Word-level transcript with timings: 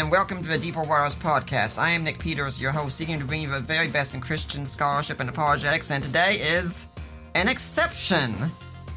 And 0.00 0.10
welcome 0.10 0.42
to 0.42 0.48
the 0.48 0.56
Deeper 0.56 0.82
Waters 0.82 1.14
podcast. 1.14 1.76
I 1.76 1.90
am 1.90 2.04
Nick 2.04 2.18
Peters, 2.18 2.58
your 2.58 2.72
host, 2.72 2.96
seeking 2.96 3.18
to 3.18 3.24
bring 3.26 3.42
you 3.42 3.50
the 3.50 3.60
very 3.60 3.86
best 3.86 4.14
in 4.14 4.22
Christian 4.22 4.64
scholarship 4.64 5.20
and 5.20 5.28
apologetics, 5.28 5.90
and 5.90 6.02
today 6.02 6.36
is 6.40 6.86
an 7.34 7.48
exception. 7.48 8.34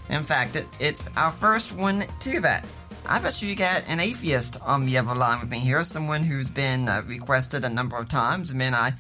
In 0.08 0.24
fact, 0.24 0.56
it, 0.56 0.66
it's 0.80 1.10
our 1.18 1.34
first 1.34 1.74
one 1.74 2.06
to 2.22 2.40
that. 2.40 2.64
I've 3.06 3.30
you 3.42 3.54
got 3.54 3.84
an 3.90 4.00
atheist 4.00 4.62
on 4.62 4.86
the 4.86 4.98
other 4.98 5.14
line 5.14 5.42
with 5.42 5.50
me 5.50 5.60
here, 5.60 5.84
someone 5.84 6.24
who's 6.24 6.50
been 6.50 6.88
uh, 6.88 7.04
requested 7.06 7.66
a 7.66 7.70
number 7.70 7.98
of 7.98 8.08
times, 8.08 8.52
and 8.52 8.62
then 8.62 8.74
I 8.74 8.94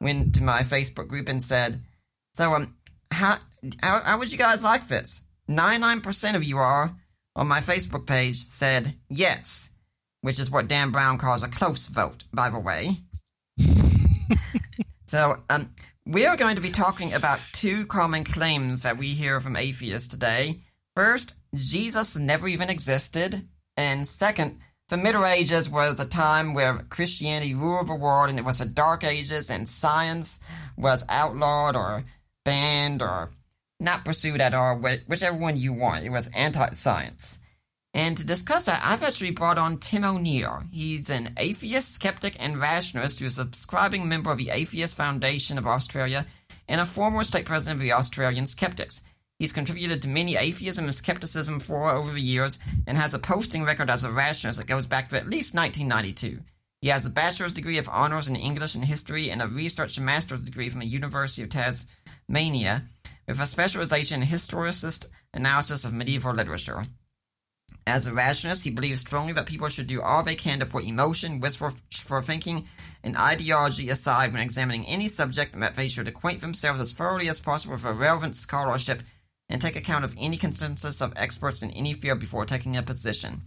went 0.00 0.34
to 0.36 0.42
my 0.42 0.62
Facebook 0.62 1.08
group 1.08 1.28
and 1.28 1.42
said, 1.42 1.82
"So, 2.32 2.54
um, 2.54 2.76
how 3.10 3.36
how, 3.82 4.00
how 4.00 4.18
would 4.18 4.32
you 4.32 4.38
guys 4.38 4.64
like 4.64 4.88
this?" 4.88 5.20
Ninety-nine 5.48 6.00
percent 6.00 6.34
of 6.34 6.44
you 6.44 6.56
are 6.56 6.96
on 7.36 7.46
my 7.46 7.60
Facebook 7.60 8.06
page 8.06 8.38
said 8.38 8.94
yes 9.10 9.68
which 10.22 10.40
is 10.40 10.50
what 10.50 10.68
Dan 10.68 10.90
Brown 10.90 11.18
calls 11.18 11.42
a 11.42 11.48
close 11.48 11.86
vote, 11.86 12.24
by 12.32 12.48
the 12.48 12.58
way. 12.58 12.96
so, 15.06 15.36
um, 15.50 15.70
we 16.06 16.26
are 16.26 16.36
going 16.36 16.56
to 16.56 16.62
be 16.62 16.70
talking 16.70 17.12
about 17.12 17.38
two 17.52 17.86
common 17.86 18.24
claims 18.24 18.82
that 18.82 18.96
we 18.96 19.08
hear 19.08 19.40
from 19.40 19.56
atheists 19.56 20.08
today. 20.08 20.60
First, 20.96 21.34
Jesus 21.54 22.16
never 22.16 22.48
even 22.48 22.70
existed, 22.70 23.46
and 23.76 24.08
second, 24.08 24.58
the 24.88 24.96
Middle 24.96 25.24
Ages 25.24 25.70
was 25.70 26.00
a 26.00 26.06
time 26.06 26.54
where 26.54 26.84
Christianity 26.90 27.54
ruled 27.54 27.88
the 27.88 27.94
world, 27.94 28.30
and 28.30 28.38
it 28.38 28.44
was 28.44 28.58
the 28.58 28.66
Dark 28.66 29.04
Ages, 29.04 29.50
and 29.50 29.68
science 29.68 30.40
was 30.76 31.04
outlawed 31.08 31.76
or 31.76 32.04
banned 32.44 33.00
or 33.00 33.30
not 33.80 34.04
pursued 34.04 34.40
at 34.40 34.54
all, 34.54 34.76
whichever 34.76 35.36
one 35.36 35.56
you 35.56 35.72
want. 35.72 36.04
It 36.04 36.10
was 36.10 36.28
anti-science. 36.28 37.38
And 37.94 38.16
to 38.16 38.26
discuss 38.26 38.64
that, 38.64 38.80
I've 38.82 39.02
actually 39.02 39.32
brought 39.32 39.58
on 39.58 39.76
Tim 39.76 40.04
O'Neill. 40.04 40.62
He's 40.70 41.10
an 41.10 41.34
atheist, 41.36 41.94
skeptic, 41.94 42.36
and 42.40 42.58
rationalist 42.58 43.20
who's 43.20 43.38
a 43.38 43.42
subscribing 43.42 44.08
member 44.08 44.30
of 44.30 44.38
the 44.38 44.48
Atheist 44.48 44.96
Foundation 44.96 45.58
of 45.58 45.66
Australia 45.66 46.26
and 46.68 46.80
a 46.80 46.86
former 46.86 47.22
state 47.22 47.44
president 47.44 47.76
of 47.76 47.82
the 47.82 47.92
Australian 47.92 48.46
Skeptics. 48.46 49.02
He's 49.38 49.52
contributed 49.52 50.00
to 50.02 50.08
many 50.08 50.36
atheism 50.36 50.86
and 50.86 50.94
skepticism 50.94 51.60
for 51.60 51.90
over 51.90 52.12
the 52.12 52.20
years 52.20 52.58
and 52.86 52.96
has 52.96 53.12
a 53.12 53.18
posting 53.18 53.64
record 53.64 53.90
as 53.90 54.04
a 54.04 54.12
rationalist 54.12 54.58
that 54.58 54.68
goes 54.68 54.86
back 54.86 55.10
to 55.10 55.16
at 55.16 55.28
least 55.28 55.54
1992. 55.54 56.40
He 56.80 56.88
has 56.88 57.04
a 57.04 57.10
bachelor's 57.10 57.52
degree 57.52 57.78
of 57.78 57.88
honors 57.88 58.28
in 58.28 58.36
English 58.36 58.74
and 58.74 58.84
history 58.84 59.30
and 59.30 59.42
a 59.42 59.48
research 59.48 60.00
master's 60.00 60.40
degree 60.40 60.70
from 60.70 60.80
the 60.80 60.86
University 60.86 61.42
of 61.42 61.50
Tasmania 61.50 62.84
with 63.28 63.40
a 63.40 63.46
specialization 63.46 64.22
in 64.22 64.28
historicist 64.28 65.06
analysis 65.34 65.84
of 65.84 65.92
medieval 65.92 66.32
literature. 66.32 66.84
As 67.86 68.06
a 68.06 68.12
rationalist, 68.12 68.62
he 68.62 68.70
believes 68.70 69.00
strongly 69.00 69.32
that 69.32 69.46
people 69.46 69.68
should 69.68 69.88
do 69.88 70.02
all 70.02 70.22
they 70.22 70.36
can 70.36 70.60
to 70.60 70.66
put 70.66 70.84
emotion, 70.84 71.40
wishful 71.40 71.72
for 71.90 72.22
thinking, 72.22 72.68
and 73.02 73.16
ideology 73.16 73.90
aside 73.90 74.32
when 74.32 74.42
examining 74.42 74.86
any 74.86 75.08
subject, 75.08 75.52
and 75.52 75.62
that 75.62 75.74
they 75.74 75.88
should 75.88 76.06
acquaint 76.06 76.40
themselves 76.40 76.80
as 76.80 76.92
thoroughly 76.92 77.28
as 77.28 77.40
possible 77.40 77.74
with 77.74 77.84
relevant 77.84 78.36
scholarship 78.36 79.02
and 79.48 79.60
take 79.60 79.74
account 79.74 80.04
of 80.04 80.14
any 80.16 80.36
consensus 80.36 81.00
of 81.00 81.12
experts 81.16 81.62
in 81.62 81.70
any 81.72 81.92
field 81.92 82.20
before 82.20 82.46
taking 82.46 82.76
a 82.76 82.82
position. 82.82 83.42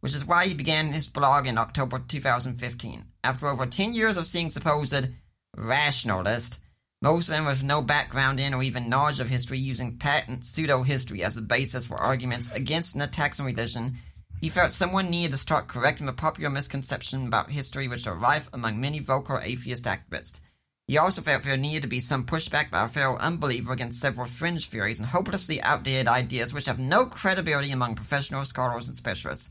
Which 0.00 0.14
is 0.14 0.24
why 0.24 0.46
he 0.46 0.54
began 0.54 0.92
his 0.92 1.06
blog 1.06 1.46
in 1.46 1.58
October 1.58 1.98
2015. 1.98 3.04
After 3.22 3.48
over 3.48 3.66
10 3.66 3.92
years 3.92 4.16
of 4.16 4.26
seeing 4.26 4.50
supposed 4.50 5.08
rationalist, 5.56 6.60
most 7.04 7.28
of 7.28 7.34
them 7.34 7.44
with 7.44 7.62
no 7.62 7.82
background 7.82 8.40
in 8.40 8.54
or 8.54 8.62
even 8.62 8.88
knowledge 8.88 9.20
of 9.20 9.28
history, 9.28 9.58
using 9.58 9.98
patent 9.98 10.42
pseudo 10.42 10.82
history 10.82 11.22
as 11.22 11.36
a 11.36 11.42
basis 11.42 11.84
for 11.84 11.98
arguments 11.98 12.50
against 12.52 12.96
attacks 12.96 13.38
on 13.38 13.44
religion, 13.44 13.98
he 14.40 14.48
felt 14.48 14.70
someone 14.70 15.10
needed 15.10 15.30
to 15.32 15.36
start 15.36 15.68
correcting 15.68 16.06
the 16.06 16.14
popular 16.14 16.48
misconception 16.48 17.26
about 17.26 17.50
history 17.50 17.88
which 17.88 18.06
are 18.06 18.14
rife 18.14 18.48
among 18.54 18.80
many 18.80 19.00
vocal 19.00 19.38
atheist 19.38 19.84
activists. 19.84 20.40
He 20.88 20.96
also 20.96 21.20
felt 21.20 21.42
there 21.42 21.58
needed 21.58 21.82
to 21.82 21.88
be 21.88 22.00
some 22.00 22.24
pushback 22.24 22.70
by 22.70 22.86
a 22.86 22.88
fellow 22.88 23.18
unbeliever 23.18 23.74
against 23.74 24.00
several 24.00 24.26
fringe 24.26 24.66
theories 24.66 24.98
and 24.98 25.06
hopelessly 25.06 25.60
outdated 25.60 26.08
ideas 26.08 26.54
which 26.54 26.64
have 26.64 26.78
no 26.78 27.04
credibility 27.04 27.70
among 27.70 27.96
professional 27.96 28.46
scholars 28.46 28.88
and 28.88 28.96
specialists, 28.96 29.50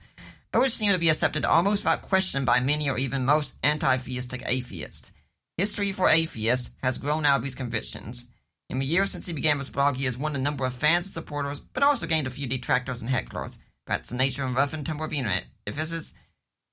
but 0.51 0.59
which 0.59 0.71
seem 0.71 0.91
to 0.91 0.97
be 0.97 1.09
accepted 1.09 1.45
almost 1.45 1.83
without 1.83 2.01
question 2.01 2.45
by 2.45 2.59
many 2.59 2.89
or 2.89 2.97
even 2.97 3.25
most 3.25 3.59
anti-theistic 3.61 4.41
atheists. 4.47 5.11
History 5.57 5.91
for 5.91 6.09
Atheists 6.09 6.71
has 6.81 6.97
grown 6.97 7.25
out 7.25 7.37
of 7.37 7.43
these 7.43 7.53
convictions. 7.53 8.25
In 8.69 8.79
the 8.79 8.85
years 8.85 9.11
since 9.11 9.27
he 9.27 9.33
began 9.33 9.59
this 9.59 9.69
blog, 9.69 9.97
he 9.97 10.05
has 10.05 10.17
won 10.17 10.35
a 10.35 10.39
number 10.39 10.65
of 10.65 10.73
fans 10.73 11.05
and 11.05 11.13
supporters, 11.13 11.59
but 11.59 11.83
also 11.83 12.07
gained 12.07 12.25
a 12.25 12.31
few 12.31 12.47
detractors 12.47 13.03
and 13.03 13.11
hecklers. 13.11 13.59
That's 13.85 14.09
the 14.09 14.15
nature 14.15 14.43
and 14.43 14.55
rough 14.55 14.73
and 14.73 14.83
tumble 14.83 15.05
of 15.05 15.11
the 15.11 15.19
internet. 15.19 15.45
If 15.67 15.75
this 15.75 15.91
is, 15.91 16.15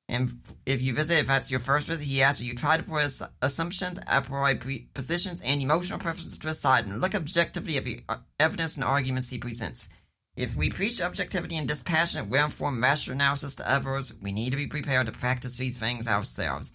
and 0.09 0.41
if 0.65 0.81
you 0.81 0.95
visit, 0.95 1.19
if 1.19 1.27
that's 1.27 1.51
your 1.51 1.61
first 1.61 1.89
visit, 1.89 2.05
he 2.05 2.23
asks 2.23 2.41
you 2.41 2.55
try 2.55 2.79
to 2.79 2.83
put 2.83 3.03
his 3.03 3.23
assumptions, 3.43 4.01
a 4.07 4.23
priori 4.23 4.89
positions, 4.95 5.43
and 5.43 5.61
emotional 5.61 5.99
preferences 5.99 6.39
to 6.39 6.47
the 6.47 6.55
side 6.55 6.87
and 6.87 7.03
look 7.03 7.15
objectively 7.15 7.77
at 7.77 7.85
the 7.85 8.01
uh, 8.09 8.17
evidence 8.39 8.77
and 8.77 8.85
arguments 8.85 9.29
he 9.29 9.37
presents. 9.37 9.91
If 10.37 10.57
we 10.57 10.71
preach 10.71 11.03
objectivity 11.03 11.57
and 11.59 11.69
dispassionate, 11.69 12.29
well-informed, 12.29 12.81
rational 12.81 13.17
analysis 13.17 13.57
to 13.57 13.71
others, 13.71 14.15
we 14.23 14.33
need 14.33 14.51
to 14.51 14.57
be 14.57 14.67
prepared 14.67 15.05
to 15.07 15.13
practice 15.13 15.59
these 15.59 15.77
things 15.77 16.09
ourselves. 16.09 16.71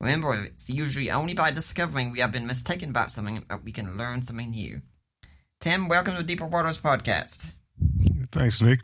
Remember, 0.00 0.34
it's 0.44 0.70
usually 0.70 1.10
only 1.10 1.34
by 1.34 1.50
discovering 1.50 2.10
we 2.10 2.20
have 2.20 2.32
been 2.32 2.46
mistaken 2.46 2.90
about 2.90 3.12
something 3.12 3.44
that 3.48 3.64
we 3.64 3.72
can 3.72 3.96
learn 3.98 4.22
something 4.22 4.50
new. 4.50 4.80
Tim, 5.60 5.88
welcome 5.88 6.16
to 6.16 6.22
Deeper 6.22 6.46
Waters 6.46 6.78
Podcast. 6.78 7.50
Thanks, 8.32 8.62
Nick. 8.62 8.80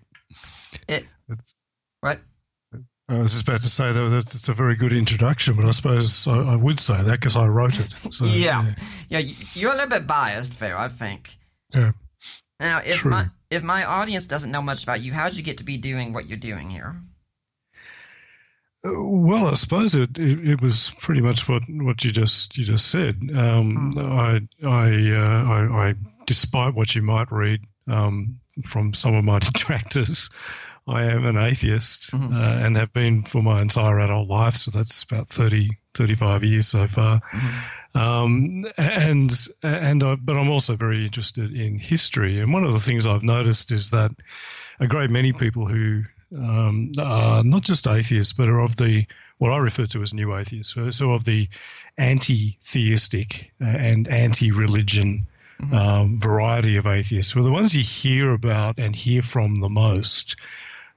It 0.88 1.06
It's, 1.28 1.56
what? 2.00 2.21
I 3.09 3.19
was 3.19 3.31
just 3.32 3.49
about 3.49 3.60
to 3.62 3.69
say 3.71 3.93
though 3.93 4.10
that 4.10 4.34
it's 4.34 4.49
a 4.49 4.53
very 4.54 4.75
good 4.77 4.93
introduction, 4.93 5.54
but 5.56 5.65
I 5.65 5.71
suppose 5.71 6.27
I, 6.27 6.38
I 6.53 6.56
would 6.56 6.81
say 6.81 7.03
that 7.03 7.12
because 7.21 7.37
I 7.37 7.47
wrote 7.47 7.78
it. 7.78 7.88
So, 8.12 8.25
yeah, 8.27 8.75
yeah. 9.09 9.21
y- 9.21 9.34
You're 9.54 9.72
a 9.72 9.75
little 9.75 9.88
bit 9.88 10.06
biased, 10.06 10.59
there, 10.59 10.77
I 10.77 10.88
think. 10.88 11.37
yeah. 11.72 11.93
Now, 12.59 12.78
if 12.84 12.97
True. 12.97 13.10
my 13.10 13.27
if 13.50 13.62
my 13.62 13.84
audience 13.84 14.27
doesn't 14.27 14.50
know 14.50 14.62
much 14.62 14.83
about 14.83 15.00
you, 15.03 15.12
how'd 15.12 15.34
you 15.37 15.43
get 15.43 15.59
to 15.59 15.65
be 15.65 15.77
doing 15.77 16.12
what 16.12 16.27
you're 16.27 16.37
doing 16.38 16.69
here? 16.71 16.97
Well, 18.95 19.49
I 19.49 19.55
suppose 19.55 19.95
it, 19.95 20.19
it, 20.19 20.49
it 20.49 20.61
was 20.61 20.93
pretty 20.99 21.21
much 21.21 21.49
what, 21.49 21.63
what 21.69 22.05
you 22.05 22.13
just 22.13 22.57
you 22.59 22.65
just 22.65 22.87
said. 22.89 23.19
Um, 23.35 23.93
I 23.99 24.41
I, 24.65 25.11
uh, 25.13 25.45
I 25.45 25.89
I 25.89 25.95
despite 26.27 26.75
what 26.75 26.95
you 26.95 27.03
might 27.03 27.31
read 27.33 27.61
um, 27.89 28.41
from 28.65 28.95
some 28.95 29.15
of 29.15 29.25
my 29.25 29.39
detractors, 29.41 30.29
I 30.89 31.05
am 31.05 31.25
an 31.27 31.37
atheist 31.37 32.11
Mhm. 32.13 32.33
uh, 32.35 32.65
and 32.65 32.77
have 32.77 32.93
been 32.93 33.23
for 33.25 33.43
my 33.43 33.61
entire 33.63 33.99
adult 34.01 34.29
life. 34.29 34.57
So 34.57 34.71
that's 34.71 35.03
about 35.03 35.28
30, 35.28 35.71
35 35.95 36.45
years 36.45 36.69
so 36.69 36.87
far. 36.87 37.21
Um, 37.95 38.65
and 38.77 39.31
and 39.63 40.03
I, 40.05 40.15
but 40.16 40.37
I'm 40.37 40.51
also 40.51 40.77
very 40.77 41.05
interested 41.05 41.53
in 41.55 41.78
history. 41.78 42.41
And 42.41 42.53
one 42.53 42.65
of 42.65 42.72
the 42.72 42.81
things 42.81 43.07
I've 43.07 43.22
noticed 43.22 43.72
is 43.72 43.91
that 43.91 44.10
a 44.81 44.87
great 44.87 45.10
many 45.10 45.33
people 45.33 45.66
who 45.66 46.03
um, 46.34 46.93
are 46.99 47.43
not 47.45 47.63
just 47.63 47.87
atheists, 47.87 48.33
but 48.33 48.49
are 48.49 48.61
of 48.61 48.77
the 48.77 49.07
what 49.39 49.53
I 49.53 49.59
refer 49.59 49.87
to 49.87 50.03
as 50.03 50.15
new 50.15 50.34
atheists, 50.34 50.75
so, 50.75 50.91
so 50.91 51.13
of 51.13 51.25
the 51.25 51.49
anti-theistic 51.99 53.53
uh, 53.61 53.67
and 53.67 54.09
anti-religion 54.09 55.27
um, 55.73 56.19
variety 56.19 56.77
of 56.77 56.87
atheists, 56.87 57.34
were 57.34 57.43
the 57.43 57.51
ones 57.51 57.75
you 57.75 57.83
hear 57.83 58.33
about 58.33 58.78
and 58.78 58.97
hear 58.97 59.23
from 59.23 59.61
the 59.61 59.69
most. 59.69 60.37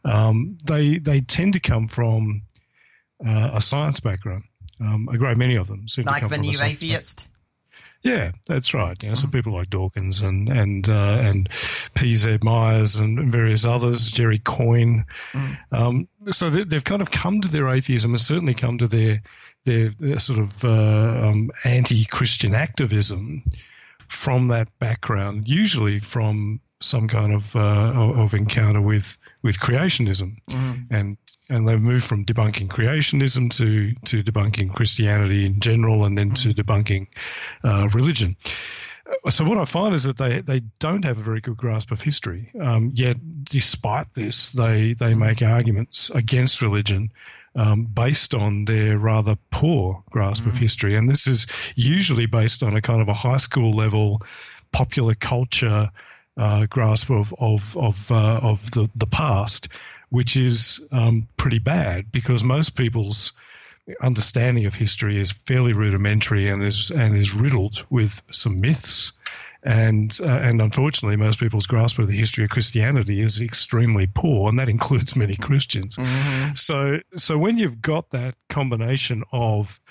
Um, 0.06 0.58
they 0.66 0.98
they 0.98 1.22
tend 1.22 1.54
to 1.54 1.60
come 1.60 1.88
from 1.88 2.44
uh, 3.26 3.52
a 3.54 3.62
science 3.62 4.00
background. 4.00 4.44
Um, 4.82 5.10
a 5.12 5.18
great 5.18 5.38
many 5.38 5.56
of 5.56 5.68
them 5.68 5.88
seem 5.88 6.06
to 6.06 6.12
Like 6.12 6.30
the 6.30 6.38
new 6.38 6.58
atheist? 6.62 7.29
Yeah, 8.02 8.32
that's 8.48 8.74
right. 8.74 9.02
You 9.04 9.10
know, 9.10 9.16
so 9.16 9.28
mm. 9.28 9.34
people 9.34 9.54
like 9.54 9.70
Dawkins 9.70 10.22
and 10.22 10.48
and 10.48 10.88
uh, 10.88 11.18
and 11.22 11.50
P.Z. 11.96 12.40
Myers 12.44 12.96
and 12.96 13.32
various 13.32 13.66
others, 13.66 14.10
Jerry 14.10 14.40
Coyne. 14.40 15.06
Mm. 15.34 15.58
Um, 15.72 16.08
so 16.32 16.50
they, 16.50 16.76
have 16.76 16.86
kind 16.86 17.02
of 17.02 17.12
come 17.12 17.42
to 17.42 17.50
their 17.50 17.68
atheism 17.68 18.12
and 18.12 18.22
certainly 18.22 18.54
come 18.54 18.78
to 18.78 18.88
their 18.88 19.22
their, 19.66 19.90
their 19.90 20.20
sort 20.20 20.40
of 20.40 20.64
uh, 20.64 21.28
um, 21.28 21.52
anti-Christian 21.66 22.56
activism 22.56 23.44
from 24.08 24.48
that 24.48 24.68
background, 24.80 25.50
usually 25.50 26.00
from 26.00 26.62
some 26.82 27.08
kind 27.08 27.34
of 27.34 27.56
uh, 27.56 27.60
of 27.60 28.34
encounter 28.34 28.82
with 28.82 29.18
with 29.42 29.60
creationism, 29.60 30.38
mm. 30.50 30.86
and 30.90 31.18
and 31.50 31.68
they've 31.68 31.82
moved 31.82 32.06
from 32.06 32.26
debunking 32.26 32.68
creationism 32.68 33.52
to 33.58 33.94
to 34.06 34.24
debunking 34.24 34.74
Christianity 34.74 35.46
in 35.46 35.60
general, 35.60 36.06
and 36.06 36.18
then 36.18 36.34
to 36.36 36.50
mm. 36.50 36.56
debunking 36.56 37.08
uh, 37.64 37.90
religion. 37.94 38.36
Uh, 39.26 39.30
so 39.30 39.44
what 39.44 39.58
I 39.58 39.66
find 39.66 39.94
is 39.94 40.04
that 40.04 40.18
they, 40.18 40.42
they 40.42 40.62
don't 40.80 41.04
have 41.04 41.18
a 41.18 41.24
very 41.24 41.42
good 41.42 41.58
grasp 41.58 41.92
of 41.92 42.02
history. 42.02 42.52
Um, 42.62 42.92
yet, 42.94 43.18
despite 43.44 44.14
this, 44.14 44.52
they 44.52 44.94
they 44.94 45.14
mm. 45.14 45.20
make 45.20 45.42
arguments 45.42 46.10
against 46.12 46.62
religion 46.62 47.12
um, 47.56 47.86
based 47.86 48.34
on 48.34 48.66
their 48.66 48.98
rather 48.98 49.36
poor 49.52 50.02
grasp 50.12 50.46
mm. 50.46 50.48
of 50.48 50.58
history, 50.58 50.96
and 50.96 51.10
this 51.10 51.28
is 51.28 51.48
usually 51.76 52.26
based 52.26 52.64
on 52.64 52.76
a 52.76 52.82
kind 52.82 53.02
of 53.02 53.10
a 53.10 53.14
high 53.14 53.38
school 53.38 53.72
level 53.72 54.22
popular 54.72 55.16
culture 55.16 55.92
uh, 56.40 56.66
grasp 56.68 57.10
of 57.12 57.34
of 57.40 57.76
of, 57.78 58.12
uh, 58.12 58.40
of 58.42 58.72
the 58.72 58.90
the 58.96 59.06
past, 59.06 59.68
which 60.10 60.36
is 60.38 60.88
um, 60.92 61.28
pretty 61.38 61.60
bad 61.60 62.12
because 62.12 62.44
most 62.44 62.72
people's 62.72 63.34
understanding 64.02 64.66
of 64.66 64.76
history 64.76 65.20
is 65.20 65.32
fairly 65.32 65.74
rudimentary 65.74 66.48
and 66.48 66.64
is 66.64 66.92
and 66.92 67.16
is 67.16 67.34
riddled 67.34 67.86
with 67.90 68.22
some 68.32 68.62
myths. 68.62 69.12
And 69.62 70.18
uh, 70.22 70.40
and 70.42 70.62
unfortunately, 70.62 71.18
most 71.18 71.40
people's 71.42 71.68
grasp 71.68 72.00
of 72.00 72.08
the 72.08 72.18
history 72.18 72.46
of 72.46 72.50
Christianity 72.50 73.20
is 73.20 73.42
extremely 73.42 74.08
poor, 74.08 74.48
and 74.48 74.58
that 74.58 74.70
includes 74.70 75.18
many 75.18 75.36
Christians. 75.36 75.98
Mm-hmm. 75.98 76.56
So 76.56 77.00
so 77.18 77.38
when 77.38 77.58
you've 77.58 77.82
got 77.82 78.12
that 78.12 78.36
combination 78.48 79.26
of 79.34 79.82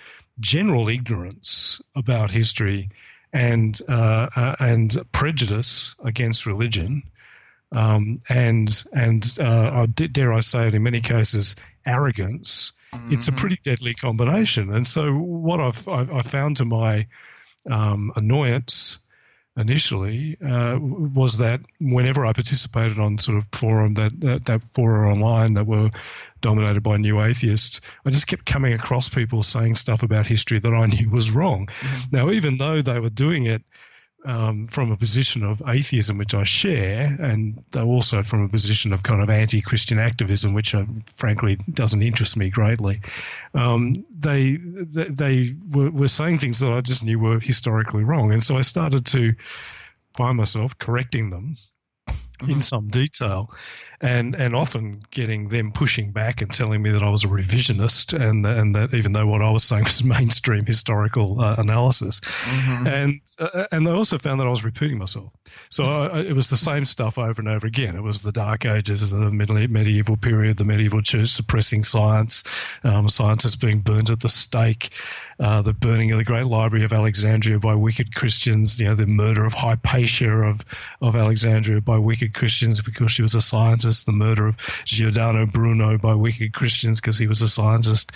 general 0.41 0.89
ignorance 0.89 1.83
about 1.95 2.31
history 2.31 2.89
and 3.33 3.81
uh, 3.89 4.29
uh, 4.35 4.57
and 4.61 4.97
prejudice 5.13 5.95
against 6.05 6.47
religion, 6.47 7.03
um, 7.73 8.21
and 8.29 8.85
and 8.93 9.39
uh, 9.41 9.87
dare 9.87 10.33
I 10.33 10.41
say 10.41 10.69
it, 10.69 10.75
in 10.75 10.83
many 10.83 11.01
cases, 11.01 11.57
arrogance. 11.87 12.73
Mm-hmm. 12.93 13.13
It's 13.13 13.29
a 13.29 13.31
mm-hmm. 13.31 13.41
pretty 13.41 13.59
deadly 13.63 13.95
combination. 13.95 14.73
And 14.73 14.87
so, 14.87 15.13
what 15.13 15.61
I've 15.61 15.87
I've 15.89 16.27
found 16.27 16.57
to 16.59 16.65
my 16.65 17.07
um, 17.71 18.13
annoyance 18.17 18.99
initially 19.59 20.39
uh, 20.47 20.79
was 20.81 21.39
that 21.39 21.61
whenever 21.81 22.25
I 22.25 22.33
participated 22.33 22.99
on 22.99 23.19
sort 23.19 23.37
of 23.37 23.47
forum 23.53 23.95
that 23.95 24.19
that, 24.21 24.47
that 24.47 24.63
fora 24.73 25.13
online 25.13 25.55
that 25.55 25.67
were 25.67 25.91
dominated 26.41 26.83
by 26.83 26.97
new 26.97 27.21
atheists, 27.21 27.81
I 28.07 28.11
just 28.11 28.29
kept 28.29 28.47
coming 28.47 28.73
across 28.73 29.09
people 29.09 29.43
saying 29.43 29.75
stuff 29.75 30.03
about 30.03 30.27
history 30.27 30.61
that 30.61 30.73
I 30.73 30.87
knew 30.95 31.11
was 31.11 31.33
wrong. 31.33 31.67
Mm-hmm. 31.67 32.17
Now, 32.17 32.31
even 32.31 32.59
though 32.59 32.81
they 32.81 33.01
were 33.01 33.11
doing 33.11 33.47
it 33.47 33.63
um, 34.25 34.67
from 34.67 34.91
a 34.91 34.97
position 34.97 35.45
of 35.45 35.63
atheism, 35.67 36.19
which 36.19 36.35
I 36.35 36.45
share, 36.45 37.17
and 37.21 37.63
also 37.77 38.23
from 38.23 38.45
a 38.45 38.49
position 38.49 38.93
of 38.93 39.03
kind 39.03 39.23
of 39.23 39.31
anti-Christian 39.31 39.99
activism, 39.99 40.55
which 40.55 40.75
uh, 40.75 40.85
frankly 41.15 41.57
doesn't 41.73 42.03
interest 42.03 42.37
me 42.37 42.51
greatly. 42.51 43.01
Um, 43.55 43.95
they 44.17 44.57
they, 44.57 45.05
they 45.05 45.57
were, 45.71 45.91
were, 45.91 46.09
saying 46.09 46.39
things 46.39 46.59
that 46.61 46.73
I 46.73 46.81
just 46.81 47.05
knew 47.05 47.19
were 47.19 47.41
historically 47.41 48.05
wrong, 48.05 48.33
and 48.33 48.43
so 48.43 48.57
I 48.57 48.63
started 48.63 49.07
to 49.07 49.35
find 50.15 50.37
myself 50.37 50.77
correcting 50.79 51.31
them 51.31 51.57
mm-hmm. 52.09 52.51
in 52.51 52.61
some 52.61 52.89
detail 52.89 53.53
and 54.01 54.37
and 54.37 54.55
often 54.55 55.01
getting 55.11 55.49
them 55.49 55.73
pushing 55.73 56.13
back 56.13 56.41
and 56.41 56.53
telling 56.53 56.83
me 56.83 56.91
that 56.91 57.03
I 57.03 57.11
was 57.11 57.25
a 57.25 57.29
revisionist 57.29 58.19
and 58.19 58.47
and 58.47 58.75
that 58.77 58.95
even 58.95 59.13
though 59.13 59.27
what 59.27 59.43
I 59.43 59.51
was 59.51 59.65
saying 59.65 59.85
was 59.85 60.05
mainstream 60.05 60.65
historical 60.65 61.41
uh, 61.41 61.57
analysis, 61.59 62.21
mm-hmm. 62.21 62.87
and 62.87 63.21
uh, 63.41 63.67
and 63.73 63.87
they 63.87 63.91
also 63.91 64.17
found 64.19 64.41
that 64.41 64.47
I 64.47 64.51
was 64.51 64.65
repeating 64.65 64.99
myself. 64.99 65.33
So 65.71 65.85
I, 65.85 66.21
it 66.21 66.35
was 66.35 66.49
the 66.49 66.57
same 66.57 66.85
stuff 66.85 67.19
over 67.19 67.41
and 67.41 67.49
over 67.49 67.67
again. 67.67 67.97
It 67.97 68.03
was 68.03 68.23
the 68.23 68.33
Dark 68.33 68.65
Ages, 68.65 69.11
the 69.11 69.31
medieval 69.31 70.17
period, 70.17 70.59
the 70.59 70.65
medieval 70.65 71.03
church 71.03 71.29
suppressing 71.29 71.83
science, 71.83 72.45
um, 72.85 73.09
scientists 73.09 73.57
being 73.57 73.81
burnt 73.81 74.11
at 74.11 74.21
the 74.21 74.29
stake, 74.29 74.91
uh, 75.41 75.63
the 75.63 75.73
burning 75.73 76.13
of 76.13 76.19
the 76.19 76.25
Great 76.25 76.47
Library 76.47 76.85
of 76.85 76.93
Alexandria 76.93 77.59
by 77.59 77.75
wicked 77.75 78.15
Christians, 78.15 78.79
you 78.79 78.87
know, 78.87 78.95
the 78.95 79.07
murder 79.07 79.45
of 79.45 79.55
Hypatia 79.55 80.31
of 80.31 80.65
of 81.01 81.17
Alexandria 81.17 81.81
by 81.81 81.99
wicked 81.99 82.35
Christians 82.35 82.81
because 82.81 83.11
she 83.11 83.23
was 83.23 83.35
a 83.35 83.41
scientist 83.41 83.88
the 83.89 84.13
murder 84.13 84.49
of 84.49 84.57
Giordano 84.85 85.47
Bruno 85.47 85.99
by 85.99 86.15
wicked 86.15 86.53
Christians 86.53 87.01
because 87.01 87.19
he 87.19 87.27
was 87.27 87.43
a 87.43 87.49
scientist, 87.49 88.13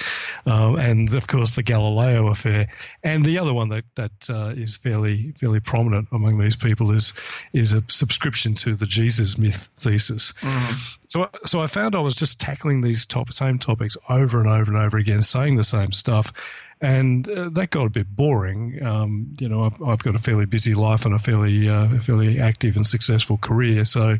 uh, 0.46 0.74
and 0.74 1.12
of 1.14 1.26
course 1.26 1.56
the 1.56 1.62
Galileo 1.62 2.28
affair. 2.28 2.68
And 3.02 3.24
the 3.24 3.38
other 3.38 3.52
one 3.52 3.68
that 3.70 3.84
that 3.94 4.30
uh, 4.30 4.48
is 4.48 4.76
fairly 4.76 5.32
fairly 5.32 5.60
prominent 5.60 6.08
among 6.12 6.38
these 6.38 6.56
people 6.56 6.90
is 6.92 7.12
is 7.52 7.72
a 7.72 7.82
subscription 7.88 8.54
to 8.56 8.74
the 8.74 8.86
Jesus 8.86 9.38
myth 9.38 9.70
thesis. 9.76 10.34
Mm. 10.40 10.96
So 11.06 11.28
so 11.44 11.60
I 11.62 11.66
found 11.66 11.94
I 11.94 12.00
was 12.00 12.14
just 12.14 12.40
tackling 12.40 12.80
these 12.80 13.06
top 13.06 13.32
same 13.32 13.58
topics 13.58 13.96
over 14.08 14.40
and 14.40 14.48
over 14.48 14.72
and 14.72 14.82
over 14.82 14.98
again, 14.98 15.22
saying 15.22 15.56
the 15.56 15.64
same 15.64 15.92
stuff 15.92 16.32
and 16.82 17.28
uh, 17.28 17.48
that 17.50 17.70
got 17.70 17.86
a 17.86 17.90
bit 17.90 18.14
boring. 18.14 18.84
Um, 18.84 19.34
you 19.38 19.48
know, 19.48 19.64
I've, 19.64 19.80
I've, 19.82 20.02
got 20.02 20.16
a 20.16 20.18
fairly 20.18 20.46
busy 20.46 20.74
life 20.74 21.06
and 21.06 21.14
a 21.14 21.18
fairly 21.18 21.68
uh, 21.68 22.00
fairly 22.00 22.40
active 22.40 22.76
and 22.76 22.86
successful 22.86 23.38
career. 23.38 23.84
So, 23.84 24.18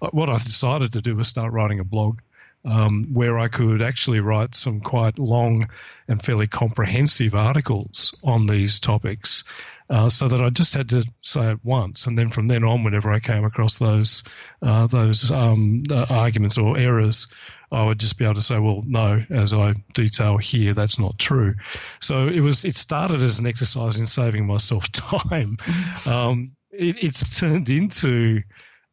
uh, 0.00 0.08
what 0.10 0.30
I 0.30 0.38
decided 0.38 0.94
to 0.94 1.02
do 1.02 1.14
was 1.14 1.28
start 1.28 1.52
writing 1.52 1.78
a 1.78 1.84
blog. 1.84 2.20
Um, 2.64 3.06
where 3.12 3.38
I 3.38 3.46
could 3.46 3.80
actually 3.80 4.18
write 4.18 4.56
some 4.56 4.80
quite 4.80 5.16
long 5.16 5.68
and 6.08 6.20
fairly 6.22 6.48
comprehensive 6.48 7.36
articles 7.36 8.12
on 8.24 8.46
these 8.46 8.80
topics, 8.80 9.44
uh, 9.88 10.08
so 10.08 10.26
that 10.26 10.42
I 10.42 10.50
just 10.50 10.74
had 10.74 10.88
to 10.88 11.04
say 11.22 11.52
it 11.52 11.64
once, 11.64 12.06
and 12.06 12.18
then 12.18 12.30
from 12.30 12.48
then 12.48 12.64
on, 12.64 12.82
whenever 12.82 13.12
I 13.12 13.20
came 13.20 13.44
across 13.44 13.78
those 13.78 14.24
uh, 14.60 14.88
those 14.88 15.30
um, 15.30 15.84
uh, 15.88 16.06
arguments 16.10 16.58
or 16.58 16.76
errors, 16.76 17.28
I 17.70 17.84
would 17.84 17.98
just 17.98 18.18
be 18.18 18.24
able 18.24 18.34
to 18.34 18.40
say, 18.40 18.58
well, 18.58 18.82
no, 18.86 19.22
as 19.30 19.52
I 19.52 19.74
detail 19.92 20.38
here, 20.38 20.74
that's 20.74 20.98
not 20.98 21.18
true. 21.18 21.54
So 22.00 22.28
it 22.28 22.40
was. 22.40 22.64
It 22.64 22.76
started 22.76 23.20
as 23.20 23.38
an 23.38 23.46
exercise 23.46 23.98
in 23.98 24.06
saving 24.06 24.46
myself 24.46 24.90
time. 24.92 25.58
um, 26.06 26.52
it, 26.70 27.02
it's 27.02 27.38
turned 27.38 27.68
into, 27.68 28.42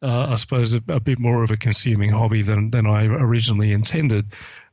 uh, 0.02 0.28
I 0.30 0.34
suppose, 0.34 0.74
a, 0.74 0.82
a, 0.88 1.00
bit 1.00 1.18
more 1.18 1.42
of 1.42 1.50
a 1.50 1.56
consuming 1.56 2.10
hobby 2.10 2.42
than 2.42 2.70
than 2.70 2.86
I 2.86 3.06
originally 3.06 3.72
intended. 3.72 4.26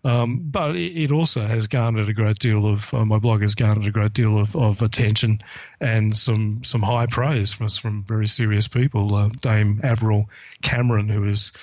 Um, 0.05 0.41
but 0.51 0.75
it, 0.75 1.13
also 1.13 1.47
has 1.47 1.67
garnered 1.67 2.09
a 2.09 2.13
great 2.13 2.37
deal 2.37 2.67
of 2.67 2.93
uh, 2.93 3.05
my 3.05 3.19
blog 3.19 3.39
has 3.39 3.55
garnered 3.55 3.87
a 3.87 3.91
great 3.91 4.11
deal 4.11 4.37
of, 4.37 4.53
of 4.53 4.81
attention 4.81 5.41
and 5.79 6.15
some 6.15 6.61
some 6.65 6.81
high 6.81 7.05
praise 7.05 7.53
from 7.53 7.69
from 7.69 8.03
very 8.03 8.27
serious 8.27 8.67
people. 8.67 9.15
Uh, 9.15 9.29
Dame 9.39 9.79
Averil 9.81 10.25
Cameron, 10.61 11.07
who 11.07 11.23
is 11.23 11.53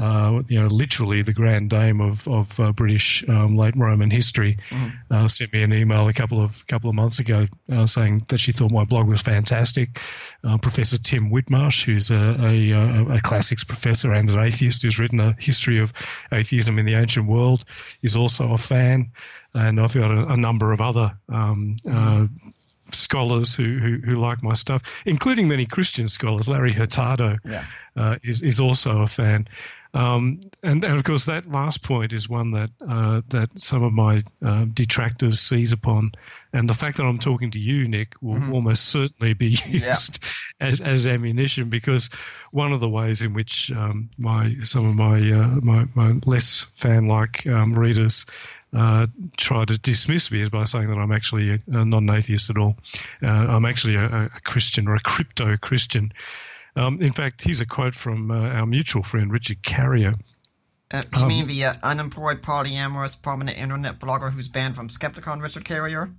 uh, 0.00 0.40
you 0.48 0.58
know, 0.58 0.68
literally 0.68 1.20
the 1.20 1.34
grand 1.34 1.68
dame 1.68 2.00
of 2.00 2.26
of 2.26 2.58
uh, 2.58 2.72
British 2.72 3.24
um, 3.28 3.56
late 3.56 3.76
Roman 3.76 4.10
history, 4.10 4.56
mm-hmm. 4.70 5.14
uh, 5.14 5.28
sent 5.28 5.52
me 5.52 5.62
an 5.62 5.72
email 5.72 6.08
a 6.08 6.14
couple 6.14 6.42
of 6.42 6.66
couple 6.66 6.88
of 6.88 6.96
months 6.96 7.18
ago 7.18 7.46
uh, 7.70 7.84
saying 7.84 8.24
that 8.28 8.38
she 8.38 8.52
thought 8.52 8.70
my 8.70 8.84
blog 8.84 9.06
was 9.06 9.20
fantastic. 9.20 10.00
Uh, 10.44 10.56
professor 10.56 10.98
Tim 10.98 11.30
Whitmarsh, 11.30 11.84
who's 11.84 12.10
a, 12.10 12.36
a, 12.40 13.16
a, 13.16 13.20
classics 13.20 13.64
professor 13.64 14.14
and 14.14 14.30
an 14.30 14.38
atheist 14.38 14.82
who's 14.82 14.98
written 14.98 15.20
a 15.20 15.34
history 15.38 15.78
of 15.78 15.92
atheism 16.32 16.78
in 16.78 16.86
the 16.86 16.94
ancient 16.94 17.28
world, 17.28 17.64
is 18.02 18.16
also 18.16 18.54
a 18.54 18.58
fan. 18.58 19.12
And 19.54 19.78
I've 19.78 19.94
got 19.94 20.10
a, 20.10 20.28
a 20.28 20.36
number 20.38 20.72
of 20.72 20.80
other 20.80 21.12
um, 21.28 21.76
mm-hmm 21.84 22.48
scholars 22.94 23.54
who, 23.54 23.78
who, 23.78 23.98
who 24.04 24.14
like 24.14 24.42
my 24.42 24.54
stuff, 24.54 24.82
including 25.06 25.48
many 25.48 25.66
Christian 25.66 26.08
scholars. 26.08 26.48
Larry 26.48 26.72
Hurtado 26.72 27.38
yeah. 27.44 27.64
uh, 27.96 28.16
is 28.22 28.42
is 28.42 28.60
also 28.60 29.02
a 29.02 29.06
fan. 29.06 29.48
Um, 29.94 30.40
and, 30.62 30.82
and, 30.84 30.96
of 30.96 31.04
course, 31.04 31.26
that 31.26 31.50
last 31.50 31.82
point 31.82 32.14
is 32.14 32.28
one 32.28 32.52
that 32.52 32.70
uh, 32.86 33.20
that 33.28 33.50
some 33.56 33.82
of 33.82 33.92
my 33.92 34.22
uh, 34.44 34.64
detractors 34.72 35.40
seize 35.40 35.72
upon, 35.72 36.12
and 36.54 36.68
the 36.68 36.74
fact 36.74 36.96
that 36.96 37.04
I'm 37.04 37.18
talking 37.18 37.50
to 37.50 37.58
you, 37.58 37.86
Nick, 37.86 38.14
will 38.22 38.36
mm-hmm. 38.36 38.54
almost 38.54 38.86
certainly 38.86 39.34
be 39.34 39.48
used 39.66 40.18
yeah. 40.22 40.66
as 40.66 40.80
as 40.80 41.06
ammunition 41.06 41.68
because 41.68 42.08
one 42.52 42.72
of 42.72 42.80
the 42.80 42.88
ways 42.88 43.22
in 43.22 43.34
which 43.34 43.70
um, 43.72 44.08
my 44.18 44.56
some 44.62 44.86
of 44.86 44.94
my 44.94 45.18
uh, 45.18 45.48
my, 45.60 45.86
my 45.94 46.18
less 46.24 46.62
fan 46.72 47.06
like 47.06 47.46
um, 47.46 47.78
readers 47.78 48.24
uh, 48.74 49.06
try 49.36 49.64
to 49.64 49.76
dismiss 49.76 50.30
me 50.30 50.40
is 50.40 50.48
by 50.48 50.64
saying 50.64 50.88
that 50.88 50.96
I'm 50.96 51.12
actually 51.12 51.50
a, 51.50 51.58
a 51.68 51.84
non-atheist 51.84 52.48
at 52.48 52.56
all. 52.56 52.76
Uh, 53.22 53.26
I'm 53.26 53.66
actually 53.66 53.96
a, 53.96 54.30
a, 54.34 54.40
Christian 54.44 54.88
or 54.88 54.94
a 54.94 55.00
crypto 55.00 55.56
Christian. 55.58 56.12
Um, 56.74 57.02
in 57.02 57.12
fact, 57.12 57.42
here's 57.44 57.60
a 57.60 57.66
quote 57.66 57.94
from 57.94 58.30
uh, 58.30 58.34
our 58.34 58.66
mutual 58.66 59.02
friend 59.02 59.30
Richard 59.30 59.62
Carrier. 59.62 60.14
Uh, 60.90 61.02
you 61.14 61.22
um, 61.22 61.28
mean 61.28 61.46
the 61.46 61.64
uh, 61.64 61.74
unemployed 61.82 62.42
polyamorous 62.42 63.20
prominent 63.20 63.58
internet 63.58 63.98
blogger 63.98 64.32
who's 64.32 64.48
banned 64.48 64.76
from 64.76 64.88
Skepticon, 64.88 65.40
Richard 65.42 65.64
Carrier? 65.64 66.10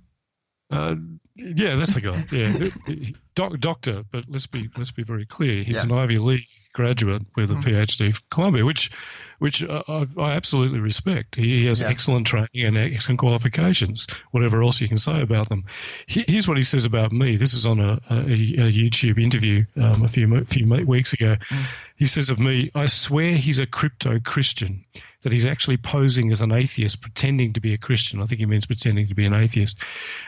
Uh, 0.70 0.96
yeah, 1.36 1.74
that's 1.74 1.94
the 1.94 2.00
guy. 2.00 2.24
Yeah, 2.32 3.10
Doc, 3.34 3.58
doctor. 3.60 4.04
But 4.10 4.24
let's 4.28 4.46
be 4.46 4.70
let's 4.76 4.92
be 4.92 5.02
very 5.04 5.26
clear. 5.26 5.62
He's 5.62 5.76
Yeah. 5.76 5.82
an 5.84 5.92
Ivy 5.92 6.16
League 6.16 6.46
graduate 6.72 7.22
with 7.36 7.50
a 7.50 7.54
Mhm. 7.54 7.62
PhD 7.62 8.12
from 8.14 8.24
Columbia, 8.30 8.64
which 8.64 8.90
which 9.38 9.62
I, 9.62 10.06
I 10.18 10.32
absolutely 10.32 10.80
respect. 10.80 11.36
He 11.36 11.66
has 11.66 11.80
Yeah. 11.80 11.88
excellent 11.88 12.26
training 12.26 12.48
and 12.54 12.76
excellent 12.76 13.18
qualifications. 13.20 14.06
Whatever 14.30 14.62
else 14.62 14.80
you 14.80 14.88
can 14.88 14.98
say 14.98 15.20
about 15.22 15.48
them. 15.48 15.64
He- 16.06 16.24
Here's 16.26 16.48
what 16.48 16.56
he 16.56 16.64
says 16.64 16.84
about 16.84 17.12
me. 17.12 17.36
This 17.36 17.54
is 17.54 17.66
on 17.66 17.80
a, 17.80 18.00
a, 18.10 18.16
a 18.18 18.72
YouTube 18.72 19.22
interview 19.22 19.64
um, 19.76 20.04
a 20.04 20.08
few 20.08 20.44
few 20.44 20.66
weeks 20.86 21.12
ago. 21.12 21.36
Mm. 21.48 21.64
He 21.96 22.06
says 22.06 22.28
of 22.28 22.40
me, 22.40 22.70
I 22.74 22.86
swear 22.86 23.36
he's 23.36 23.60
a 23.60 23.66
crypto 23.66 24.18
Christian. 24.18 24.84
That 25.22 25.32
he's 25.32 25.46
actually 25.46 25.78
posing 25.78 26.30
as 26.30 26.42
an 26.42 26.52
atheist, 26.52 27.00
pretending 27.00 27.54
to 27.54 27.60
be 27.60 27.72
a 27.72 27.78
Christian. 27.78 28.20
I 28.20 28.26
think 28.26 28.40
he 28.40 28.46
means 28.46 28.66
pretending 28.66 29.08
to 29.08 29.14
be 29.14 29.24
an 29.24 29.32
atheist, 29.32 29.78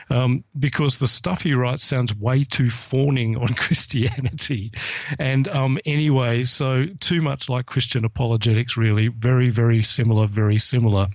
um, 0.09 0.43
because 0.57 0.97
the 0.97 1.07
stuff 1.07 1.43
he 1.43 1.53
writes 1.53 1.83
sounds 1.83 2.15
way 2.15 2.43
too 2.43 2.71
fawning 2.71 3.37
on 3.37 3.47
Christianity, 3.53 4.71
and 5.19 5.47
um, 5.49 5.77
anyway, 5.85 6.41
so 6.45 6.87
too 6.99 7.21
much 7.21 7.47
like 7.47 7.67
Christian 7.67 8.05
apologetics. 8.05 8.75
Really, 8.75 9.09
very, 9.09 9.51
very 9.51 9.83
similar, 9.83 10.25
very 10.25 10.57
similar. 10.57 11.09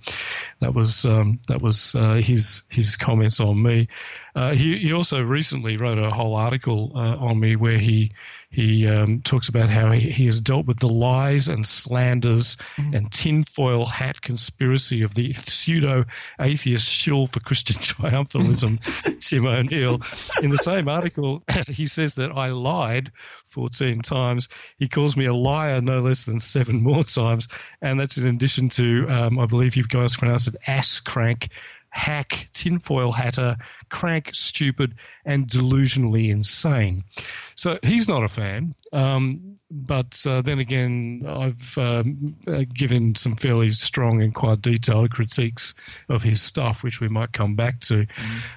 That 0.61 0.75
was 0.75 1.05
um, 1.05 1.41
that 1.49 1.61
was 1.61 1.97
uh, 1.97 2.15
his 2.23 2.63
his 2.71 2.97
comments 2.97 3.41
on 3.41 3.61
me. 3.61 3.89
Uh, 4.37 4.55
he 4.55 4.79
he 4.79 4.93
also 4.93 5.21
recently 5.21 5.77
wrote 5.77 5.99
a 5.99 6.11
whole 6.11 6.37
article 6.37 6.93
uh, 6.95 7.17
on 7.17 7.41
me 7.41 7.57
where 7.57 7.79
he 7.79 8.13
he 8.53 8.87
um, 8.87 9.23
talks 9.23 9.49
about 9.49 9.71
how 9.71 9.91
he, 9.91 10.11
he 10.11 10.27
has 10.27 10.39
dealt 10.39 10.67
with 10.67 10.79
the 10.79 10.89
lies 10.89 11.49
and 11.49 11.67
slanders 11.67 12.57
and 12.93 13.11
tinfoil 13.11 13.87
hat 13.87 14.21
conspiracy 14.21 15.03
of 15.03 15.15
the 15.15 15.33
pseudo 15.33 16.05
atheist 16.39 16.89
shill 16.89 17.27
for 17.27 17.41
Christian 17.41 17.77
triumphalism, 17.81 18.79
Tim 19.29 19.47
O'Neill. 19.47 20.01
In 20.43 20.51
the 20.51 20.59
same 20.59 20.89
article, 20.89 21.43
he 21.69 21.87
says 21.87 22.15
that 22.17 22.33
I 22.33 22.49
lied 22.49 23.11
14 23.49 24.03
times. 24.03 24.49
He 24.79 24.89
calls 24.89 25.17
me 25.17 25.25
a 25.25 25.35
liar 25.35 25.81
no 25.81 26.01
less 26.01 26.25
than 26.25 26.39
seven 26.39 26.83
more 26.83 27.03
times. 27.03 27.49
And 27.81 27.99
that's 27.99 28.19
in 28.19 28.27
addition 28.27 28.69
to, 28.71 29.07
um, 29.09 29.39
I 29.39 29.47
believe 29.47 29.77
you 29.77 29.85
guys 29.85 30.17
pronounce 30.17 30.47
it 30.47 30.57
ass 30.67 31.01
crank, 31.01 31.49
hack, 31.93 32.49
tinfoil 32.55 33.13
hatter, 33.13 33.57
crank, 33.91 34.31
stupid, 34.35 34.95
and 35.27 35.47
delusionally 35.47 36.31
insane. 36.31 37.05
So 37.55 37.79
he's 37.83 38.09
not 38.09 38.25
a 38.25 38.29
fan. 38.29 38.75
Um, 38.93 39.57
but 39.71 40.23
uh, 40.27 40.43
then 40.43 40.59
again, 40.59 41.25
I've 41.29 41.79
um, 41.79 42.35
given 42.75 43.15
some 43.15 43.37
fairly 43.37 43.71
strong 43.71 44.23
and 44.23 44.35
quite 44.35 44.63
detailed 44.63 45.11
critiques 45.11 45.75
of 46.09 46.23
his 46.23 46.43
stuff, 46.43 46.83
which 46.83 47.01
we 47.01 47.09
might 47.09 47.33
come 47.33 47.55
back 47.57 47.81
to. 47.81 48.07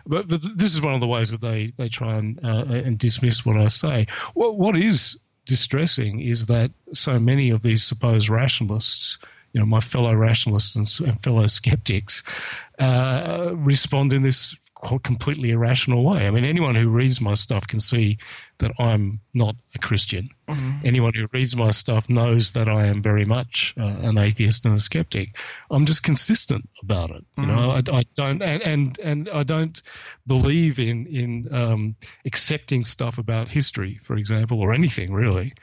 But, 0.07 0.27
but 0.29 0.41
this 0.57 0.73
is 0.73 0.81
one 0.81 0.93
of 0.93 1.01
the 1.01 1.07
ways 1.07 1.31
that 1.31 1.41
they, 1.41 1.73
they 1.77 1.89
try 1.89 2.15
and, 2.15 2.39
uh, 2.43 2.65
and 2.67 2.97
dismiss 2.97 3.45
what 3.45 3.57
I 3.57 3.67
say. 3.67 4.07
What, 4.33 4.57
what 4.57 4.77
is 4.77 5.19
distressing 5.45 6.21
is 6.21 6.47
that 6.47 6.71
so 6.93 7.19
many 7.19 7.49
of 7.49 7.61
these 7.61 7.83
supposed 7.83 8.29
rationalists, 8.29 9.17
you 9.55 9.61
know, 9.61 9.65
my 9.65 9.79
fellow 9.79 10.13
rationalists 10.13 10.75
and, 10.75 11.09
and 11.09 11.23
fellow 11.23 11.47
skeptics, 11.47 12.23
uh, 12.77 13.53
respond 13.55 14.11
in 14.11 14.21
this 14.21 14.53
completely 15.03 15.51
irrational 15.51 16.03
way. 16.03 16.27
I 16.27 16.31
mean, 16.31 16.45
anyone 16.45 16.75
who 16.75 16.89
reads 16.89 17.19
my 17.21 17.33
stuff 17.33 17.67
can 17.67 17.79
see 17.79 18.17
that 18.59 18.71
I'm 18.79 19.19
not 19.33 19.55
a 19.73 19.79
Christian. 19.79 20.29
Anyone 20.83 21.13
who 21.13 21.27
reads 21.33 21.55
my 21.55 21.71
stuff 21.71 22.07
knows 22.07 22.51
that 22.53 22.69
I 22.69 22.85
am 22.85 23.01
very 23.01 23.25
much 23.25 23.73
uh, 23.77 23.83
an 23.83 24.17
atheist 24.17 24.65
and 24.65 24.75
a 24.75 24.79
skeptic. 24.79 25.37
I'm 25.71 25.85
just 25.85 26.03
consistent 26.03 26.69
about 26.81 27.09
it. 27.09 27.25
You 27.37 27.47
know, 27.47 27.71
I, 27.71 27.81
I 27.91 28.03
don't, 28.13 28.41
and, 28.41 28.61
and 28.61 28.99
and 28.99 29.29
I 29.29 29.43
don't 29.43 29.81
believe 30.27 30.79
in 30.79 31.07
in 31.07 31.53
um, 31.53 31.95
accepting 32.25 32.85
stuff 32.85 33.17
about 33.17 33.51
history, 33.51 33.99
for 34.03 34.15
example, 34.15 34.61
or 34.61 34.71
anything 34.71 35.11
really, 35.11 35.53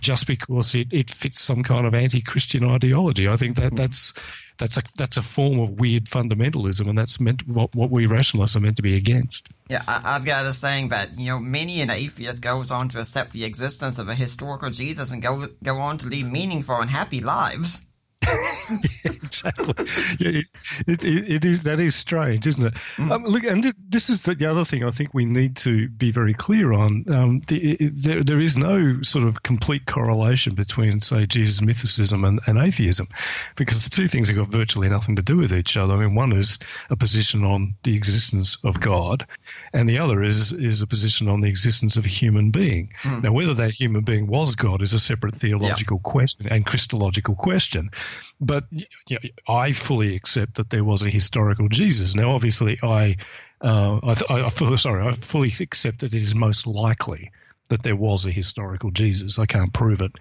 just 0.00 0.26
because 0.26 0.74
it, 0.74 0.88
it 0.90 1.10
fits 1.10 1.40
some 1.40 1.62
kind 1.62 1.86
of 1.86 1.94
anti-Christian 1.94 2.64
ideology. 2.64 3.28
I 3.28 3.36
think 3.36 3.56
that 3.56 3.76
that's 3.76 4.14
that's 4.60 4.76
a 4.76 4.82
that's 4.96 5.16
a 5.16 5.22
form 5.22 5.58
of 5.58 5.80
weird 5.80 6.04
fundamentalism, 6.04 6.86
and 6.86 6.96
that's 6.96 7.18
meant 7.18 7.48
what 7.48 7.74
what 7.74 7.90
we 7.90 8.06
rationalists 8.06 8.54
are 8.54 8.60
meant 8.60 8.76
to 8.76 8.82
be 8.82 8.94
against. 8.94 9.48
Yeah, 9.68 9.82
I, 9.88 10.16
I've 10.16 10.24
got 10.24 10.44
a 10.44 10.52
saying 10.52 10.90
that 10.90 11.18
you 11.18 11.26
know 11.26 11.40
many 11.40 11.80
an 11.80 11.90
atheist 11.90 12.42
goes 12.42 12.70
on 12.70 12.90
to 12.90 13.00
accept 13.00 13.32
the 13.32 13.44
existence 13.44 13.98
of 13.98 14.08
a 14.08 14.14
historical 14.14 14.70
Jesus 14.70 15.10
and 15.10 15.22
go 15.22 15.48
go 15.62 15.78
on 15.78 15.98
to 15.98 16.06
lead 16.06 16.30
meaningful 16.30 16.76
and 16.76 16.90
happy 16.90 17.20
lives. 17.20 17.86
exactly. 19.04 19.74
Yeah, 20.18 20.42
it, 20.86 21.04
it, 21.04 21.30
it 21.30 21.44
is 21.44 21.62
that 21.62 21.80
is 21.80 21.94
strange, 21.94 22.46
isn't 22.46 22.66
it? 22.66 22.74
Um, 22.98 23.24
look, 23.24 23.44
and 23.44 23.62
th- 23.62 23.74
this 23.88 24.10
is 24.10 24.22
the, 24.22 24.34
the 24.34 24.46
other 24.46 24.64
thing 24.64 24.84
I 24.84 24.90
think 24.90 25.14
we 25.14 25.24
need 25.24 25.56
to 25.58 25.88
be 25.88 26.10
very 26.10 26.34
clear 26.34 26.72
on. 26.72 27.04
Um, 27.08 27.40
the, 27.48 27.72
it, 27.72 27.92
there, 27.96 28.22
there 28.22 28.40
is 28.40 28.56
no 28.56 29.02
sort 29.02 29.26
of 29.26 29.42
complete 29.42 29.86
correlation 29.86 30.54
between, 30.54 31.00
say, 31.00 31.26
Jesus 31.26 31.60
mythicism 31.60 32.26
and, 32.26 32.40
and 32.46 32.58
atheism, 32.58 33.08
because 33.56 33.84
the 33.84 33.90
two 33.90 34.06
things 34.06 34.28
have 34.28 34.36
got 34.36 34.48
virtually 34.48 34.88
nothing 34.88 35.16
to 35.16 35.22
do 35.22 35.36
with 35.36 35.52
each 35.52 35.76
other. 35.76 35.94
I 35.94 36.00
mean, 36.00 36.14
one 36.14 36.32
is 36.32 36.58
a 36.90 36.96
position 36.96 37.44
on 37.44 37.74
the 37.82 37.96
existence 37.96 38.58
of 38.64 38.80
God, 38.80 39.26
and 39.72 39.88
the 39.88 39.98
other 39.98 40.22
is 40.22 40.52
is 40.52 40.82
a 40.82 40.86
position 40.86 41.28
on 41.28 41.40
the 41.40 41.48
existence 41.48 41.96
of 41.96 42.04
a 42.04 42.08
human 42.08 42.50
being. 42.50 42.92
Now, 43.22 43.32
whether 43.32 43.54
that 43.54 43.70
human 43.72 44.02
being 44.02 44.26
was 44.26 44.54
God 44.54 44.82
is 44.82 44.92
a 44.92 44.98
separate 44.98 45.34
theological 45.34 45.98
question 45.98 46.48
and 46.48 46.66
Christological 46.66 47.34
question. 47.34 47.90
But 48.40 48.64
you 48.70 48.86
know, 49.10 49.18
I 49.48 49.72
fully 49.72 50.16
accept 50.16 50.54
that 50.54 50.70
there 50.70 50.84
was 50.84 51.02
a 51.02 51.10
historical 51.10 51.68
Jesus. 51.68 52.14
Now, 52.14 52.32
obviously, 52.32 52.78
I, 52.82 53.16
uh, 53.60 54.00
I, 54.02 54.14
th- 54.14 54.30
I, 54.30 54.76
sorry, 54.76 55.06
I 55.06 55.12
fully 55.12 55.52
accept 55.60 56.00
that 56.00 56.14
it 56.14 56.22
is 56.22 56.34
most 56.34 56.66
likely 56.66 57.32
that 57.68 57.82
there 57.84 57.96
was 57.96 58.26
a 58.26 58.30
historical 58.32 58.90
Jesus. 58.90 59.38
I 59.38 59.46
can't 59.46 59.72
prove 59.72 60.00
it, 60.00 60.12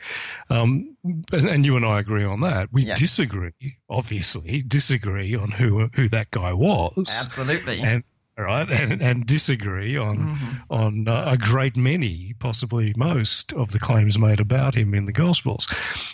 um, 0.50 0.96
and, 1.32 1.66
you 1.66 1.78
and 1.78 1.86
I 1.86 2.00
agree 2.00 2.24
on 2.24 2.42
that. 2.42 2.72
We 2.72 2.84
Yeah. 2.84 2.96
disagree, 2.96 3.54
obviously, 3.90 4.62
disagree 4.62 5.36
on 5.36 5.50
who 5.52 5.90
who 5.94 6.10
that 6.10 6.30
guy 6.32 6.54
was 6.54 7.08
Absolutely. 7.24 7.82
and 7.82 8.04
right, 8.44 8.70
and, 8.82 9.02
and 9.02 9.26
disagree 9.26 9.98
on 9.98 10.30
Mm-hmm. 10.30 10.74
on 10.74 11.08
uh, 11.08 11.24
a 11.28 11.38
great 11.38 11.76
many, 11.76 12.36
possibly 12.40 12.94
most, 12.96 13.54
of 13.54 13.72
the 13.72 13.80
claims 13.80 14.20
made 14.20 14.40
about 14.40 14.76
him 14.76 14.94
in 14.94 15.06
the 15.06 15.12
Gospels. 15.12 15.68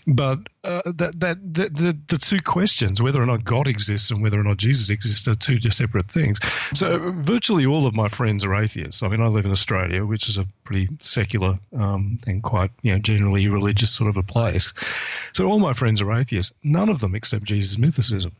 But 0.08 0.39
uh, 0.63 0.82
that 0.86 1.20
that 1.20 1.53
the, 1.53 1.70
the 1.70 1.98
the 2.08 2.17
two 2.17 2.41
questions, 2.41 3.01
whether 3.01 3.22
or 3.22 3.25
not 3.25 3.44
God 3.44 3.67
exists 3.67 4.12
and 4.12 4.22
whether 4.22 4.39
or 4.39 4.44
not 4.44 4.58
Jesus 4.58 4.89
exists, 4.89 5.27
are 5.27 5.36
two 5.36 5.60
separate 5.72 6.10
things. 6.10 6.39
So 6.74 7.12
virtually 7.15 7.65
all 7.65 7.88
of 7.88 7.94
my 7.94 8.08
friends 8.08 8.46
are 8.46 8.55
atheists. 8.55 9.03
I 9.03 9.08
mean, 9.08 9.22
I 9.22 9.27
live 9.27 9.46
in 9.46 9.51
Australia, 9.51 10.05
which 10.05 10.29
is 10.29 10.38
a 10.38 10.46
pretty 10.63 10.89
secular 11.00 11.60
um, 11.77 12.17
and 12.27 12.41
quite 12.41 12.72
you 12.82 12.94
know 12.94 13.00
generally 13.00 13.48
religious 13.48 13.91
sort 13.91 14.10
of 14.10 14.17
a 14.17 14.24
place. 14.24 14.74
So 15.34 15.46
all 15.46 15.60
my 15.60 15.74
friends 15.74 16.01
are 16.01 16.13
atheists. 16.13 16.55
None 16.63 16.89
of 16.89 17.00
them 17.00 17.15
accept 17.15 17.44
Jesus 17.44 17.75
mythicism. 17.75 18.32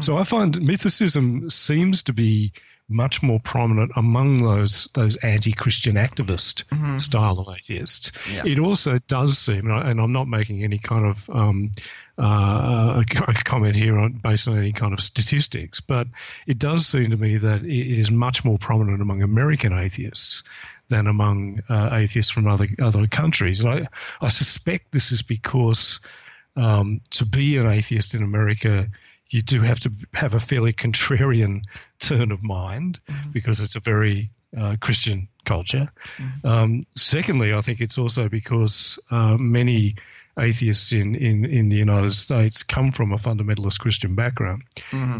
So 0.00 0.16
I 0.18 0.24
find 0.24 0.54
mythicism 0.56 1.50
seems 1.52 2.02
to 2.04 2.12
be 2.12 2.52
much 2.90 3.22
more 3.22 3.40
prominent 3.40 3.92
among 3.96 4.42
those 4.42 4.88
those 4.94 5.16
anti-Christian 5.16 5.94
activist 5.94 6.64
style 7.00 7.38
of 7.38 7.48
atheists. 7.48 8.12
Yeah. 8.32 8.42
It 8.44 8.58
also 8.58 8.98
does 8.98 9.38
seem, 9.38 9.66
and, 9.66 9.72
I, 9.72 9.90
and 9.90 10.00
I'm 10.00 10.12
not 10.12 10.28
making 10.28 10.64
any 10.64 10.78
kind 10.78 11.08
of 11.08 11.30
um, 11.30 11.70
uh, 12.18 13.02
a 13.02 13.04
co- 13.08 13.24
a 13.28 13.34
comment 13.34 13.76
here 13.76 13.98
on 13.98 14.12
based 14.12 14.48
on 14.48 14.58
any 14.58 14.72
kind 14.72 14.92
of 14.92 15.00
statistics, 15.00 15.80
but 15.80 16.06
it 16.46 16.58
does 16.58 16.86
seem 16.86 17.10
to 17.10 17.16
me 17.16 17.38
that 17.38 17.62
it 17.62 17.70
it 17.70 17.98
is 17.98 18.10
much 18.10 18.44
more 18.44 18.58
prominent 18.58 19.00
among 19.00 19.22
American 19.22 19.72
atheists 19.72 20.42
than 20.88 21.06
among 21.06 21.62
uh, 21.68 21.90
atheists 21.92 22.30
from 22.30 22.46
other 22.46 22.66
other 22.82 23.06
countries. 23.06 23.60
And 23.60 23.72
I 23.72 23.88
I 24.20 24.28
suspect 24.28 24.92
this 24.92 25.12
is 25.12 25.22
because 25.22 26.00
um, 26.56 27.00
to 27.10 27.24
be 27.24 27.56
an 27.56 27.66
atheist 27.66 28.14
in 28.14 28.22
America, 28.22 28.88
you 29.30 29.42
do 29.42 29.60
have 29.60 29.80
to 29.80 29.92
have 30.12 30.34
a 30.34 30.40
fairly 30.40 30.72
contrarian 30.72 31.62
turn 31.98 32.32
of 32.32 32.42
mind 32.42 33.00
because 33.32 33.60
it's 33.60 33.76
a 33.76 33.80
very 33.80 34.30
uh, 34.58 34.76
Christian 34.80 35.28
culture. 35.44 35.90
Um, 36.44 36.86
secondly, 36.96 37.54
I 37.54 37.60
think 37.60 37.80
it's 37.80 37.98
also 37.98 38.28
because 38.28 38.98
uh, 39.10 39.36
many 39.36 39.94
atheists 40.38 40.92
in, 40.92 41.14
in, 41.14 41.44
in 41.44 41.68
the 41.68 41.76
United 41.76 42.12
States 42.12 42.62
come 42.62 42.92
from 42.92 43.12
a 43.12 43.16
fundamentalist 43.16 43.78
Christian 43.80 44.14
background 44.14 44.62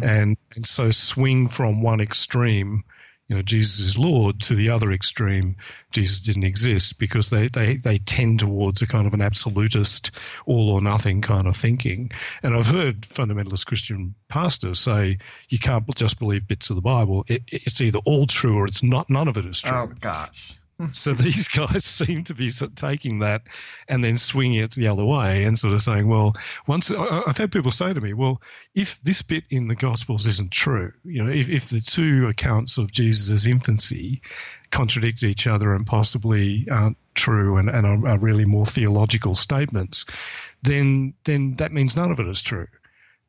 and, 0.03 0.37
and 0.55 0.67
so 0.67 0.91
swing 0.91 1.49
from 1.49 1.83
one 1.83 2.01
extreme 2.01 2.85
you 3.31 3.37
know, 3.37 3.43
Jesus 3.43 3.79
is 3.79 3.97
Lord 3.97 4.41
to 4.41 4.57
the 4.57 4.71
other 4.71 4.91
extreme, 4.91 5.55
Jesus 5.93 6.21
didn't 6.21 6.43
exist 6.43 6.99
because 6.99 7.31
they, 7.31 7.47
they, 7.47 7.77
they 7.77 7.99
tend 7.99 8.41
towards 8.41 8.83
a 8.83 8.89
kind 8.89 9.07
of 9.07 9.15
an 9.15 9.21
absolutist, 9.21 10.11
all 10.47 10.69
or 10.69 10.83
nothing 10.83 11.23
kind 11.23 11.47
of 11.47 11.57
thinking. 11.57 12.11
And 12.43 12.57
I've 12.57 12.67
heard 12.67 13.03
fundamentalist 13.03 13.67
Christian 13.67 14.17
pastors 14.29 14.81
say 14.81 15.19
you 15.49 15.61
can't 15.61 15.87
just 15.95 16.19
believe 16.19 16.49
bits 16.49 16.71
of 16.71 16.77
the 16.77 16.83
Bible. 16.83 17.25
It, 17.29 17.45
it's 17.47 17.81
either 17.81 18.01
all 18.01 18.27
true 18.27 18.57
or 18.57 18.67
it's 18.67 18.83
not. 18.83 19.09
None 19.09 19.29
of 19.29 19.37
it 19.37 19.47
is 19.47 19.61
true. 19.61 19.77
oh 19.77 19.87
gosh. 20.01 20.55
So 20.93 21.13
these 21.13 21.49
guys 21.57 21.85
seem 21.85 22.25
to 22.25 22.35
be 22.35 22.51
sort 22.51 22.71
of 22.71 22.75
taking 22.77 23.21
that 23.21 23.43
and 23.89 24.03
then 24.03 24.19
swinging 24.19 24.61
it 24.61 24.73
the 24.73 24.89
other 24.89 25.05
way 25.05 25.45
and 25.45 25.59
sort 25.59 25.75
of 25.75 25.83
saying, 25.83 26.09
well, 26.09 26.35
once 26.67 26.91
I've 26.91 27.37
had 27.37 27.53
people 27.53 27.71
say 27.71 27.93
to 27.93 28.01
me, 28.01 28.13
well, 28.13 28.41
if 28.75 29.01
this 29.01 29.23
bit 29.23 29.45
in 29.51 29.69
the 29.69 29.75
Gospels 29.75 30.27
isn't 30.27 30.51
true, 30.51 30.93
you 31.05 31.23
know, 31.23 31.31
if, 31.31 31.49
if 31.49 31.69
the 31.69 31.81
two 31.81 32.29
accounts 32.29 32.79
of 32.79 32.93
Jesus' 32.93 33.47
infancy 33.47 34.23
contradict 34.71 35.23
each 35.23 35.47
other 35.47 35.75
and 35.75 35.87
possibly 35.87 36.67
aren't 36.71 36.97
true 37.15 37.57
and, 37.57 37.69
and 37.69 37.87
are, 37.87 38.09
are 38.09 38.19
really 38.19 38.45
more 38.45 38.67
theological 38.67 39.35
statements, 39.35 40.07
then 40.63 41.15
then 41.25 41.57
that 41.57 41.73
means 41.73 41.97
none 41.97 42.11
of 42.11 42.21
it 42.21 42.29
is 42.29 42.43
true 42.43 42.69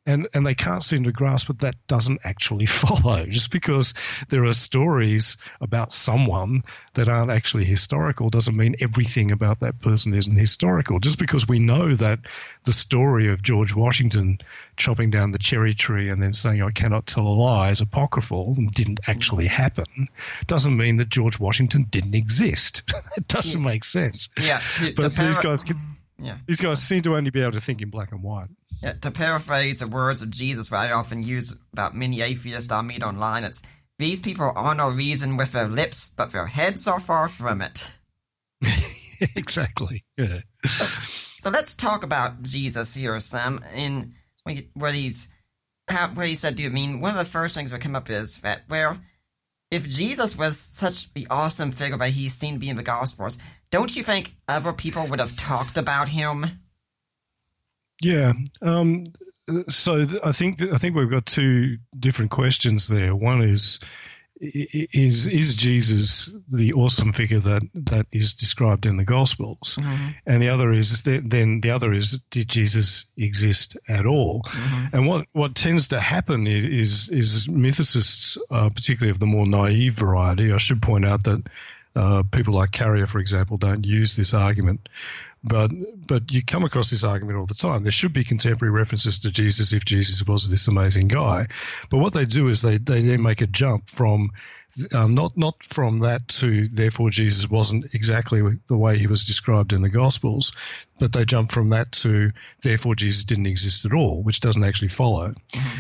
and 0.06 0.28
and 0.34 0.46
they 0.46 0.56
can't 0.56 0.84
seem 0.84 1.04
to 1.04 1.12
grasp 1.12 1.48
that 1.48 1.60
that 1.60 1.76
doesn't 1.88 2.22
actually 2.24 2.66
follow. 2.82 3.26
Just 3.26 3.52
because 3.52 3.94
there 4.30 4.46
are 4.46 4.54
stories 4.54 5.38
about 5.62 5.94
someone 5.94 6.64
that 6.94 7.08
aren't 7.08 7.32
actually 7.32 7.66
historical 7.66 8.30
doesn't 8.30 8.56
mean 8.58 8.76
everything 8.80 9.32
about 9.32 9.60
that 9.60 9.80
person 9.80 10.14
isn't 10.14 10.36
historical. 10.36 11.00
Just 11.00 11.20
because 11.20 11.48
we 11.48 11.60
know 11.60 11.94
that 11.96 12.20
the 12.64 12.74
story 12.74 13.30
of 13.32 13.42
George 13.44 13.76
Washington 13.76 14.40
chopping 14.78 15.12
down 15.12 15.32
the 15.32 15.38
cherry 15.38 15.76
tree 15.76 16.10
and 16.10 16.22
then 16.22 16.34
saying 16.34 16.62
I 16.62 16.72
cannot 16.72 17.06
tell 17.06 17.28
a 17.28 17.30
lie 17.30 17.70
is 17.70 17.82
apocryphal 17.82 18.56
and 18.58 18.72
didn't 18.72 19.02
actually 19.08 19.48
happen, 19.48 20.08
doesn't 20.48 20.76
mean 20.76 20.98
that 20.98 21.10
George 21.10 21.40
Washington 21.40 21.86
didn't 21.92 22.16
exist. 22.16 22.82
it 23.18 23.28
doesn't 23.28 23.60
Yeah. 23.62 23.66
make 23.68 23.84
sense. 23.84 24.30
Yeah, 24.40 24.60
But 24.96 25.16
to 25.16 25.22
these 25.24 25.38
guys 25.38 25.64
can, 25.64 25.80
Yeah. 26.22 26.38
these 26.48 26.62
guys 26.62 26.82
seem 26.82 27.02
to 27.04 27.16
only 27.16 27.32
be 27.32 27.42
able 27.42 27.54
to 27.54 27.62
think 27.62 27.82
in 27.82 27.90
black 27.90 28.12
and 28.12 28.22
white. 28.22 28.48
Yeah, 28.82 28.94
to 28.94 29.12
paraphrase 29.12 29.80
the 29.80 29.88
words 29.88 30.22
of 30.22 30.30
Jesus, 30.30 30.70
that 30.70 30.76
I 30.76 30.92
often 30.92 31.24
use 31.24 31.56
about 31.74 31.96
many 31.96 32.22
atheists 32.22 32.72
I 32.72 32.82
meet 32.82 33.04
online, 33.04 33.44
it's 33.44 33.62
these 34.00 34.20
people 34.20 34.52
honor 34.56 34.92
reason 34.92 35.38
with 35.38 35.52
their 35.52 35.68
lips, 35.68 36.12
but 36.16 36.32
their 36.32 36.48
heads 36.48 36.88
are 36.88 37.00
far 37.00 37.28
from 37.28 37.62
it. 37.62 37.94
exactly. 39.36 40.04
Yeah. 40.18 40.40
So 41.40 41.50
let's 41.50 41.74
talk 41.76 42.04
about 42.04 42.42
Jesus 42.42 42.96
here, 42.96 43.20
Sam. 43.20 43.64
In 43.76 44.16
what 44.74 44.96
he's, 44.96 45.28
how, 45.88 46.08
what 46.10 46.28
he 46.28 46.36
said. 46.36 46.56
Do 46.56 46.64
you 46.64 46.72
mean 46.72 47.00
one 47.00 47.16
of 47.16 47.24
the 47.24 47.32
first 47.32 47.54
things 47.54 47.72
that 47.72 47.82
come 47.82 47.96
up 47.96 48.10
is 48.10 48.38
that 48.42 48.64
where, 48.68 49.00
if 49.72 49.88
Jesus 49.88 50.38
was 50.38 50.58
such 50.58 51.14
the 51.14 51.26
awesome 51.30 51.72
figure 51.72 51.98
that 51.98 52.10
he's 52.10 52.34
seen 52.34 52.62
in 52.62 52.76
the 52.76 52.84
Gospels, 52.84 53.38
don't 53.72 53.96
you 53.96 54.04
think 54.04 54.36
other 54.48 54.74
people 54.74 55.08
would 55.08 55.20
have 55.20 55.38
talked 55.38 55.78
about 55.78 56.10
him? 56.10 56.46
Yeah. 58.02 58.34
Um, 58.62 59.06
so 59.70 60.06
th- 60.06 60.22
I 60.24 60.34
think 60.34 60.58
that, 60.58 60.74
I 60.74 60.78
think 60.78 60.96
we've 60.96 61.10
got 61.10 61.26
two 61.26 61.78
different 61.98 62.32
questions 62.32 62.88
there. 62.88 63.16
One 63.16 63.42
is 63.42 63.80
is 64.42 65.28
is 65.28 65.56
Jesus 65.56 66.30
the 66.50 66.74
awesome 66.74 67.14
figure 67.14 67.40
that 67.40 67.62
that 67.76 68.08
is 68.12 68.34
described 68.34 68.86
in 68.86 68.98
the 68.98 69.04
Gospels, 69.04 69.78
and 70.26 70.42
the 70.42 70.50
other 70.50 70.74
is 70.74 71.04
then 71.04 71.62
the 71.62 71.72
other 71.72 71.94
is 71.94 72.22
did 72.32 72.50
Jesus 72.50 73.06
exist 73.16 73.78
at 73.88 74.06
all? 74.06 74.44
And 74.94 75.08
what 75.08 75.28
what 75.34 75.56
tends 75.56 75.90
to 75.90 76.00
happen 76.00 76.48
is 76.48 76.66
is, 76.66 77.10
is 77.10 77.48
mythicists, 77.48 78.38
uh, 78.50 78.70
particularly 78.70 79.12
of 79.12 79.20
the 79.20 79.28
more 79.28 79.46
naive 79.46 79.94
variety. 79.94 80.52
I 80.52 80.58
should 80.58 80.82
point 80.82 81.06
out 81.06 81.24
that. 81.26 81.44
Uh, 81.94 82.24
people 82.32 82.54
like 82.54 82.72
Carrier, 82.72 83.06
for 83.06 83.20
example, 83.20 83.58
don't 83.58 83.84
use 83.84 84.16
this 84.16 84.34
argument, 84.34 84.88
but 85.44 85.72
but 86.08 86.32
you 86.32 86.44
come 86.44 86.64
across 86.64 86.90
this 86.90 87.04
argument 87.04 87.38
all 87.40 87.46
the 87.46 87.54
time. 87.54 87.84
There 87.84 87.92
should 87.92 88.14
be 88.14 88.24
contemporary 88.24 88.72
references 88.72 89.20
to 89.20 89.32
Jesus 89.32 89.74
if 89.74 89.86
Jesus 89.86 90.26
was 90.26 90.50
this 90.50 90.68
amazing 90.68 91.08
guy, 91.08 91.48
but 91.90 91.98
what 91.98 92.14
they 92.14 92.26
do 92.26 92.48
is 92.48 92.62
they 92.62 92.78
they 92.78 93.02
then 93.02 93.22
make 93.22 93.42
a 93.42 93.48
jump 93.48 93.90
from 93.90 94.32
um, 94.94 95.16
not 95.16 95.38
not 95.38 95.64
from 95.64 96.00
that 96.00 96.28
to 96.28 96.68
therefore 96.68 97.10
Jesus 97.10 97.50
wasn't 97.50 97.94
exactly 97.94 98.42
the 98.68 98.78
way 98.78 98.98
he 98.98 99.08
was 99.08 99.26
described 99.26 99.74
in 99.74 99.82
the 99.82 99.90
Gospels, 99.90 100.54
but 101.00 101.14
they 101.14 101.26
jump 101.26 101.52
from 101.52 101.70
that 101.70 101.92
to 101.92 102.32
therefore 102.62 102.96
Jesus 102.96 103.24
didn't 103.24 103.48
exist 103.48 103.86
at 103.86 103.94
all, 103.94 104.24
which 104.24 104.40
doesn't 104.40 104.64
actually 104.64 104.90
follow. 104.90 105.34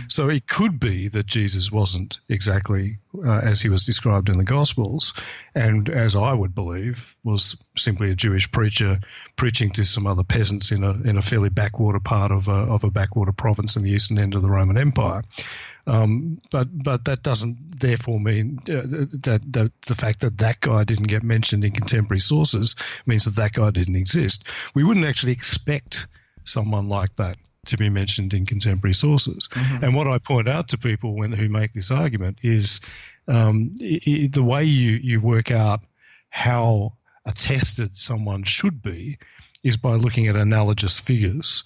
So 0.08 0.30
it 0.30 0.48
could 0.48 0.80
be 0.80 1.08
that 1.10 1.26
Jesus 1.26 1.72
wasn't 1.72 2.20
exactly 2.28 2.98
uh, 3.26 3.40
as 3.40 3.62
he 3.62 3.70
was 3.70 3.86
described 3.86 4.30
in 4.30 4.38
the 4.38 4.44
Gospels, 4.44 5.14
and 5.56 5.90
as 5.90 6.16
I 6.16 6.34
would 6.34 6.56
believe 6.56 7.16
was 7.24 7.64
simply 7.78 8.12
a 8.12 8.16
Jewish 8.16 8.52
preacher 8.52 9.00
preaching 9.36 9.72
to 9.72 9.86
some 9.86 10.08
other 10.08 10.24
peasants 10.24 10.72
in 10.72 10.84
a 10.84 10.92
in 10.92 11.18
a 11.18 11.22
fairly 11.22 11.50
backwater 11.50 12.00
part 12.00 12.32
of 12.32 12.48
a, 12.48 12.52
of 12.52 12.84
a 12.84 12.92
backwater 12.92 13.32
province 13.32 13.76
in 13.76 13.84
the 13.84 13.92
eastern 13.92 14.20
end 14.20 14.36
of 14.36 14.42
the 14.42 14.50
Roman 14.50 14.78
Empire. 14.78 15.24
Um, 15.88 16.40
but 16.52 16.68
but 16.72 17.06
that 17.06 17.24
doesn't 17.24 17.80
therefore 17.80 18.20
mean 18.20 18.60
uh, 18.70 18.86
that, 19.24 19.42
that 19.50 19.72
the 19.88 19.96
fact 19.96 20.20
that 20.22 20.38
that 20.38 20.60
guy 20.60 20.84
didn't 20.84 21.08
get 21.08 21.24
mentioned 21.24 21.66
in 21.66 21.72
contemporary 21.72 22.20
sources 22.20 22.76
means 23.06 23.26
that 23.26 23.36
that 23.36 23.54
guy 23.54 23.72
didn't 23.72 23.96
exist. 23.96 24.44
We 24.76 24.84
wouldn't 24.84 25.06
actually 25.06 25.32
expect 25.32 26.08
someone 26.44 26.88
like 26.88 27.16
that 27.16 27.38
to 27.66 27.78
be 27.78 27.90
mentioned 27.90 28.34
in 28.34 28.46
contemporary 28.46 28.94
sources. 28.94 29.50
And 29.56 29.96
what 29.96 30.08
I 30.08 30.18
point 30.18 30.50
out 30.50 30.70
to 30.70 30.78
people 30.78 31.16
when 31.16 31.32
who 31.32 31.48
make 31.48 31.74
this 31.74 31.92
argument 31.92 32.40
is 32.42 32.82
um, 33.28 33.72
i 33.82 34.00
i 34.08 34.30
the 34.32 34.44
way 34.44 34.64
you 34.64 34.92
you 34.92 35.20
work 35.20 35.52
out 35.52 35.82
how 36.30 36.94
attested 37.26 37.96
someone 37.96 38.44
should 38.44 38.82
be 38.82 39.18
is 39.64 39.78
by 39.78 39.94
looking 39.94 40.28
at 40.28 40.36
analogous 40.36 41.00
figures. 41.00 41.64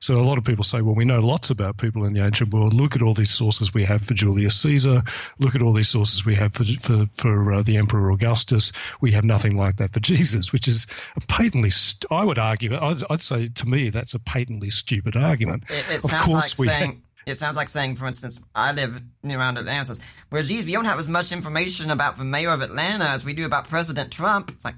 So 0.00 0.18
a 0.18 0.22
lot 0.22 0.38
of 0.38 0.44
people 0.44 0.64
say, 0.64 0.80
well, 0.80 0.94
we 0.94 1.04
know 1.04 1.20
lots 1.20 1.50
about 1.50 1.76
people 1.76 2.04
in 2.04 2.14
the 2.14 2.24
ancient 2.24 2.54
world. 2.54 2.72
Look 2.72 2.96
at 2.96 3.02
all 3.02 3.12
these 3.12 3.30
sources 3.30 3.74
we 3.74 3.84
have 3.84 4.00
for 4.00 4.14
Julius 4.14 4.58
Caesar. 4.60 5.02
Look 5.38 5.54
at 5.54 5.62
all 5.62 5.74
these 5.74 5.90
sources 5.90 6.24
we 6.24 6.34
have 6.36 6.54
for 6.54 6.64
for, 6.64 7.06
for 7.12 7.54
uh, 7.54 7.62
the 7.62 7.76
Emperor 7.76 8.10
Augustus. 8.10 8.72
We 9.02 9.12
have 9.12 9.24
nothing 9.24 9.56
like 9.56 9.76
that 9.76 9.92
for 9.92 10.00
Jesus, 10.10 10.52
which 10.52 10.68
is 10.68 10.86
a 11.16 11.20
patently. 11.26 11.70
St- 11.70 12.10
I 12.10 12.24
would 12.24 12.38
argue. 12.38 12.74
I'd, 12.74 13.02
I'd 13.10 13.20
say 13.20 13.48
to 13.48 13.68
me 13.68 13.90
that's 13.90 14.14
a 14.14 14.18
patently 14.18 14.70
stupid 14.70 15.16
argument. 15.16 15.64
It, 15.68 15.84
it 15.90 16.04
Of 16.04 16.10
sounds 16.10 16.24
course 16.24 16.52
like 16.52 16.58
we 16.58 16.66
saying. 16.66 17.02
It 17.26 17.36
sounds 17.36 17.56
like 17.56 17.68
saying, 17.68 17.96
for 17.96 18.06
instance, 18.06 18.40
I 18.54 18.72
live 18.72 19.00
near 19.22 19.38
around 19.38 19.58
Atlanta. 19.58 19.84
Says, 19.84 20.00
well, 20.32 20.42
geez, 20.42 20.64
we 20.64 20.72
don't 20.72 20.86
have 20.86 20.98
as 20.98 21.10
much 21.10 21.32
information 21.32 21.90
about 21.90 22.16
the 22.16 22.24
mayor 22.24 22.50
of 22.50 22.62
Atlanta 22.62 23.04
as 23.04 23.24
we 23.24 23.34
do 23.34 23.44
about 23.44 23.68
President 23.68 24.10
Trump. 24.10 24.50
It's 24.50 24.64
like, 24.64 24.76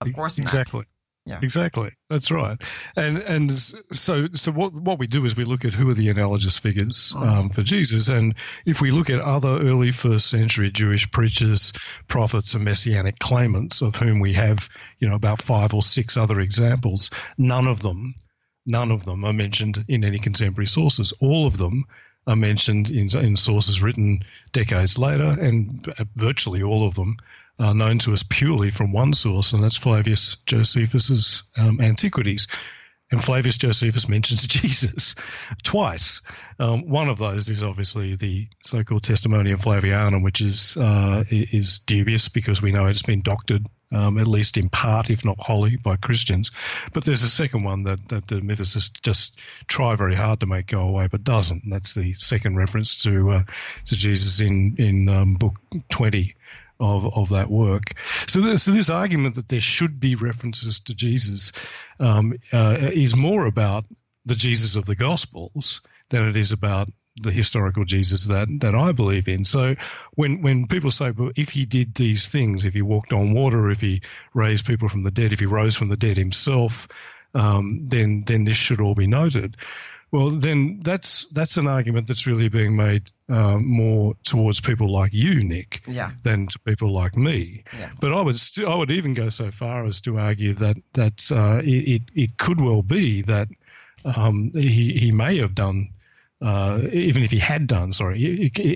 of 0.00 0.10
course 0.14 0.38
not. 0.38 0.44
exactly. 0.44 0.84
Yeah. 1.24 1.38
Exactly. 1.40 1.90
That's 2.10 2.32
right. 2.32 2.60
And 2.96 3.18
and 3.18 3.52
so 3.52 4.26
so 4.32 4.50
what 4.50 4.74
what 4.74 4.98
we 4.98 5.06
do 5.06 5.24
is 5.24 5.36
we 5.36 5.44
look 5.44 5.64
at 5.64 5.72
who 5.72 5.88
are 5.88 5.94
the 5.94 6.08
analogous 6.08 6.58
figures 6.58 7.14
um, 7.16 7.48
for 7.50 7.62
Jesus, 7.62 8.08
and 8.08 8.34
if 8.66 8.80
we 8.80 8.90
look 8.90 9.08
at 9.08 9.20
other 9.20 9.60
early 9.60 9.92
first 9.92 10.28
century 10.28 10.72
Jewish 10.72 11.08
preachers, 11.12 11.72
prophets, 12.08 12.54
and 12.54 12.64
messianic 12.64 13.20
claimants, 13.20 13.82
of 13.82 13.94
whom 13.94 14.18
we 14.18 14.32
have 14.32 14.68
you 14.98 15.08
know 15.08 15.14
about 15.14 15.40
five 15.40 15.72
or 15.72 15.82
six 15.82 16.16
other 16.16 16.40
examples, 16.40 17.08
none 17.38 17.68
of 17.68 17.82
them, 17.82 18.16
none 18.66 18.90
of 18.90 19.04
them 19.04 19.24
are 19.24 19.32
mentioned 19.32 19.84
in 19.86 20.02
any 20.02 20.18
contemporary 20.18 20.66
sources. 20.66 21.12
All 21.20 21.46
of 21.46 21.56
them 21.56 21.84
are 22.26 22.34
mentioned 22.34 22.90
in 22.90 23.16
in 23.16 23.36
sources 23.36 23.80
written 23.80 24.24
decades 24.50 24.98
later, 24.98 25.36
and 25.40 25.86
virtually 26.16 26.64
all 26.64 26.84
of 26.84 26.96
them 26.96 27.16
are 27.58 27.74
known 27.74 27.98
to 28.00 28.12
us 28.12 28.24
purely 28.28 28.70
from 28.70 28.92
one 28.92 29.12
source, 29.12 29.52
and 29.52 29.62
that's 29.62 29.76
Flavius 29.76 30.36
Josephus's 30.46 31.44
um, 31.56 31.80
Antiquities. 31.80 32.48
And 33.12 33.22
Flavius 33.22 33.58
Josephus 33.58 34.08
mentions 34.08 34.46
Jesus 34.46 35.14
twice. 35.62 36.22
Um, 36.58 36.88
one 36.88 37.10
of 37.10 37.18
those 37.18 37.50
is 37.50 37.62
obviously 37.62 38.16
the 38.16 38.48
so-called 38.64 39.02
Testimonium 39.02 39.58
Flavianum, 39.58 40.24
which 40.24 40.40
is 40.40 40.78
uh, 40.78 41.22
is 41.28 41.80
dubious 41.80 42.28
because 42.30 42.62
we 42.62 42.72
know 42.72 42.86
it's 42.86 43.02
been 43.02 43.20
doctored, 43.20 43.66
um, 43.92 44.16
at 44.16 44.26
least 44.26 44.56
in 44.56 44.70
part, 44.70 45.10
if 45.10 45.26
not 45.26 45.36
wholly, 45.38 45.76
by 45.76 45.96
Christians. 45.96 46.52
But 46.94 47.04
there's 47.04 47.22
a 47.22 47.28
second 47.28 47.64
one 47.64 47.82
that, 47.84 48.08
that 48.08 48.28
the 48.28 48.36
mythicists 48.36 48.98
just 49.02 49.38
try 49.68 49.94
very 49.94 50.14
hard 50.14 50.40
to 50.40 50.46
make 50.46 50.68
go 50.68 50.80
away, 50.80 51.06
but 51.08 51.22
doesn't. 51.22 51.64
And 51.64 51.72
that's 51.72 51.92
the 51.92 52.14
second 52.14 52.56
reference 52.56 53.02
to 53.02 53.30
uh, 53.30 53.42
to 53.84 53.96
Jesus 53.96 54.40
in 54.40 54.76
in 54.78 55.10
um, 55.10 55.34
Book 55.34 55.60
20 55.90 56.34
of, 56.82 57.16
of 57.16 57.28
that 57.30 57.50
work. 57.50 57.94
So, 58.26 58.40
this, 58.40 58.64
so 58.64 58.72
this 58.72 58.90
argument 58.90 59.36
that 59.36 59.48
there 59.48 59.60
should 59.60 60.00
be 60.00 60.14
references 60.14 60.80
to 60.80 60.94
Jesus 60.94 61.52
um, 62.00 62.34
uh, 62.52 62.76
is 62.92 63.16
more 63.16 63.46
about 63.46 63.84
the 64.24 64.34
Jesus 64.34 64.76
of 64.76 64.84
the 64.84 64.96
Gospels 64.96 65.80
than 66.10 66.28
it 66.28 66.36
is 66.36 66.52
about 66.52 66.88
the 67.20 67.30
historical 67.30 67.84
Jesus 67.84 68.24
that, 68.26 68.48
that 68.60 68.74
I 68.74 68.92
believe 68.92 69.28
in. 69.28 69.44
So 69.44 69.76
when 70.14 70.40
when 70.40 70.66
people 70.66 70.90
say, 70.90 71.10
well, 71.10 71.30
if 71.36 71.50
he 71.50 71.66
did 71.66 71.94
these 71.94 72.28
things, 72.28 72.64
if 72.64 72.74
he 72.74 72.82
walked 72.82 73.12
on 73.12 73.34
water, 73.34 73.70
if 73.70 73.80
he 73.80 74.02
raised 74.34 74.66
people 74.66 74.88
from 74.88 75.02
the 75.02 75.10
dead, 75.10 75.32
if 75.32 75.40
he 75.40 75.46
rose 75.46 75.76
from 75.76 75.88
the 75.88 75.96
dead 75.96 76.16
himself, 76.16 76.88
um, 77.34 77.80
then 77.88 78.24
then 78.26 78.44
this 78.44 78.56
should 78.56 78.80
all 78.80 78.94
be 78.94 79.06
noted. 79.06 79.56
Well, 80.12 80.30
then 80.30 80.80
that's 80.82 81.26
that's 81.28 81.56
an 81.56 81.66
argument 81.66 82.06
that's 82.06 82.26
really 82.26 82.48
being 82.50 82.76
made 82.76 83.10
uh, 83.30 83.56
more 83.58 84.14
towards 84.24 84.60
people 84.60 84.92
like 84.92 85.14
you, 85.14 85.42
Nick, 85.42 85.82
Yeah. 85.86 86.10
than 86.22 86.48
to 86.48 86.58
people 86.60 86.92
like 86.92 87.16
me. 87.16 87.64
Yeah. 87.76 87.90
But 87.98 88.12
I 88.12 88.20
would 88.20 88.38
st- 88.38 88.68
I 88.68 88.74
would 88.74 88.90
even 88.90 89.14
go 89.14 89.30
so 89.30 89.50
far 89.50 89.86
as 89.86 90.02
to 90.02 90.18
argue 90.18 90.52
that 90.54 90.76
that 90.92 91.32
uh, 91.32 91.62
it, 91.64 91.88
it 91.88 92.02
it 92.14 92.36
could 92.36 92.60
well 92.60 92.82
be 92.82 93.22
that 93.22 93.48
um, 94.04 94.52
he 94.54 94.92
he 94.92 95.12
may 95.12 95.38
have 95.38 95.54
done. 95.54 95.88
Uh, 96.42 96.80
even 96.92 97.22
if 97.22 97.30
he 97.30 97.38
had 97.38 97.68
done, 97.68 97.92
sorry, 97.92 98.18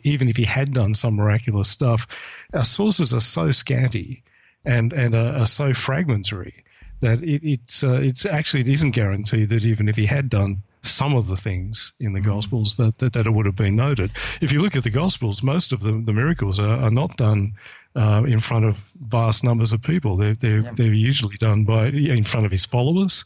even 0.05 0.29
if 0.29 0.37
he 0.37 0.44
had 0.44 0.72
done 0.72 0.94
some 0.94 1.16
miraculous 1.16 1.68
stuff, 1.68 2.07
our 2.55 2.64
sources 2.64 3.12
are 3.12 3.20
so 3.20 3.51
scanty 3.51 4.22
and 4.64 4.92
and 4.92 5.16
are, 5.16 5.38
are 5.38 5.46
so 5.46 5.75
fragmentary 5.75 6.64
that 7.01 7.20
it, 7.25 7.42
it's 7.44 7.83
uh, 7.83 8.01
it's 8.01 8.25
actually 8.25 8.61
it 8.61 8.68
isn't 8.68 8.92
guaranteed 8.92 9.49
that 9.49 9.64
even 9.64 9.88
if 9.88 9.96
he 9.96 10.07
had 10.07 10.29
done 10.29 10.62
some 10.87 11.14
of 11.14 11.27
the 11.27 11.37
things 11.37 11.92
in 12.01 12.12
the 12.12 12.20
Gospels 12.20 12.77
that, 12.77 12.99
that, 12.99 13.12
that 13.12 13.27
it 13.27 13.31
would 13.31 13.46
have 13.46 13.57
been 13.57 13.77
noted. 13.77 14.11
If 14.40 14.53
you 14.53 14.61
look 14.61 14.77
at 14.77 14.85
the 14.85 14.90
Gospels, 14.90 15.42
most 15.42 15.72
of 15.72 15.81
the, 15.81 15.92
the 15.92 16.12
miracles 16.12 16.59
are, 16.59 16.77
are 16.77 16.90
not 16.90 17.16
done 17.16 17.55
uh, 17.94 18.22
in 18.27 18.40
front 18.40 18.64
of 18.64 18.79
vast 19.01 19.44
numbers 19.44 19.72
of 19.72 19.83
people. 19.83 20.16
They're, 20.16 20.35
they're, 20.35 20.61
yeah. 20.61 20.70
they're 20.75 20.92
usually 20.92 21.37
done 21.37 21.64
by 21.64 21.87
in 21.87 22.25
front 22.25 22.46
of 22.46 22.53
his 22.53 22.64
followers 22.64 23.25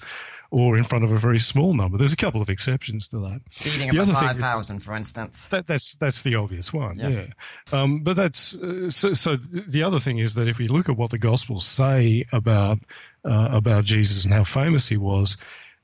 or 0.50 0.76
in 0.76 0.84
front 0.84 1.04
of 1.04 1.12
a 1.12 1.18
very 1.18 1.38
small 1.38 1.74
number. 1.74 1.96
There's 1.96 2.12
a 2.12 2.16
couple 2.16 2.42
of 2.42 2.50
exceptions 2.50 3.08
to 3.08 3.18
that. 3.20 3.40
Feeding 3.52 3.88
the 3.90 4.00
other 4.00 4.14
five 4.14 4.38
thousand, 4.38 4.80
for 4.80 4.94
instance. 4.94 5.46
That, 5.46 5.66
that's 5.66 5.94
that's 5.94 6.22
the 6.22 6.34
obvious 6.34 6.72
one. 6.72 6.98
Yeah. 6.98 7.08
yeah. 7.08 7.26
Um, 7.72 8.00
but 8.00 8.16
that's 8.16 8.54
uh, 8.54 8.90
so. 8.90 9.12
So 9.12 9.36
the 9.36 9.84
other 9.84 10.00
thing 10.00 10.18
is 10.18 10.34
that 10.34 10.48
if 10.48 10.58
we 10.58 10.68
look 10.68 10.88
at 10.88 10.96
what 10.96 11.10
the 11.10 11.18
Gospels 11.18 11.64
say 11.64 12.26
about 12.32 12.78
uh, 13.24 13.48
about 13.52 13.84
Jesus 13.84 14.24
and 14.24 14.34
how 14.34 14.44
famous 14.44 14.88
he 14.88 14.96
was, 14.96 15.36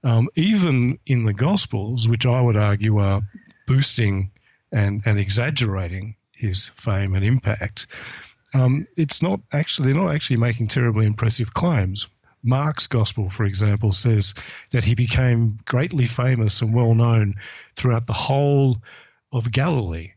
um, 0.07 0.29
even 0.37 1.01
in 1.05 1.25
the 1.25 1.33
Gospels, 1.33 2.07
which 2.07 2.27
I 2.27 2.41
would 2.41 2.57
argue 2.57 2.99
are 2.99 3.23
boosting 3.67 4.31
and, 4.71 5.03
and 5.05 5.19
exaggerating 5.19 6.15
his 6.31 6.69
fame 6.69 7.17
and 7.17 7.25
impact, 7.25 7.89
um, 8.55 8.87
it's 8.97 9.21
not 9.21 9.41
actually 9.53 9.93
they're 9.93 10.01
not 10.01 10.15
actually 10.15 10.37
making 10.37 10.69
terribly 10.69 11.07
impressive 11.07 11.53
claims. 11.53 12.07
Mark's 12.45 12.87
Gospel, 12.87 13.29
for 13.29 13.45
example, 13.45 13.91
says 13.91 14.35
that 14.71 14.85
he 14.85 14.95
became 14.95 15.59
greatly 15.65 16.05
famous 16.05 16.63
and 16.63 16.73
well 16.73 16.95
known 16.95 17.35
throughout 17.75 18.07
the 18.07 18.13
whole 18.13 18.79
of 19.33 19.51
Galilee. 19.51 20.13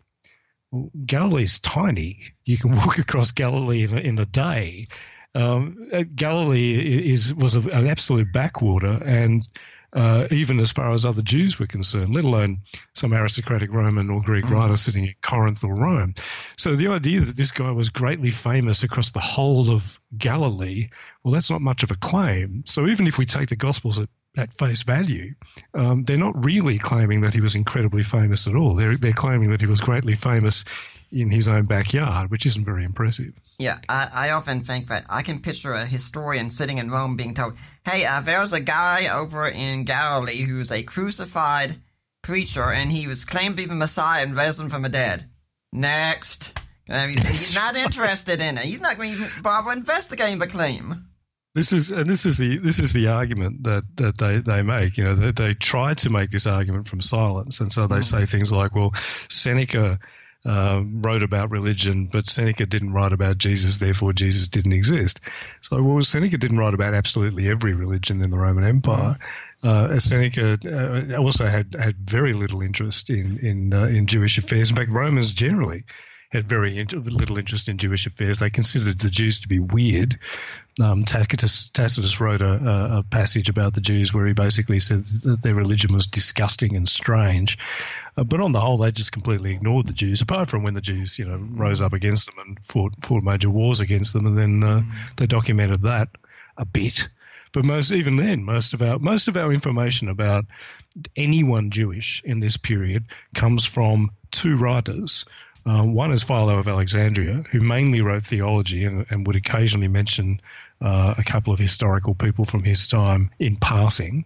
Well, 0.70 0.92
Galilee's 1.04 1.58
tiny. 1.58 2.20
You 2.46 2.60
can 2.60 2.72
walk 2.76 3.00
across 3.00 3.32
Galilee 3.32 3.86
in 3.86 3.98
a, 3.98 4.02
in 4.02 4.20
a 4.20 4.26
day. 4.28 4.88
Um, 5.34 5.90
Galilee 6.14 7.10
is 7.12 7.34
was 7.34 7.56
an 7.56 7.88
absolute 7.88 8.32
backwater, 8.32 9.02
and 9.04 9.48
uh, 9.94 10.28
even 10.32 10.60
as 10.60 10.72
far 10.72 10.94
as 10.94 11.06
other 11.06 11.22
Jews 11.22 11.60
were 11.60 11.68
concerned, 11.68 12.14
let 12.14 12.24
alone 12.24 12.60
some 12.94 13.14
aristocratic 13.14 13.72
Roman 13.72 14.10
or 14.10 14.22
Greek 14.22 14.46
mm. 14.46 14.52
writer 14.52 14.78
sitting 14.78 15.08
in 15.08 15.14
Corinth 15.22 15.64
or 15.64 15.76
Rome. 15.76 16.14
So 16.58 16.76
the 16.76 16.90
idea 16.90 17.22
that 17.22 17.36
this 17.36 17.52
guy 17.52 17.72
was 17.72 17.90
greatly 17.90 18.30
famous 18.30 18.84
across 18.84 19.12
the 19.12 19.20
whole 19.20 19.72
of 19.72 20.00
Galilee, 20.18 20.90
well, 21.24 21.34
that's 21.34 21.50
not 21.50 21.62
much 21.62 21.84
of 21.84 21.92
a 21.92 21.96
claim. 21.96 22.64
So 22.66 22.88
even 22.88 23.08
if 23.08 23.18
we 23.18 23.26
take 23.26 23.50
the 23.50 23.56
Gospels 23.56 24.00
at, 24.00 24.10
at 24.38 24.54
face 24.54 24.84
value, 24.84 25.34
um, 25.74 26.04
they're 26.04 26.18
not 26.18 26.46
really 26.46 26.78
claiming 26.78 27.22
that 27.22 27.34
he 27.34 27.42
was 27.42 27.56
incredibly 27.56 28.04
famous 28.04 28.48
at 28.48 28.56
all. 28.56 28.76
They're, 28.76 28.96
they're 28.96 29.14
claiming 29.14 29.52
that 29.52 29.62
he 29.62 29.68
was 29.68 29.82
greatly 29.82 30.16
famous 30.16 30.66
in 31.12 31.30
his 31.30 31.48
own 31.48 31.66
backyard, 31.66 32.30
which 32.30 32.46
isn't 32.46 32.66
very 32.66 32.84
impressive. 32.84 33.34
Yeah, 33.58 33.80
I, 33.90 34.10
I 34.14 34.30
often 34.32 34.64
think 34.64 34.88
that 34.88 35.06
I 35.10 35.22
can 35.22 35.40
picture 35.40 35.74
a 35.74 35.86
historian 35.86 36.50
sitting 36.50 36.78
in 36.78 36.92
Rome 36.92 37.16
being 37.16 37.34
told, 37.34 37.56
hey, 37.84 38.06
uh, 38.06 38.22
there's 38.22 38.54
a 38.54 38.60
guy 38.60 39.08
over 39.08 39.48
in 39.48 39.84
Galilee 39.86 40.44
who's 40.44 40.72
a 40.72 40.84
crucified 40.84 41.78
preacher, 42.22 42.72
and 42.72 42.92
he 42.92 43.08
was 43.08 43.26
claimed 43.26 43.58
to 43.58 43.64
be 43.64 43.68
the 43.68 43.76
Messiah 43.76 44.24
and 44.24 44.36
risen 44.36 44.70
from 44.70 44.84
the 44.84 44.90
dead. 44.90 45.30
Next. 45.74 46.58
Uh, 46.88 47.08
he's 47.08 47.56
not 47.56 47.76
interested 47.76 48.40
in 48.40 48.58
it. 48.58 48.66
He's 48.66 48.82
not 48.82 48.98
going 48.98 49.16
to 49.16 49.42
bother 49.42 49.72
investigating 49.72 50.40
the 50.40 50.48
claim. 50.48 51.09
This 51.56 51.74
is 51.74 51.90
and 51.90 52.08
this 52.08 52.26
is 52.26 52.38
the 52.38 52.58
this 52.60 52.80
is 52.80 52.94
the 52.94 53.08
argument 53.08 53.64
that, 53.64 53.84
that 53.96 54.18
they, 54.20 54.38
they 54.38 54.62
make. 54.62 54.98
You 54.98 55.06
know, 55.06 55.16
they, 55.16 55.32
they 55.32 55.54
try 55.56 55.96
to 55.96 56.10
make 56.10 56.30
this 56.30 56.46
argument 56.46 56.88
from 56.88 57.02
silence, 57.02 57.60
and 57.60 57.72
so 57.72 57.88
they 57.88 57.98
mm. 57.98 58.04
say 58.04 58.26
things 58.26 58.52
like, 58.52 58.76
"Well, 58.76 58.94
Seneca 59.30 60.00
uh, 60.46 60.82
wrote 60.86 61.24
about 61.24 61.52
religion, 61.52 62.08
but 62.12 62.28
Seneca 62.28 62.66
didn't 62.66 62.94
write 62.94 63.14
about 63.14 63.38
Jesus, 63.38 63.78
therefore 63.78 64.14
Jesus 64.14 64.48
didn't 64.48 64.74
exist. 64.74 65.20
So, 65.62 65.82
well, 65.82 66.04
Seneca 66.04 66.38
didn't 66.38 66.58
write 66.58 66.74
about 66.74 66.94
absolutely 66.94 67.50
every 67.50 67.74
religion 67.74 68.22
in 68.22 68.30
the 68.30 68.38
Roman 68.38 68.64
Empire. 68.64 69.18
Uh, 69.62 70.00
Seneca 70.00 70.58
uh, 70.66 71.18
also 71.18 71.48
had, 71.48 71.76
had 71.78 71.98
very 71.98 72.34
little 72.34 72.62
interest 72.62 73.10
in 73.10 73.40
in, 73.40 73.74
uh, 73.74 73.86
in 73.86 74.08
Jewish 74.08 74.38
affairs. 74.38 74.70
In 74.70 74.76
fact, 74.78 74.94
Romans 74.94 75.34
generally 75.34 75.84
had 76.30 76.48
very 76.48 76.86
little 76.86 77.38
interest 77.38 77.68
in 77.70 77.78
Jewish 77.78 78.06
affairs. 78.06 78.40
They 78.40 78.52
considered 78.52 79.00
the 79.00 79.10
Jews 79.10 79.42
to 79.42 79.48
be 79.48 79.60
weird. 79.60 80.20
Um, 80.82 81.04
Tacitus, 81.04 81.70
Tacitus, 81.70 82.22
wrote 82.22 82.42
a, 82.42 83.00
a, 83.00 83.04
passage 83.04 83.50
about 83.50 83.74
the 83.74 83.82
Jews 83.82 84.14
where 84.14 84.26
he 84.26 84.34
basically 84.34 84.80
said 84.80 85.06
that 85.24 85.42
their 85.42 85.56
religion 85.56 85.94
was 85.94 86.08
disgusting 86.08 86.76
and 86.76 86.88
strange. 86.88 87.58
Uh, 88.16 88.24
but 88.24 88.40
on 88.40 88.54
the 88.54 88.62
whole, 88.62 88.78
they 88.78 88.92
just 88.92 89.12
completely 89.12 89.52
ignored 89.52 89.88
the 89.88 89.94
Jews, 89.94 90.22
apart 90.22 90.50
from 90.50 90.64
when 90.64 90.76
the 90.76 90.82
Jews, 90.82 91.20
you 91.20 91.26
know, 91.26 91.38
rose 91.52 91.82
up 91.82 91.92
against 91.92 92.28
them 92.28 92.36
and 92.46 92.60
fought, 92.62 92.94
fought 93.02 93.24
major 93.24 93.50
wars 93.50 93.82
against 93.82 94.14
them, 94.14 94.26
and 94.26 94.38
then 94.38 94.64
uh, 94.64 94.82
they 95.18 95.28
documented 95.28 95.82
that 95.82 96.10
a 96.58 96.66
bit. 96.66 97.10
But 97.52 97.66
most, 97.66 97.92
even 97.92 98.16
then, 98.16 98.44
most 98.44 98.74
of 98.74 98.82
our 98.82 99.00
most 99.00 99.28
of 99.28 99.36
our 99.36 99.52
information 99.52 100.08
about 100.08 100.46
anyone 101.16 101.72
Jewish 101.72 102.22
in 102.24 102.40
this 102.40 102.58
period 102.58 103.06
comes 103.34 103.66
from 103.66 104.12
two 104.32 104.56
writers 104.56 105.26
uh, 105.66 105.84
one 105.84 106.12
is 106.12 106.24
Philo 106.24 106.58
of 106.58 106.68
Alexandria, 106.68 107.44
who 107.52 107.60
mainly 107.60 108.02
wrote 108.02 108.24
theology 108.24 108.86
and, 108.86 109.06
and 109.10 109.28
would 109.28 109.36
occasionally 109.36 109.88
mention 109.88 110.42
uh, 110.82 111.16
a 111.18 111.24
couple 111.24 111.54
of 111.54 111.60
historical 111.60 112.16
people 112.16 112.46
from 112.46 112.64
his 112.64 112.88
time 112.88 113.30
in 113.40 113.56
passing. 113.56 114.26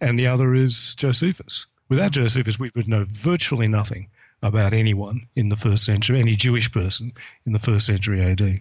And 0.00 0.18
the 0.18 0.28
other 0.28 0.54
is 0.54 0.94
Josephus. 0.94 1.66
Without 1.88 2.12
Josephus, 2.12 2.58
we 2.58 2.70
would 2.74 2.88
know 2.88 3.04
virtually 3.08 3.68
nothing 3.68 4.08
about 4.42 4.72
anyone 4.72 5.26
in 5.36 5.48
the 5.48 5.56
first 5.56 5.84
century, 5.84 6.20
any 6.20 6.36
Jewish 6.36 6.72
person 6.72 7.12
in 7.44 7.52
the 7.52 7.58
first 7.58 7.86
century 7.86 8.22
AD. 8.22 8.60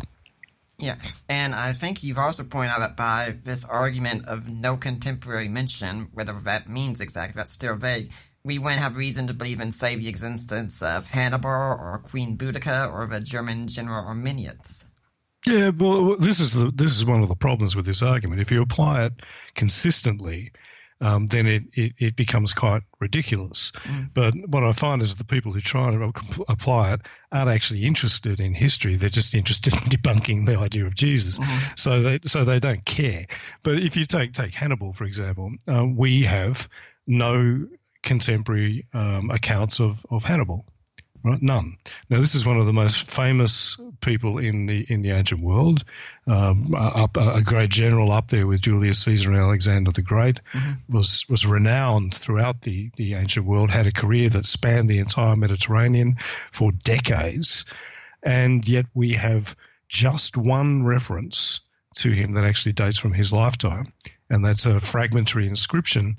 Yeah, 0.77 0.95
and 1.27 1.53
I 1.53 1.73
think 1.73 2.03
you've 2.03 2.17
also 2.17 2.43
pointed 2.43 2.71
out 2.71 2.79
that 2.79 2.95
by 2.95 3.35
this 3.43 3.65
argument 3.65 4.27
of 4.27 4.49
no 4.49 4.77
contemporary 4.77 5.49
mention, 5.49 6.07
whatever 6.13 6.39
that 6.41 6.69
means 6.69 7.01
exactly, 7.01 7.33
that's 7.35 7.51
still 7.51 7.75
vague, 7.75 8.11
we 8.49 8.57
wouldn't 8.57 8.81
have 8.81 8.95
reason 8.95 9.27
to 9.27 9.33
believe 9.35 9.59
in, 9.59 9.71
say, 9.71 9.95
the 9.95 10.07
existence 10.07 10.81
of 10.81 11.05
Hannibal 11.05 11.51
or 11.51 12.01
Queen 12.03 12.35
Boudicca 12.35 12.91
or 12.91 13.05
the 13.05 13.19
German 13.19 13.67
general 13.67 14.03
Arminius. 14.07 14.85
Yeah, 15.45 15.69
well, 15.69 16.17
this 16.17 16.39
is 16.39 16.53
the 16.53 16.71
this 16.71 16.97
is 16.97 17.05
one 17.05 17.21
of 17.21 17.29
the 17.29 17.35
problems 17.35 17.75
with 17.75 17.85
this 17.85 18.01
argument. 18.01 18.41
If 18.41 18.51
you 18.51 18.63
apply 18.63 19.05
it 19.05 19.13
consistently, 19.53 20.51
um, 20.99 21.27
then 21.27 21.45
it, 21.45 21.63
it, 21.73 21.93
it, 21.99 22.15
becomes 22.15 22.53
quite 22.53 22.81
ridiculous. 22.99 23.71
Mm. 23.83 24.09
But 24.15 24.33
what 24.47 24.63
I 24.63 24.71
find 24.71 25.03
is 25.03 25.15
the 25.15 25.23
people 25.23 25.53
who 25.53 25.59
try 25.59 25.91
to 25.91 26.11
apply 26.49 26.93
it 26.93 27.01
aren't 27.31 27.51
actually 27.51 27.85
interested 27.85 28.39
in 28.39 28.55
history. 28.55 28.95
They're 28.95 29.09
just 29.09 29.35
interested 29.35 29.73
in 29.73 29.79
debunking 29.91 30.47
the 30.47 30.57
idea 30.57 30.87
of 30.87 30.95
Jesus. 30.95 31.37
Mm. 31.37 31.79
So 31.79 32.01
they 32.01 32.19
so 32.25 32.43
they 32.43 32.59
don't 32.59 32.83
care. 32.83 33.27
But 33.61 33.77
if 33.77 33.95
you 33.95 34.05
take 34.05 34.33
take 34.33 34.55
Hannibal 34.55 34.91
for 34.91 35.03
example, 35.03 35.51
uh, 35.67 35.85
we 35.85 36.23
have 36.23 36.67
no 37.05 37.67
contemporary 38.03 38.85
um, 38.93 39.29
accounts 39.31 39.79
of, 39.79 40.05
of 40.09 40.23
Hannibal. 40.23 40.65
Right? 41.23 41.41
None. 41.41 41.77
Now, 42.09 42.21
this 42.21 42.33
is 42.33 42.45
one 42.45 42.57
of 42.57 42.65
the 42.65 42.73
most 42.73 43.03
famous 43.03 43.77
people 43.99 44.37
in 44.37 44.67
the 44.67 44.85
in 44.87 45.01
the 45.01 45.11
ancient 45.11 45.41
world. 45.41 45.83
Um, 46.25 46.73
up, 46.73 47.17
a 47.17 47.41
great 47.41 47.69
general 47.71 48.11
up 48.13 48.29
there 48.29 48.47
with 48.47 48.61
Julius 48.61 48.99
Caesar 48.99 49.31
and 49.31 49.39
Alexander 49.39 49.91
the 49.91 50.01
Great 50.01 50.39
mm-hmm. 50.53 50.95
was 50.95 51.25
was 51.29 51.45
renowned 51.45 52.15
throughout 52.15 52.61
the 52.61 52.89
the 52.95 53.15
ancient 53.15 53.45
world. 53.45 53.69
Had 53.69 53.87
a 53.87 53.91
career 53.91 54.29
that 54.29 54.45
spanned 54.45 54.89
the 54.89 54.99
entire 54.99 55.35
Mediterranean 55.35 56.15
for 56.53 56.71
decades, 56.71 57.65
and 58.23 58.65
yet 58.65 58.85
we 58.93 59.13
have 59.13 59.57
just 59.89 60.37
one 60.37 60.85
reference 60.85 61.59
to 61.95 62.11
him 62.11 62.33
that 62.33 62.45
actually 62.45 62.71
dates 62.71 62.97
from 62.97 63.11
his 63.11 63.33
lifetime, 63.33 63.91
and 64.29 64.45
that's 64.45 64.65
a 64.65 64.79
fragmentary 64.79 65.47
inscription 65.49 66.15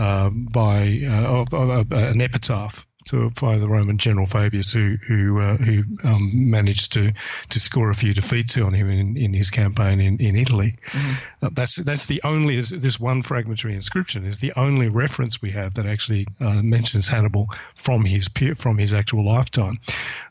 um, 0.00 0.48
by 0.50 1.02
uh, 1.06 1.44
an 1.90 2.20
epitaph 2.20 2.86
to, 3.06 3.30
by 3.30 3.58
the 3.58 3.68
Roman 3.68 3.98
general 3.98 4.26
Fabius, 4.26 4.72
who 4.72 4.96
who 5.06 5.40
uh, 5.40 5.56
who 5.56 5.84
um, 6.04 6.30
managed 6.50 6.92
to 6.92 7.12
to 7.48 7.60
score 7.60 7.90
a 7.90 7.94
few 7.94 8.14
defeats 8.14 8.56
on 8.58 8.72
him 8.72 8.90
in, 8.90 9.16
in 9.16 9.32
his 9.32 9.50
campaign 9.50 10.00
in, 10.00 10.18
in 10.18 10.36
Italy. 10.36 10.76
Mm-hmm. 10.86 11.46
Uh, 11.46 11.50
that's 11.52 11.76
that's 11.76 12.06
the 12.06 12.20
only 12.24 12.60
this 12.60 13.00
one 13.00 13.22
fragmentary 13.22 13.74
inscription 13.74 14.24
is 14.26 14.38
the 14.38 14.52
only 14.56 14.88
reference 14.88 15.42
we 15.42 15.50
have 15.50 15.74
that 15.74 15.86
actually 15.86 16.26
uh, 16.40 16.62
mentions 16.62 17.08
Hannibal 17.08 17.48
from 17.74 18.04
his 18.04 18.28
from 18.56 18.78
his 18.78 18.92
actual 18.92 19.24
lifetime. 19.24 19.80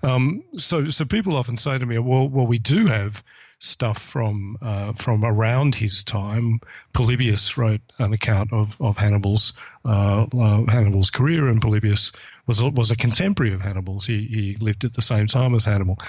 Um, 0.04 0.44
so 0.56 0.90
so 0.90 1.06
people 1.06 1.36
often 1.36 1.58
say 1.58 1.78
to 1.78 1.86
me, 1.86 1.98
well 1.98 2.28
well 2.28 2.48
we 2.48 2.60
do 2.60 2.88
have 2.88 3.24
stuff 3.60 4.02
from 4.02 4.58
uh, 4.62 4.94
from 4.94 5.24
around 5.24 5.76
his 5.76 6.04
time. 6.04 6.62
Polybius 6.94 7.58
wrote 7.58 7.82
an 7.98 8.14
account 8.14 8.54
of 8.54 8.76
of 8.82 8.98
Hannibal's 8.98 9.54
uh, 9.86 10.24
uh, 10.24 10.66
Hannibal's 10.68 11.12
career, 11.12 11.48
and 11.48 11.62
Polybius 11.62 12.14
was 12.48 12.64
was 12.64 12.92
a 12.92 12.96
contemporary 12.96 13.54
of 13.54 13.62
Hannibal's. 13.62 14.06
He 14.06 14.26
he 14.26 14.58
lived 14.60 14.86
at 14.86 14.94
the 14.94 15.02
same 15.02 15.28
time 15.28 15.54
as 15.56 15.66
Hannibal. 15.66 16.00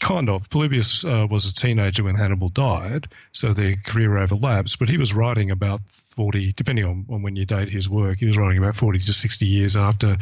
Kind 0.00 0.28
of. 0.28 0.50
Polybius 0.50 1.04
uh, 1.04 1.26
was 1.30 1.48
a 1.48 1.54
teenager 1.54 2.04
when 2.04 2.16
Hannibal 2.16 2.48
died, 2.48 3.08
so 3.32 3.52
their 3.52 3.76
career 3.76 4.18
overlaps. 4.18 4.76
But 4.76 4.88
he 4.88 4.98
was 4.98 5.14
writing 5.14 5.50
about 5.50 5.80
40, 6.16 6.54
depending 6.54 6.86
on, 6.86 7.04
on 7.10 7.22
when 7.22 7.36
you 7.36 7.44
date 7.44 7.68
his 7.68 7.90
work, 7.90 8.18
he 8.18 8.26
was 8.26 8.38
writing 8.38 8.56
about 8.56 8.74
40 8.74 8.98
to 9.00 9.12
60 9.12 9.46
years 9.46 9.76
after 9.76 10.16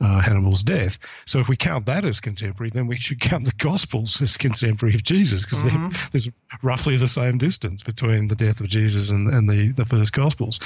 uh, 0.00 0.20
Hannibal's 0.20 0.62
death. 0.62 0.98
So 1.26 1.40
if 1.40 1.48
we 1.48 1.56
count 1.56 1.86
that 1.86 2.04
as 2.04 2.20
contemporary, 2.20 2.70
then 2.70 2.86
we 2.86 2.96
should 2.96 3.20
count 3.20 3.44
the 3.44 3.52
Gospels 3.58 4.22
as 4.22 4.36
contemporary 4.36 4.94
of 4.94 5.02
Jesus 5.02 5.44
because 5.44 5.62
mm-hmm. 5.62 5.88
there's 6.12 6.30
roughly 6.62 6.96
the 6.96 7.08
same 7.08 7.38
distance 7.38 7.82
between 7.82 8.28
the 8.28 8.36
death 8.36 8.60
of 8.60 8.68
Jesus 8.68 9.10
and, 9.10 9.28
and 9.28 9.50
the, 9.50 9.72
the 9.72 9.84
first 9.84 10.12
Gospels. 10.12 10.60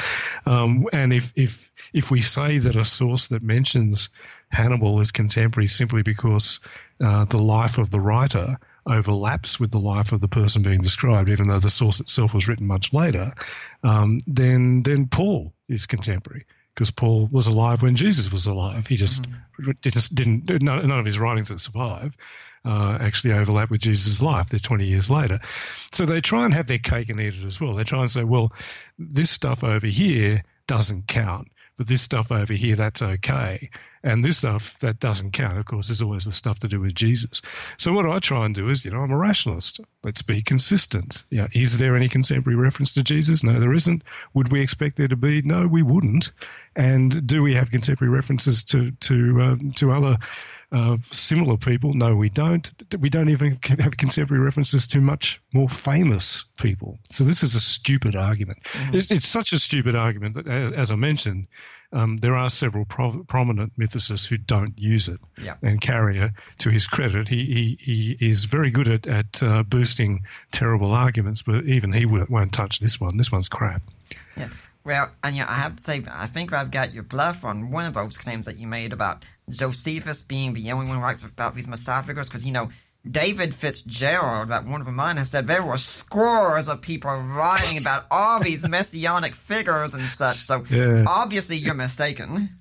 Um, 0.45 0.87
and 0.93 1.15
if, 1.15 1.33
if, 1.35 1.73
if 1.95 2.11
we 2.11 2.21
say 2.21 2.59
that 2.59 2.77
a 2.77 2.85
source 2.85 3.29
that 3.29 3.43
mentions 3.43 4.11
Hannibal 4.55 5.01
is 5.01 5.11
contemporary 5.11 5.67
simply 5.67 6.03
because 6.03 6.61
uh, 7.03 7.25
the 7.25 7.39
life 7.39 7.79
of 7.79 7.91
the 7.91 8.01
writer 8.01 8.59
overlaps 8.87 9.59
with 9.59 9.71
the 9.71 9.81
life 9.81 10.13
of 10.13 10.21
the 10.21 10.29
person 10.29 10.63
being 10.63 10.81
described, 10.81 11.29
even 11.29 11.49
though 11.49 11.59
the 11.59 11.71
source 11.71 12.01
itself 12.01 12.35
was 12.35 12.49
written 12.49 12.67
much 12.67 12.93
later, 12.93 13.33
um, 13.83 14.19
then 14.27 14.83
then 14.83 15.07
Paul 15.07 15.53
is 15.69 15.87
contemporary 15.87 16.47
because 16.75 16.91
Paul 16.91 17.29
was 17.31 17.47
alive 17.47 17.83
when 17.83 17.97
Jesus 17.97 18.33
was 18.33 18.47
alive. 18.47 18.87
He 18.87 18.97
just 18.97 19.23
mm-hmm. 19.23 19.71
didn't, 19.81 20.47
didn't 20.47 20.65
none, 20.65 20.91
of 20.91 21.07
his 21.07 21.19
writings 21.19 21.49
that 21.49 21.61
survive 21.61 22.17
uh, 22.65 22.99
actually 23.01 23.35
overlap 23.35 23.71
with 23.71 23.81
Jesus' 23.81 24.21
life. 24.21 24.49
They're 24.49 24.59
20 24.59 24.87
years 24.87 25.09
later. 25.09 25.41
So 25.93 26.05
they 26.05 26.21
try 26.21 26.45
and 26.45 26.55
have 26.55 26.67
their 26.67 26.79
cake 26.79 27.11
and 27.11 27.21
eat 27.21 27.35
it 27.35 27.45
as 27.45 27.61
well. 27.61 27.75
They 27.75 27.85
try 27.85 28.01
and 28.01 28.11
say, 28.11 28.25
well, 28.25 28.53
this 28.99 29.31
stuff 29.31 29.63
over 29.63 29.87
here 29.87 30.43
doesn't 30.67 31.07
count 31.07 31.49
but 31.77 31.87
this 31.87 32.03
stuff 32.03 32.31
over 32.31 32.53
here, 32.53 32.77
that's 32.77 33.03
okay. 33.03 33.71
And 34.03 34.23
this 34.23 34.39
stuff 34.39 34.79
that 34.81 35.01
doesn't 35.01 35.33
count, 35.33 35.59
of 35.59 35.65
course, 35.65 35.89
is 35.89 36.03
always 36.03 36.25
the 36.25 36.33
stuff 36.33 36.59
to 36.61 36.69
do 36.69 36.79
with 36.79 36.95
Jesus. 36.95 37.41
So 37.79 37.93
what 37.93 38.07
I 38.07 38.19
try 38.19 38.45
and 38.45 38.55
do 38.55 38.69
is, 38.69 38.85
you 38.85 38.91
know, 38.91 39.01
I'm 39.01 39.11
a 39.11 39.17
rationalist. 39.17 39.81
Let's 40.03 40.21
be 40.21 40.43
consistent. 40.43 41.25
You 41.31 41.39
know, 41.39 41.49
is 41.53 41.79
there 41.79 41.97
any 41.97 42.09
contemporary 42.09 42.57
reference 42.57 42.93
to 42.95 43.03
Jesus? 43.03 43.43
No, 43.43 43.59
there 43.59 43.73
isn't. 43.73 44.05
Would 44.35 44.53
we 44.53 44.61
expect 44.61 44.97
there 44.97 45.09
to 45.09 45.17
be? 45.17 45.41
No, 45.43 45.67
we 45.67 45.83
wouldn't. 45.83 46.33
And 46.77 47.27
do 47.27 47.43
we 47.43 47.55
have 47.55 47.71
contemporary 47.71 48.13
references 48.13 48.63
to 48.65 48.91
to 48.91 49.43
um, 49.43 49.73
to 49.77 49.93
other 49.93 50.19
uh, 50.75 50.97
similar 51.13 51.57
people? 51.57 51.95
No, 51.95 52.17
we 52.17 52.29
don't. 52.29 52.71
We 52.99 53.09
don't 53.09 53.31
even 53.31 53.59
have 53.79 53.97
contemporary 53.97 54.43
references 54.43 54.87
to 54.89 55.01
much 55.01 55.41
more 55.53 55.69
famous 55.69 56.45
people. 56.57 56.99
So 57.11 57.25
this 57.25 57.43
is 57.43 57.55
a 57.55 57.61
stupid 57.61 58.17
argument. 58.17 58.63
Mm-hmm. 58.65 58.97
It, 58.97 59.11
it's 59.11 59.29
such 59.29 59.53
a 59.53 59.59
stupid 59.59 59.95
argument 59.95 60.35
that, 60.35 60.49
as, 60.49 60.73
as 60.73 60.91
I 60.91 60.97
mentioned, 60.97 61.47
um, 61.93 62.17
there 62.17 62.35
are 62.35 62.51
several 62.51 62.85
pro- 62.85 63.23
prominent 63.25 63.79
mythicists 63.79 64.27
who 64.27 64.37
don't 64.37 64.77
use 64.77 65.09
it. 65.09 65.21
Yeah. 65.41 65.55
And 65.63 65.81
Carrier, 65.81 66.33
to 66.59 66.71
his 66.71 66.89
credit, 66.89 67.29
he 67.29 67.79
he, 67.81 68.17
he 68.19 68.29
is 68.31 68.47
very 68.47 68.71
good 68.71 68.89
at 68.89 69.07
at 69.07 69.43
uh, 69.43 69.63
boosting 69.63 70.25
terrible 70.51 70.93
arguments, 70.93 71.43
but 71.43 71.65
even 71.67 71.93
he 71.93 72.05
won't 72.07 72.53
touch 72.53 72.81
this 72.81 73.01
one. 73.01 73.17
This 73.17 73.31
one's 73.31 73.49
crap. 73.49 73.83
Yeah. 74.37 74.49
Well, 74.85 75.11
and 75.23 75.35
yeah, 75.35 75.47
I 75.49 75.55
have 75.55 75.77
to 75.77 75.85
say, 75.85 76.05
I 76.11 76.27
think 76.27 76.53
I've 76.53 76.71
got 76.71 76.93
your 76.93 77.05
bluff 77.05 77.45
on 77.45 77.71
one 77.71 77.87
of 77.87 77.95
those 77.95 78.19
claims 78.19 78.47
that 78.47 78.59
you 78.59 78.67
made 78.67 78.93
about 78.93 79.25
Josephus 79.49 80.23
being 80.23 80.53
the 80.53 80.73
only 80.73 80.87
one 80.87 80.97
who 80.97 81.03
writes 81.03 81.25
about 81.25 81.55
these 81.55 81.69
Messiah 81.69 82.03
figures, 82.03 82.29
because, 82.29 82.45
you 82.45 82.53
know, 82.53 82.69
David 83.11 83.55
Fitzgerald, 83.55 84.49
that 84.49 84.67
one 84.67 84.81
of 84.81 84.87
mine, 84.89 85.17
has 85.17 85.31
said 85.31 85.47
there 85.47 85.63
were 85.63 85.77
scores 85.77 86.69
of 86.69 86.81
people 86.81 87.11
writing 87.11 87.79
about 87.79 88.07
all 88.11 88.41
these 88.41 88.67
messianic 88.69 89.35
figures 89.35 89.95
and 89.95 90.07
such, 90.09 90.39
so 90.39 90.65
yeah. 90.71 91.05
obviously 91.07 91.57
you're 91.57 91.75
mistaken. 91.75 92.59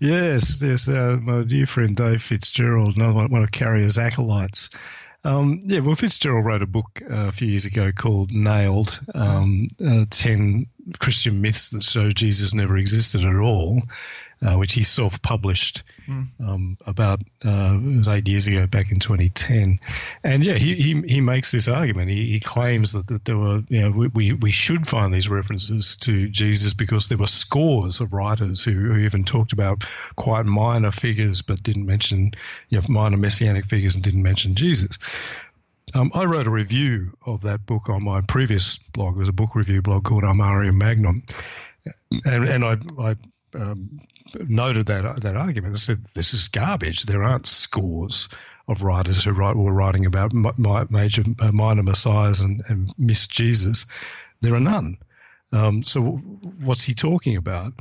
Yes, 0.00 0.60
yes, 0.62 0.88
uh, 0.88 1.18
my 1.20 1.42
dear 1.42 1.66
friend 1.66 1.94
Dave 1.94 2.22
Fitzgerald, 2.22 2.96
another 2.96 3.14
one, 3.14 3.30
one 3.30 3.42
of 3.44 3.52
Carrier's 3.52 3.98
acolytes, 3.98 4.70
um, 5.26 5.60
yeah, 5.64 5.80
well, 5.80 5.96
Fitzgerald 5.96 6.46
wrote 6.46 6.62
a 6.62 6.66
book 6.66 7.02
uh, 7.02 7.28
a 7.28 7.32
few 7.32 7.48
years 7.48 7.64
ago 7.64 7.90
called 7.90 8.30
Nailed 8.30 9.00
um, 9.12 9.66
uh, 9.84 10.04
10 10.08 10.66
Christian 11.00 11.40
Myths 11.40 11.70
That 11.70 11.82
Show 11.82 12.10
Jesus 12.10 12.54
Never 12.54 12.76
Existed 12.76 13.24
at 13.24 13.34
All 13.34 13.82
uh, 14.42 14.54
which 14.54 14.74
he 14.74 14.82
self-published 14.82 15.82
mm. 16.06 16.26
um, 16.46 16.76
about 16.86 17.20
uh, 17.44 17.78
it 17.82 17.96
was 17.96 18.08
eight 18.08 18.28
years 18.28 18.46
ago, 18.46 18.66
back 18.66 18.92
in 18.92 19.00
2010. 19.00 19.80
And 20.22 20.44
yeah, 20.44 20.54
he 20.54 20.74
he, 20.74 21.00
he 21.02 21.20
makes 21.20 21.50
this 21.50 21.68
argument. 21.68 22.10
He, 22.10 22.32
he 22.32 22.40
claims 22.40 22.92
that, 22.92 23.06
that 23.06 23.24
there 23.24 23.38
were 23.38 23.62
you 23.68 23.82
know 23.82 24.08
we, 24.12 24.32
we 24.32 24.50
should 24.50 24.86
find 24.86 25.12
these 25.12 25.28
references 25.28 25.96
to 25.96 26.28
Jesus 26.28 26.74
because 26.74 27.08
there 27.08 27.18
were 27.18 27.26
scores 27.26 28.00
of 28.00 28.12
writers 28.12 28.62
who, 28.62 28.72
who 28.72 28.96
even 28.98 29.24
talked 29.24 29.52
about 29.52 29.84
quite 30.16 30.44
minor 30.44 30.90
figures 30.90 31.40
but 31.42 31.62
didn't 31.62 31.86
mention 31.86 32.32
you 32.68 32.78
know, 32.78 32.86
minor 32.88 33.16
messianic 33.16 33.64
figures 33.64 33.94
and 33.94 34.04
didn't 34.04 34.22
mention 34.22 34.54
Jesus. 34.54 34.98
Um, 35.94 36.10
I 36.14 36.24
wrote 36.24 36.46
a 36.46 36.50
review 36.50 37.16
of 37.24 37.42
that 37.42 37.64
book 37.64 37.88
on 37.88 38.04
my 38.04 38.20
previous 38.20 38.76
blog. 38.76 39.16
It 39.16 39.20
was 39.20 39.28
a 39.28 39.32
book 39.32 39.54
review 39.54 39.80
blog 39.80 40.04
called 40.04 40.24
Armarium 40.24 40.74
Magnum, 40.74 41.22
and 42.24 42.48
and 42.48 42.64
I, 42.64 42.76
I 42.98 43.16
um, 43.54 44.00
noted 44.34 44.86
that 44.86 45.22
that 45.22 45.36
argument 45.36 45.72
and 45.72 45.80
said 45.80 46.04
this 46.14 46.34
is 46.34 46.48
garbage. 46.48 47.04
There 47.04 47.22
aren't 47.22 47.46
scores 47.46 48.28
of 48.68 48.82
writers 48.82 49.24
who 49.24 49.32
write 49.32 49.56
were 49.56 49.72
writing 49.72 50.06
about 50.06 50.32
major 50.90 51.24
uh, 51.38 51.52
minor 51.52 51.82
messiahs 51.82 52.40
and, 52.40 52.62
and 52.68 52.92
missed 52.98 53.30
Jesus. 53.30 53.86
There 54.40 54.54
are 54.54 54.60
none. 54.60 54.98
Um, 55.52 55.84
so 55.84 56.02
what's 56.02 56.82
he 56.82 56.94
talking 56.94 57.36
about? 57.36 57.74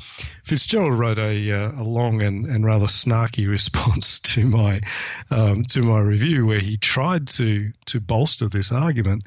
Fitzgerald 0.44 0.98
wrote 0.98 1.18
a, 1.18 1.52
uh, 1.52 1.72
a 1.72 1.84
long 1.84 2.22
and, 2.22 2.46
and 2.46 2.64
rather 2.64 2.86
snarky 2.86 3.50
response 3.50 4.20
to 4.20 4.46
my 4.46 4.82
um, 5.32 5.64
to 5.66 5.82
my 5.82 6.00
review, 6.00 6.46
where 6.46 6.60
he 6.60 6.78
tried 6.78 7.28
to 7.30 7.72
to 7.88 8.00
bolster 8.00 8.48
this 8.48 8.72
argument 8.72 9.24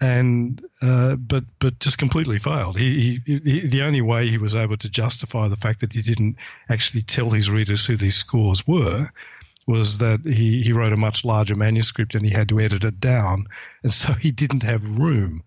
and 0.00 0.64
uh, 0.80 1.16
but 1.16 1.44
but 1.58 1.78
just 1.80 1.98
completely 1.98 2.38
failed. 2.38 2.78
He, 2.78 3.20
he, 3.26 3.40
he, 3.44 3.66
the 3.66 3.82
only 3.82 4.00
way 4.00 4.28
he 4.28 4.38
was 4.38 4.54
able 4.54 4.76
to 4.76 4.88
justify 4.88 5.48
the 5.48 5.56
fact 5.56 5.80
that 5.80 5.92
he 5.92 6.02
didn't 6.02 6.36
actually 6.68 7.02
tell 7.02 7.30
his 7.30 7.50
readers 7.50 7.84
who 7.84 7.96
these 7.96 8.16
scores 8.16 8.66
were 8.66 9.10
was 9.66 9.98
that 9.98 10.20
he, 10.24 10.62
he 10.62 10.72
wrote 10.72 10.94
a 10.94 10.96
much 10.96 11.24
larger 11.24 11.54
manuscript 11.54 12.14
and 12.14 12.24
he 12.24 12.32
had 12.32 12.48
to 12.48 12.60
edit 12.60 12.84
it 12.84 13.00
down, 13.00 13.46
and 13.82 13.92
so 13.92 14.12
he 14.14 14.30
didn't 14.30 14.62
have 14.62 14.98
room 14.98 15.42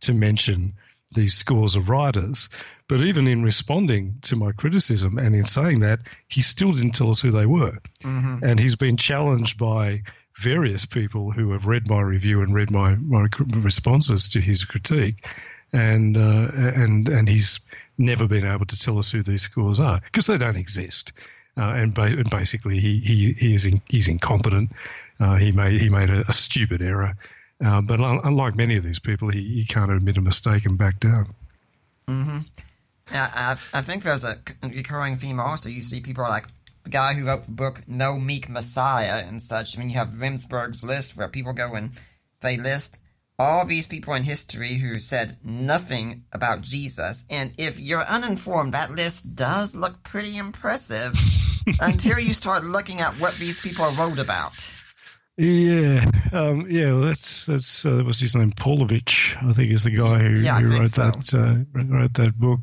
to 0.00 0.12
mention 0.12 0.74
these 1.14 1.34
scores 1.34 1.76
of 1.76 1.88
writers. 1.88 2.48
But 2.88 3.02
even 3.02 3.26
in 3.26 3.42
responding 3.42 4.16
to 4.22 4.36
my 4.36 4.52
criticism 4.52 5.16
and 5.16 5.34
in 5.34 5.46
saying 5.46 5.80
that, 5.80 6.00
he 6.28 6.42
still 6.42 6.72
didn't 6.72 6.92
tell 6.92 7.10
us 7.10 7.20
who 7.20 7.30
they 7.30 7.46
were, 7.46 7.78
mm-hmm. 8.02 8.44
and 8.44 8.58
he's 8.58 8.76
been 8.76 8.96
challenged 8.96 9.58
by 9.58 10.02
various 10.36 10.86
people 10.86 11.30
who 11.30 11.52
have 11.52 11.66
read 11.66 11.88
my 11.88 12.00
review 12.00 12.42
and 12.42 12.54
read 12.54 12.70
my, 12.70 12.94
my 12.96 13.28
responses 13.56 14.28
to 14.30 14.40
his 14.40 14.64
critique, 14.64 15.26
and 15.72 16.16
uh, 16.16 16.50
and 16.54 17.08
and 17.08 17.28
he's 17.28 17.60
never 17.98 18.26
been 18.26 18.46
able 18.46 18.66
to 18.66 18.78
tell 18.78 18.98
us 18.98 19.10
who 19.10 19.22
these 19.22 19.42
scores 19.42 19.80
are 19.80 20.00
because 20.04 20.26
they 20.26 20.38
don't 20.38 20.56
exist. 20.56 21.12
Uh, 21.58 21.74
and, 21.74 21.92
ba- 21.92 22.04
and, 22.04 22.30
basically, 22.30 22.80
he 22.80 22.98
he, 22.98 23.32
he 23.34 23.54
is 23.54 23.66
in, 23.66 23.80
he's 23.88 24.08
incompetent. 24.08 24.70
Uh, 25.20 25.36
he 25.36 25.52
made 25.52 25.80
he 25.80 25.88
made 25.88 26.08
a, 26.08 26.28
a 26.28 26.32
stupid 26.32 26.80
error, 26.80 27.14
uh, 27.64 27.80
but 27.80 28.00
unlike 28.00 28.54
many 28.54 28.76
of 28.76 28.84
these 28.84 28.98
people, 28.98 29.28
he, 29.28 29.42
he 29.42 29.64
can't 29.64 29.92
admit 29.92 30.16
a 30.16 30.20
mistake 30.20 30.64
and 30.64 30.78
back 30.78 30.98
down. 30.98 31.34
Mm-hmm. 32.08 32.38
Yeah, 33.12 33.30
I, 33.34 33.78
I 33.78 33.82
think 33.82 34.02
there's 34.04 34.24
a 34.24 34.38
recurring 34.62 35.16
theme 35.16 35.38
also. 35.38 35.68
You 35.68 35.82
see 35.82 36.00
people 36.00 36.24
are 36.24 36.30
like, 36.30 36.46
guy 36.88 37.14
who 37.14 37.26
wrote 37.26 37.44
the 37.44 37.52
book 37.52 37.82
No 37.86 38.18
Meek 38.18 38.48
Messiah 38.48 39.24
and 39.26 39.40
such. 39.40 39.76
I 39.76 39.80
mean, 39.80 39.90
you 39.90 39.96
have 39.96 40.10
Remsburg's 40.10 40.84
list 40.84 41.16
where 41.16 41.28
people 41.28 41.52
go 41.52 41.74
and 41.74 41.90
they 42.40 42.56
list 42.56 43.00
all 43.38 43.64
these 43.64 43.86
people 43.86 44.14
in 44.14 44.22
history 44.22 44.76
who 44.76 44.98
said 44.98 45.36
nothing 45.42 46.24
about 46.32 46.60
Jesus. 46.60 47.24
And 47.30 47.52
if 47.58 47.80
you're 47.80 48.04
uninformed, 48.04 48.74
that 48.74 48.90
list 48.90 49.34
does 49.34 49.74
look 49.74 50.02
pretty 50.02 50.36
impressive 50.36 51.18
until 51.80 52.18
you 52.18 52.32
start 52.32 52.64
looking 52.64 53.00
at 53.00 53.14
what 53.14 53.34
these 53.36 53.58
people 53.60 53.90
wrote 53.92 54.18
about. 54.18 54.52
Yeah, 55.38 56.04
um, 56.32 56.66
yeah. 56.68 56.92
Well, 56.92 57.00
that's 57.00 57.46
that's 57.46 57.86
uh, 57.86 58.02
what's 58.04 58.20
his 58.20 58.36
name, 58.36 58.52
Paulkovich, 58.52 59.34
I 59.42 59.52
think, 59.54 59.72
is 59.72 59.84
the 59.84 59.90
guy 59.90 60.18
who, 60.18 60.40
yeah, 60.40 60.60
who 60.60 60.78
wrote 60.78 60.88
so. 60.88 61.10
that 61.10 61.34
uh, 61.34 61.82
wrote 61.84 62.14
that 62.14 62.38
book. 62.38 62.60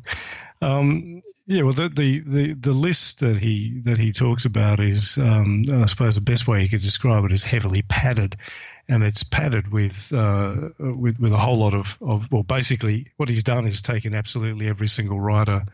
Um, 0.62 1.20
yeah, 1.50 1.62
well, 1.62 1.72
the, 1.72 1.88
the, 1.88 2.20
the, 2.20 2.52
the, 2.52 2.72
list 2.72 3.18
that 3.20 3.36
he 3.36 3.80
that 3.80 3.98
he 3.98 4.12
talks 4.12 4.44
about 4.44 4.78
is, 4.78 5.18
um, 5.18 5.64
I 5.72 5.86
suppose, 5.86 6.14
the 6.14 6.20
best 6.20 6.46
way 6.46 6.62
you 6.62 6.68
could 6.68 6.80
describe 6.80 7.24
it 7.24 7.32
is 7.32 7.42
heavily 7.42 7.82
padded, 7.82 8.36
and 8.88 9.02
it's 9.02 9.24
padded 9.24 9.72
with 9.72 10.12
uh, 10.12 10.68
with 10.78 11.18
with 11.18 11.32
a 11.32 11.36
whole 11.36 11.56
lot 11.56 11.74
of, 11.74 11.98
of 12.00 12.30
well, 12.30 12.44
basically, 12.44 13.08
what 13.16 13.28
he's 13.28 13.42
done 13.42 13.66
is 13.66 13.82
taken 13.82 14.14
absolutely 14.14 14.68
every 14.68 14.86
single 14.86 15.18
writer 15.18 15.64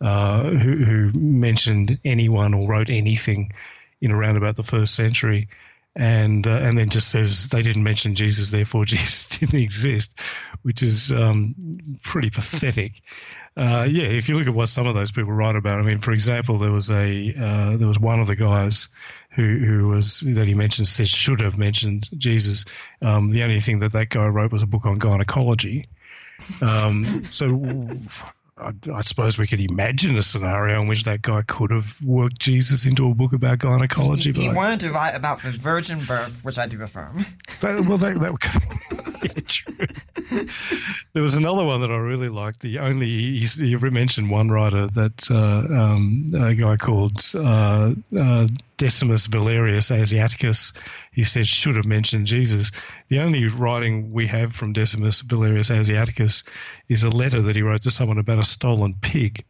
uh, 0.00 0.44
who, 0.44 0.76
who 0.82 1.12
mentioned 1.12 1.98
anyone 2.06 2.54
or 2.54 2.66
wrote 2.66 2.88
anything 2.88 3.52
in 4.00 4.10
around 4.10 4.38
about 4.38 4.56
the 4.56 4.64
first 4.64 4.94
century, 4.94 5.48
and 5.94 6.46
uh, 6.46 6.60
and 6.62 6.78
then 6.78 6.88
just 6.88 7.08
says 7.08 7.50
they 7.50 7.60
didn't 7.60 7.82
mention 7.82 8.14
Jesus, 8.14 8.50
therefore 8.50 8.84
Jesus 8.86 9.28
didn't 9.28 9.60
exist, 9.60 10.14
which 10.62 10.82
is 10.82 11.12
um, 11.12 11.54
pretty 12.02 12.30
pathetic 12.30 13.02
uh, 13.56 13.86
yeah, 13.90 14.04
if 14.04 14.28
you 14.28 14.36
look 14.36 14.46
at 14.46 14.54
what 14.54 14.68
some 14.68 14.86
of 14.86 14.94
those 14.94 15.10
people 15.10 15.32
write 15.32 15.56
about, 15.56 15.80
I 15.80 15.82
mean, 15.82 16.00
for 16.00 16.12
example, 16.12 16.58
there 16.58 16.70
was 16.70 16.90
a 16.90 17.34
uh, 17.40 17.76
there 17.76 17.88
was 17.88 17.98
one 17.98 18.20
of 18.20 18.26
the 18.26 18.36
guys 18.36 18.88
who 19.30 19.58
who 19.58 19.88
was 19.88 20.20
that 20.20 20.46
he 20.46 20.54
mentioned 20.54 20.86
said 20.86 21.08
should 21.08 21.40
have 21.40 21.58
mentioned 21.58 22.08
Jesus. 22.16 22.64
Um, 23.02 23.30
the 23.30 23.42
only 23.42 23.60
thing 23.60 23.80
that 23.80 23.92
that 23.92 24.10
guy 24.10 24.26
wrote 24.26 24.52
was 24.52 24.62
a 24.62 24.66
book 24.66 24.86
on 24.86 24.98
gynecology. 24.98 25.88
Um, 26.62 27.02
so 27.24 27.48
I, 28.60 28.72
I, 28.92 29.02
suppose 29.02 29.38
we 29.38 29.46
could 29.46 29.60
imagine 29.60 30.16
a 30.16 30.22
scenario 30.22 30.80
in 30.80 30.88
which 30.88 31.04
that 31.04 31.22
guy 31.22 31.42
could 31.42 31.70
have 31.70 32.00
worked 32.02 32.38
Jesus 32.38 32.86
into 32.86 33.10
a 33.10 33.14
book 33.14 33.32
about 33.32 33.58
gynecology. 33.58 34.32
He, 34.32 34.42
he, 34.42 34.48
he 34.48 34.54
wanted 34.54 34.80
to 34.80 34.92
write 34.92 35.14
about 35.14 35.42
the 35.42 35.50
virgin 35.50 36.04
birth, 36.04 36.44
which 36.44 36.58
I 36.58 36.66
do 36.66 36.82
affirm. 36.82 37.24
That, 37.60 37.80
well, 37.86 37.98
that, 37.98 38.20
that 38.20 38.38
yeah, 39.24 39.42
true. 39.44 39.88
There 41.12 41.22
was 41.24 41.34
another 41.34 41.64
one 41.64 41.80
that 41.80 41.90
I 41.90 41.96
really 41.96 42.28
liked. 42.28 42.60
The 42.60 42.78
only 42.78 43.06
he, 43.06 43.66
you 43.66 43.78
mentioned 43.78 44.30
one 44.30 44.48
writer 44.48 44.86
that 44.86 45.28
uh, 45.28 45.74
um, 45.74 46.30
a 46.34 46.54
guy 46.54 46.76
called 46.76 47.20
uh, 47.34 47.94
uh, 48.16 48.46
Decimus 48.76 49.26
Valerius 49.26 49.90
Asiaticus. 49.90 50.72
He 51.18 51.24
said 51.24 51.48
should 51.48 51.74
have 51.74 51.84
mentioned 51.84 52.28
Jesus. 52.28 52.70
The 53.08 53.18
only 53.18 53.44
writing 53.48 54.12
we 54.12 54.28
have 54.28 54.54
from 54.54 54.72
Decimus 54.72 55.20
Valerius 55.22 55.68
Asiaticus 55.68 56.44
is 56.88 57.02
a 57.02 57.10
letter 57.10 57.42
that 57.42 57.56
he 57.56 57.62
wrote 57.62 57.82
to 57.82 57.90
someone 57.90 58.18
about 58.18 58.38
a 58.38 58.44
stolen 58.44 58.94
pig. 59.00 59.44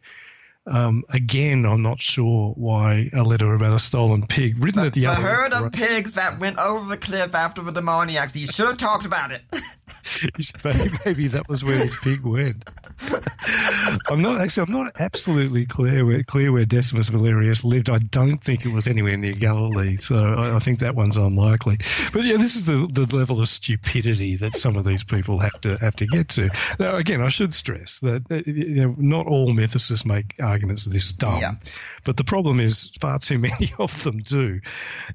Um, 0.71 1.05
again, 1.09 1.65
I'm 1.65 1.83
not 1.83 2.01
sure 2.01 2.53
why 2.57 3.11
a 3.13 3.23
letter 3.23 3.55
about 3.55 3.73
a 3.73 3.79
stolen 3.79 4.27
pig 4.27 4.63
written 4.63 4.83
the, 4.83 4.87
at 4.89 4.93
the, 4.93 5.03
the 5.03 5.15
herd 5.15 5.53
of 5.53 5.73
pigs 5.73 6.15
that 6.15 6.39
went 6.39 6.59
over 6.59 6.89
the 6.89 6.97
cliff 6.97 7.35
after 7.35 7.63
the 7.63 7.73
demoniacs. 7.73 8.35
He 8.35 8.47
should 8.47 8.67
have 8.67 8.77
talked 8.77 9.07
about 9.07 9.33
it. 9.33 9.43
maybe, 11.05 11.29
that 11.29 11.49
was 11.49 11.65
where 11.65 11.77
his 11.77 11.97
pig 11.97 12.23
went. 12.23 12.69
I'm 14.11 14.21
not 14.23 14.41
actually. 14.41 14.67
I'm 14.67 14.73
not 14.73 15.01
absolutely 15.01 15.67
clear 15.67 16.05
where 16.05 16.23
clear 16.23 16.53
where 16.53 16.65
Decimus 16.65 17.11
Valerius 17.11 17.65
lived. 17.65 17.91
I 17.91 17.99
don't 17.99 18.43
think 18.43 18.65
it 18.65 18.73
was 18.73 18.89
anywhere 18.89 19.17
near 19.17 19.33
Galilee, 19.33 19.97
so 19.97 20.17
I, 20.17 20.57
I 20.57 20.59
think 20.59 20.81
that 20.81 20.95
one's 20.95 21.17
unlikely. 21.17 21.79
But 22.13 22.25
yeah, 22.25 22.37
this 22.37 22.57
is 22.57 22.65
the, 22.65 22.89
the 22.91 23.15
level 23.15 23.41
of 23.41 23.49
stupidity 23.49 24.37
that 24.37 24.55
some 24.55 24.77
of 24.77 24.85
these 24.85 25.05
people 25.05 25.39
have 25.39 25.61
to 25.63 25.77
have 25.77 25.97
to 25.97 26.07
get 26.07 26.29
to. 26.31 26.51
Now, 26.79 26.97
again, 26.97 27.21
I 27.21 27.29
should 27.29 27.55
stress 27.55 27.99
that 28.01 28.25
you 28.47 28.87
know, 28.87 28.95
not 28.99 29.27
all 29.27 29.53
mythicists 29.53 30.07
make 30.07 30.35
arguments 30.41 30.58
this 30.67 31.13
dumb, 31.13 31.41
yeah. 31.41 31.55
but 32.05 32.17
the 32.17 32.25
problem 32.25 32.61
is 32.61 32.91
far 33.01 33.19
too 33.19 33.39
many 33.49 33.73
of 33.79 34.03
them 34.05 34.19
do, 34.19 34.61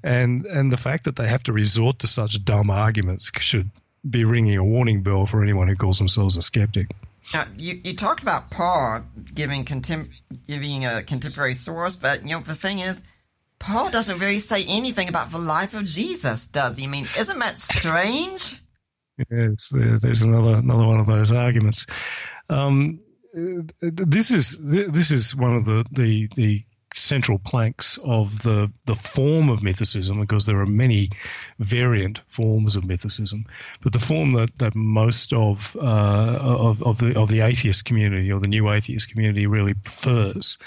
and 0.04 0.46
and 0.46 0.72
the 0.72 0.78
fact 0.78 1.04
that 1.06 1.16
they 1.16 1.28
have 1.28 1.44
to 1.44 1.54
resort 1.54 2.00
to 2.00 2.08
such 2.08 2.44
dumb 2.44 2.70
arguments 2.70 3.32
should 3.40 3.70
be 4.10 4.26
ringing 4.26 4.58
a 4.58 4.64
warning 4.64 5.02
bell 5.02 5.26
for 5.26 5.42
anyone 5.42 5.68
who 5.68 5.76
calls 5.76 5.98
themselves 5.98 6.38
a 6.38 6.42
skeptic. 6.42 6.88
Now, 7.34 7.46
you, 7.58 7.80
you 7.84 7.96
talked 7.96 8.22
about 8.22 8.50
Paul 8.50 9.06
giving 9.34 9.64
contem- 9.64 10.10
giving 10.48 10.86
a 10.86 11.04
contemporary 11.04 11.54
source, 11.54 11.96
but 11.96 12.24
you 12.24 12.30
know 12.30 12.42
the 12.42 12.56
thing 12.56 12.80
is, 12.80 13.04
Paul 13.60 13.90
doesn't 13.90 14.20
really 14.20 14.40
say 14.40 14.66
anything 14.66 15.08
about 15.08 15.32
the 15.32 15.38
life 15.38 15.74
of 15.74 15.86
Jesus, 15.86 16.48
does 16.48 16.78
he? 16.78 16.84
I 16.84 16.88
mean, 16.88 17.08
isn't 17.18 17.40
that 17.40 17.58
strange? 17.58 18.62
yes, 19.32 19.70
there's 19.72 20.22
another 20.22 20.58
another 20.58 20.86
one 20.86 21.00
of 21.00 21.08
those 21.08 21.32
arguments. 21.32 21.86
Um, 22.50 23.00
this 23.34 24.32
is 24.32 24.58
this 24.62 25.12
is 25.12 25.36
one 25.36 25.56
of 25.56 25.66
the 25.66 25.86
the, 25.92 26.28
the 26.36 26.64
central 26.94 27.40
planks 27.40 27.98
of 28.04 28.44
the 28.44 28.72
the 28.86 28.96
form 28.96 29.50
of 29.50 29.62
mythicism 29.62 30.20
because 30.20 30.46
there 30.46 30.60
are 30.60 30.68
many 30.68 31.10
variant 31.60 32.22
forms 32.28 32.76
of 32.76 32.84
mythicism. 32.84 33.46
But 33.82 33.94
the 33.94 34.00
form 34.00 34.34
that, 34.34 34.58
that 34.60 34.76
most 34.76 35.34
of, 35.34 35.76
uh, 35.76 36.38
of 36.40 36.84
of 36.84 37.00
the 37.00 37.20
of 37.20 37.30
the 37.30 37.42
atheist 37.42 37.86
community 37.86 38.32
or 38.32 38.40
the 38.40 38.48
new 38.48 38.70
atheist 38.70 39.10
community 39.10 39.48
really 39.48 39.74
prefers 39.74 40.60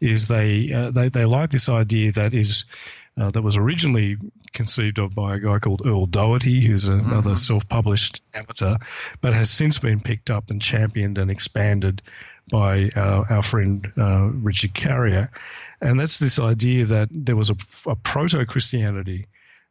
is 0.00 0.28
they 0.28 0.72
uh, 0.72 0.90
they 0.90 1.08
they 1.08 1.24
like 1.24 1.50
this 1.50 1.68
idea 1.68 2.12
that 2.12 2.34
is 2.34 2.64
uh, 3.18 3.30
that 3.30 3.42
was 3.42 3.56
originally 3.56 4.16
conceived 4.52 4.98
of 4.98 5.14
by 5.14 5.36
a 5.36 5.38
guy 5.38 5.58
called 5.58 5.82
Earl 5.84 6.06
Doherty, 6.06 6.64
who's 6.64 6.88
another 6.88 7.30
mm-hmm. 7.30 7.34
self 7.34 7.68
published 7.68 8.22
amateur, 8.34 8.76
but 9.20 9.34
has 9.34 9.50
since 9.50 9.78
been 9.78 10.00
picked 10.00 10.30
up 10.30 10.50
and 10.50 10.60
championed 10.62 11.18
and 11.18 11.30
expanded 11.30 12.02
by 12.50 12.90
uh, 12.96 13.24
our 13.28 13.42
friend 13.42 13.92
uh, 13.96 14.28
Richard 14.32 14.74
Carrier. 14.74 15.30
And 15.80 16.00
that's 16.00 16.18
this 16.18 16.38
idea 16.38 16.86
that 16.86 17.08
there 17.12 17.36
was 17.36 17.50
a, 17.50 17.56
a 17.86 17.96
proto 17.96 18.44
Christianity 18.46 19.26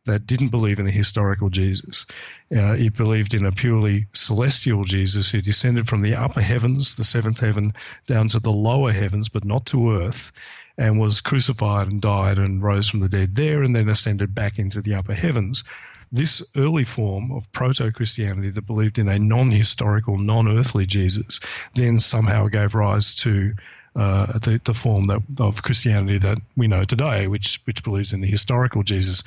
that 0.07 0.25
didn't 0.25 0.49
believe 0.49 0.79
in 0.79 0.87
a 0.87 0.91
historical 0.91 1.49
Jesus. 1.49 2.05
Uh, 2.53 2.73
it 2.73 2.95
believed 2.95 3.33
in 3.33 3.45
a 3.45 3.51
purely 3.51 4.07
celestial 4.13 4.83
Jesus 4.83 5.29
who 5.31 5.41
descended 5.41 5.87
from 5.87 6.01
the 6.01 6.15
upper 6.15 6.41
heavens, 6.41 6.95
the 6.95 7.03
seventh 7.03 7.39
heaven, 7.39 7.73
down 8.07 8.27
to 8.29 8.39
the 8.39 8.51
lower 8.51 8.91
heavens, 8.91 9.29
but 9.29 9.45
not 9.45 9.65
to 9.67 9.91
earth, 9.91 10.31
and 10.77 10.99
was 10.99 11.21
crucified 11.21 11.91
and 11.91 12.01
died 12.01 12.37
and 12.37 12.63
rose 12.63 12.89
from 12.89 12.99
the 12.99 13.09
dead 13.09 13.35
there 13.35 13.63
and 13.63 13.75
then 13.75 13.89
ascended 13.89 14.33
back 14.33 14.59
into 14.59 14.81
the 14.81 14.95
upper 14.95 15.13
heavens. 15.13 15.63
This 16.11 16.43
early 16.55 16.85
form 16.85 17.31
of 17.31 17.51
proto 17.51 17.91
Christianity 17.91 18.49
that 18.51 18.65
believed 18.65 18.97
in 18.97 19.09
a 19.09 19.19
non 19.19 19.51
historical, 19.51 20.17
non 20.17 20.47
earthly 20.47 20.85
Jesus 20.85 21.39
then 21.75 21.99
somehow 21.99 22.47
gave 22.47 22.75
rise 22.75 23.13
to 23.15 23.53
uh, 23.97 24.37
the, 24.37 24.61
the 24.63 24.73
form 24.73 25.07
that, 25.07 25.21
of 25.39 25.63
Christianity 25.63 26.19
that 26.19 26.37
we 26.55 26.67
know 26.67 26.85
today, 26.85 27.27
which 27.27 27.59
which 27.65 27.83
believes 27.83 28.13
in 28.13 28.21
the 28.21 28.29
historical 28.29 28.83
Jesus, 28.83 29.23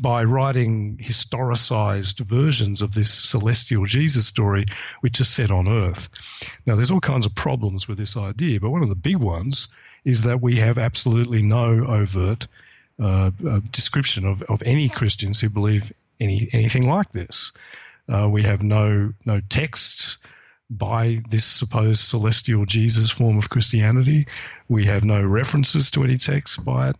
by 0.00 0.24
writing 0.24 0.96
historicized 0.96 2.20
versions 2.20 2.80
of 2.80 2.94
this 2.94 3.12
celestial 3.12 3.84
Jesus 3.84 4.26
story, 4.26 4.64
which 5.00 5.20
is 5.20 5.28
set 5.28 5.50
on 5.50 5.68
earth. 5.68 6.08
Now, 6.64 6.74
there's 6.74 6.90
all 6.90 7.00
kinds 7.00 7.26
of 7.26 7.34
problems 7.34 7.86
with 7.86 7.98
this 7.98 8.16
idea, 8.16 8.60
but 8.60 8.70
one 8.70 8.82
of 8.82 8.88
the 8.88 8.94
big 8.94 9.18
ones 9.18 9.68
is 10.04 10.22
that 10.22 10.40
we 10.40 10.56
have 10.56 10.78
absolutely 10.78 11.42
no 11.42 11.84
overt 11.86 12.46
uh, 13.02 13.30
uh, 13.46 13.60
description 13.72 14.26
of, 14.26 14.42
of 14.44 14.62
any 14.62 14.88
Christians 14.88 15.40
who 15.40 15.50
believe 15.50 15.92
any 16.18 16.48
anything 16.52 16.88
like 16.88 17.12
this. 17.12 17.52
Uh, 18.08 18.28
we 18.28 18.42
have 18.42 18.62
no 18.62 19.12
no 19.26 19.40
texts 19.50 20.16
by 20.70 21.18
this 21.28 21.44
supposed 21.44 22.00
celestial 22.00 22.64
Jesus 22.66 23.10
form 23.10 23.38
of 23.38 23.50
Christianity. 23.50 24.26
We 24.68 24.84
have 24.86 25.04
no 25.04 25.22
references 25.22 25.90
to 25.92 26.04
any 26.04 26.18
text 26.18 26.64
by 26.64 26.90
it. 26.90 26.96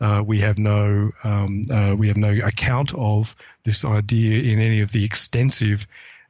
Uh, 0.00 0.22
we 0.24 0.40
have 0.40 0.58
no 0.58 1.10
um, 1.24 1.62
uh, 1.70 1.94
we 1.96 2.08
have 2.08 2.18
no 2.18 2.32
account 2.44 2.94
of 2.94 3.34
this 3.64 3.84
idea 3.84 4.52
in 4.52 4.60
any 4.60 4.80
of 4.82 4.92
the 4.92 5.04
extensive 5.04 5.86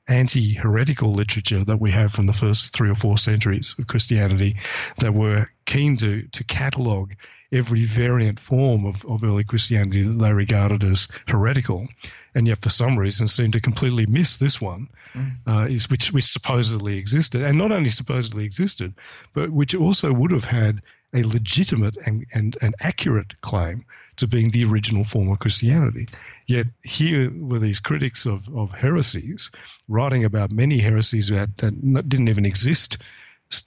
anti-heretical 0.09 1.13
literature 1.13 1.65
that 1.65 1.81
we 1.81 1.91
have 1.91 2.13
from 2.13 2.27
the 2.27 2.33
first 2.33 2.73
three 2.73 2.89
or 2.89 2.95
four 2.95 3.19
centuries 3.19 3.75
of 3.77 3.89
Christianity 3.89 4.57
that 4.99 5.15
were 5.15 5.51
keen 5.65 5.97
to 5.97 6.23
to 6.29 6.45
catalogue 6.45 7.15
every 7.53 7.85
variant 7.85 8.39
form 8.39 8.85
of, 8.85 9.05
of 9.07 9.25
early 9.25 9.45
Christianity 9.45 10.03
that 10.03 10.19
they 10.19 10.33
regarded 10.33 10.85
as 10.85 11.09
heretical 11.27 11.89
and 12.37 12.47
yet 12.47 12.59
for 12.59 12.69
some 12.69 12.99
reason 12.99 13.27
seem 13.27 13.51
to 13.51 13.61
completely 13.61 14.05
miss 14.05 14.37
this 14.37 14.61
one, 14.61 14.89
mm. 15.15 15.33
uh, 15.47 15.67
is 15.67 15.89
which 15.89 16.13
which 16.13 16.25
supposedly 16.25 16.99
existed, 16.99 17.43
and 17.43 17.57
not 17.57 17.73
only 17.73 17.89
supposedly 17.89 18.45
existed, 18.45 18.93
but 19.33 19.51
which 19.51 19.75
also 19.75 20.13
would 20.13 20.33
have 20.33 20.45
had 20.45 20.83
a 21.15 21.23
legitimate 21.23 21.97
and, 22.05 22.27
and, 22.35 22.59
and 22.61 22.75
accurate 22.81 23.41
claim 23.41 23.87
to 24.17 24.27
being 24.27 24.51
the 24.51 24.65
original 24.65 25.03
form 25.03 25.31
of 25.31 25.39
Christianity. 25.39 26.07
Yet 26.47 26.67
here 26.83 27.31
were 27.35 27.59
these 27.59 27.81
critics 27.81 28.27
of, 28.27 28.55
of 28.55 28.71
heresies 28.71 29.51
writing 29.89 30.25
about 30.25 30.51
many 30.51 30.79
heresies 30.79 31.29
that, 31.29 31.57
that 31.57 32.09
didn't 32.09 32.29
even 32.29 32.45
exist 32.45 32.99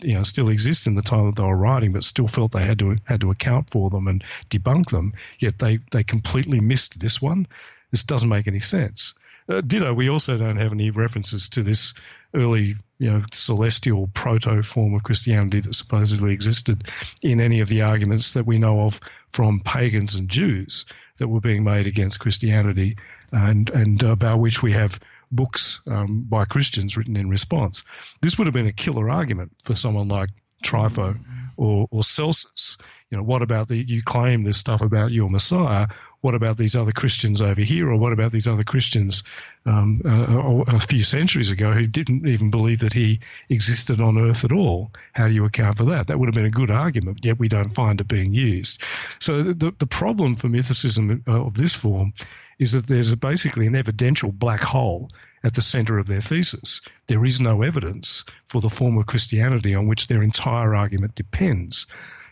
you 0.01 0.13
know, 0.13 0.23
still 0.23 0.49
exist 0.49 0.87
in 0.87 0.95
the 0.95 1.01
time 1.01 1.25
that 1.25 1.37
they 1.37 1.43
were 1.43 1.55
writing, 1.55 1.93
but 1.93 2.03
still 2.03 2.27
felt 2.27 2.51
they 2.51 2.65
had 2.65 2.77
to 2.79 2.97
had 3.05 3.21
to 3.21 3.31
account 3.31 3.69
for 3.69 3.89
them 3.89 4.09
and 4.09 4.23
debunk 4.49 4.89
them. 4.89 5.13
Yet 5.39 5.59
they 5.59 5.79
they 5.91 6.03
completely 6.03 6.59
missed 6.59 6.99
this 6.99 7.21
one, 7.21 7.47
this 7.91 8.03
doesn't 8.03 8.29
make 8.29 8.47
any 8.47 8.59
sense. 8.59 9.13
Uh, 9.49 9.61
ditto, 9.61 9.93
we 9.93 10.09
also 10.09 10.37
don't 10.37 10.57
have 10.57 10.71
any 10.71 10.91
references 10.91 11.49
to 11.49 11.63
this 11.63 11.93
early, 12.35 12.75
you 12.99 13.11
know, 13.11 13.21
celestial 13.33 14.07
proto 14.13 14.61
form 14.61 14.93
of 14.93 15.03
Christianity 15.03 15.59
that 15.59 15.73
supposedly 15.73 16.33
existed 16.33 16.83
in 17.23 17.41
any 17.41 17.59
of 17.59 17.67
the 17.67 17.81
arguments 17.81 18.33
that 18.33 18.45
we 18.45 18.59
know 18.59 18.81
of 18.81 18.99
from 19.31 19.59
pagans 19.61 20.15
and 20.15 20.29
Jews 20.29 20.85
that 21.17 21.27
were 21.27 21.41
being 21.41 21.63
made 21.63 21.87
against 21.87 22.19
Christianity, 22.19 22.97
and 23.31 23.69
and 23.71 24.01
about 24.03 24.39
which 24.39 24.61
we 24.61 24.71
have 24.73 24.99
books 25.31 25.81
um, 25.87 26.21
by 26.29 26.45
Christians 26.45 26.95
written 26.95 27.17
in 27.17 27.29
response. 27.29 27.83
This 28.21 28.37
would 28.37 28.47
have 28.47 28.53
been 28.53 28.67
a 28.67 28.71
killer 28.71 29.09
argument 29.09 29.51
for 29.63 29.75
someone 29.75 30.07
like 30.07 30.29
Trypho 30.63 31.17
or, 31.57 31.87
or 31.91 32.03
Celsus. 32.03 32.77
You 33.09 33.17
know, 33.17 33.23
what 33.23 33.41
about 33.41 33.67
the 33.67 33.77
you 33.77 34.03
claim 34.03 34.43
this 34.43 34.57
stuff 34.57 34.81
about 34.81 35.11
your 35.11 35.29
Messiah? 35.29 35.87
what 36.21 36.35
about 36.35 36.57
these 36.57 36.75
other 36.75 36.91
Christians 36.91 37.41
over 37.41 37.61
here, 37.61 37.89
or 37.89 37.95
what 37.95 38.11
about 38.11 38.31
these 38.31 38.47
other 38.47 38.63
Christians 38.63 39.23
um, 39.65 40.01
a, 40.03 40.75
a, 40.75 40.79
few 40.79 41.03
centuries 41.03 41.51
ago 41.51 41.71
who 41.71 41.87
didn't 41.87 42.27
even 42.27 42.49
believe 42.49 42.79
that 42.79 42.93
he 42.93 43.19
existed 43.47 44.01
on 44.01 44.17
earth 44.17 44.43
at 44.43 44.51
all? 44.51 44.91
How 45.13 45.27
do 45.27 45.33
you 45.33 45.45
account 45.45 45.77
for 45.77 45.85
that? 45.85 46.07
That 46.07 46.19
would 46.19 46.27
have 46.27 46.35
been 46.35 46.45
a 46.45 46.49
good 46.49 46.71
argument, 46.71 47.23
yet 47.23 47.39
we 47.39 47.47
don't 47.47 47.69
find 47.69 48.01
it 48.01 48.07
being 48.07 48.33
used. 48.33 48.81
So 49.19 49.43
the, 49.43 49.73
the 49.77 49.87
problem 49.87 50.35
for 50.35 50.49
mythicism 50.49 51.25
of 51.27 51.53
this 51.53 51.73
form 51.73 52.13
is 52.57 52.73
that 52.73 52.87
there's 52.87 53.15
basically 53.15 53.67
an 53.67 53.75
evidential 53.75 54.31
black 54.33 54.61
hole 54.61 55.09
at 55.45 55.53
the 55.53 55.61
center 55.61 55.97
of 55.97 56.07
their 56.07 56.19
thesis. 56.19 56.81
There 57.07 57.23
is 57.23 57.39
no 57.39 57.61
evidence 57.61 58.25
for 58.47 58.59
the 58.59 58.69
form 58.69 58.97
of 58.97 59.05
Christianity 59.05 59.73
on 59.73 59.87
which 59.87 60.07
their 60.07 60.21
entire 60.21 60.75
argument 60.75 61.15
depends. 61.15 61.87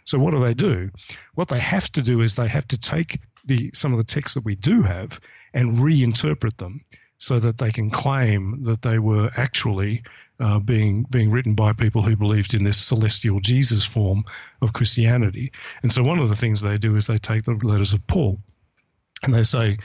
So 0.07 0.17
what 0.17 0.31
do 0.31 0.39
they 0.39 0.53
do? 0.53 0.89
What 1.35 1.49
they 1.49 1.59
have 1.59 1.91
to 1.91 2.01
do 2.01 2.21
is 2.21 2.35
they 2.35 2.47
have 2.47 2.67
to 2.69 2.77
take 2.77 3.19
the 3.45 3.71
some 3.73 3.91
of 3.91 3.97
the 3.97 4.05
texts 4.05 4.35
that 4.35 4.45
we 4.45 4.55
do 4.55 4.81
have 4.81 5.19
and 5.53 5.75
reinterpret 5.75 6.57
them 6.57 6.81
so 7.17 7.39
that 7.39 7.57
they 7.57 7.71
can 7.71 7.89
claim 7.89 8.63
that 8.63 8.81
they 8.81 8.99
were 8.99 9.29
actually 9.35 10.03
uh, 10.39 10.59
being 10.59 11.05
being 11.09 11.29
written 11.29 11.55
by 11.55 11.73
people 11.73 12.03
who 12.03 12.15
believed 12.15 12.53
in 12.53 12.63
this 12.63 12.77
celestial 12.77 13.41
Jesus 13.41 13.83
form 13.83 14.23
of 14.61 14.71
Christianity. 14.71 15.51
And 15.83 15.91
so 15.91 16.03
one 16.03 16.19
of 16.19 16.29
the 16.29 16.37
things 16.37 16.61
they 16.61 16.77
do 16.77 16.95
is 16.95 17.07
they 17.07 17.17
take 17.17 17.43
the 17.43 17.59
letters 17.61 17.91
of 17.91 18.07
Paul 18.07 18.39
and 19.23 19.33
they 19.33 19.43
say, 19.43 19.77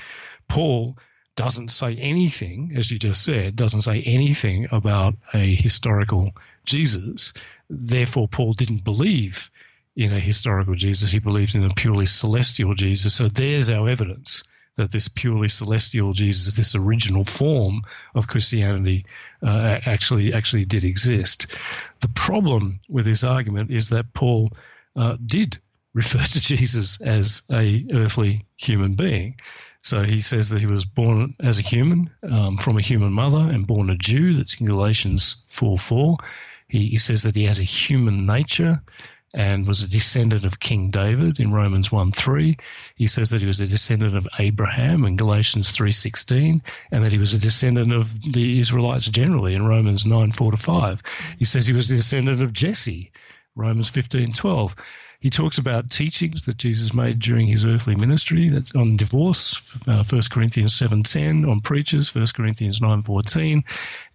Paul 0.47 0.97
doesn't 1.35 1.71
say 1.71 1.97
anything, 1.97 2.75
as 2.77 2.93
you 2.93 2.99
just 2.99 3.25
said, 3.25 3.57
doesn't 3.57 3.81
say 3.81 4.03
anything 4.03 4.69
about 4.71 5.15
a 5.35 5.57
historical 5.57 6.31
Jesus. 6.65 7.33
Therefore, 7.69 8.29
Paul 8.29 8.53
didn't 8.53 8.85
believe 8.85 9.51
in 9.97 10.13
a 10.13 10.21
historical 10.21 10.75
Jesus. 10.75 11.13
He 11.13 11.19
believed 11.19 11.55
in 11.55 11.65
a 11.65 11.75
purely 11.75 12.07
celestial 12.07 12.75
Jesus. 12.75 13.15
So 13.15 13.29
there's 13.29 13.69
our 13.69 13.89
evidence 13.89 14.43
that 14.77 14.91
this 14.91 15.09
purely 15.09 15.49
celestial 15.49 16.15
Jesus, 16.15 16.55
this 16.55 16.75
original 16.75 17.25
form 17.25 17.83
of 18.15 18.27
Christianity, 18.27 19.05
uh, 19.43 19.79
actually 19.85 20.33
actually 20.33 20.65
did 20.65 20.85
exist. 20.85 21.47
The 22.01 22.09
problem 22.09 22.81
with 22.89 23.05
this 23.05 23.23
argument 23.23 23.71
is 23.71 23.91
that 23.91 24.15
Paul 24.15 24.51
uh, 24.97 25.17
did 25.25 25.59
refer 25.95 26.21
to 26.21 26.41
Jesus 26.41 27.03
as 27.03 27.43
a 27.51 27.85
earthly 27.93 28.47
human 28.57 28.95
being. 28.95 29.37
So 29.83 30.05
he 30.05 30.21
says 30.21 30.49
that 30.51 30.61
he 30.61 30.67
was 30.67 30.87
born 30.87 31.35
as 31.41 31.59
a 31.59 31.63
human 31.63 32.09
um, 32.23 32.57
from 32.57 32.79
a 32.79 32.83
human 32.83 33.13
mother 33.13 33.41
and 33.41 33.67
born 33.67 33.91
a 33.91 33.97
Jew. 33.97 34.35
That's 34.35 34.59
in 34.59 34.67
Galatians 34.67 35.45
4 35.49 35.77
4. 35.77 36.17
He, 36.69 36.87
he 36.89 36.97
says 36.97 37.25
that 37.25 37.35
he 37.35 37.45
has 37.45 37.61
a 37.61 37.65
human 37.65 38.25
nature 38.25 38.81
and 39.35 39.67
was 39.67 39.83
a 39.83 39.89
descendant 39.89 40.45
of 40.45 40.61
King 40.61 40.91
David 40.91 41.41
in 41.41 41.53
Romans 41.53 41.91
1 41.91 42.13
3. 42.13 42.57
He 42.97 43.07
says 43.07 43.31
that 43.31 43.41
he 43.41 43.47
was 43.47 43.61
a 43.61 43.67
descendant 43.67 44.17
of 44.17 44.29
Abraham 44.39 45.05
in 45.05 45.17
Galatians 45.17 45.73
3.16 45.73 46.61
and 46.91 47.05
that 47.05 47.13
he 47.13 47.19
was 47.19 47.35
a 47.35 47.39
descendant 47.39 47.93
of 47.93 48.33
the 48.33 48.59
Israelites 48.59 49.09
generally 49.09 49.55
in 49.55 49.67
Romans 49.67 50.05
9 50.05 50.33
4 50.33 50.51
to 50.51 50.57
5. 50.57 51.03
He 51.39 51.45
says 51.45 51.67
he 51.67 51.73
was 51.73 51.91
a 51.91 51.97
descendant 51.97 52.43
of 52.43 52.53
Jesse, 52.53 53.13
Romans 53.55 53.89
15 53.89 54.33
12. 54.33 54.77
He 55.23 55.31
talks 55.31 55.57
about 55.57 55.89
teachings 55.89 56.47
that 56.47 56.57
Jesus 56.57 56.93
made 56.93 57.21
during 57.21 57.47
his 57.47 57.65
earthly 57.65 57.95
ministry 57.95 58.49
that 58.49 58.75
on 58.75 58.97
divorce, 58.97 59.55
uh, 59.87 60.03
1 60.03 60.23
Corinthians 60.33 60.77
7.10, 60.77 61.49
on 61.49 61.61
preachers, 61.61 62.13
1 62.13 62.27
Corinthians 62.35 62.81
9.14, 62.81 63.63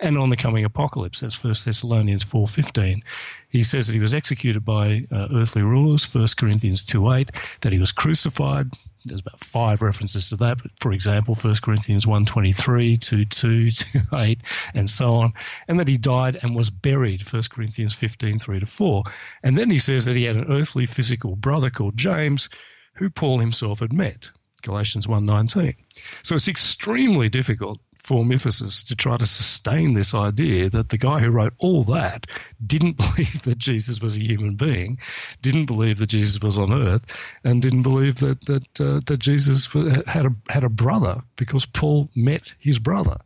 and 0.02 0.18
on 0.18 0.30
the 0.30 0.36
coming 0.36 0.66
apocalypse, 0.66 1.22
that's 1.22 1.42
1 1.42 1.54
Thessalonians 1.64 2.26
4.15. 2.26 3.04
He 3.50 3.64
says 3.64 3.88
that 3.88 3.94
he 3.94 4.02
was 4.02 4.14
executed 4.14 4.66
by 4.66 5.08
uh, 5.10 5.30
earthly 5.34 5.62
rulers, 5.62 6.14
1 6.14 6.28
Corinthians 6.38 6.84
2.8, 6.84 7.30
that 7.62 7.72
he 7.72 7.80
was 7.80 7.94
crucified, 7.94 8.70
there's 9.08 9.22
about 9.22 9.40
five 9.40 9.82
references 9.82 10.30
to 10.30 10.36
that. 10.38 10.62
But 10.62 10.72
for 10.80 10.92
example, 10.92 11.36
1 11.36 11.56
Corinthians 11.62 12.06
1.23, 12.06 12.98
2.2, 12.98 13.68
2.8, 14.10 14.40
and 14.74 14.90
so 14.90 15.16
on. 15.16 15.34
And 15.68 15.80
that 15.80 15.88
he 15.88 15.98
died 15.98 16.40
and 16.42 16.56
was 16.56 16.70
buried, 16.70 17.22
1 17.22 17.44
Corinthians 17.50 17.94
15, 17.94 18.40
3 18.40 18.60
to 18.60 18.66
4. 18.66 19.04
And 19.44 19.58
then 19.58 19.70
he 19.70 19.80
says 19.80 20.06
that 20.06 20.16
he 20.16 20.24
had 20.24 20.36
an 20.36 20.52
earthly 20.52 20.86
physical 20.98 21.36
brother 21.36 21.70
called 21.70 21.96
James, 21.96 22.50
who 22.96 23.08
Paul 23.08 23.38
himself 23.38 23.82
had 23.82 23.94
met. 23.94 24.32
Galatians 24.64 25.06
1.19. 25.06 25.76
So 26.24 26.34
it's 26.34 26.48
extremely 26.48 27.30
difficult 27.30 27.80
for 28.02 28.24
mythicists 28.24 28.88
to 28.88 28.96
try 28.96 29.16
to 29.16 29.28
sustain 29.28 29.94
this 29.94 30.16
idea 30.16 30.72
that 30.72 30.90
the 30.90 30.98
guy 30.98 31.20
who 31.20 31.30
wrote 31.30 31.54
all 31.60 31.84
that 31.84 32.26
didn't 32.66 32.98
believe 33.06 33.44
that 33.44 33.60
Jesus 33.60 34.02
was 34.02 34.18
a 34.18 34.24
human 34.24 34.56
being, 34.56 34.98
didn't 35.44 35.68
believe 35.68 36.00
that 36.00 36.08
Jesus 36.08 36.42
was 36.42 36.58
on 36.58 36.74
earth, 36.74 37.06
and 37.44 37.62
didn't 37.62 37.84
believe 37.84 38.16
that 38.22 38.44
that 38.48 38.82
uh, 38.82 39.00
that 39.06 39.20
Jesus 39.20 39.68
had 40.08 40.26
a 40.26 40.36
had 40.50 40.64
a 40.64 40.70
brother 40.70 41.22
because 41.36 41.68
Paul 41.68 42.10
met 42.16 42.56
his 42.58 42.80
brother. 42.80 43.18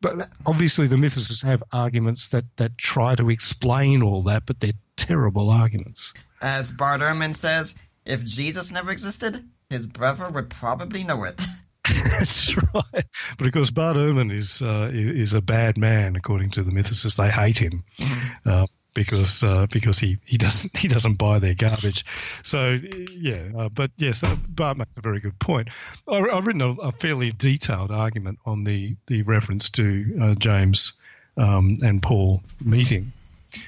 But 0.00 0.30
obviously, 0.46 0.86
the 0.86 0.94
mythicists 0.94 1.42
have 1.42 1.64
arguments 1.72 2.28
that 2.28 2.44
that 2.56 2.78
try 2.78 3.16
to 3.16 3.30
explain 3.30 4.00
all 4.00 4.22
that, 4.22 4.46
but 4.46 4.60
they're 4.60 4.80
terrible 4.96 5.50
arguments. 5.50 6.14
As 6.40 6.70
Bart 6.70 7.00
Ehrman 7.00 7.34
says, 7.34 7.74
if 8.04 8.24
Jesus 8.24 8.72
never 8.72 8.90
existed, 8.90 9.44
his 9.68 9.86
brother 9.86 10.30
would 10.30 10.50
probably 10.50 11.04
know 11.04 11.24
it. 11.24 11.40
That's 12.18 12.56
right. 12.56 13.04
But 13.38 13.46
of 13.46 13.52
course, 13.52 13.70
Bart 13.70 13.96
Ehrman 13.96 14.32
is 14.32 14.62
uh, 14.62 14.90
is 14.92 15.32
a 15.32 15.40
bad 15.40 15.76
man 15.76 16.16
according 16.16 16.50
to 16.50 16.62
the 16.62 16.72
mythicists. 16.72 17.16
They 17.16 17.30
hate 17.30 17.58
him 17.58 17.84
mm-hmm. 17.98 18.48
uh, 18.48 18.66
because 18.94 19.42
uh, 19.42 19.66
because 19.70 19.98
he, 19.98 20.18
he 20.24 20.36
doesn't 20.36 20.76
he 20.76 20.88
doesn't 20.88 21.14
buy 21.14 21.38
their 21.38 21.54
garbage. 21.54 22.04
So 22.42 22.78
yeah, 23.16 23.48
uh, 23.56 23.68
but 23.68 23.90
yes, 23.96 24.22
uh, 24.22 24.36
Bart 24.48 24.76
makes 24.76 24.96
a 24.96 25.00
very 25.00 25.20
good 25.20 25.38
point. 25.38 25.68
I, 26.08 26.18
have 26.32 26.46
written 26.46 26.62
a, 26.62 26.72
a, 26.74 26.92
fairly 26.92 27.32
detailed 27.32 27.90
argument 27.90 28.38
on 28.46 28.64
the 28.64 28.96
the 29.06 29.22
reference 29.22 29.70
to 29.70 30.18
uh, 30.22 30.34
James 30.34 30.94
um, 31.36 31.78
and 31.82 32.02
Paul 32.02 32.42
meeting 32.60 33.12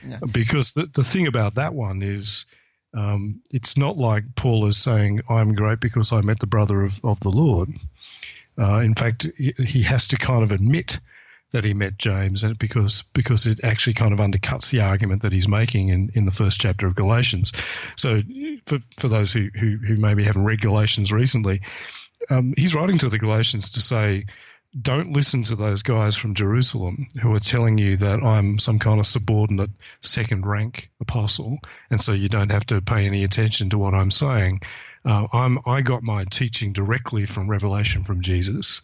yeah. 0.06 0.18
because 0.30 0.72
the 0.72 0.86
the 0.92 1.04
thing 1.04 1.26
about 1.26 1.54
that 1.56 1.74
one 1.74 2.02
is. 2.02 2.46
Um, 2.94 3.40
it's 3.50 3.76
not 3.76 3.96
like 3.96 4.34
Paul 4.34 4.66
is 4.66 4.76
saying, 4.76 5.22
I'm 5.28 5.54
great 5.54 5.80
because 5.80 6.12
I 6.12 6.20
met 6.20 6.40
the 6.40 6.46
brother 6.46 6.82
of, 6.82 7.00
of 7.04 7.20
the 7.20 7.30
Lord. 7.30 7.70
Uh, 8.58 8.80
in 8.80 8.94
fact, 8.94 9.26
he 9.36 9.82
has 9.82 10.08
to 10.08 10.16
kind 10.16 10.42
of 10.44 10.52
admit 10.52 11.00
that 11.52 11.64
he 11.64 11.74
met 11.74 11.98
James, 11.98 12.44
and 12.44 12.58
because 12.58 13.02
because 13.14 13.46
it 13.46 13.60
actually 13.62 13.94
kind 13.94 14.12
of 14.12 14.18
undercuts 14.18 14.70
the 14.70 14.80
argument 14.80 15.22
that 15.22 15.32
he's 15.32 15.48
making 15.48 15.88
in, 15.88 16.10
in 16.14 16.24
the 16.24 16.30
first 16.30 16.60
chapter 16.60 16.86
of 16.86 16.94
Galatians. 16.94 17.52
So, 17.96 18.22
for 18.66 18.78
for 18.98 19.08
those 19.08 19.32
who 19.32 19.48
who, 19.54 19.76
who 19.76 19.96
maybe 19.96 20.24
haven't 20.24 20.44
read 20.44 20.60
Galatians 20.60 21.12
recently, 21.12 21.62
um, 22.30 22.54
he's 22.56 22.74
writing 22.74 22.98
to 22.98 23.08
the 23.08 23.18
Galatians 23.18 23.70
to 23.70 23.80
say. 23.80 24.26
Don't 24.80 25.12
listen 25.12 25.42
to 25.44 25.56
those 25.56 25.82
guys 25.82 26.16
from 26.16 26.34
Jerusalem 26.34 27.06
who 27.20 27.34
are 27.34 27.40
telling 27.40 27.76
you 27.76 27.98
that 27.98 28.22
I'm 28.22 28.58
some 28.58 28.78
kind 28.78 29.00
of 29.00 29.06
subordinate 29.06 29.70
second 30.00 30.46
rank 30.46 30.90
apostle, 30.98 31.58
and 31.90 32.00
so 32.00 32.12
you 32.12 32.30
don't 32.30 32.50
have 32.50 32.64
to 32.66 32.80
pay 32.80 33.04
any 33.04 33.22
attention 33.24 33.68
to 33.70 33.78
what 33.78 33.92
I'm 33.92 34.10
saying. 34.10 34.60
Uh, 35.04 35.26
I'm, 35.30 35.58
I 35.66 35.82
got 35.82 36.02
my 36.02 36.24
teaching 36.24 36.72
directly 36.72 37.26
from 37.26 37.50
revelation 37.50 38.04
from 38.04 38.22
Jesus 38.22 38.80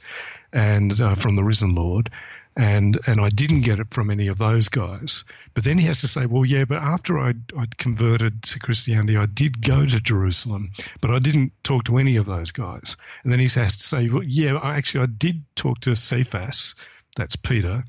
and 0.53 1.01
uh, 1.01 1.15
from 1.15 1.37
the 1.37 1.45
risen 1.45 1.75
Lord. 1.75 2.11
And, 2.59 2.99
and 3.07 3.21
I 3.21 3.29
didn't 3.29 3.61
get 3.61 3.79
it 3.79 3.87
from 3.95 4.11
any 4.11 4.27
of 4.27 4.39
those 4.39 4.69
guys. 4.69 5.25
But 5.55 5.63
then 5.63 5.79
he 5.79 5.87
has 5.87 6.01
to 6.01 6.09
say, 6.09 6.27
well, 6.27 6.45
yeah, 6.45 6.65
but 6.65 6.83
after 6.83 7.19
I'd, 7.19 7.41
I'd 7.57 7.79
converted 7.79 8.43
to 8.43 8.59
Christianity, 8.59 9.17
I 9.17 9.27
did 9.27 9.63
go 9.65 9.87
to 9.87 10.01
Jerusalem, 10.01 10.73
but 11.01 11.13
I 11.13 11.21
didn't 11.21 11.53
talk 11.63 11.85
to 11.85 11.99
any 11.99 12.17
of 12.17 12.27
those 12.27 12.51
guys. 12.51 12.97
And 13.23 13.33
then 13.33 13.39
he 13.39 13.45
has 13.45 13.77
to 13.77 13.83
say, 13.83 14.09
well, 14.09 14.25
yeah, 14.25 14.57
I 14.57 14.77
actually, 14.77 15.05
I 15.05 15.07
did 15.07 15.45
talk 15.55 15.81
to 15.83 15.95
Cephas, 15.95 16.75
that's 17.17 17.37
Peter, 17.37 17.85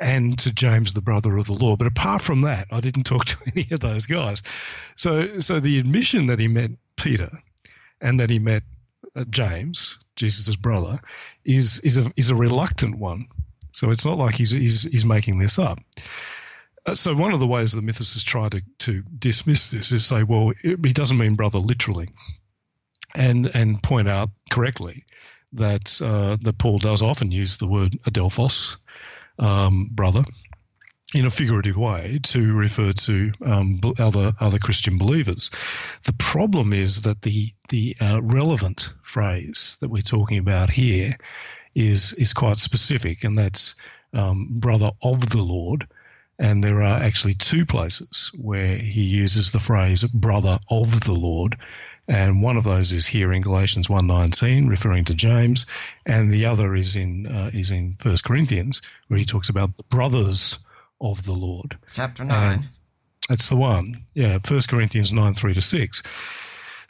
and 0.00 0.38
to 0.38 0.52
James, 0.52 0.94
the 0.94 1.00
brother 1.00 1.36
of 1.36 1.46
the 1.46 1.52
Lord. 1.52 1.78
But 1.78 1.86
apart 1.86 2.22
from 2.22 2.42
that, 2.42 2.68
I 2.70 2.80
didn't 2.80 3.04
talk 3.04 3.24
to 3.26 3.36
any 3.46 3.68
of 3.70 3.80
those 3.80 4.06
guys. 4.06 4.42
So, 4.96 5.38
so 5.38 5.60
the 5.60 5.78
admission 5.78 6.26
that 6.26 6.38
he 6.38 6.48
met 6.48 6.70
Peter 6.96 7.30
and 8.00 8.20
that 8.20 8.30
he 8.30 8.38
met 8.38 8.62
uh, 9.16 9.24
James, 9.30 9.98
Jesus' 10.16 10.56
brother, 10.56 11.00
is 11.44 11.78
is 11.80 11.98
a 11.98 12.12
is 12.16 12.30
a 12.30 12.34
reluctant 12.34 12.98
one. 12.98 13.26
So 13.74 13.90
it's 13.90 14.04
not 14.04 14.18
like 14.18 14.36
he's 14.36 14.52
he's, 14.52 14.84
he's 14.84 15.04
making 15.04 15.38
this 15.38 15.58
up. 15.58 15.80
Uh, 16.86 16.94
so 16.94 17.14
one 17.14 17.32
of 17.32 17.40
the 17.40 17.46
ways 17.46 17.72
the 17.72 17.80
mythicists 17.80 18.24
try 18.24 18.48
to, 18.48 18.62
to 18.78 19.02
dismiss 19.18 19.70
this 19.70 19.90
is 19.90 20.06
say, 20.06 20.22
well, 20.22 20.52
it, 20.62 20.78
he 20.84 20.92
doesn't 20.92 21.18
mean 21.18 21.34
brother 21.34 21.58
literally, 21.58 22.08
and 23.14 23.46
and 23.54 23.82
point 23.82 24.08
out 24.08 24.30
correctly 24.48 25.04
that 25.54 26.00
uh, 26.00 26.36
that 26.42 26.58
Paul 26.58 26.78
does 26.78 27.02
often 27.02 27.32
use 27.32 27.56
the 27.56 27.66
word 27.66 27.98
adelphos, 28.06 28.76
um, 29.40 29.88
brother, 29.90 30.22
in 31.12 31.26
a 31.26 31.30
figurative 31.30 31.76
way 31.76 32.20
to 32.24 32.52
refer 32.52 32.92
to 32.92 33.32
um, 33.44 33.80
other 33.98 34.34
other 34.38 34.60
Christian 34.60 34.98
believers. 34.98 35.50
The 36.04 36.12
problem 36.12 36.72
is 36.72 37.02
that 37.02 37.22
the 37.22 37.52
the 37.70 37.96
uh, 38.00 38.20
relevant 38.22 38.90
phrase 39.02 39.78
that 39.80 39.90
we're 39.90 40.02
talking 40.02 40.38
about 40.38 40.70
here 40.70 41.16
is 41.74 42.12
is 42.14 42.32
quite 42.32 42.56
specific, 42.56 43.24
and 43.24 43.38
that's 43.38 43.74
um, 44.12 44.46
brother 44.50 44.90
of 45.02 45.30
the 45.30 45.42
Lord. 45.42 45.86
And 46.38 46.64
there 46.64 46.82
are 46.82 47.00
actually 47.00 47.34
two 47.34 47.64
places 47.64 48.32
where 48.36 48.76
he 48.76 49.02
uses 49.02 49.52
the 49.52 49.60
phrase 49.60 50.02
brother 50.02 50.58
of 50.68 51.04
the 51.04 51.14
Lord. 51.14 51.56
And 52.08 52.42
one 52.42 52.56
of 52.56 52.64
those 52.64 52.92
is 52.92 53.06
here 53.06 53.32
in 53.32 53.40
Galatians 53.40 53.86
1.19, 53.86 54.68
referring 54.68 55.04
to 55.06 55.14
James, 55.14 55.64
and 56.04 56.32
the 56.32 56.44
other 56.44 56.74
is 56.74 56.96
in 56.96 57.26
uh, 57.26 57.50
is 57.54 57.70
in 57.70 57.96
First 57.98 58.24
Corinthians, 58.24 58.82
where 59.08 59.18
he 59.18 59.24
talks 59.24 59.48
about 59.48 59.76
the 59.76 59.84
brothers 59.84 60.58
of 61.00 61.24
the 61.24 61.32
Lord. 61.32 61.78
Chapter 61.90 62.24
9. 62.24 62.64
that's 63.28 63.48
the 63.48 63.56
one. 63.56 63.98
Yeah, 64.12 64.38
1 64.46 64.60
Corinthians 64.68 65.12
9 65.12 65.34
3 65.34 65.54
to 65.54 65.62
6. 65.62 66.02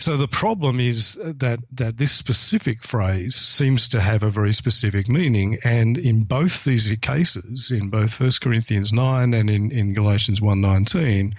So 0.05 0.19
the 0.19 0.29
problem 0.29 0.81
is 0.81 1.15
that, 1.15 1.61
that 1.73 1.97
this 1.97 2.13
specific 2.13 2.83
phrase 2.83 3.35
seems 3.35 3.89
to 3.89 4.03
have 4.03 4.23
a 4.23 4.29
very 4.29 4.53
specific 4.53 5.09
meaning. 5.09 5.57
And 5.65 5.97
in 5.97 6.25
both 6.25 6.63
these 6.63 6.95
cases, 7.01 7.71
in 7.71 7.89
both 7.89 8.21
1 8.21 8.31
Corinthians 8.43 8.93
9 8.93 9.33
and 9.33 9.49
in, 9.49 9.71
in 9.71 9.95
Galatians 9.95 10.41
1.19, 10.41 11.33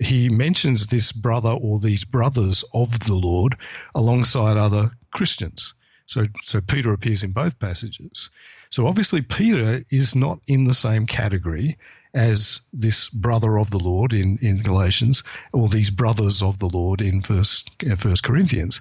he 0.00 0.28
mentions 0.28 0.88
this 0.88 1.12
brother 1.12 1.50
or 1.50 1.78
these 1.78 2.04
brothers 2.04 2.64
of 2.74 2.98
the 2.98 3.14
Lord 3.14 3.54
alongside 3.94 4.56
other 4.56 4.90
Christians. 5.12 5.72
So, 6.06 6.24
so 6.42 6.60
Peter 6.60 6.92
appears 6.92 7.22
in 7.22 7.30
both 7.30 7.60
passages. 7.60 8.30
So 8.70 8.88
obviously 8.88 9.22
Peter 9.22 9.84
is 9.88 10.16
not 10.16 10.40
in 10.48 10.64
the 10.64 10.74
same 10.74 11.06
category 11.06 11.78
as 12.14 12.60
this 12.72 13.08
brother 13.08 13.58
of 13.58 13.70
the 13.70 13.78
Lord 13.78 14.12
in, 14.12 14.38
in 14.38 14.62
Galatians, 14.62 15.22
or 15.52 15.68
these 15.68 15.90
brothers 15.90 16.42
of 16.42 16.58
the 16.58 16.68
Lord 16.68 17.00
in 17.00 17.22
First 17.22 17.70
uh, 17.88 17.94
First 17.94 18.22
Corinthians. 18.22 18.80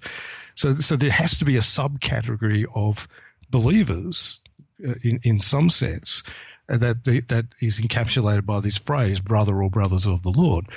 So, 0.55 0.75
so 0.75 0.95
there 0.95 1.11
has 1.11 1.37
to 1.37 1.45
be 1.45 1.57
a 1.57 1.61
subcategory 1.61 2.65
of 2.73 3.07
believers 3.49 4.41
uh, 4.87 4.93
in 5.03 5.19
in 5.23 5.39
some 5.39 5.69
sense 5.69 6.23
that 6.69 7.03
that 7.03 7.45
is 7.59 7.79
encapsulated 7.79 8.45
by 8.45 8.59
this 8.59 8.77
phrase, 8.77 9.19
brother 9.19 9.61
or 9.61 9.69
brothers 9.69 10.07
of 10.07 10.21
the 10.23 10.29
Lord. 10.29 10.67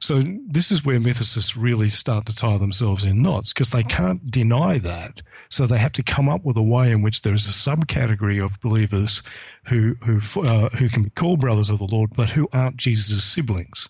So 0.00 0.22
this 0.46 0.72
is 0.72 0.84
where 0.84 0.98
mythicists 0.98 1.60
really 1.60 1.90
start 1.90 2.26
to 2.26 2.34
tie 2.34 2.58
themselves 2.58 3.04
in 3.04 3.22
knots 3.22 3.52
because 3.52 3.70
they 3.70 3.82
can't 3.82 4.30
deny 4.30 4.78
that. 4.78 5.22
So 5.48 5.66
they 5.66 5.78
have 5.78 5.92
to 5.92 6.02
come 6.02 6.28
up 6.28 6.44
with 6.44 6.56
a 6.56 6.62
way 6.62 6.90
in 6.90 7.02
which 7.02 7.22
there 7.22 7.34
is 7.34 7.46
a 7.46 7.50
subcategory 7.50 8.44
of 8.44 8.60
believers 8.60 9.22
who 9.66 9.94
who 10.02 10.18
uh, 10.42 10.70
who 10.70 10.88
can 10.88 11.04
be 11.04 11.10
called 11.10 11.40
brothers 11.40 11.70
of 11.70 11.78
the 11.78 11.86
Lord, 11.86 12.10
but 12.14 12.30
who 12.30 12.48
aren't 12.52 12.76
Jesus' 12.76 13.24
siblings. 13.24 13.88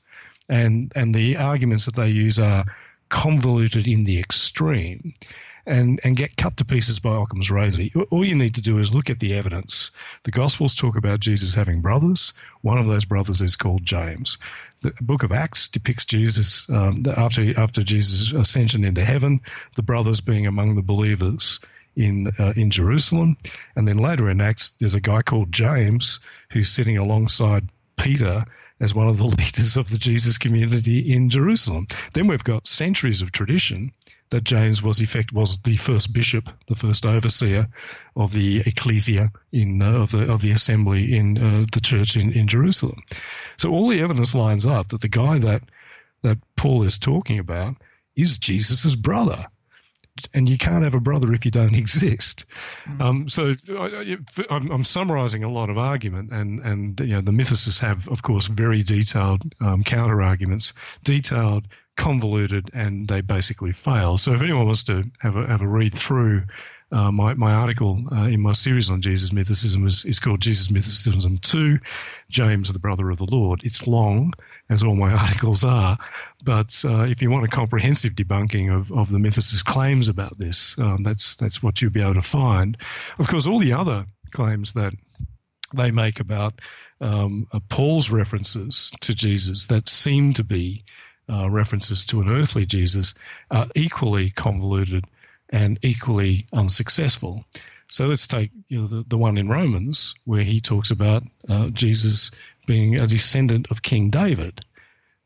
And 0.48 0.92
and 0.94 1.14
the 1.14 1.36
arguments 1.36 1.86
that 1.86 1.94
they 1.94 2.08
use 2.08 2.38
are 2.38 2.64
convoluted 3.08 3.86
in 3.86 4.04
the 4.04 4.18
extreme 4.18 5.14
and, 5.66 6.00
and 6.04 6.16
get 6.16 6.36
cut 6.36 6.56
to 6.58 6.64
pieces 6.64 7.00
by 7.00 7.16
Occam's 7.16 7.50
razor. 7.50 7.84
All 8.10 8.24
you 8.24 8.36
need 8.36 8.54
to 8.54 8.62
do 8.62 8.78
is 8.78 8.94
look 8.94 9.10
at 9.10 9.18
the 9.18 9.34
evidence. 9.34 9.90
The 10.22 10.30
Gospels 10.30 10.74
talk 10.74 10.96
about 10.96 11.20
Jesus 11.20 11.54
having 11.54 11.80
brothers. 11.80 12.32
One 12.62 12.78
of 12.78 12.86
those 12.86 13.04
brothers 13.04 13.42
is 13.42 13.56
called 13.56 13.84
James. 13.84 14.38
The 14.82 14.92
book 15.00 15.22
of 15.22 15.32
Acts 15.32 15.68
depicts 15.68 16.04
Jesus 16.04 16.68
um, 16.70 17.02
after 17.16 17.58
after 17.58 17.82
Jesus' 17.82 18.32
ascension 18.32 18.84
into 18.84 19.04
heaven, 19.04 19.40
the 19.74 19.82
brothers 19.82 20.20
being 20.20 20.46
among 20.46 20.76
the 20.76 20.82
believers 20.82 21.60
in 21.96 22.30
uh, 22.38 22.52
in 22.56 22.70
Jerusalem, 22.70 23.36
and 23.74 23.88
then 23.88 23.96
later 23.96 24.28
in 24.28 24.40
Acts, 24.40 24.70
there's 24.78 24.94
a 24.94 25.00
guy 25.00 25.22
called 25.22 25.50
James 25.50 26.20
who's 26.50 26.68
sitting 26.68 26.98
alongside 26.98 27.68
Peter 27.96 28.44
as 28.78 28.94
one 28.94 29.08
of 29.08 29.18
the 29.18 29.24
leaders 29.38 29.76
of 29.76 29.88
the 29.90 29.98
Jesus 29.98 30.38
community 30.38 31.12
in 31.12 31.30
Jerusalem. 31.30 31.86
Then 32.12 32.26
we've 32.26 32.44
got 32.44 32.66
centuries 32.66 33.22
of 33.22 33.32
tradition 33.32 33.92
that 34.30 34.44
James 34.44 34.82
was 34.82 35.00
effect 35.00 35.32
was 35.32 35.60
the 35.60 35.76
first 35.76 36.12
bishop, 36.12 36.48
the 36.66 36.74
first 36.74 37.06
overseer 37.06 37.68
of 38.16 38.32
the 38.32 38.60
ecclesia 38.66 39.30
in 39.52 39.80
uh, 39.80 39.92
of 39.92 40.10
the 40.10 40.30
of 40.32 40.40
the 40.40 40.50
assembly 40.50 41.16
in 41.16 41.38
uh, 41.38 41.66
the 41.72 41.80
church 41.80 42.16
in, 42.16 42.32
in 42.32 42.48
Jerusalem. 42.48 43.02
So 43.56 43.70
all 43.70 43.88
the 43.88 44.00
evidence 44.00 44.34
lines 44.34 44.66
up 44.66 44.88
that 44.88 45.00
the 45.00 45.08
guy 45.08 45.38
that 45.38 45.62
that 46.22 46.38
Paul 46.56 46.82
is 46.82 46.98
talking 46.98 47.38
about 47.38 47.76
is 48.16 48.38
Jesus's 48.38 48.96
brother. 48.96 49.46
And 50.32 50.48
you 50.48 50.56
can't 50.56 50.82
have 50.82 50.94
a 50.94 51.00
brother 51.00 51.34
if 51.34 51.44
you 51.44 51.50
don't 51.50 51.74
exist. 51.84 52.46
Mm-hmm. 52.86 53.02
Um, 53.02 53.28
so 53.28 53.54
I, 53.68 54.16
am 54.50 54.82
summarising 54.82 55.44
a 55.44 55.52
lot 55.52 55.68
of 55.68 55.76
argument, 55.76 56.32
and 56.32 56.60
and 56.60 56.98
you 57.00 57.08
know 57.14 57.20
the 57.20 57.32
mythicists 57.32 57.80
have, 57.80 58.08
of 58.08 58.22
course, 58.22 58.46
very 58.46 58.82
detailed 58.82 59.42
um, 59.60 59.84
counter 59.84 60.22
arguments, 60.22 60.72
detailed 61.04 61.68
convoluted 61.96 62.70
and 62.74 63.08
they 63.08 63.20
basically 63.20 63.72
fail. 63.72 64.16
So 64.18 64.32
if 64.32 64.42
anyone 64.42 64.66
wants 64.66 64.84
to 64.84 65.04
have 65.20 65.36
a, 65.36 65.46
have 65.46 65.62
a 65.62 65.68
read 65.68 65.94
through 65.94 66.44
uh, 66.92 67.10
my, 67.10 67.34
my 67.34 67.52
article 67.52 68.00
uh, 68.12 68.26
in 68.26 68.40
my 68.40 68.52
series 68.52 68.90
on 68.90 69.02
Jesus 69.02 69.30
Mythicism 69.30 69.84
is, 69.86 70.04
is 70.04 70.20
called 70.20 70.40
Jesus 70.40 70.68
Mythicism 70.68 71.40
2, 71.40 71.78
James, 72.28 72.72
the 72.72 72.78
Brother 72.78 73.10
of 73.10 73.18
the 73.18 73.26
Lord. 73.28 73.62
It's 73.64 73.88
long, 73.88 74.34
as 74.70 74.84
all 74.84 74.94
my 74.94 75.12
articles 75.24 75.64
are, 75.64 75.98
but 76.44 76.80
uh, 76.84 77.02
if 77.02 77.22
you 77.22 77.30
want 77.30 77.44
a 77.44 77.48
comprehensive 77.48 78.12
debunking 78.12 78.72
of, 78.74 78.92
of 78.92 79.10
the 79.10 79.18
mythicist 79.18 79.64
claims 79.64 80.08
about 80.08 80.38
this, 80.38 80.78
um, 80.78 81.02
that's, 81.02 81.34
that's 81.36 81.60
what 81.60 81.82
you'll 81.82 81.90
be 81.90 82.02
able 82.02 82.14
to 82.14 82.22
find. 82.22 82.76
Of 83.18 83.26
course, 83.26 83.48
all 83.48 83.58
the 83.58 83.72
other 83.72 84.06
claims 84.32 84.74
that 84.74 84.92
they 85.74 85.90
make 85.90 86.20
about 86.20 86.60
um, 87.00 87.48
uh, 87.52 87.60
Paul's 87.68 88.10
references 88.10 88.92
to 89.00 89.14
Jesus 89.14 89.66
that 89.66 89.88
seem 89.88 90.32
to 90.34 90.44
be 90.44 90.84
uh, 91.30 91.50
references 91.50 92.06
to 92.06 92.20
an 92.20 92.28
earthly 92.28 92.66
Jesus 92.66 93.14
are 93.50 93.66
equally 93.74 94.30
convoluted 94.30 95.04
and 95.50 95.78
equally 95.82 96.46
unsuccessful. 96.52 97.44
So 97.88 98.06
let's 98.06 98.26
take 98.26 98.50
you 98.68 98.80
know, 98.80 98.86
the, 98.86 99.04
the 99.06 99.18
one 99.18 99.38
in 99.38 99.48
Romans 99.48 100.14
where 100.24 100.42
he 100.42 100.60
talks 100.60 100.90
about 100.90 101.22
uh, 101.48 101.68
Jesus 101.68 102.30
being 102.66 102.98
a 102.98 103.06
descendant 103.06 103.68
of 103.70 103.82
King 103.82 104.10
David. 104.10 104.64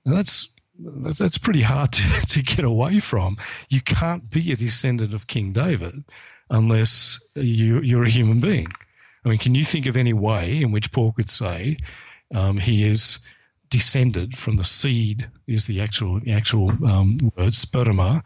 Now 0.05 0.15
that's 0.15 0.49
that's 0.79 1.39
pretty 1.39 1.63
hard 1.63 1.93
to, 1.93 2.27
to 2.29 2.43
get 2.43 2.65
away 2.65 2.99
from. 2.99 3.37
You 3.69 3.81
can't 3.81 4.31
be 4.31 4.53
a 4.53 4.57
descendant 4.57 5.15
of 5.15 5.27
King 5.27 5.53
David 5.53 6.05
unless 6.49 7.23
you, 7.35 7.81
you're 7.81 8.05
a 8.05 8.11
human 8.11 8.41
being. 8.41 8.67
I 9.25 9.29
mean, 9.29 9.39
can 9.39 9.55
you 9.55 9.65
think 9.65 9.87
of 9.87 9.97
any 9.97 10.13
way 10.13 10.63
in 10.63 10.73
which 10.73 10.93
Paul 10.93 11.13
could 11.13 11.29
say 11.29 11.77
um, 12.35 12.57
he 12.57 12.85
is 12.85 13.21
descended 13.71 14.37
from 14.37 14.57
the 14.57 14.65
seed 14.65 15.29
is 15.47 15.67
the 15.67 15.81
actual 15.81 16.21
the 16.21 16.33
actual 16.33 16.71
um, 16.87 17.19
word 17.37 17.53
sperma 17.53 18.23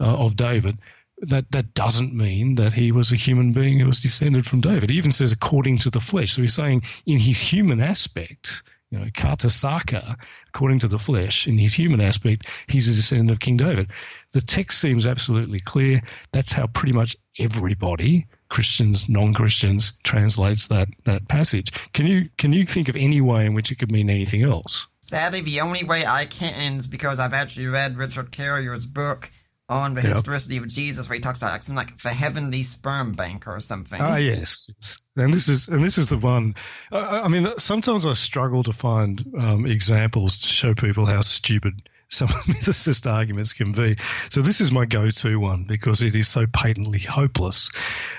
uh, 0.00 0.04
of 0.04 0.36
David. 0.36 0.78
That 1.22 1.50
that 1.52 1.74
doesn't 1.74 2.14
mean 2.14 2.56
that 2.56 2.72
he 2.72 2.92
was 2.92 3.12
a 3.12 3.16
human 3.16 3.52
being 3.52 3.78
who 3.78 3.86
was 3.86 4.00
descended 4.00 4.46
from 4.46 4.60
David. 4.60 4.90
He 4.90 4.96
even 4.96 5.12
says 5.12 5.32
according 5.32 5.78
to 5.78 5.90
the 5.90 6.00
flesh. 6.00 6.32
So 6.32 6.42
he's 6.42 6.54
saying 6.54 6.82
in 7.06 7.18
his 7.18 7.38
human 7.38 7.80
aspect, 7.80 8.62
you 8.90 8.98
know, 8.98 9.06
kata 9.14 9.50
sarka, 9.50 10.16
according 10.48 10.80
to 10.80 10.88
the 10.88 10.98
flesh, 10.98 11.46
in 11.46 11.58
his 11.58 11.74
human 11.74 12.00
aspect, 12.00 12.48
he's 12.68 12.88
a 12.88 12.94
descendant 12.94 13.30
of 13.30 13.40
King 13.40 13.56
David. 13.56 13.90
The 14.32 14.40
text 14.40 14.80
seems 14.80 15.06
absolutely 15.06 15.60
clear. 15.60 16.02
That's 16.32 16.52
how 16.52 16.66
pretty 16.68 16.92
much 16.92 17.16
everybody 17.38 18.26
Christians, 18.50 19.08
non-Christians, 19.08 19.94
translates 20.02 20.66
that 20.66 20.88
that 21.04 21.28
passage. 21.28 21.72
Can 21.92 22.06
you 22.06 22.28
can 22.36 22.52
you 22.52 22.66
think 22.66 22.88
of 22.88 22.96
any 22.96 23.20
way 23.20 23.46
in 23.46 23.54
which 23.54 23.72
it 23.72 23.76
could 23.76 23.90
mean 23.90 24.10
anything 24.10 24.42
else? 24.42 24.86
Sadly, 25.00 25.40
the 25.40 25.60
only 25.60 25.84
way 25.84 26.04
I 26.04 26.26
can 26.26 26.76
is 26.76 26.86
because 26.86 27.18
I've 27.18 27.32
actually 27.32 27.68
read 27.68 27.96
Richard 27.96 28.30
Carrier's 28.30 28.86
book 28.86 29.30
on 29.68 29.94
the 29.94 30.02
yep. 30.02 30.14
historicity 30.14 30.56
of 30.56 30.66
Jesus, 30.66 31.08
where 31.08 31.14
he 31.14 31.20
talks 31.20 31.40
about 31.40 31.62
something 31.62 31.76
like 31.76 31.96
the 32.02 32.10
heavenly 32.10 32.64
sperm 32.64 33.12
bank 33.12 33.46
or 33.46 33.60
something. 33.60 34.00
Ah, 34.00 34.16
yes, 34.16 34.68
and 35.16 35.32
this 35.32 35.48
is 35.48 35.68
and 35.68 35.82
this 35.82 35.96
is 35.96 36.08
the 36.08 36.18
one. 36.18 36.56
I, 36.90 37.20
I 37.20 37.28
mean, 37.28 37.48
sometimes 37.58 38.04
I 38.04 38.14
struggle 38.14 38.64
to 38.64 38.72
find 38.72 39.24
um, 39.38 39.66
examples 39.66 40.38
to 40.38 40.48
show 40.48 40.74
people 40.74 41.06
how 41.06 41.20
stupid 41.20 41.88
some 42.10 42.28
mythicist 42.48 43.10
arguments 43.10 43.52
can 43.52 43.72
be. 43.72 43.96
So 44.30 44.42
this 44.42 44.60
is 44.60 44.70
my 44.70 44.84
go-to 44.84 45.38
one 45.38 45.64
because 45.64 46.02
it 46.02 46.14
is 46.14 46.28
so 46.28 46.46
patently 46.46 46.98
hopeless. 46.98 47.70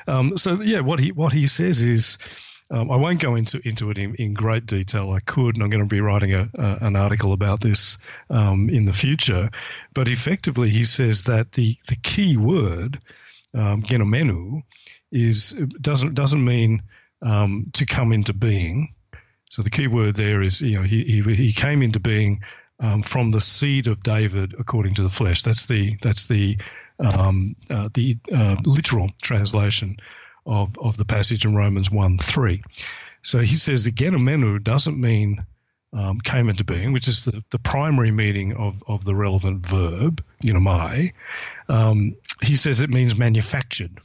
Um, 0.07 0.37
so 0.37 0.61
yeah, 0.61 0.79
what 0.79 0.99
he 0.99 1.11
what 1.11 1.33
he 1.33 1.47
says 1.47 1.81
is. 1.81 2.17
Um, 2.73 2.89
I 2.89 2.95
won't 2.95 3.19
go 3.19 3.35
into 3.35 3.59
into 3.67 3.91
it 3.91 3.97
in, 3.97 4.15
in 4.15 4.33
great 4.33 4.65
detail. 4.65 5.11
I 5.11 5.19
could, 5.19 5.55
and 5.55 5.63
I'm 5.63 5.69
going 5.69 5.83
to 5.83 5.93
be 5.93 5.99
writing 5.99 6.33
a, 6.33 6.49
a 6.57 6.77
an 6.79 6.95
article 6.95 7.33
about 7.33 7.59
this 7.59 7.97
um, 8.29 8.69
in 8.69 8.85
the 8.85 8.93
future. 8.93 9.51
But 9.93 10.07
effectively, 10.07 10.69
he 10.69 10.85
says 10.85 11.23
that 11.23 11.51
the 11.51 11.75
the 11.89 11.97
key 11.97 12.37
word 12.37 13.01
um, 13.53 13.83
genomenou 13.83 14.63
is 15.11 15.51
doesn't 15.81 16.15
doesn't 16.15 16.45
mean 16.45 16.83
um, 17.21 17.71
to 17.73 17.85
come 17.85 18.13
into 18.13 18.33
being. 18.33 18.93
So 19.49 19.61
the 19.61 19.69
key 19.69 19.87
word 19.87 20.15
there 20.15 20.41
is 20.41 20.61
you 20.61 20.77
know 20.77 20.83
he 20.83 21.03
he, 21.03 21.35
he 21.35 21.51
came 21.51 21.81
into 21.81 21.99
being 21.99 22.41
um, 22.81 23.01
from 23.01 23.31
the 23.31 23.41
seed 23.41 23.87
of 23.87 24.03
David 24.03 24.53
according 24.59 24.95
to 24.95 25.03
the 25.03 25.09
flesh. 25.09 25.41
That's 25.41 25.67
the 25.67 25.95
that's 26.01 26.27
the 26.27 26.57
um, 26.99 27.55
uh, 27.69 27.89
the 27.93 28.17
uh, 28.33 28.57
literal 28.65 29.09
translation 29.21 29.97
of 30.45 30.77
of 30.79 30.97
the 30.97 31.05
passage 31.05 31.45
in 31.45 31.55
Romans 31.55 31.89
one 31.89 32.17
three. 32.17 32.61
So 33.23 33.39
he 33.39 33.55
says 33.55 33.83
the 33.83 33.91
genomenou 33.91 34.63
doesn't 34.63 34.99
mean 34.99 35.45
um, 35.93 36.19
came 36.21 36.49
into 36.49 36.63
being, 36.63 36.93
which 36.93 37.07
is 37.07 37.25
the, 37.25 37.43
the 37.49 37.59
primary 37.59 38.11
meaning 38.11 38.53
of, 38.55 38.83
of 38.87 39.03
the 39.03 39.15
relevant 39.15 39.65
verb, 39.65 40.23
ginomai. 40.43 41.13
Um, 41.69 42.15
he 42.41 42.55
says 42.55 42.81
it 42.81 42.89
means 42.89 43.17
manufactured. 43.17 43.99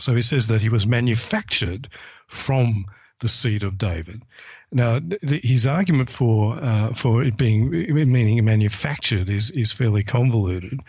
So 0.00 0.14
he 0.14 0.22
says 0.22 0.46
that 0.46 0.60
he 0.60 0.68
was 0.68 0.86
manufactured 0.86 1.88
from 2.26 2.86
the 3.20 3.28
seed 3.28 3.64
of 3.64 3.78
David. 3.78 4.22
Now, 4.70 5.00
his 5.22 5.66
argument 5.66 6.10
for 6.10 6.58
uh, 6.60 6.92
for 6.92 7.22
it 7.22 7.38
being 7.38 7.70
meaning 7.70 8.44
manufactured 8.44 9.30
is 9.30 9.50
is 9.50 9.72
fairly 9.72 10.04
convoluted, 10.04 10.80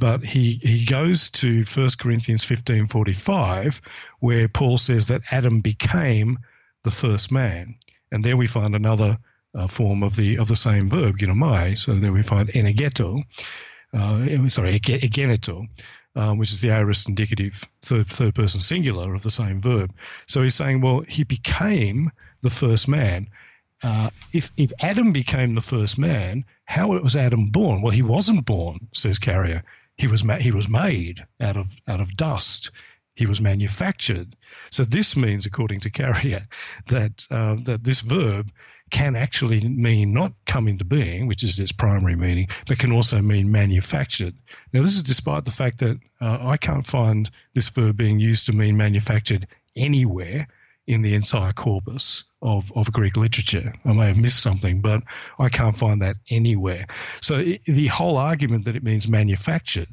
but 0.00 0.24
he 0.24 0.60
he 0.62 0.84
goes 0.84 1.30
to 1.30 1.64
1 1.64 1.88
Corinthians 2.00 2.44
fifteen 2.44 2.88
forty 2.88 3.12
five, 3.12 3.80
where 4.18 4.48
Paul 4.48 4.76
says 4.76 5.06
that 5.06 5.22
Adam 5.30 5.60
became 5.60 6.38
the 6.82 6.90
first 6.90 7.30
man, 7.30 7.76
and 8.10 8.24
there 8.24 8.36
we 8.36 8.48
find 8.48 8.74
another 8.74 9.18
uh, 9.54 9.68
form 9.68 10.02
of 10.02 10.16
the 10.16 10.38
of 10.38 10.48
the 10.48 10.56
same 10.56 10.90
verb, 10.90 11.18
ginomai. 11.18 11.78
So 11.78 11.94
there 11.94 12.12
we 12.12 12.22
find 12.22 12.48
enegeto, 12.48 13.22
uh, 13.92 14.48
sorry, 14.48 14.80
egeneto, 14.80 15.68
uh, 16.18 16.34
which 16.34 16.50
is 16.52 16.60
the 16.60 16.70
aorist 16.70 17.08
indicative 17.08 17.64
third 17.80 18.08
third 18.08 18.34
person 18.34 18.60
singular 18.60 19.14
of 19.14 19.22
the 19.22 19.30
same 19.30 19.60
verb. 19.62 19.92
So 20.26 20.42
he's 20.42 20.54
saying, 20.56 20.80
well, 20.82 21.00
he 21.08 21.22
became 21.24 22.10
the 22.42 22.50
first 22.50 22.88
man. 22.88 23.28
Uh, 23.82 24.10
if 24.32 24.50
if 24.56 24.72
Adam 24.80 25.12
became 25.12 25.54
the 25.54 25.60
first 25.74 25.96
man, 25.98 26.44
how 26.64 26.88
was 26.88 27.16
Adam 27.16 27.50
born? 27.50 27.80
Well, 27.82 27.92
he 27.92 28.02
wasn't 28.02 28.44
born, 28.44 28.88
says 28.92 29.18
Carrier. 29.20 29.62
He 29.96 30.08
was 30.08 30.24
ma- 30.24 30.42
he 30.46 30.50
was 30.50 30.68
made 30.68 31.24
out 31.40 31.56
of 31.56 31.76
out 31.86 32.00
of 32.00 32.16
dust. 32.16 32.70
he 33.14 33.26
was 33.26 33.40
manufactured. 33.40 34.36
So 34.70 34.84
this 34.84 35.16
means, 35.16 35.46
according 35.46 35.80
to 35.80 35.90
Carrier, 35.90 36.46
that 36.88 37.26
uh, 37.30 37.56
that 37.64 37.84
this 37.84 38.00
verb 38.00 38.50
can 38.90 39.16
actually 39.16 39.60
mean 39.60 40.12
not 40.12 40.32
come 40.46 40.68
into 40.68 40.84
being, 40.84 41.26
which 41.26 41.42
is 41.42 41.58
its 41.58 41.72
primary 41.72 42.16
meaning, 42.16 42.48
but 42.66 42.78
can 42.78 42.92
also 42.92 43.20
mean 43.20 43.50
manufactured. 43.50 44.34
Now, 44.72 44.82
this 44.82 44.94
is 44.94 45.02
despite 45.02 45.44
the 45.44 45.50
fact 45.50 45.78
that 45.78 45.98
uh, 46.20 46.38
I 46.40 46.56
can't 46.56 46.86
find 46.86 47.30
this 47.54 47.68
verb 47.68 47.96
being 47.96 48.20
used 48.20 48.46
to 48.46 48.52
mean 48.52 48.76
manufactured 48.76 49.46
anywhere 49.76 50.48
in 50.86 51.02
the 51.02 51.14
entire 51.14 51.52
corpus 51.52 52.24
of, 52.40 52.72
of 52.74 52.92
Greek 52.92 53.16
literature. 53.16 53.74
I 53.84 53.92
may 53.92 54.06
have 54.06 54.16
missed 54.16 54.42
something, 54.42 54.80
but 54.80 55.02
I 55.38 55.50
can't 55.50 55.76
find 55.76 56.00
that 56.02 56.16
anywhere. 56.30 56.86
So 57.20 57.36
it, 57.36 57.62
the 57.66 57.88
whole 57.88 58.16
argument 58.16 58.64
that 58.64 58.74
it 58.74 58.82
means 58.82 59.06
manufactured 59.06 59.88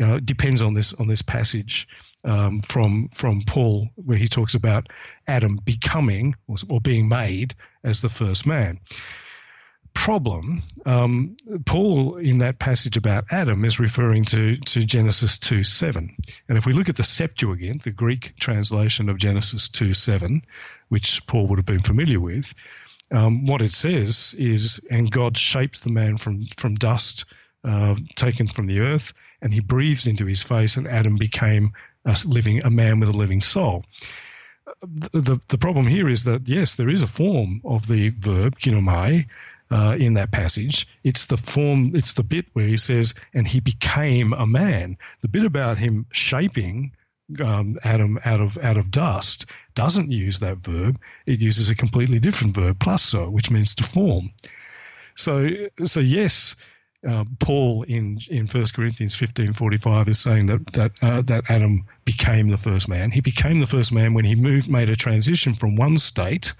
uh, 0.00 0.20
depends 0.22 0.60
on 0.60 0.74
this 0.74 0.92
on 0.94 1.08
this 1.08 1.22
passage 1.22 1.88
um, 2.24 2.62
from 2.62 3.08
from 3.12 3.42
Paul, 3.42 3.88
where 3.96 4.18
he 4.18 4.28
talks 4.28 4.54
about 4.54 4.88
Adam 5.26 5.60
becoming 5.64 6.34
or, 6.48 6.56
or 6.68 6.80
being 6.80 7.08
made 7.08 7.54
as 7.84 8.00
the 8.00 8.08
first 8.08 8.46
man. 8.46 8.80
Problem, 9.94 10.62
um, 10.84 11.36
Paul 11.64 12.18
in 12.18 12.38
that 12.38 12.58
passage 12.58 12.98
about 12.98 13.24
Adam 13.30 13.64
is 13.64 13.80
referring 13.80 14.26
to, 14.26 14.58
to 14.58 14.84
Genesis 14.84 15.38
2 15.38 15.64
7. 15.64 16.14
And 16.48 16.58
if 16.58 16.66
we 16.66 16.74
look 16.74 16.90
at 16.90 16.96
the 16.96 17.02
Septuagint, 17.02 17.82
the 17.82 17.92
Greek 17.92 18.34
translation 18.38 19.08
of 19.08 19.16
Genesis 19.16 19.70
2 19.70 19.94
7, 19.94 20.42
which 20.90 21.26
Paul 21.26 21.46
would 21.46 21.58
have 21.58 21.66
been 21.66 21.82
familiar 21.82 22.20
with, 22.20 22.52
um, 23.10 23.46
what 23.46 23.62
it 23.62 23.72
says 23.72 24.34
is, 24.38 24.84
and 24.90 25.10
God 25.10 25.38
shaped 25.38 25.82
the 25.82 25.90
man 25.90 26.18
from, 26.18 26.46
from 26.56 26.74
dust 26.74 27.24
uh, 27.64 27.96
taken 28.16 28.48
from 28.48 28.66
the 28.66 28.80
earth, 28.80 29.12
and 29.40 29.52
he 29.52 29.60
breathed 29.60 30.06
into 30.06 30.26
his 30.26 30.42
face, 30.42 30.76
and 30.76 30.86
Adam 30.86 31.16
became 31.16 31.72
a 32.06 32.16
living 32.24 32.64
a 32.64 32.70
man 32.70 33.00
with 33.00 33.08
a 33.08 33.12
living 33.12 33.42
soul. 33.42 33.84
The, 34.80 35.20
the, 35.20 35.40
the 35.48 35.58
problem 35.58 35.86
here 35.86 36.08
is 36.08 36.24
that 36.24 36.48
yes, 36.48 36.76
there 36.76 36.88
is 36.88 37.02
a 37.02 37.06
form 37.06 37.60
of 37.64 37.86
the 37.86 38.10
verb 38.10 38.58
ginomai 38.58 39.26
uh, 39.70 39.96
in 39.98 40.14
that 40.14 40.32
passage. 40.32 40.86
It's 41.04 41.26
the 41.26 41.36
form, 41.36 41.92
it's 41.94 42.14
the 42.14 42.22
bit 42.22 42.46
where 42.52 42.66
he 42.66 42.76
says, 42.76 43.14
"And 43.34 43.46
he 43.46 43.60
became 43.60 44.32
a 44.32 44.46
man." 44.46 44.96
The 45.22 45.28
bit 45.28 45.44
about 45.44 45.78
him 45.78 46.06
shaping 46.10 46.92
um, 47.40 47.78
Adam 47.82 48.18
out 48.24 48.40
of 48.40 48.58
out 48.58 48.76
of 48.76 48.90
dust 48.90 49.46
doesn't 49.74 50.10
use 50.10 50.38
that 50.38 50.58
verb. 50.58 51.00
It 51.26 51.40
uses 51.40 51.70
a 51.70 51.74
completely 51.74 52.18
different 52.18 52.54
verb, 52.54 52.78
plasso, 52.78 53.28
which 53.28 53.50
means 53.50 53.74
to 53.76 53.84
form. 53.84 54.32
So, 55.16 55.48
so 55.84 56.00
yes, 56.00 56.56
uh, 57.06 57.24
Paul 57.38 57.84
in 57.84 58.18
in 58.28 58.46
First 58.46 58.74
Corinthians 58.74 59.14
fifteen 59.14 59.52
forty 59.52 59.76
five 59.76 60.08
is 60.08 60.18
saying 60.18 60.46
that 60.46 60.72
that 60.72 60.92
uh, 61.02 61.22
that 61.22 61.50
Adam 61.50 61.84
became 62.04 62.48
the 62.48 62.58
first 62.58 62.88
man. 62.88 63.10
He 63.10 63.20
became 63.20 63.60
the 63.60 63.66
first 63.66 63.92
man 63.92 64.14
when 64.14 64.24
he 64.24 64.34
moved 64.34 64.68
made 64.68 64.90
a 64.90 64.96
transition 64.96 65.54
from 65.54 65.76
one 65.76 65.98
state, 65.98 66.52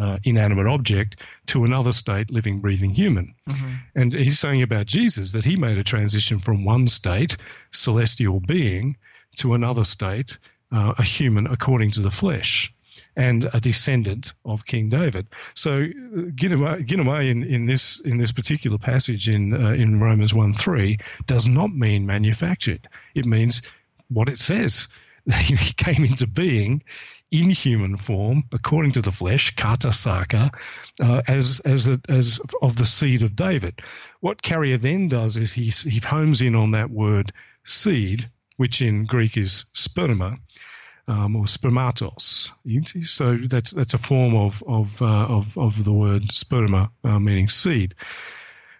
uh, 0.00 0.18
inanimate 0.24 0.66
object, 0.66 1.16
to 1.46 1.64
another 1.64 1.92
state, 1.92 2.30
living, 2.30 2.60
breathing 2.60 2.94
human. 2.94 3.34
Mm-hmm. 3.48 3.72
And 3.94 4.12
he's 4.12 4.38
saying 4.38 4.62
about 4.62 4.86
Jesus 4.86 5.32
that 5.32 5.44
he 5.44 5.56
made 5.56 5.78
a 5.78 5.84
transition 5.84 6.38
from 6.40 6.64
one 6.64 6.88
state, 6.88 7.36
celestial 7.70 8.40
being, 8.40 8.96
to 9.38 9.54
another 9.54 9.84
state, 9.84 10.38
uh, 10.70 10.94
a 10.98 11.02
human 11.02 11.46
according 11.46 11.90
to 11.92 12.00
the 12.00 12.10
flesh 12.10 12.72
and 13.16 13.48
a 13.52 13.60
descendant 13.60 14.32
of 14.44 14.66
King 14.66 14.88
David. 14.88 15.26
So 15.54 15.86
ginomai 16.34 17.28
in, 17.28 17.42
in 17.44 17.66
this 17.66 18.00
in 18.00 18.18
this 18.18 18.32
particular 18.32 18.78
passage 18.78 19.28
in 19.28 19.52
uh, 19.54 19.70
in 19.70 20.00
Romans 20.00 20.32
1 20.32 20.54
3 20.54 20.98
does 21.26 21.46
not 21.46 21.74
mean 21.74 22.06
manufactured. 22.06 22.88
It 23.14 23.26
means 23.26 23.62
what 24.08 24.28
it 24.28 24.38
says. 24.38 24.88
He 25.38 25.72
came 25.74 26.04
into 26.04 26.26
being 26.26 26.82
in 27.32 27.48
human 27.48 27.96
form, 27.96 28.44
according 28.52 28.92
to 28.92 29.00
the 29.00 29.10
flesh, 29.10 29.54
kata 29.56 29.92
sarka, 29.92 30.50
uh, 31.00 31.22
as 31.26 31.60
as 31.60 31.88
a, 31.88 31.98
as 32.08 32.38
of 32.60 32.76
the 32.76 32.84
seed 32.84 33.22
of 33.22 33.34
David. 33.34 33.80
What 34.20 34.42
Carrier 34.42 34.76
then 34.76 35.08
does 35.08 35.36
is 35.36 35.52
he 35.52 35.70
he 35.88 35.98
homes 35.98 36.42
in 36.42 36.54
on 36.54 36.72
that 36.72 36.90
word 36.90 37.32
seed, 37.64 38.28
which 38.58 38.82
in 38.82 39.06
Greek 39.06 39.36
is 39.36 39.64
sperma, 39.72 40.38
um, 41.08 41.36
or 41.36 41.44
spermatos. 41.44 42.50
So 43.04 43.36
that's 43.36 43.70
that's 43.70 43.94
a 43.94 43.98
form 43.98 44.34
of 44.34 44.62
of 44.66 45.02
uh, 45.02 45.26
of, 45.26 45.58
of 45.58 45.84
the 45.84 45.92
word 45.92 46.28
sperma, 46.28 46.90
uh, 47.04 47.18
meaning 47.18 47.48
seed. 47.48 47.94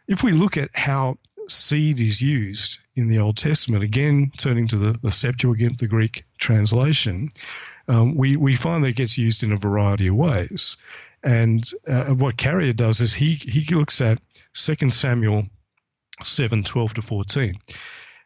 If 0.09 0.23
we 0.23 0.33
look 0.33 0.57
at 0.57 0.70
how 0.75 1.18
seed 1.49 2.01
is 2.01 2.20
used 2.20 2.79
in 2.95 3.09
the 3.09 3.18
Old 3.18 3.37
Testament, 3.37 3.83
again 3.83 4.33
turning 4.37 4.68
to 4.68 4.77
the, 4.77 4.99
the 5.03 5.12
Septuagint, 5.12 5.79
the 5.79 5.87
Greek 5.87 6.25
translation, 6.39 7.29
um, 7.89 8.16
we 8.16 8.37
we 8.37 8.57
find 8.57 8.85
that 8.85 8.89
it 8.89 8.97
gets 8.97 9.18
used 9.18 9.43
in 9.43 9.53
a 9.53 9.57
variety 9.57 10.09
of 10.09 10.16
ways. 10.16 10.77
And 11.25 11.68
uh, 11.87 12.07
what 12.07 12.37
Carrier 12.37 12.73
does 12.73 13.01
is 13.01 13.14
he 13.14 13.35
he 13.35 13.75
looks 13.75 14.01
at 14.01 14.20
Second 14.55 14.93
Samuel 14.93 15.45
seven 16.23 16.62
twelve 16.62 16.95
to 16.95 17.03
fourteen 17.03 17.59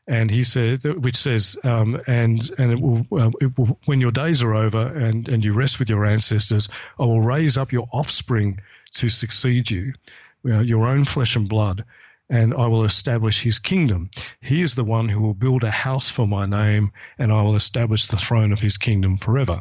and 0.06 0.30
he 0.30 0.44
said, 0.44 0.84
which 0.84 1.16
says, 1.16 1.56
um, 1.64 2.00
and 2.06 2.50
and 2.58 2.72
it 2.72 2.80
will, 2.80 3.06
uh, 3.12 3.30
it 3.40 3.58
will, 3.58 3.78
when 3.86 4.00
your 4.00 4.12
days 4.12 4.42
are 4.42 4.54
over 4.54 4.86
and 4.86 5.28
and 5.28 5.44
you 5.44 5.52
rest 5.52 5.78
with 5.78 5.90
your 5.90 6.04
ancestors, 6.04 6.68
I 6.98 7.04
will 7.04 7.20
raise 7.20 7.58
up 7.58 7.72
your 7.72 7.88
offspring 7.92 8.60
to 8.94 9.08
succeed 9.08 9.70
you, 9.70 9.94
know, 10.44 10.60
your 10.60 10.86
own 10.86 11.04
flesh 11.04 11.34
and 11.34 11.48
blood, 11.48 11.84
and 12.30 12.54
I 12.54 12.66
will 12.68 12.84
establish 12.84 13.42
his 13.42 13.58
kingdom. 13.58 14.10
He 14.40 14.62
is 14.62 14.74
the 14.74 14.84
one 14.84 15.08
who 15.08 15.20
will 15.20 15.34
build 15.34 15.64
a 15.64 15.70
house 15.70 16.08
for 16.08 16.26
my 16.26 16.46
name, 16.46 16.92
and 17.18 17.32
I 17.32 17.42
will 17.42 17.56
establish 17.56 18.06
the 18.06 18.16
throne 18.16 18.52
of 18.52 18.60
his 18.60 18.78
kingdom 18.78 19.18
forever. 19.18 19.60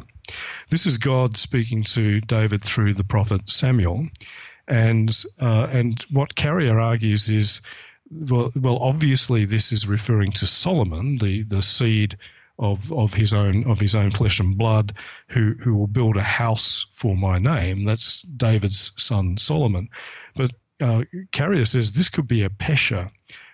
This 0.70 0.86
is 0.86 0.98
God 0.98 1.36
speaking 1.36 1.84
to 1.84 2.20
David 2.20 2.62
through 2.62 2.94
the 2.94 3.04
prophet 3.04 3.48
Samuel, 3.48 4.08
and 4.68 5.24
uh, 5.40 5.66
and 5.70 6.00
what 6.10 6.34
Carrier 6.36 6.78
argues 6.78 7.28
is 7.28 7.62
well, 8.10 8.52
well, 8.56 8.78
obviously 8.78 9.44
this 9.44 9.72
is 9.72 9.86
referring 9.86 10.32
to 10.32 10.46
Solomon, 10.46 11.18
the, 11.18 11.42
the 11.42 11.62
seed 11.62 12.16
of, 12.58 12.92
of 12.92 13.12
his 13.12 13.34
own 13.34 13.64
of 13.70 13.80
his 13.80 13.94
own 13.94 14.10
flesh 14.10 14.40
and 14.40 14.56
blood, 14.56 14.94
who 15.28 15.54
who 15.60 15.74
will 15.74 15.86
build 15.86 16.16
a 16.16 16.22
house 16.22 16.86
for 16.92 17.16
my 17.16 17.38
name. 17.38 17.84
That's 17.84 18.22
David's 18.22 18.92
son 18.96 19.36
Solomon. 19.36 19.88
But 20.34 20.52
uh, 20.80 21.02
Carrier 21.32 21.64
says 21.64 21.92
this 21.92 22.08
could 22.08 22.26
be 22.26 22.44
a 22.44 22.48
pesher, 22.48 23.10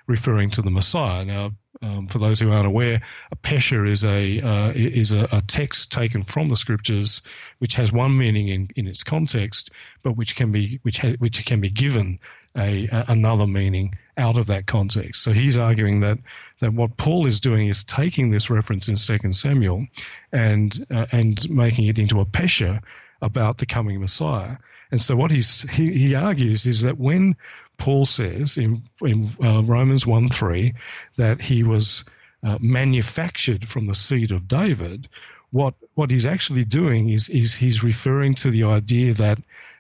referring 0.07 0.51
to 0.51 0.63
the 0.63 0.71
Messiah. 0.71 1.25
Now, 1.25 1.53
um, 1.81 2.07
for 2.07 2.19
those 2.19 2.39
who 2.39 2.53
aren't 2.53 2.67
aware, 2.67 3.03
a 3.33 3.37
pesher 3.37 3.89
is 3.89 4.05
a 4.05 4.39
uh, 4.41 4.73
is 4.75 5.13
a, 5.13 5.29
a, 5.33 5.43
text 5.43 5.91
taken 5.91 6.23
from 6.23 6.49
the 6.49 6.57
scriptures, 6.57 7.23
which 7.59 7.75
has 7.75 7.93
one 7.93 8.17
meaning 8.17 8.49
in, 8.49 8.69
in 8.77 8.87
its 8.87 9.03
context, 9.03 9.71
but 10.03 10.17
which 10.17 10.37
can 10.37 10.53
be 10.53 10.79
which 10.83 10.99
has, 10.99 11.15
which 11.15 11.45
can 11.45 11.61
be 11.61 11.71
given 11.71 12.21
a, 12.57 12.87
a, 12.89 13.05
another 13.09 13.47
meaning 13.47 13.95
out 14.17 14.39
of 14.39 14.47
that 14.47 14.67
context. 14.67 15.23
So 15.23 15.33
he's 15.33 15.59
arguing 15.59 16.01
that 16.01 16.19
that 16.61 16.75
what 16.75 16.97
Paul 16.97 17.27
is 17.27 17.41
doing 17.41 17.69
is 17.69 17.83
taking 17.83 18.31
this 18.31 18.49
reference 18.49 18.89
in 18.89 18.97
Second 18.97 19.35
Samuel 19.35 19.87
and 20.33 20.87
uh, 20.91 21.07
and 21.13 21.49
making 21.51 21.87
it 21.87 21.99
into 21.99 22.21
a 22.21 22.27
pesher 22.27 22.81
about 23.23 23.59
the 23.59 23.67
coming 23.67 24.01
Messiah. 24.01 24.57
And 24.91 25.01
so 25.01 25.17
what 25.17 25.31
he's, 25.31 25.63
he, 25.71 25.87
he 25.87 26.15
argues 26.15 26.67
is 26.67 26.83
that 26.83 26.99
when 26.99 27.35
Paul 27.79 28.05
says 28.05 28.59
in, 28.59 28.83
in 29.01 29.35
uh, 29.43 29.63
Romans 29.63 30.07
1 30.07 30.29
3 30.29 30.75
that 31.17 31.41
he 31.41 31.63
was 31.63 32.05
uh, 32.45 32.59
manufactured 32.61 33.67
from 33.67 33.87
the 33.87 33.95
seed 33.95 34.33
of 34.33 34.47
David, 34.47 35.09
what, 35.51 35.75
what 35.95 36.11
he's 36.11 36.27
actually 36.27 36.65
doing 36.65 37.09
is, 37.09 37.29
is 37.31 37.55
he's 37.55 37.83
referring 37.83 38.35
to 38.37 38.51
the 38.51 38.65
idea 38.65 39.15
that, 39.15 39.39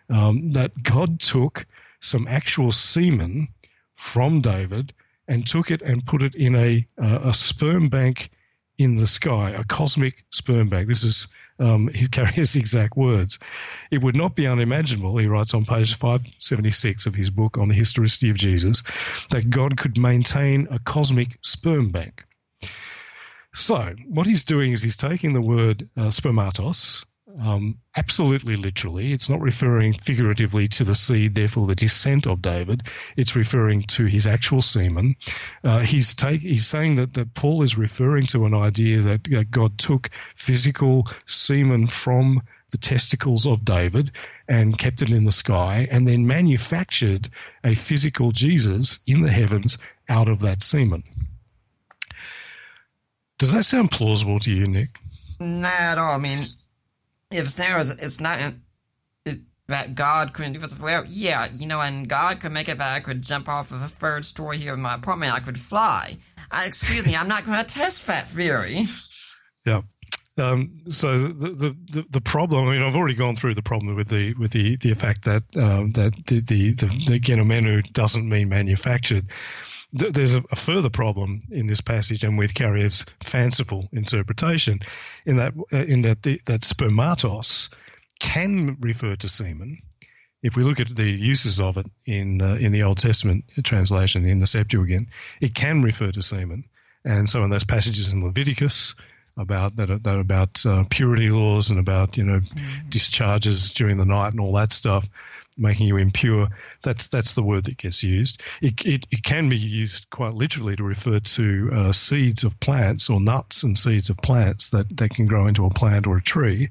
um, 0.08 0.52
that 0.52 0.82
God 0.82 1.20
took 1.20 1.66
some 2.02 2.28
actual 2.28 2.72
semen 2.72 3.48
from 3.94 4.40
David 4.40 4.92
and 5.28 5.46
took 5.46 5.70
it 5.70 5.80
and 5.82 6.04
put 6.04 6.22
it 6.22 6.34
in 6.34 6.54
a, 6.54 6.86
uh, 7.00 7.20
a 7.24 7.34
sperm 7.34 7.88
bank 7.88 8.30
in 8.78 8.96
the 8.96 9.06
sky, 9.06 9.50
a 9.50 9.64
cosmic 9.64 10.24
sperm 10.30 10.68
bank. 10.68 10.88
This 10.88 11.04
is 11.04 11.28
um, 11.58 11.88
he 11.88 12.08
Carrier's 12.08 12.56
exact 12.56 12.96
words. 12.96 13.38
It 13.90 14.02
would 14.02 14.16
not 14.16 14.34
be 14.34 14.46
unimaginable, 14.46 15.16
he 15.18 15.26
writes 15.26 15.54
on 15.54 15.64
page 15.64 15.94
576 15.94 17.06
of 17.06 17.14
his 17.14 17.30
book 17.30 17.56
on 17.56 17.68
the 17.68 17.74
historicity 17.74 18.30
of 18.30 18.36
Jesus, 18.36 18.82
that 19.30 19.50
God 19.50 19.76
could 19.76 19.96
maintain 19.96 20.66
a 20.70 20.78
cosmic 20.78 21.38
sperm 21.42 21.90
bank. 21.90 22.24
So, 23.54 23.94
what 24.08 24.26
he's 24.26 24.44
doing 24.44 24.72
is 24.72 24.82
he's 24.82 24.96
taking 24.96 25.34
the 25.34 25.42
word 25.42 25.88
uh, 25.96 26.08
spermatos, 26.08 27.04
um, 27.40 27.78
absolutely 27.96 28.56
literally. 28.56 29.12
It's 29.12 29.28
not 29.28 29.40
referring 29.40 29.94
figuratively 29.94 30.68
to 30.68 30.84
the 30.84 30.94
seed, 30.94 31.34
therefore 31.34 31.66
the 31.66 31.74
descent 31.74 32.26
of 32.26 32.42
David. 32.42 32.84
It's 33.16 33.36
referring 33.36 33.84
to 33.88 34.06
his 34.06 34.26
actual 34.26 34.60
semen. 34.60 35.16
Uh, 35.64 35.80
he's 35.80 36.14
take, 36.14 36.40
he's 36.40 36.66
saying 36.66 36.96
that, 36.96 37.14
that 37.14 37.34
Paul 37.34 37.62
is 37.62 37.76
referring 37.76 38.26
to 38.26 38.46
an 38.46 38.54
idea 38.54 39.00
that 39.00 39.32
uh, 39.32 39.44
God 39.50 39.78
took 39.78 40.10
physical 40.36 41.08
semen 41.26 41.86
from 41.86 42.42
the 42.70 42.78
testicles 42.78 43.46
of 43.46 43.64
David 43.64 44.12
and 44.48 44.78
kept 44.78 45.02
it 45.02 45.10
in 45.10 45.24
the 45.24 45.32
sky, 45.32 45.86
and 45.90 46.06
then 46.06 46.26
manufactured 46.26 47.28
a 47.62 47.74
physical 47.74 48.32
Jesus 48.32 48.98
in 49.06 49.20
the 49.20 49.30
heavens 49.30 49.78
out 50.08 50.28
of 50.28 50.40
that 50.40 50.62
semen. 50.62 51.04
Does 53.38 53.52
that 53.52 53.64
sound 53.64 53.90
plausible 53.90 54.38
to 54.40 54.50
you, 54.50 54.66
Nick? 54.66 54.98
Not 55.38 55.72
at 55.72 55.98
all. 55.98 56.12
I 56.12 56.18
mean, 56.18 56.46
if 57.34 57.58
it's 57.58 58.20
not 58.20 58.40
it, 58.40 58.54
that 59.68 59.94
God 59.94 60.32
couldn't 60.32 60.52
do 60.52 60.58
this. 60.58 60.78
Well, 60.78 61.04
yeah, 61.08 61.48
you 61.52 61.66
know, 61.66 61.80
and 61.80 62.08
God 62.08 62.40
could 62.40 62.52
make 62.52 62.68
it 62.68 62.78
that 62.78 62.94
I 62.94 63.00
could 63.00 63.22
jump 63.22 63.48
off 63.48 63.72
of 63.72 63.82
a 63.82 63.88
third 63.88 64.24
story 64.24 64.58
here 64.58 64.74
in 64.74 64.80
my 64.80 64.94
apartment. 64.94 65.34
I 65.34 65.40
could 65.40 65.58
fly. 65.58 66.18
I, 66.50 66.66
excuse 66.66 67.06
me, 67.06 67.16
I'm 67.16 67.28
not 67.28 67.46
going 67.46 67.58
to 67.58 67.64
test 67.64 68.06
that 68.06 68.28
theory. 68.28 68.86
Yeah. 69.64 69.82
Um, 70.38 70.80
so 70.88 71.28
the, 71.28 71.76
the 71.90 72.06
the 72.10 72.20
problem. 72.20 72.66
I 72.66 72.72
mean, 72.72 72.82
I've 72.82 72.96
already 72.96 73.14
gone 73.14 73.36
through 73.36 73.54
the 73.54 73.62
problem 73.62 73.94
with 73.94 74.08
the 74.08 74.32
with 74.34 74.50
the 74.52 74.76
the 74.76 74.94
fact 74.94 75.24
that 75.24 75.42
um, 75.56 75.92
that 75.92 76.14
the 76.26 76.40
the 76.40 76.72
the, 76.72 76.86
the 77.20 77.82
doesn't 77.92 78.28
mean 78.28 78.48
manufactured. 78.48 79.26
There's 79.92 80.34
a, 80.34 80.42
a, 80.50 80.56
further 80.56 80.88
problem 80.88 81.40
in 81.50 81.66
this 81.66 81.82
passage 81.82 82.24
and 82.24 82.38
with 82.38 82.54
Carrier's 82.54 83.04
fanciful 83.22 83.88
interpretation, 83.92 84.80
in 85.26 85.36
that 85.36 85.52
uh, 85.72 85.84
in 85.84 86.02
that 86.02 86.22
the, 86.22 86.40
that 86.46 86.62
spermatos 86.62 87.68
can 88.18 88.78
refer 88.80 89.16
to 89.16 89.28
semen. 89.28 89.82
If 90.42 90.56
we 90.56 90.62
look 90.64 90.80
at 90.80 90.96
the 90.96 91.04
uses 91.04 91.60
of 91.60 91.76
it 91.76 91.86
in 92.06 92.40
uh, 92.40 92.54
in 92.54 92.72
the 92.72 92.84
Old 92.84 92.98
Testament 92.98 93.44
translation 93.64 94.24
in 94.24 94.40
the 94.40 94.46
Septuagint, 94.46 95.08
it 95.40 95.54
can 95.54 95.82
refer 95.82 96.10
to 96.10 96.22
semen, 96.22 96.64
and 97.04 97.28
so 97.28 97.44
in 97.44 97.50
those 97.50 97.64
passages 97.64 98.08
in 98.08 98.24
Leviticus 98.24 98.94
about 99.36 99.76
that, 99.76 100.02
that 100.02 100.18
about 100.18 100.64
uh, 100.66 100.84
purity 100.90 101.30
laws 101.30 101.70
and 101.70 101.78
about 101.78 102.16
you 102.16 102.24
know 102.24 102.40
mm. 102.40 102.90
discharges 102.90 103.72
during 103.72 103.96
the 103.96 104.04
night 104.04 104.32
and 104.32 104.40
all 104.40 104.52
that 104.54 104.72
stuff, 104.72 105.06
making 105.58 105.86
you 105.86 105.96
impure. 105.96 106.48
That's 106.82 107.08
that's 107.08 107.34
the 107.34 107.42
word 107.42 107.64
that 107.64 107.76
gets 107.76 108.02
used. 108.02 108.42
It 108.60 108.84
it, 108.84 109.06
it 109.10 109.22
can 109.22 109.48
be 109.48 109.58
used 109.58 110.08
quite 110.10 110.34
literally 110.34 110.76
to 110.76 110.84
refer 110.84 111.20
to 111.20 111.70
uh, 111.72 111.92
seeds 111.92 112.44
of 112.44 112.58
plants 112.60 113.10
or 113.10 113.20
nuts 113.20 113.62
and 113.62 113.78
seeds 113.78 114.10
of 114.10 114.16
plants 114.16 114.70
that 114.70 114.96
that 114.96 115.10
can 115.10 115.26
grow 115.26 115.46
into 115.46 115.66
a 115.66 115.70
plant 115.70 116.06
or 116.06 116.16
a 116.16 116.22
tree. 116.22 116.70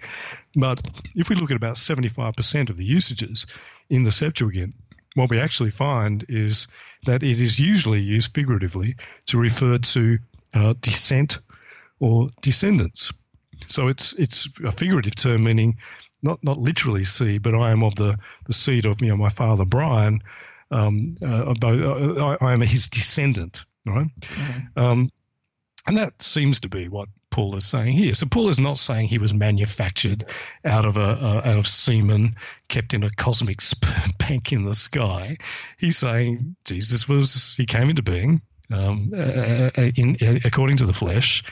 But 0.56 0.82
if 1.16 1.30
we 1.30 1.36
look 1.36 1.52
at 1.52 1.58
about 1.58 1.78
seventy 1.78 2.10
five 2.10 2.36
percent 2.36 2.70
of 2.70 2.78
the 2.78 2.86
usages 2.86 3.46
in 3.90 4.04
the 4.04 4.12
Septuagint, 4.12 4.74
what 5.16 5.30
we 5.30 5.40
actually 5.40 5.72
find 5.72 6.26
is 6.30 6.68
that 7.06 7.24
it 7.24 7.42
is 7.42 7.60
usually 7.60 8.02
used 8.02 8.34
figuratively 8.34 8.96
to 9.28 9.38
refer 9.38 9.78
to 9.78 10.20
uh, 10.54 10.74
descent 10.82 11.40
or 12.00 12.30
descendants. 12.42 13.14
So 13.68 13.88
it's 13.88 14.14
it's 14.14 14.50
a 14.64 14.72
figurative 14.72 15.16
term 15.16 15.44
meaning 15.44 15.78
not 16.22 16.44
not 16.44 16.58
literally 16.58 17.04
seed, 17.04 17.42
but 17.44 17.56
I 17.56 17.72
am 17.72 17.84
of 17.84 17.96
the, 17.96 18.18
the 18.46 18.54
seed 18.54 18.86
of 18.86 19.02
you 19.02 19.10
know 19.10 19.18
my 19.18 19.30
father 19.30 19.66
Brian. 19.66 20.22
Um, 20.70 21.18
uh, 21.22 21.54
I, 21.62 22.38
I, 22.40 22.54
am 22.54 22.62
his 22.62 22.88
descendant, 22.88 23.66
right? 23.86 24.08
Mm-hmm. 24.22 24.80
Um, 24.80 25.12
and 25.86 25.98
that 25.98 26.22
seems 26.22 26.62
to 26.62 26.70
be 26.70 26.88
what 26.88 27.10
Paul 27.30 27.56
is 27.56 27.66
saying 27.66 27.94
here. 27.94 28.14
So 28.14 28.28
Paul 28.28 28.50
is 28.50 28.60
not 28.60 28.78
saying 28.78 29.08
he 29.08 29.18
was 29.18 29.34
manufactured 29.34 30.30
out 30.64 30.86
of 30.86 30.98
a 30.98 31.02
uh, 31.02 31.42
out 31.44 31.58
of 31.58 31.68
semen 31.68 32.36
kept 32.68 32.94
in 32.94 33.04
a 33.04 33.10
cosmic 33.10 33.62
sperm 33.62 34.12
bank 34.18 34.54
in 34.54 34.66
the 34.66 34.74
sky. 34.74 35.38
He's 35.78 35.98
saying 35.98 36.56
Jesus 36.66 37.08
was 37.08 37.56
he 37.56 37.66
came 37.66 37.90
into 37.90 38.04
being 38.04 38.42
um, 38.72 39.12
uh, 39.16 39.72
in, 39.96 40.16
according 40.46 40.78
to 40.78 40.86
the 40.86 40.94
flesh 40.94 41.44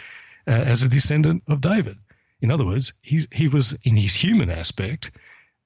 uh, 0.47 0.51
as 0.51 0.83
a 0.83 0.89
descendant 0.89 1.43
of 1.47 1.61
David. 1.61 1.97
In 2.41 2.51
other 2.51 2.65
words, 2.65 2.93
he's, 3.01 3.27
he 3.31 3.47
was 3.47 3.77
in 3.83 3.95
his 3.95 4.15
human 4.15 4.49
aspect. 4.49 5.11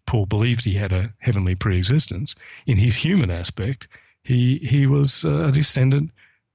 Paul 0.05 0.26
believed 0.26 0.63
he 0.63 0.74
had 0.74 0.91
a 0.91 1.13
heavenly 1.19 1.55
pre-existence. 1.55 2.36
In 2.65 2.78
his 2.78 2.95
human 2.95 3.32
aspect, 3.32 3.88
he 4.24 4.57
he 4.57 4.88
was 4.88 5.24
a 5.24 5.51
descendant 5.51 6.11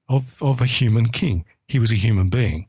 of 0.09 0.43
of 0.43 0.61
a 0.61 0.67
human 0.67 1.09
king. 1.09 1.45
He 1.67 1.79
was 1.79 1.93
a 1.93 1.97
human 1.97 2.29
being. 2.29 2.67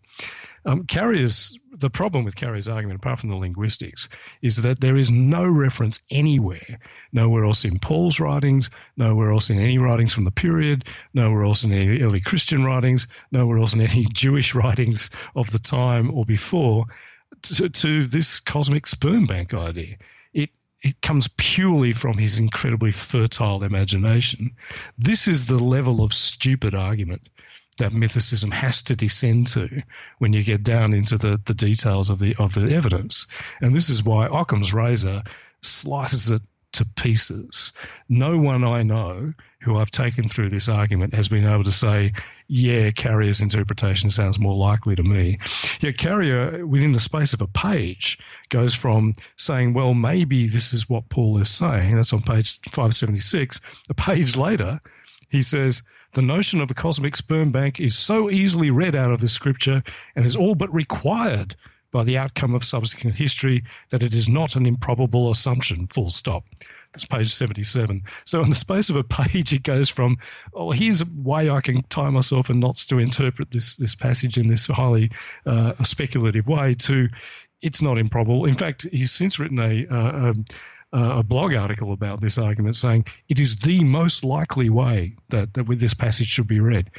Um, 0.66 0.86
Carrier's 0.86 1.58
the 1.72 1.89
problem 1.89 2.26
with 2.26 2.36
Carrier's 2.36 2.68
argument, 2.68 3.00
apart 3.00 3.20
from 3.20 3.30
the 3.30 3.38
linguistics, 3.38 4.10
is 4.41 4.58
that 4.58 4.82
there 4.82 4.97
is 4.97 5.10
no 5.10 5.47
reference 5.47 6.02
anywhere, 6.12 6.80
nowhere 7.14 7.45
else 7.45 7.64
in 7.64 7.80
Paul's 7.80 8.20
writings, 8.20 8.70
nowhere 8.97 9.32
else 9.32 9.50
in 9.50 9.60
any 9.60 9.78
writings 9.78 10.14
from 10.14 10.26
the 10.26 10.32
period, 10.32 10.84
nowhere 11.14 11.43
else 11.43 11.64
in 11.64 11.72
any 11.72 12.02
early 12.02 12.20
Christian 12.20 12.66
writings, 12.66 13.08
nowhere 13.32 13.60
else 13.60 13.74
in 13.74 13.82
any 13.82 14.06
Jewish 14.14 14.54
writings 14.54 15.10
of 15.36 15.52
the 15.52 15.60
time 15.60 16.12
or 16.12 16.26
before, 16.26 16.86
to, 17.44 17.70
to 17.70 18.06
this 18.06 18.40
cosmic 18.40 18.88
sperm 18.88 19.26
bank 19.26 19.54
idea. 19.54 19.98
It 20.34 20.50
it 20.82 21.02
comes 21.02 21.28
purely 21.38 21.94
from 21.94 22.18
his 22.18 22.38
incredibly 22.38 22.92
fertile 22.92 23.64
imagination. 23.64 24.52
This 24.98 25.28
is 25.28 25.46
the 25.46 25.58
level 25.58 26.04
of 26.04 26.14
stupid 26.14 26.74
argument 26.74 27.30
that 27.80 27.94
mythicism 27.94 28.52
has 28.52 28.82
to 28.84 28.96
descend 28.96 29.48
to 29.48 29.82
when 30.20 30.34
you 30.34 30.44
get 30.44 30.64
down 30.64 30.94
into 30.94 31.18
the, 31.18 31.42
the 31.46 31.54
details 31.54 32.10
of 32.10 32.20
the 32.20 32.36
of 32.36 32.54
the 32.54 32.74
evidence. 32.74 33.28
And 33.62 33.74
this 33.74 33.90
is 33.90 34.04
why 34.04 34.28
Occam's 34.28 34.74
razor 34.74 35.24
slices 35.62 36.30
it 36.30 36.42
to 36.74 36.86
pieces. 36.86 37.74
No 38.08 38.38
one 38.38 38.64
I 38.64 38.84
know 38.84 39.34
who 39.62 39.78
I've 39.78 39.92
taken 39.92 40.30
through 40.30 40.50
this 40.50 40.70
argument 40.70 41.14
has 41.14 41.28
been 41.28 41.46
able 41.46 41.64
to 41.64 41.72
say, 41.72 42.14
yeah, 42.48 42.92
Carrier's 42.92 43.42
interpretation 43.42 44.10
sounds 44.10 44.40
more 44.40 44.56
likely 44.56 44.96
to 44.96 45.04
me. 45.04 45.40
Yet 45.82 45.98
Carrier, 45.98 46.66
within 46.66 46.94
the 46.94 47.00
space 47.00 47.34
of 47.34 47.42
a 47.42 47.48
page, 47.48 48.18
goes 48.50 48.74
from 48.74 49.14
saying, 49.36 49.74
well, 49.74 49.94
maybe 49.94 50.48
this 50.48 50.74
is 50.74 50.90
what 50.90 51.10
Paul 51.10 51.38
is 51.40 51.50
saying. 51.50 51.96
That's 51.96 52.14
on 52.14 52.22
page 52.22 52.60
576. 52.70 53.60
A 53.90 53.94
page 53.94 54.36
later, 54.36 54.80
he 55.30 55.42
says, 55.42 55.84
the 56.14 56.22
notion 56.22 56.60
of 56.62 56.72
a 56.72 56.76
cosmic 56.76 57.16
sperm 57.16 57.52
bank 57.52 57.80
is 57.80 57.98
so 57.98 58.32
easily 58.32 58.72
read 58.72 58.96
out 58.96 59.12
of 59.12 59.22
the 59.22 59.28
scripture 59.28 59.84
and 60.16 60.26
is 60.26 60.36
all 60.36 60.56
but 60.56 60.74
required 60.74 61.56
by 61.92 62.04
the 62.04 62.18
outcome 62.18 62.56
of 62.56 62.64
subsequent 62.64 63.16
history 63.16 63.64
that 63.90 64.04
it 64.04 64.14
is 64.14 64.30
not 64.30 64.56
an 64.56 64.66
improbable 64.66 65.30
assumption, 65.30 65.88
full 65.88 66.10
stop. 66.10 66.44
It's 66.94 67.06
page 67.06 67.32
77. 67.32 68.04
So, 68.26 68.42
in 68.42 68.50
the 68.50 68.56
space 68.56 68.90
of 68.90 68.96
a 68.96 69.04
page, 69.04 69.54
it 69.54 69.64
goes 69.64 69.90
from, 69.90 70.18
oh, 70.54 70.72
here's 70.72 71.02
a 71.02 71.08
way 71.16 71.50
I 71.50 71.62
can 71.62 71.84
tie 71.84 72.10
myself 72.10 72.50
in 72.50 72.60
knots 72.60 72.86
to 72.88 72.98
interpret 72.98 73.52
this, 73.52 73.76
this 73.76 73.94
passage 73.94 74.38
in 74.38 74.48
this 74.48 74.66
highly 74.66 75.12
uh, 75.46 75.74
speculative 75.84 76.48
way, 76.48 76.74
to 76.76 77.10
it's 77.62 77.82
not 77.82 77.98
improbable. 77.98 78.46
In 78.46 78.56
fact, 78.56 78.88
he's 78.92 79.12
since 79.12 79.38
written 79.38 79.60
a, 79.60 79.86
uh, 79.92 80.30
um, 80.30 80.46
uh, 80.94 81.20
a 81.20 81.24
blog 81.24 81.54
article 81.54 81.94
about 81.94 82.22
this 82.22 82.38
argument 82.38 82.76
saying 82.76 83.06
it 83.28 83.40
is 83.40 83.60
the 83.60 83.84
most 83.84 84.24
likely 84.24 84.70
way 84.70 85.16
that, 85.30 85.54
that 85.54 85.66
this 85.80 85.94
passage 85.94 86.28
should 86.28 86.48
be 86.48 86.60
read. 86.60 86.90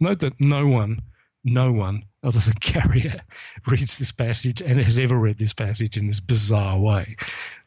Note 0.00 0.18
that 0.20 0.38
no 0.40 0.66
one, 0.66 1.00
no 1.44 1.72
one 1.72 2.04
other 2.22 2.38
than 2.38 2.54
Carrier 2.60 3.20
reads 3.66 3.98
this 3.98 4.12
passage 4.12 4.60
and 4.60 4.80
has 4.80 4.98
ever 4.98 5.16
read 5.16 5.38
this 5.38 5.52
passage 5.52 5.96
in 5.96 6.06
this 6.06 6.20
bizarre 6.20 6.78
way. 6.78 7.16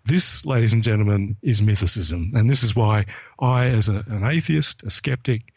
This, 0.05 0.45
ladies 0.45 0.73
and 0.73 0.83
gentlemen, 0.83 1.37
is 1.41 1.61
mythicism. 1.61 2.33
And 2.33 2.49
this 2.49 2.63
is 2.63 2.75
why 2.75 3.05
I, 3.39 3.67
as 3.67 3.87
a, 3.89 4.03
an 4.07 4.25
atheist, 4.25 4.83
a 4.83 4.91
skeptic, 4.91 5.53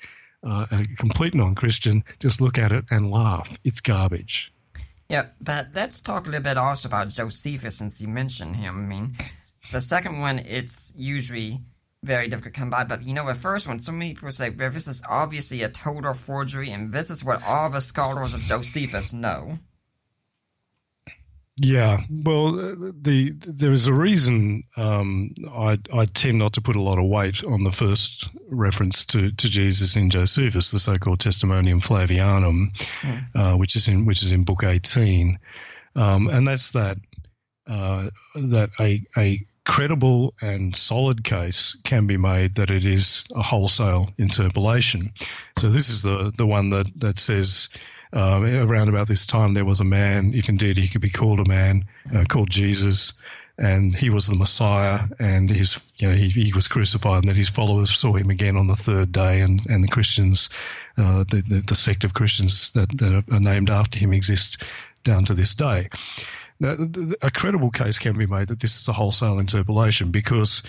uh, 0.47 0.67
a 0.71 0.85
complete 0.99 1.35
non 1.35 1.55
Christian, 1.55 2.05
just 2.21 2.41
look 2.41 2.59
at 2.59 2.73
it 2.73 2.85
and 2.91 3.11
laugh. 3.11 3.59
It's 3.65 3.81
garbage. 3.81 4.53
Yeah, 5.09 5.27
but 5.41 5.69
let's 5.75 6.01
talk 6.01 6.27
a 6.27 6.31
little 6.31 6.43
bit 6.43 6.57
also 6.57 6.89
about 6.89 7.09
Josephus 7.09 7.77
since 7.77 8.01
you 8.01 8.09
mentioned 8.09 8.57
him. 8.57 8.77
I 8.77 8.87
mean, 8.87 9.17
the 9.71 9.81
second 9.81 10.21
one, 10.21 10.39
it's 10.39 10.93
usually 10.97 11.61
very 12.05 12.29
difficult 12.29 12.55
to 12.55 12.61
come 12.61 12.71
by, 12.71 12.85
but 12.85 13.03
you 13.03 13.15
know, 13.15 13.27
the 13.27 13.35
first 13.35 13.67
one, 13.67 13.79
so 13.81 13.93
many 13.93 14.15
people 14.15 14.33
say, 14.33 14.51
well, 14.51 14.71
this 14.71 14.87
is 14.87 15.03
obviously 15.09 15.63
a 15.63 15.69
total 15.69 16.15
forgery, 16.15 16.71
and 16.71 16.93
this 16.93 17.11
is 17.11 17.25
what 17.25 17.43
all 17.43 17.71
the 17.71 17.81
scholars 17.81 18.35
of 18.35 18.43
Josephus 18.43 19.13
know. 19.13 19.59
Yeah, 21.57 21.99
well, 22.11 22.53
the 23.01 23.33
there 23.39 23.71
is 23.71 23.87
a 23.87 23.93
reason 23.93 24.65
um, 24.77 25.31
I 25.53 25.79
I 25.93 26.07
tend 26.07 26.39
not 26.39 26.55
to 26.55 26.61
put 26.61 26.75
a 26.75 26.83
lot 26.83 26.99
of 26.99 27.05
weight 27.05 27.45
on 27.45 27.63
the 27.63 27.71
first 27.71 28.29
reference 28.49 29.07
to, 29.07 29.31
to 29.31 29.49
Jesus 29.49 29.95
in 29.95 30.11
Josephus, 30.11 30.73
the 30.73 30.81
so-called 30.81 31.21
Testimonium 31.21 31.81
Flavianum, 31.81 32.77
mm. 33.03 33.27
uh, 33.37 33.57
which 33.57 33.77
is 33.77 33.87
in 33.87 34.05
which 34.05 34.25
is 34.25 34.33
in 34.33 34.43
Book 34.43 34.65
eighteen, 34.65 35.39
um, 35.95 36.27
and 36.27 36.47
that's 36.47 36.73
that 36.73 36.99
uh, 37.69 38.11
that 38.35 38.71
a 38.81 39.05
a 39.17 39.47
credible 39.65 40.35
and 40.41 40.77
solid 40.77 41.25
case 41.25 41.77
can 41.85 42.07
be 42.07 42.17
made 42.17 42.55
that 42.57 42.71
it 42.71 42.85
is 42.85 43.25
a 43.35 43.43
wholesale 43.43 44.11
interpolation. 44.19 45.13
So 45.59 45.71
this 45.71 45.89
is 45.89 46.03
the 46.03 46.33
the 46.37 46.47
one 46.47 46.71
that 46.71 46.87
that 46.97 47.19
says. 47.19 47.69
Uh, 48.17 48.63
around 48.69 48.89
about 48.89 49.09
this 49.09 49.27
time, 49.27 49.55
there 49.55 49.65
was 49.65 49.81
a 49.81 49.85
man, 49.85 50.33
if 50.35 50.49
indeed 50.49 50.79
he 50.79 50.87
could 50.87 51.01
be 51.01 51.11
called 51.11 51.41
a 51.41 51.45
man, 51.49 51.85
uh, 52.15 52.23
called 52.29 52.49
Jesus, 52.49 53.15
and 53.59 53.93
he 53.95 54.09
was 54.09 54.29
the 54.29 54.37
Messiah, 54.37 55.09
and 55.19 55.51
his, 55.51 55.93
you 55.99 56.09
know, 56.09 56.15
he, 56.15 56.29
he 56.29 56.53
was 56.53 56.69
crucified, 56.69 57.23
and 57.23 57.29
that 57.29 57.37
his 57.37 57.49
followers 57.49 57.93
saw 57.93 58.13
him 58.13 58.31
again 58.31 58.57
on 58.57 58.69
the 58.69 58.77
third 58.77 59.11
day, 59.11 59.41
and, 59.41 59.67
and 59.69 59.83
the 59.83 59.89
Christians, 59.89 60.49
uh, 60.97 61.25
the, 61.29 61.43
the, 61.49 61.61
the 61.67 61.75
sect 61.75 62.05
of 62.05 62.15
Christians 62.15 62.71
that, 62.73 62.89
that 62.99 63.25
are 63.33 63.41
named 63.41 63.69
after 63.69 63.99
him 63.99 64.13
exist 64.13 64.63
down 65.03 65.25
to 65.25 65.35
this 65.35 65.55
day. 65.57 65.89
Now, 66.61 66.77
a 67.23 67.31
credible 67.31 67.71
case 67.71 67.99
can 67.99 68.17
be 68.17 68.27
made 68.27 68.49
that 68.49 68.61
this 68.61 68.81
is 68.81 68.89
a 68.89 68.93
wholesale 68.93 69.39
interpolation 69.39 70.11
because 70.11 70.63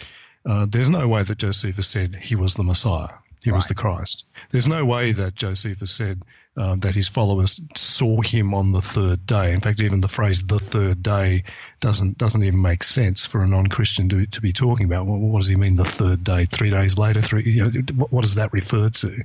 uh, 0.45 0.65
there's 0.69 0.89
no 0.89 1.07
way 1.07 1.23
that 1.23 1.37
Josephus 1.37 1.87
said 1.87 2.15
he 2.15 2.35
was 2.35 2.55
the 2.55 2.63
Messiah, 2.63 3.09
he 3.43 3.51
right. 3.51 3.57
was 3.57 3.67
the 3.67 3.75
Christ. 3.75 4.25
There's 4.51 4.67
no 4.67 4.83
way 4.85 5.11
that 5.11 5.35
Josephus 5.35 5.91
said 5.91 6.23
uh, 6.57 6.75
that 6.77 6.95
his 6.95 7.07
followers 7.07 7.59
saw 7.75 8.21
him 8.21 8.53
on 8.53 8.71
the 8.71 8.81
third 8.81 9.25
day. 9.25 9.53
In 9.53 9.61
fact, 9.61 9.81
even 9.81 10.01
the 10.01 10.07
phrase 10.07 10.45
"the 10.45 10.59
third 10.59 11.03
day" 11.03 11.43
doesn't 11.81 12.17
doesn't 12.17 12.43
even 12.43 12.61
make 12.61 12.83
sense 12.83 13.25
for 13.25 13.43
a 13.43 13.47
non-Christian 13.47 14.09
to 14.09 14.25
to 14.27 14.41
be 14.41 14.53
talking 14.53 14.85
about. 14.85 15.05
Well, 15.05 15.17
what 15.17 15.41
does 15.41 15.49
he 15.49 15.55
mean? 15.55 15.75
The 15.75 15.85
third 15.85 16.23
day, 16.23 16.45
three 16.45 16.69
days 16.69 16.97
later, 16.97 17.21
three. 17.21 17.43
You 17.43 17.65
know, 17.65 17.81
what, 17.95 18.11
what 18.11 18.21
does 18.21 18.35
that 18.35 18.53
refer 18.53 18.89
to? 18.89 19.23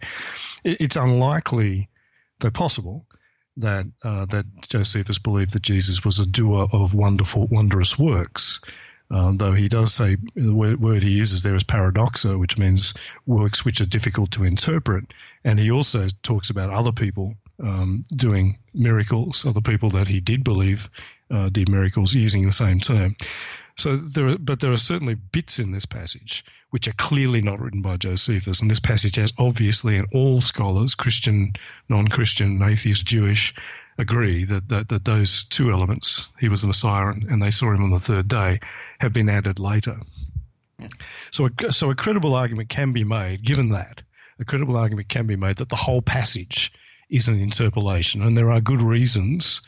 It, 0.64 0.80
it's 0.80 0.96
unlikely, 0.96 1.88
though 2.40 2.50
possible, 2.50 3.06
that 3.60 3.86
uh, 4.02 4.24
that 4.26 4.46
Josephus 4.68 5.18
believed 5.18 5.52
that 5.52 5.62
Jesus 5.62 6.04
was 6.04 6.18
a 6.18 6.26
doer 6.26 6.68
of 6.72 6.94
wonderful, 6.94 7.46
wondrous 7.46 7.98
works. 7.98 8.60
Um, 9.12 9.38
though 9.38 9.54
he 9.54 9.68
does 9.68 9.92
say 9.92 10.16
the 10.36 10.54
word, 10.54 11.02
he 11.02 11.10
uses 11.10 11.42
there 11.42 11.56
is 11.56 11.64
paradoxa, 11.64 12.38
which 12.38 12.56
means 12.58 12.94
works 13.26 13.64
which 13.64 13.80
are 13.80 13.86
difficult 13.86 14.30
to 14.32 14.44
interpret. 14.44 15.12
And 15.44 15.58
he 15.58 15.70
also 15.70 16.06
talks 16.22 16.50
about 16.50 16.70
other 16.70 16.92
people 16.92 17.34
um, 17.62 18.04
doing 18.14 18.58
miracles, 18.72 19.44
other 19.44 19.60
people 19.60 19.90
that 19.90 20.06
he 20.06 20.20
did 20.20 20.44
believe 20.44 20.88
uh, 21.30 21.48
did 21.48 21.68
miracles 21.68 22.14
using 22.14 22.42
the 22.46 22.52
same 22.52 22.78
term. 22.78 23.16
So 23.76 23.96
there, 23.96 24.28
are, 24.28 24.38
but 24.38 24.60
there 24.60 24.72
are 24.72 24.76
certainly 24.76 25.14
bits 25.14 25.58
in 25.58 25.72
this 25.72 25.86
passage 25.86 26.44
which 26.70 26.86
are 26.86 26.92
clearly 26.92 27.42
not 27.42 27.60
written 27.60 27.82
by 27.82 27.96
Josephus, 27.96 28.60
and 28.60 28.70
this 28.70 28.80
passage 28.80 29.16
has 29.16 29.32
obviously, 29.38 29.96
and 29.96 30.06
all 30.12 30.40
scholars, 30.40 30.94
Christian, 30.94 31.54
non-Christian, 31.88 32.62
atheist, 32.62 33.04
Jewish, 33.04 33.54
agree 33.98 34.44
that, 34.44 34.68
that, 34.68 34.88
that 34.88 35.04
those 35.04 35.44
two 35.44 35.72
elements, 35.72 36.28
he 36.38 36.48
was 36.48 36.62
the 36.62 36.68
Messiah 36.68 37.08
and, 37.08 37.42
they 37.42 37.50
saw 37.50 37.72
him 37.72 37.82
on 37.82 37.90
the 37.90 38.00
third 38.00 38.28
day, 38.28 38.60
have 39.00 39.12
been 39.12 39.28
added 39.28 39.58
later. 39.58 39.98
Yeah. 40.78 40.86
So, 41.30 41.48
a, 41.66 41.72
so 41.72 41.90
a 41.90 41.94
credible 41.94 42.34
argument 42.34 42.68
can 42.68 42.92
be 42.92 43.04
made, 43.04 43.44
given 43.44 43.70
that, 43.70 44.02
a 44.38 44.44
credible 44.44 44.76
argument 44.76 45.08
can 45.08 45.26
be 45.26 45.36
made 45.36 45.56
that 45.56 45.68
the 45.68 45.76
whole 45.76 46.02
passage 46.02 46.72
is 47.10 47.28
an 47.28 47.40
interpolation, 47.40 48.22
and 48.22 48.38
there 48.38 48.52
are 48.52 48.60
good 48.60 48.80
reasons 48.80 49.62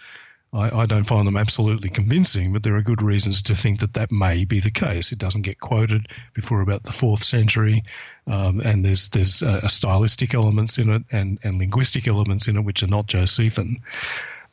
I, 0.53 0.83
I, 0.83 0.87
don't 0.87 1.05
find 1.05 1.27
them 1.27 1.37
absolutely 1.37 1.89
convincing, 1.89 2.53
but 2.53 2.63
there 2.63 2.77
are 2.77 2.83
good 2.83 3.01
reasons 3.01 3.43
to 3.43 3.55
think 3.55 3.81
that 3.81 3.95
that 3.95 4.13
may 4.13 4.45
be 4.45 4.61
the 4.61 4.71
case. 4.71 5.11
It 5.11 5.19
doesn't 5.19 5.43
get 5.43 5.59
quoted 5.59 6.09
before 6.35 6.61
about 6.61 6.83
the 6.83 6.93
fourth 6.93 7.23
century, 7.23 7.85
um, 8.27 8.61
and 8.61 8.85
there's 8.85 9.09
there's 9.09 9.43
uh, 9.43 9.67
stylistic 9.69 10.35
elements 10.35 10.77
in 10.77 10.91
it 10.91 11.03
and, 11.11 11.39
and 11.43 11.59
linguistic 11.59 12.07
elements 12.07 12.49
in 12.49 12.57
it 12.59 12.65
which 12.65 12.83
are 12.83 12.89
not 12.89 13.07
Josephine. 13.07 13.83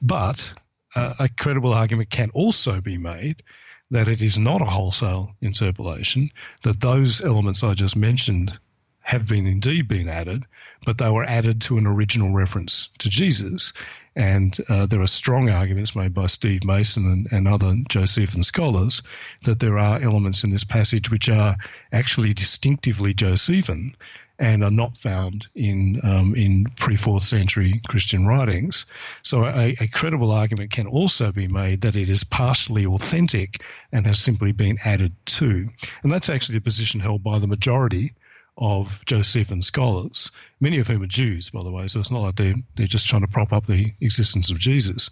But 0.01 0.53
uh, 0.95 1.15
a 1.19 1.29
credible 1.29 1.73
argument 1.73 2.09
can 2.09 2.29
also 2.31 2.79
be 2.79 2.97
made 2.97 3.43
that 3.91 4.07
it 4.07 4.21
is 4.21 4.37
not 4.37 4.61
a 4.61 4.65
wholesale 4.65 5.35
interpolation, 5.41 6.29
that 6.63 6.79
those 6.79 7.21
elements 7.21 7.63
I 7.63 7.73
just 7.73 7.95
mentioned 7.95 8.57
have 8.99 9.27
been 9.27 9.47
indeed 9.47 9.87
been 9.87 10.07
added, 10.07 10.43
but 10.85 10.97
they 10.97 11.09
were 11.09 11.23
added 11.23 11.61
to 11.61 11.77
an 11.77 11.87
original 11.87 12.31
reference 12.31 12.89
to 12.99 13.09
Jesus. 13.09 13.73
And 14.15 14.57
uh, 14.67 14.85
there 14.85 15.01
are 15.01 15.07
strong 15.07 15.49
arguments 15.49 15.95
made 15.95 16.13
by 16.13 16.25
Steve 16.25 16.63
Mason 16.63 17.11
and, 17.11 17.27
and 17.31 17.47
other 17.47 17.75
Josephine 17.89 18.43
scholars 18.43 19.01
that 19.43 19.59
there 19.59 19.77
are 19.77 20.01
elements 20.01 20.43
in 20.43 20.49
this 20.49 20.63
passage 20.63 21.11
which 21.11 21.29
are 21.29 21.55
actually 21.91 22.33
distinctively 22.33 23.13
Josephine 23.13 23.95
and 24.39 24.63
are 24.63 24.71
not 24.71 24.97
found 24.97 25.47
in 25.53 25.99
um, 26.03 26.33
in 26.33 26.65
pre 26.77 26.95
fourth 26.95 27.23
century 27.23 27.81
Christian 27.87 28.25
writings. 28.25 28.85
So 29.21 29.45
a, 29.45 29.75
a, 29.79 29.87
credible 29.87 30.31
argument 30.31 30.71
can 30.71 30.87
also 30.87 31.31
be 31.31 31.47
made 31.47 31.81
that 31.81 31.97
it 31.97 32.09
is 32.09 32.23
partially 32.23 32.85
authentic 32.85 33.61
and 33.91 34.07
has 34.07 34.19
simply 34.19 34.53
been 34.53 34.79
added 34.83 35.13
to, 35.37 35.69
and 36.03 36.11
that's 36.11 36.29
actually 36.29 36.57
a 36.57 36.61
position 36.61 37.01
held 37.01 37.21
by 37.21 37.37
the 37.37 37.47
majority 37.47 38.13
of 38.59 39.03
Josephine 39.05 39.61
scholars, 39.61 40.31
many 40.59 40.79
of 40.79 40.87
whom 40.87 41.01
are 41.01 41.07
Jews, 41.07 41.49
by 41.49 41.63
the 41.63 41.71
way, 41.71 41.87
so 41.87 41.99
it's 41.99 42.11
not 42.11 42.21
like 42.21 42.35
they're, 42.35 42.55
they're 42.75 42.87
just 42.87 43.07
trying 43.07 43.21
to 43.21 43.27
prop 43.27 43.53
up 43.53 43.65
the 43.65 43.93
existence 44.01 44.51
of 44.51 44.59
Jesus. 44.59 45.09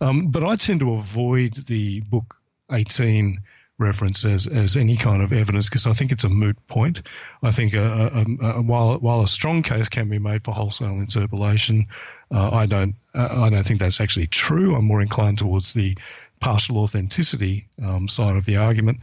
Um, 0.00 0.28
but 0.28 0.44
I 0.44 0.56
tend 0.56 0.80
to 0.80 0.92
avoid 0.92 1.54
the 1.54 2.00
book 2.00 2.36
18 2.70 3.40
reference 3.78 4.24
as, 4.24 4.46
as 4.46 4.76
any 4.76 4.96
kind 4.96 5.22
of 5.22 5.32
evidence 5.32 5.68
because 5.68 5.86
I 5.86 5.94
think 5.94 6.12
it's 6.12 6.24
a 6.24 6.28
moot 6.28 6.56
point. 6.68 7.02
I 7.42 7.50
think 7.50 7.74
a, 7.74 8.26
a, 8.42 8.46
a, 8.46 8.62
while 8.62 8.98
while 8.98 9.22
a 9.22 9.28
strong 9.28 9.62
case 9.62 9.88
can 9.88 10.08
be 10.08 10.18
made 10.18 10.44
for 10.44 10.54
wholesale 10.54 11.00
interpolation, 11.00 11.86
uh, 12.32 12.50
I 12.50 12.66
don't 12.66 12.94
I 13.14 13.50
don't 13.50 13.66
think 13.66 13.80
that's 13.80 14.00
actually 14.00 14.28
true. 14.28 14.76
I'm 14.76 14.84
more 14.84 15.00
inclined 15.00 15.38
towards 15.38 15.74
the 15.74 15.96
partial 16.40 16.78
authenticity 16.78 17.68
um, 17.82 18.08
side 18.08 18.36
of 18.36 18.44
the 18.44 18.56
argument 18.56 19.00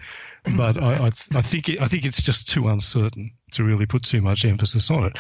but 0.56 0.82
I, 0.82 0.94
I, 0.94 1.10
th- 1.10 1.36
I 1.36 1.42
think 1.42 1.70
it, 1.70 1.82
I 1.82 1.88
think 1.88 2.06
it's 2.06 2.22
just 2.22 2.50
too 2.50 2.68
uncertain 2.68 3.32
to 3.54 3.64
really 3.64 3.86
put 3.86 4.04
too 4.04 4.22
much 4.22 4.46
emphasis 4.46 4.90
on 4.92 5.06
it. 5.06 5.18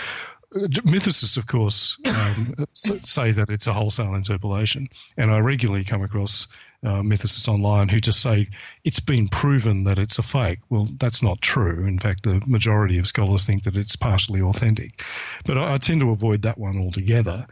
Mythicists, 0.51 1.37
of 1.37 1.45
course, 1.45 1.97
um, 2.05 2.55
say 2.73 3.31
that 3.31 3.49
it's 3.49 3.67
a 3.67 3.73
wholesale 3.73 4.15
interpolation, 4.15 4.87
and 5.15 5.31
I 5.31 5.39
regularly 5.39 5.83
come 5.83 6.01
across 6.01 6.47
uh, 6.83 7.01
mythicists 7.01 7.47
online 7.47 7.89
who 7.89 7.99
just 7.99 8.21
say 8.21 8.49
it's 8.83 9.01
been 9.01 9.27
proven 9.27 9.83
that 9.83 9.99
it's 9.99 10.17
a 10.17 10.23
fake. 10.23 10.59
Well, 10.69 10.87
that's 10.97 11.21
not 11.21 11.41
true. 11.41 11.85
In 11.85 11.99
fact, 11.99 12.23
the 12.23 12.41
majority 12.47 12.97
of 12.97 13.07
scholars 13.07 13.45
think 13.45 13.63
that 13.63 13.77
it's 13.77 13.95
partially 13.95 14.41
authentic, 14.41 15.03
but 15.45 15.57
I, 15.57 15.75
I 15.75 15.77
tend 15.77 16.01
to 16.01 16.11
avoid 16.11 16.43
that 16.43 16.57
one 16.57 16.79
altogether. 16.79 17.45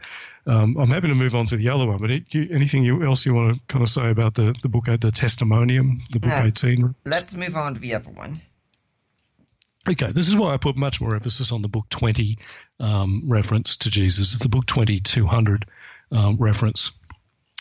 Um, 0.48 0.78
I'm 0.78 0.88
happy 0.88 1.08
to 1.08 1.14
move 1.14 1.34
on 1.34 1.44
to 1.46 1.56
the 1.56 1.68
other 1.68 1.86
one, 1.86 1.98
but 1.98 2.10
it, 2.10 2.34
you, 2.34 2.48
anything 2.50 2.82
you, 2.82 3.04
else 3.04 3.26
you 3.26 3.34
want 3.34 3.54
to 3.54 3.60
kind 3.68 3.82
of 3.82 3.90
say 3.90 4.08
about 4.08 4.34
the, 4.34 4.54
the 4.62 4.68
book, 4.68 4.86
the 4.86 5.12
testimonium, 5.12 6.02
the 6.10 6.20
book 6.20 6.32
18? 6.32 6.94
Let's 7.04 7.36
move 7.36 7.54
on 7.54 7.74
to 7.74 7.80
the 7.80 7.94
other 7.94 8.10
one. 8.10 8.40
Okay, 9.86 10.10
this 10.10 10.26
is 10.26 10.34
why 10.34 10.54
I 10.54 10.56
put 10.56 10.76
much 10.76 11.02
more 11.02 11.14
emphasis 11.14 11.52
on 11.52 11.60
the 11.60 11.68
book 11.68 11.84
20 11.90 12.38
um, 12.80 13.24
reference 13.26 13.76
to 13.76 13.90
Jesus. 13.90 14.34
It's 14.34 14.42
the 14.42 14.48
book 14.48 14.64
20, 14.66 15.00
200 15.00 15.66
um, 16.12 16.36
reference. 16.38 16.92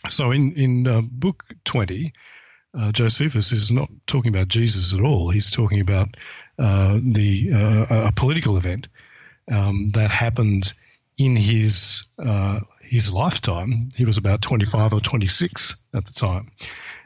So 0.07 0.31
in, 0.31 0.53
in 0.53 0.87
uh, 0.87 1.01
book 1.01 1.43
20, 1.65 2.13
uh, 2.77 2.91
Josephus 2.93 3.51
is 3.51 3.69
not 3.69 3.89
talking 4.07 4.33
about 4.33 4.47
Jesus 4.47 4.93
at 4.93 5.01
all. 5.01 5.29
He's 5.29 5.49
talking 5.49 5.81
about 5.81 6.15
uh, 6.57 6.99
the 7.03 7.51
uh, 7.53 8.07
a 8.07 8.11
political 8.13 8.57
event 8.57 8.87
um, 9.51 9.91
that 9.91 10.11
happened 10.11 10.73
in 11.17 11.35
his 11.35 12.05
uh, 12.23 12.59
his 12.89 13.11
lifetime. 13.11 13.89
He 13.95 14.05
was 14.05 14.17
about 14.17 14.41
25 14.41 14.93
or 14.93 14.99
26 14.99 15.75
at 15.93 16.05
the 16.05 16.13
time, 16.13 16.51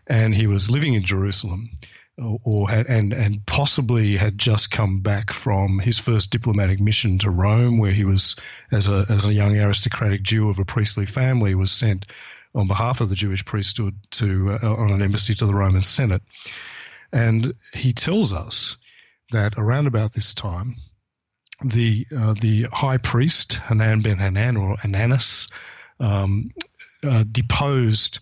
and 0.07 0.33
he 0.33 0.47
was 0.47 0.69
living 0.69 0.93
in 0.93 1.03
Jerusalem, 1.03 1.71
or, 2.17 2.39
or 2.43 2.69
had, 2.69 2.87
and 2.87 3.13
and 3.13 3.45
possibly 3.45 4.17
had 4.17 4.37
just 4.37 4.71
come 4.71 4.99
back 4.99 5.31
from 5.31 5.79
his 5.79 5.99
first 5.99 6.31
diplomatic 6.31 6.79
mission 6.79 7.17
to 7.19 7.29
Rome, 7.29 7.77
where 7.77 7.91
he 7.91 8.05
was 8.05 8.35
as 8.71 8.87
a 8.87 9.05
as 9.09 9.25
a 9.25 9.33
young 9.33 9.57
aristocratic 9.57 10.23
Jew 10.23 10.49
of 10.49 10.59
a 10.59 10.65
priestly 10.65 11.05
family 11.05 11.55
was 11.55 11.71
sent 11.71 12.05
on 12.53 12.67
behalf 12.67 13.01
of 13.01 13.09
the 13.09 13.15
Jewish 13.15 13.45
priesthood 13.45 13.95
to 14.11 14.57
uh, 14.61 14.75
on 14.75 14.91
an 14.91 15.01
embassy 15.01 15.33
to 15.35 15.45
the 15.45 15.55
Roman 15.55 15.81
Senate, 15.81 16.21
and 17.11 17.53
he 17.73 17.93
tells 17.93 18.33
us 18.33 18.77
that 19.31 19.53
around 19.57 19.87
about 19.87 20.13
this 20.13 20.33
time 20.33 20.75
the 21.63 22.05
uh, 22.15 22.33
the 22.39 22.67
high 22.71 22.97
priest 22.97 23.53
Hanan 23.53 24.01
ben 24.01 24.17
Hanan 24.17 24.57
or 24.57 24.77
Ananus 24.77 25.51
um, 26.01 26.51
uh, 27.07 27.23
deposed 27.31 28.19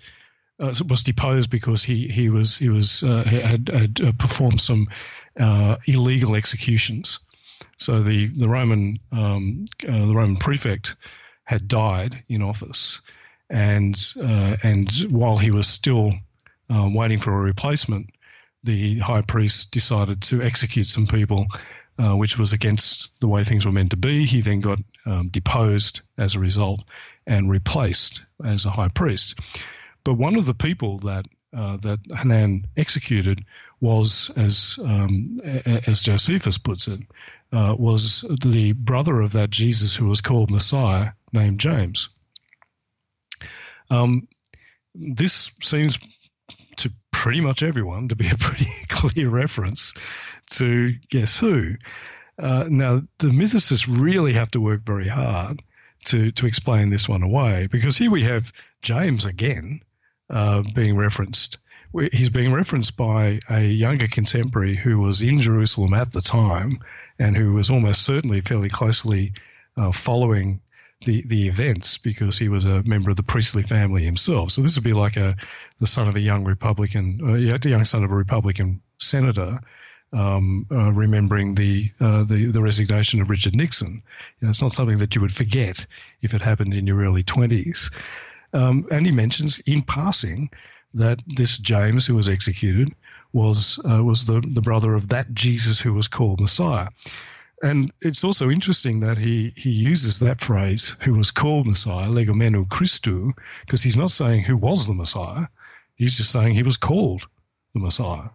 uh, 0.59 0.73
was 0.87 1.03
deposed 1.03 1.49
because 1.49 1.83
he 1.83 2.07
he 2.07 2.29
was 2.29 2.57
he 2.57 2.69
was 2.69 3.03
uh, 3.03 3.23
had, 3.23 3.69
had 3.69 4.01
uh, 4.01 4.11
performed 4.17 4.59
some 4.59 4.87
uh, 5.39 5.77
illegal 5.85 6.35
executions. 6.35 7.19
So 7.77 8.03
the 8.03 8.27
the 8.27 8.49
Roman 8.49 8.99
um, 9.11 9.65
the 9.79 10.13
Roman 10.13 10.37
prefect 10.37 10.95
had 11.45 11.67
died 11.67 12.23
in 12.27 12.41
office, 12.41 13.01
and 13.49 13.97
and 14.17 14.91
while 15.11 15.37
he 15.37 15.51
was 15.51 15.67
still 15.67 16.13
waiting 16.69 17.19
for 17.19 17.33
a 17.33 17.41
replacement, 17.41 18.09
the 18.63 18.99
high 18.99 19.21
priest 19.21 19.71
decided 19.71 20.21
to 20.23 20.43
execute 20.43 20.85
some 20.85 21.07
people 21.07 21.47
uh, 21.99 22.15
which 22.15 22.37
was 22.37 22.53
against 22.53 23.09
the 23.19 23.27
way 23.27 23.43
things 23.43 23.65
were 23.65 23.71
meant 23.71 23.91
to 23.91 23.97
be. 23.97 24.25
He 24.25 24.39
then 24.41 24.61
got 24.61 24.79
um, 25.05 25.27
deposed 25.27 26.01
as 26.17 26.33
a 26.35 26.39
result 26.39 26.81
and 27.29 27.49
replaced 27.49 28.25
as 28.43 28.65
a 28.65 28.71
high 28.71 28.89
priest. 28.89 29.39
But 30.03 30.15
one 30.15 30.35
of 30.35 30.45
the 30.45 30.55
people 30.55 30.97
that 30.99 31.25
uh, 31.55 31.77
that 31.77 31.99
Hanan 32.15 32.67
executed 32.75 33.43
was, 33.79 34.31
as 34.35 34.77
um, 34.83 35.37
as 35.43 36.01
Josephus 36.01 36.57
puts 36.57 36.87
it, 36.87 36.99
uh, 37.53 37.75
was 37.77 38.21
the 38.43 38.73
brother 38.73 39.21
of 39.21 39.33
that 39.33 39.49
Jesus 39.49 39.95
who 39.95 40.07
was 40.07 40.21
called 40.21 40.51
Messiah, 40.51 41.11
named 41.31 41.59
James. 41.59 42.09
Um, 43.89 44.27
this 44.93 45.51
seems 45.61 45.97
to 46.77 46.91
pretty 47.11 47.41
much 47.41 47.63
everyone 47.63 48.09
to 48.09 48.15
be 48.15 48.29
a 48.29 48.35
pretty 48.39 48.69
clear 48.87 49.29
reference 49.29 49.93
to 50.51 50.93
guess 51.09 51.37
who. 51.37 51.75
Uh, 52.37 52.65
now, 52.69 53.01
the 53.17 53.27
mythicists 53.27 53.87
really 53.87 54.33
have 54.33 54.51
to 54.51 54.61
work 54.61 54.81
very 54.85 55.09
hard 55.09 55.61
to, 56.05 56.31
to 56.31 56.45
explain 56.45 56.89
this 56.89 57.09
one 57.09 57.23
away 57.23 57.67
because 57.71 57.97
here 57.97 58.11
we 58.11 58.23
have 58.23 58.51
James 58.81 59.25
again 59.25 59.81
uh, 60.29 60.63
being 60.73 60.95
referenced. 60.95 61.57
He's 62.11 62.29
being 62.29 62.53
referenced 62.53 62.97
by 62.97 63.39
a 63.49 63.61
younger 63.61 64.07
contemporary 64.07 64.75
who 64.75 64.99
was 64.99 65.21
in 65.21 65.41
Jerusalem 65.41 65.93
at 65.93 66.11
the 66.11 66.21
time 66.21 66.79
and 67.17 67.35
who 67.35 67.53
was 67.53 67.69
almost 67.69 68.03
certainly 68.03 68.41
fairly 68.41 68.69
closely 68.69 69.33
uh, 69.75 69.91
following 69.91 70.61
the, 71.05 71.23
the 71.27 71.47
events 71.47 71.97
because 71.97 72.37
he 72.37 72.49
was 72.49 72.65
a 72.65 72.83
member 72.83 73.09
of 73.09 73.15
the 73.15 73.23
priestly 73.23 73.63
family 73.63 74.03
himself. 74.03 74.51
So 74.51 74.61
this 74.61 74.75
would 74.75 74.83
be 74.83 74.93
like 74.93 75.17
a 75.17 75.35
the 75.79 75.87
son 75.87 76.07
of 76.07 76.15
a 76.15 76.19
young 76.19 76.43
Republican, 76.43 77.19
uh, 77.23 77.57
the 77.57 77.69
young 77.69 77.85
son 77.85 78.03
of 78.03 78.11
a 78.11 78.15
Republican 78.15 78.81
senator, 78.97 79.61
um, 80.13 80.65
uh, 80.71 80.91
remembering 80.91 81.55
the, 81.55 81.91
uh, 81.99 82.23
the 82.23 82.51
the 82.51 82.61
resignation 82.61 83.21
of 83.21 83.29
Richard 83.29 83.55
Nixon. 83.55 84.01
You 84.39 84.45
know, 84.45 84.49
it's 84.49 84.61
not 84.61 84.71
something 84.71 84.97
that 84.97 85.15
you 85.15 85.21
would 85.21 85.35
forget 85.35 85.85
if 86.21 86.33
it 86.33 86.41
happened 86.41 86.73
in 86.73 86.87
your 86.87 87.01
early 87.01 87.23
twenties. 87.23 87.91
Um, 88.53 88.87
and 88.91 89.05
he 89.05 89.11
mentions 89.11 89.59
in 89.59 89.83
passing 89.83 90.49
that 90.93 91.19
this 91.27 91.57
James, 91.59 92.07
who 92.07 92.15
was 92.15 92.29
executed, 92.29 92.93
was 93.33 93.79
uh, 93.89 94.03
was 94.03 94.25
the, 94.25 94.41
the 94.53 94.61
brother 94.61 94.95
of 94.95 95.09
that 95.09 95.33
Jesus 95.33 95.79
who 95.79 95.93
was 95.93 96.07
called 96.07 96.41
Messiah. 96.41 96.87
And 97.61 97.91
it's 98.01 98.23
also 98.23 98.49
interesting 98.49 99.01
that 99.01 99.17
he, 99.17 99.51
he 99.57 99.69
uses 99.69 100.19
that 100.19 100.39
phrase, 100.39 100.95
who 101.01 101.13
was 101.15 101.29
called 101.29 101.67
Messiah, 101.67 102.07
legomenou 102.07 102.65
Christou, 102.69 103.33
because 103.65 103.83
he's 103.83 103.97
not 103.97 104.11
saying 104.11 104.43
who 104.43 104.55
was 104.55 104.87
the 104.87 104.93
Messiah. 104.93 105.45
He's 105.95 106.15
just 106.15 106.31
saying 106.31 106.53
he 106.53 106.63
was 106.63 106.77
called 106.77 107.27
the 107.73 107.81
Messiah. 107.81 108.29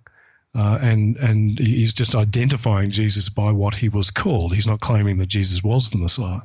Uh, 0.57 0.79
and 0.81 1.17
and 1.17 1.59
he's 1.59 1.93
just 1.93 2.15
identifying 2.15 2.91
Jesus 2.91 3.29
by 3.29 3.51
what 3.51 3.75
he 3.75 3.89
was 3.89 4.11
called. 4.11 4.55
He's 4.55 4.69
not 4.69 4.81
claiming 4.81 5.19
that 5.19 5.27
Jesus 5.27 5.65
was 5.65 5.91
the 5.91 5.99
Messiah. 5.99 6.43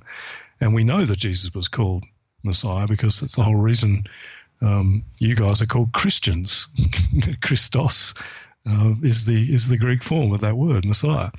And 0.59 0.73
we 0.73 0.83
know 0.83 1.05
that 1.05 1.19
Jesus 1.19 1.53
was 1.53 1.67
called 1.67 2.03
Messiah 2.43 2.87
because 2.87 3.19
that's 3.19 3.35
the 3.35 3.43
whole 3.43 3.55
reason 3.55 4.03
um, 4.61 5.03
you 5.19 5.35
guys 5.35 5.61
are 5.61 5.67
called 5.67 5.93
Christians. 5.93 6.67
Christos 7.41 8.13
uh, 8.67 8.93
is 9.03 9.25
the 9.25 9.53
is 9.53 9.67
the 9.67 9.77
Greek 9.77 10.03
form 10.03 10.33
of 10.33 10.41
that 10.41 10.57
word, 10.57 10.85
Messiah. 10.85 11.31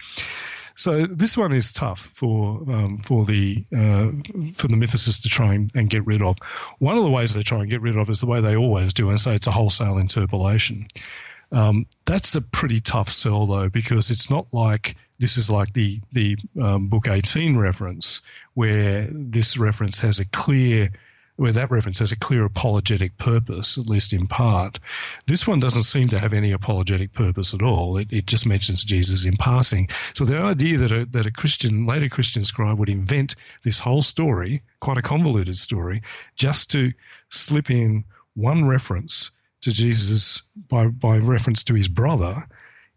So 0.76 1.04
this 1.04 1.36
one 1.36 1.52
is 1.52 1.72
tough 1.72 2.00
for 2.00 2.62
um, 2.72 2.98
for 3.04 3.26
the 3.26 3.64
uh, 3.74 4.10
for 4.54 4.68
the 4.68 4.76
mythicists 4.76 5.22
to 5.22 5.28
try 5.28 5.54
and, 5.54 5.70
and, 5.74 5.90
get 5.90 6.06
rid 6.06 6.22
of. 6.22 6.36
One 6.78 6.96
of 6.96 7.04
the 7.04 7.10
ways 7.10 7.34
they 7.34 7.42
try 7.42 7.60
and 7.60 7.68
get 7.68 7.82
rid 7.82 7.98
of 7.98 8.08
is 8.08 8.20
the 8.20 8.26
way 8.26 8.40
they 8.40 8.56
always 8.56 8.94
do, 8.94 9.10
and 9.10 9.20
say 9.20 9.34
it's 9.34 9.46
a 9.46 9.52
wholesale 9.52 9.98
interpolation. 9.98 10.86
Um, 11.53 11.86
that's 12.05 12.34
a 12.36 12.42
pretty 12.42 12.80
tough 12.80 13.09
sell 13.09 13.46
though, 13.46 13.68
because 13.68 14.11
it's 14.11 14.30
not 14.30 14.46
like 14.53 14.96
this 15.18 15.36
is 15.36 15.51
like 15.51 15.72
the 15.72 16.01
the 16.12 16.36
um, 16.61 16.88
book 16.88 17.09
eighteen 17.09 17.57
reference, 17.57 18.22
where 18.55 19.09
this 19.11 19.57
reference 19.59 19.98
has 19.98 20.20
a 20.20 20.24
clear 20.24 20.90
where 21.36 21.53
that 21.53 21.70
reference 21.70 21.98
has 21.98 22.12
a 22.12 22.18
clear 22.18 22.44
apologetic 22.44 23.16
purpose, 23.16 23.78
at 23.78 23.86
least 23.86 24.12
in 24.12 24.26
part. 24.26 24.78
This 25.26 25.46
one 25.48 25.59
doesn't 25.59 25.84
seem 25.84 26.11
to 26.11 26.18
have 26.18 26.34
any 26.34 26.53
apologetic 26.53 27.14
purpose 27.14 27.55
at 27.55 27.62
all. 27.62 27.96
It, 27.96 28.09
it 28.12 28.26
just 28.26 28.44
mentions 28.44 28.84
Jesus 28.84 29.24
in 29.24 29.38
passing. 29.38 29.88
So 30.12 30.26
the 30.26 30.36
idea 30.36 30.76
that 30.76 30.92
a, 30.92 31.07
that 31.07 31.24
a 31.24 31.30
Christian, 31.30 31.86
later 31.86 32.11
Christian 32.11 32.44
scribe 32.44 32.78
would 32.78 32.90
invent 32.90 33.36
this 33.62 33.78
whole 33.78 34.03
story, 34.03 34.62
quite 34.80 34.98
a 34.98 35.03
convoluted 35.03 35.57
story, 35.57 36.03
just 36.36 36.70
to 36.72 36.92
slip 37.30 37.70
in 37.70 38.05
one 38.34 38.68
reference 38.68 39.30
to 39.62 39.72
Jesus 39.72 40.42
by, 40.68 40.86
by 40.86 41.18
reference 41.18 41.64
to 41.64 41.74
his 41.74 41.88
brother 41.88 42.46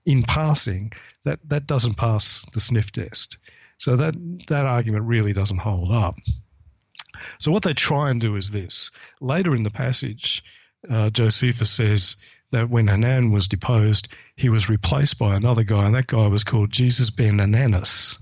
in 0.06 0.24
passing, 0.24 0.92
that, 1.24 1.40
that 1.48 1.68
doesn't 1.68 1.96
pass 1.96 2.46
the 2.54 2.60
sniff 2.60 2.92
test. 2.92 3.38
So 3.78 3.96
that, 3.98 4.16
that 4.48 4.66
argument 4.66 5.06
really 5.06 5.34
doesn't 5.34 5.58
hold 5.58 5.92
up. 5.92 6.16
So 7.40 7.52
what 7.52 7.64
they 7.64 7.74
try 7.74 8.10
and 8.10 8.20
do 8.20 8.36
is 8.36 8.52
this. 8.52 8.92
Later 9.22 9.56
in 9.56 9.64
the 9.64 9.70
passage, 9.70 10.44
uh, 10.90 11.10
Josephus 11.10 11.70
says 11.70 12.18
that 12.52 12.70
when 12.70 12.88
Hanan 12.88 13.32
was 13.32 13.48
deposed, 13.48 14.10
he 14.36 14.50
was 14.50 14.70
replaced 14.70 15.18
by 15.18 15.36
another 15.36 15.64
guy, 15.64 15.86
and 15.86 15.96
that 15.96 16.08
guy 16.08 16.28
was 16.28 16.44
called 16.44 16.72
Jesus 16.72 17.10
ben 17.10 17.40
Ananus. 17.40 18.18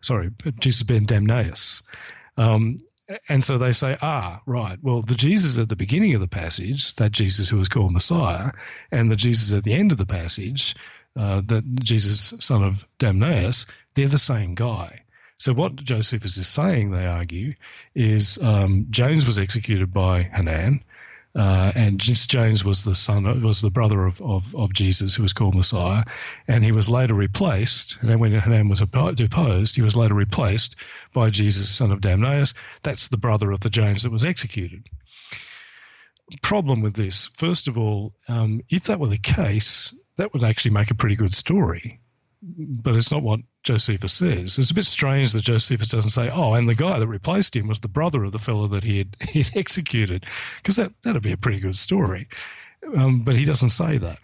Sorry, 0.00 0.30
Jesus 0.60 0.84
ben 0.84 1.06
Damnaeus. 1.06 1.82
Um, 2.36 2.76
and 3.28 3.42
so 3.42 3.58
they 3.58 3.72
say, 3.72 3.96
ah, 4.02 4.40
right, 4.46 4.78
well, 4.82 5.00
the 5.02 5.14
Jesus 5.14 5.58
at 5.58 5.68
the 5.68 5.76
beginning 5.76 6.14
of 6.14 6.20
the 6.20 6.28
passage, 6.28 6.94
that 6.96 7.12
Jesus 7.12 7.48
who 7.48 7.56
was 7.56 7.68
called 7.68 7.92
Messiah, 7.92 8.52
and 8.92 9.08
the 9.08 9.16
Jesus 9.16 9.52
at 9.52 9.64
the 9.64 9.72
end 9.72 9.92
of 9.92 9.98
the 9.98 10.06
passage, 10.06 10.76
uh, 11.16 11.40
that 11.46 11.64
Jesus, 11.82 12.34
son 12.40 12.62
of 12.62 12.84
Damnaeus, 12.98 13.66
they're 13.94 14.08
the 14.08 14.18
same 14.18 14.54
guy. 14.54 15.02
So 15.36 15.52
what 15.52 15.76
Josephus 15.76 16.36
is 16.36 16.48
saying, 16.48 16.90
they 16.90 17.06
argue, 17.06 17.54
is 17.94 18.42
um, 18.42 18.86
James 18.90 19.24
was 19.24 19.38
executed 19.38 19.92
by 19.92 20.22
Hanan, 20.22 20.82
uh, 21.36 21.72
and 21.74 22.00
James 22.00 22.64
was 22.64 22.84
the 22.84 22.94
son, 22.94 23.42
was 23.42 23.60
the 23.60 23.70
brother 23.70 24.06
of, 24.06 24.20
of, 24.20 24.54
of, 24.54 24.72
Jesus, 24.72 25.14
who 25.14 25.22
was 25.22 25.32
called 25.32 25.54
Messiah, 25.54 26.04
and 26.46 26.64
he 26.64 26.72
was 26.72 26.88
later 26.88 27.14
replaced. 27.14 27.98
And 28.00 28.08
then 28.08 28.18
when 28.18 28.32
Hanan 28.32 28.68
was 28.68 28.80
deposed, 29.14 29.76
he 29.76 29.82
was 29.82 29.96
later 29.96 30.14
replaced 30.14 30.76
by 31.12 31.30
Jesus, 31.30 31.68
son 31.68 31.92
of 31.92 32.00
Damnaeus. 32.00 32.54
That's 32.82 33.08
the 33.08 33.18
brother 33.18 33.52
of 33.52 33.60
the 33.60 33.70
James 33.70 34.02
that 34.02 34.12
was 34.12 34.24
executed. 34.24 34.88
Problem 36.42 36.82
with 36.82 36.94
this, 36.94 37.28
first 37.36 37.68
of 37.68 37.78
all, 37.78 38.14
um, 38.28 38.62
if 38.68 38.84
that 38.84 39.00
were 39.00 39.08
the 39.08 39.18
case, 39.18 39.94
that 40.16 40.32
would 40.32 40.44
actually 40.44 40.72
make 40.72 40.90
a 40.90 40.94
pretty 40.94 41.16
good 41.16 41.34
story 41.34 42.00
but 42.40 42.96
it's 42.96 43.10
not 43.10 43.22
what 43.22 43.40
Josephus 43.62 44.12
says. 44.12 44.58
It's 44.58 44.70
a 44.70 44.74
bit 44.74 44.86
strange 44.86 45.32
that 45.32 45.42
Josephus 45.42 45.88
doesn't 45.88 46.10
say, 46.10 46.28
"Oh, 46.28 46.54
and 46.54 46.68
the 46.68 46.74
guy 46.74 46.98
that 46.98 47.06
replaced 47.06 47.56
him 47.56 47.66
was 47.66 47.80
the 47.80 47.88
brother 47.88 48.24
of 48.24 48.32
the 48.32 48.38
fellow 48.38 48.68
that 48.68 48.84
he 48.84 48.98
had 48.98 49.16
he'd 49.28 49.56
executed," 49.56 50.24
because 50.62 50.76
that 50.76 50.92
that'd 51.02 51.22
be 51.22 51.32
a 51.32 51.36
pretty 51.36 51.60
good 51.60 51.76
story. 51.76 52.28
Um, 52.96 53.22
but 53.22 53.34
he 53.34 53.44
doesn't 53.44 53.70
say 53.70 53.98
that. 53.98 54.18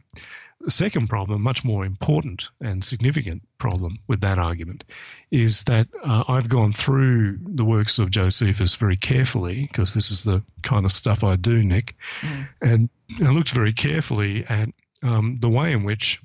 The 0.60 0.70
second 0.70 1.08
problem, 1.08 1.42
much 1.42 1.62
more 1.64 1.84
important 1.84 2.48
and 2.60 2.82
significant 2.82 3.42
problem 3.58 3.98
with 4.06 4.20
that 4.22 4.38
argument, 4.38 4.84
is 5.30 5.64
that 5.64 5.88
uh, 6.02 6.24
I've 6.26 6.48
gone 6.48 6.72
through 6.72 7.38
the 7.42 7.64
works 7.64 7.98
of 7.98 8.10
Josephus 8.10 8.74
very 8.74 8.96
carefully 8.96 9.66
because 9.66 9.92
this 9.92 10.10
is 10.10 10.24
the 10.24 10.42
kind 10.62 10.86
of 10.86 10.92
stuff 10.92 11.22
I 11.22 11.36
do, 11.36 11.62
Nick, 11.62 11.96
mm. 12.20 12.48
and 12.62 12.88
I 13.22 13.30
looked 13.30 13.50
very 13.50 13.74
carefully 13.74 14.46
at 14.46 14.70
um, 15.02 15.36
the 15.40 15.50
way 15.50 15.72
in 15.72 15.82
which 15.82 16.22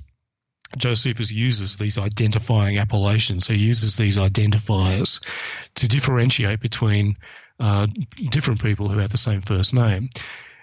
Josephus 0.77 1.31
uses 1.31 1.77
these 1.77 1.97
identifying 1.97 2.77
appellations. 2.77 3.47
He 3.47 3.55
uses 3.55 3.95
these 3.95 4.17
identifiers 4.17 5.23
to 5.75 5.87
differentiate 5.87 6.59
between 6.59 7.17
uh, 7.59 7.87
different 8.29 8.61
people 8.61 8.87
who 8.89 8.99
have 8.99 9.11
the 9.11 9.17
same 9.17 9.41
first 9.41 9.73
name. 9.73 10.09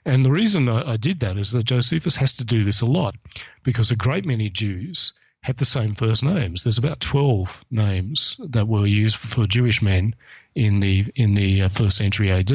And 0.04 0.24
the 0.24 0.30
reason 0.30 0.68
I, 0.68 0.92
I 0.92 0.96
did 0.96 1.20
that 1.20 1.36
is 1.36 1.52
that 1.52 1.64
Josephus 1.64 2.16
has 2.16 2.34
to 2.34 2.44
do 2.44 2.62
this 2.62 2.80
a 2.80 2.86
lot 2.86 3.16
because 3.64 3.90
a 3.90 3.96
great 3.96 4.24
many 4.24 4.48
Jews 4.48 5.12
had 5.40 5.56
the 5.56 5.64
same 5.64 5.94
first 5.94 6.24
names. 6.24 6.62
There's 6.62 6.78
about 6.78 7.00
12 7.00 7.64
names 7.70 8.36
that 8.48 8.66
were 8.66 8.86
used 8.86 9.16
for 9.16 9.46
Jewish 9.46 9.82
men 9.82 10.14
in 10.54 10.80
the 10.80 11.04
in 11.14 11.34
the 11.34 11.62
uh, 11.62 11.68
first 11.68 11.98
century 11.98 12.32
AD, 12.32 12.50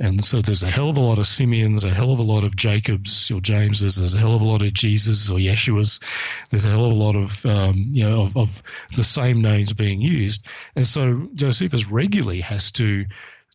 and 0.00 0.24
so 0.24 0.40
there's 0.40 0.62
a 0.62 0.70
hell 0.70 0.90
of 0.90 0.96
a 0.96 1.00
lot 1.00 1.18
of 1.18 1.26
Simeons, 1.26 1.84
a 1.84 1.90
hell 1.90 2.12
of 2.12 2.18
a 2.18 2.22
lot 2.22 2.44
of 2.44 2.56
Jacobs 2.56 3.30
or 3.30 3.40
Jameses, 3.40 3.96
there's 3.96 4.14
a 4.14 4.18
hell 4.18 4.34
of 4.34 4.42
a 4.42 4.44
lot 4.44 4.62
of 4.62 4.72
Jesus 4.72 5.30
or 5.30 5.38
Yeshuas, 5.38 6.02
there's 6.50 6.64
a 6.64 6.70
hell 6.70 6.86
of 6.86 6.92
a 6.92 6.96
lot 6.96 7.16
of 7.16 7.46
um, 7.46 7.86
you 7.92 8.08
know 8.08 8.22
of, 8.22 8.36
of 8.36 8.62
the 8.96 9.04
same 9.04 9.40
names 9.40 9.72
being 9.72 10.00
used, 10.00 10.46
and 10.74 10.86
so 10.86 11.28
Josephus 11.34 11.90
regularly 11.90 12.40
has 12.40 12.72
to 12.72 13.04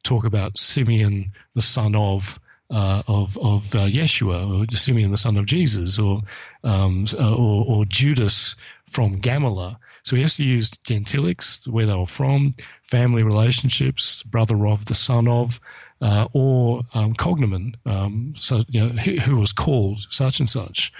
talk 0.03 0.25
about 0.25 0.57
Simeon, 0.57 1.33
the 1.55 1.61
son 1.61 1.95
of. 1.95 2.39
Uh, 2.71 3.01
of 3.07 3.35
of 3.39 3.73
uh, 3.73 3.87
Yeshua, 3.87 4.47
or 4.47 4.77
Simeon 4.77 5.09
the 5.09 5.17
son 5.17 5.37
of 5.37 5.47
Jesus, 5.47 5.97
or 5.97 6.21
um, 6.63 7.03
or, 7.17 7.65
or 7.67 7.85
Judas 7.85 8.55
from 8.85 9.17
Gamaliel. 9.17 9.79
So 10.03 10.15
he 10.15 10.21
has 10.21 10.35
to 10.35 10.45
use 10.45 10.71
gentilics, 10.71 11.67
where 11.67 11.85
they 11.85 11.95
were 11.95 12.05
from, 12.05 12.53
family 12.83 13.23
relationships, 13.23 14.23
brother 14.23 14.67
of, 14.67 14.85
the 14.85 14.95
son 14.95 15.27
of, 15.27 15.59
uh, 16.01 16.27
or 16.33 16.81
um, 16.93 17.13
cognomen, 17.13 17.75
um, 17.85 18.33
so 18.37 18.63
you 18.69 18.81
know, 18.81 18.89
who, 18.89 19.17
who, 19.17 19.37
was 19.37 19.51
called 19.51 19.99
such 20.09 20.39
and 20.39 20.49
such. 20.49 20.93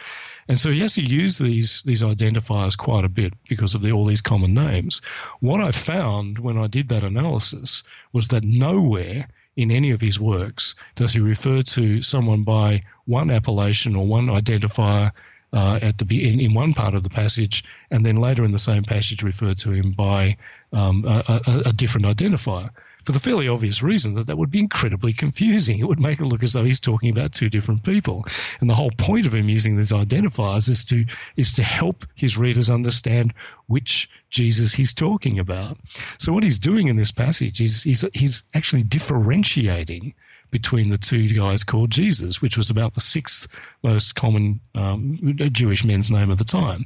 And 0.47 0.59
so 0.59 0.71
he 0.71 0.79
has 0.79 0.95
to 0.95 1.03
use 1.03 1.37
these 1.37 1.83
these 1.83 2.03
identifiers 2.03 2.77
quite 2.77 3.05
a 3.05 3.09
bit 3.09 3.33
because 3.47 3.75
of 3.75 3.81
the, 3.81 3.91
all 3.91 4.05
these 4.05 4.21
common 4.21 4.53
names. 4.53 5.01
What 5.39 5.61
I 5.61 5.71
found 5.71 6.39
when 6.39 6.57
I 6.57 6.67
did 6.67 6.89
that 6.89 7.03
analysis 7.03 7.83
was 8.11 8.27
that 8.29 8.43
nowhere 8.43 9.27
in 9.55 9.71
any 9.71 9.91
of 9.91 10.01
his 10.01 10.19
works 10.19 10.75
does 10.95 11.13
he 11.13 11.19
refer 11.19 11.61
to 11.61 12.01
someone 12.01 12.43
by 12.43 12.83
one 13.05 13.29
appellation 13.29 13.95
or 13.95 14.05
one 14.05 14.27
identifier 14.27 15.11
uh, 15.53 15.79
at 15.81 15.97
the 15.97 16.29
in, 16.29 16.39
in 16.39 16.53
one 16.53 16.73
part 16.73 16.93
of 16.93 17.03
the 17.03 17.09
passage, 17.09 17.63
and 17.89 18.05
then 18.05 18.17
later 18.17 18.43
in 18.43 18.51
the 18.51 18.57
same 18.57 18.83
passage 18.83 19.23
refer 19.23 19.53
to 19.53 19.71
him 19.71 19.91
by 19.93 20.35
um, 20.73 21.05
a, 21.05 21.41
a, 21.47 21.69
a 21.69 21.73
different 21.73 22.05
identifier 22.05 22.69
for 23.10 23.14
the 23.14 23.20
fairly 23.20 23.47
obvious 23.47 23.82
reason 23.82 24.14
that 24.14 24.28
that 24.28 24.38
would 24.38 24.51
be 24.51 24.60
incredibly 24.60 25.14
confusing. 25.14 25.80
It 25.80 25.88
would 25.88 25.99
make 25.99 26.20
it 26.20 26.26
look 26.26 26.43
as 26.43 26.53
though 26.53 26.64
he's 26.64 26.80
talking 26.80 27.10
about 27.10 27.34
two 27.34 27.49
different 27.49 27.82
people. 27.82 28.24
And 28.62 28.70
the 28.70 28.76
whole 28.76 28.91
point 28.99 29.26
of 29.26 29.34
him 29.34 29.49
using 29.49 29.76
these 29.76 29.91
identifiers 29.91 30.70
is 30.70 30.86
to 30.86 31.05
is 31.36 31.53
to 31.53 31.64
help 31.64 32.05
his 32.14 32.38
readers 32.38 32.70
understand 32.70 33.34
which 33.66 34.12
Jesus 34.30 34.76
he's 34.76 34.93
talking 34.93 35.39
about. 35.39 35.80
So 36.20 36.32
what 36.32 36.43
he's 36.43 36.60
doing 36.60 36.88
in 36.88 36.97
this 36.97 37.12
passage 37.12 37.62
is 37.62 37.82
he's 37.82 38.05
he's 38.14 38.43
actually 38.53 38.84
differentiating 38.84 40.14
between 40.51 40.89
the 40.89 40.99
two 40.99 41.30
guys 41.30 41.64
called 41.64 41.89
Jesus, 41.89 42.43
which 42.43 42.57
was 42.57 42.70
about 42.70 42.93
the 42.93 43.01
sixth 43.01 43.47
most 43.82 44.14
common 44.14 44.60
um, 44.76 45.36
Jewish 45.51 45.84
men's 45.84 46.12
name 46.12 46.30
of 46.30 46.38
the 46.38 46.43
time. 46.43 46.86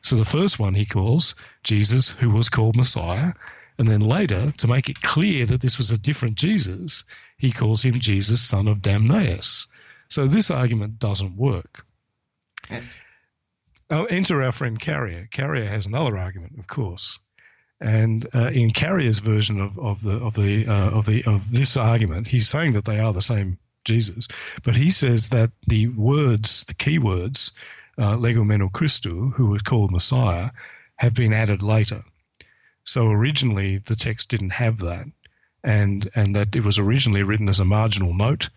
So 0.00 0.16
the 0.16 0.24
first 0.24 0.58
one 0.58 0.74
he 0.74 0.86
calls 0.86 1.36
Jesus, 1.62 2.08
who 2.08 2.30
was 2.30 2.48
called 2.48 2.74
Messiah, 2.74 3.34
And 3.82 3.90
then 3.90 4.00
later, 4.00 4.52
to 4.58 4.68
make 4.68 4.88
it 4.88 5.02
clear 5.02 5.44
that 5.44 5.60
this 5.60 5.76
was 5.76 5.90
a 5.90 5.98
different 5.98 6.36
Jesus, 6.36 7.02
he 7.36 7.50
calls 7.50 7.82
him 7.82 7.94
Jesus, 7.94 8.40
son 8.40 8.68
of 8.68 8.78
Damnaeus. 8.78 9.66
So 10.06 10.28
this 10.28 10.52
argument 10.52 11.00
doesn't 11.00 11.36
work. 11.36 11.84
Oh, 13.90 14.04
enter 14.04 14.40
our 14.40 14.52
friend 14.52 14.78
Carrier. 14.78 15.26
Carrier 15.32 15.66
has 15.66 15.86
another 15.86 16.16
argument, 16.16 16.60
of 16.60 16.68
course. 16.68 17.18
And 17.80 18.24
uh, 18.32 18.52
in 18.54 18.70
Carrier's 18.70 19.18
version 19.18 19.60
of, 19.60 19.76
of 19.80 20.00
the 20.00 20.12
of 20.12 20.34
the 20.34 20.64
uh, 20.68 20.90
of 20.90 21.06
the 21.06 21.24
of 21.24 21.52
this 21.52 21.76
argument, 21.76 22.28
he's 22.28 22.48
saying 22.48 22.74
that 22.74 22.84
they 22.84 23.00
are 23.00 23.12
the 23.12 23.20
same 23.20 23.58
Jesus, 23.84 24.28
but 24.62 24.76
he 24.76 24.90
says 24.90 25.30
that 25.30 25.50
the 25.66 25.88
words, 25.88 26.62
the 26.66 26.74
key 26.74 27.00
words, 27.00 27.50
uh, 27.98 28.14
legomenou 28.14 28.70
Christou, 28.70 29.34
who 29.34 29.46
was 29.46 29.62
called 29.62 29.90
Messiah, 29.90 30.50
have 30.94 31.14
been 31.14 31.32
added 31.32 31.64
later. 31.64 32.04
So 32.84 33.08
originally 33.08 33.78
the 33.78 33.96
text 33.96 34.30
didn't 34.30 34.50
have 34.50 34.78
that, 34.78 35.06
and 35.62 36.08
and 36.14 36.36
that 36.36 36.54
it 36.56 36.64
was 36.64 36.78
originally 36.78 37.22
written 37.22 37.48
as 37.48 37.60
a 37.60 37.64
marginal 37.64 38.14
note 38.14 38.48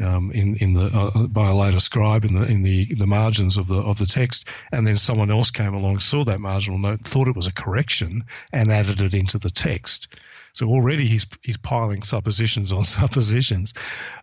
um, 0.00 0.30
in 0.32 0.56
in 0.56 0.74
the 0.74 0.86
uh, 0.86 1.26
by 1.26 1.50
a 1.50 1.54
later 1.54 1.80
scribe 1.80 2.24
in 2.24 2.34
the 2.34 2.44
in 2.44 2.62
the 2.62 2.94
the 2.94 3.06
margins 3.06 3.56
of 3.56 3.68
the 3.68 3.80
of 3.80 3.98
the 3.98 4.06
text, 4.06 4.46
and 4.72 4.86
then 4.86 4.96
someone 4.96 5.30
else 5.30 5.50
came 5.50 5.74
along, 5.74 5.98
saw 5.98 6.24
that 6.24 6.40
marginal 6.40 6.78
note, 6.78 7.00
thought 7.02 7.28
it 7.28 7.36
was 7.36 7.46
a 7.46 7.52
correction, 7.52 8.24
and 8.52 8.72
added 8.72 9.00
it 9.00 9.14
into 9.14 9.38
the 9.38 9.50
text. 9.50 10.08
So 10.52 10.68
already 10.68 11.06
he's 11.06 11.26
he's 11.42 11.56
piling 11.56 12.02
suppositions 12.02 12.72
on 12.72 12.84
suppositions. 12.84 13.74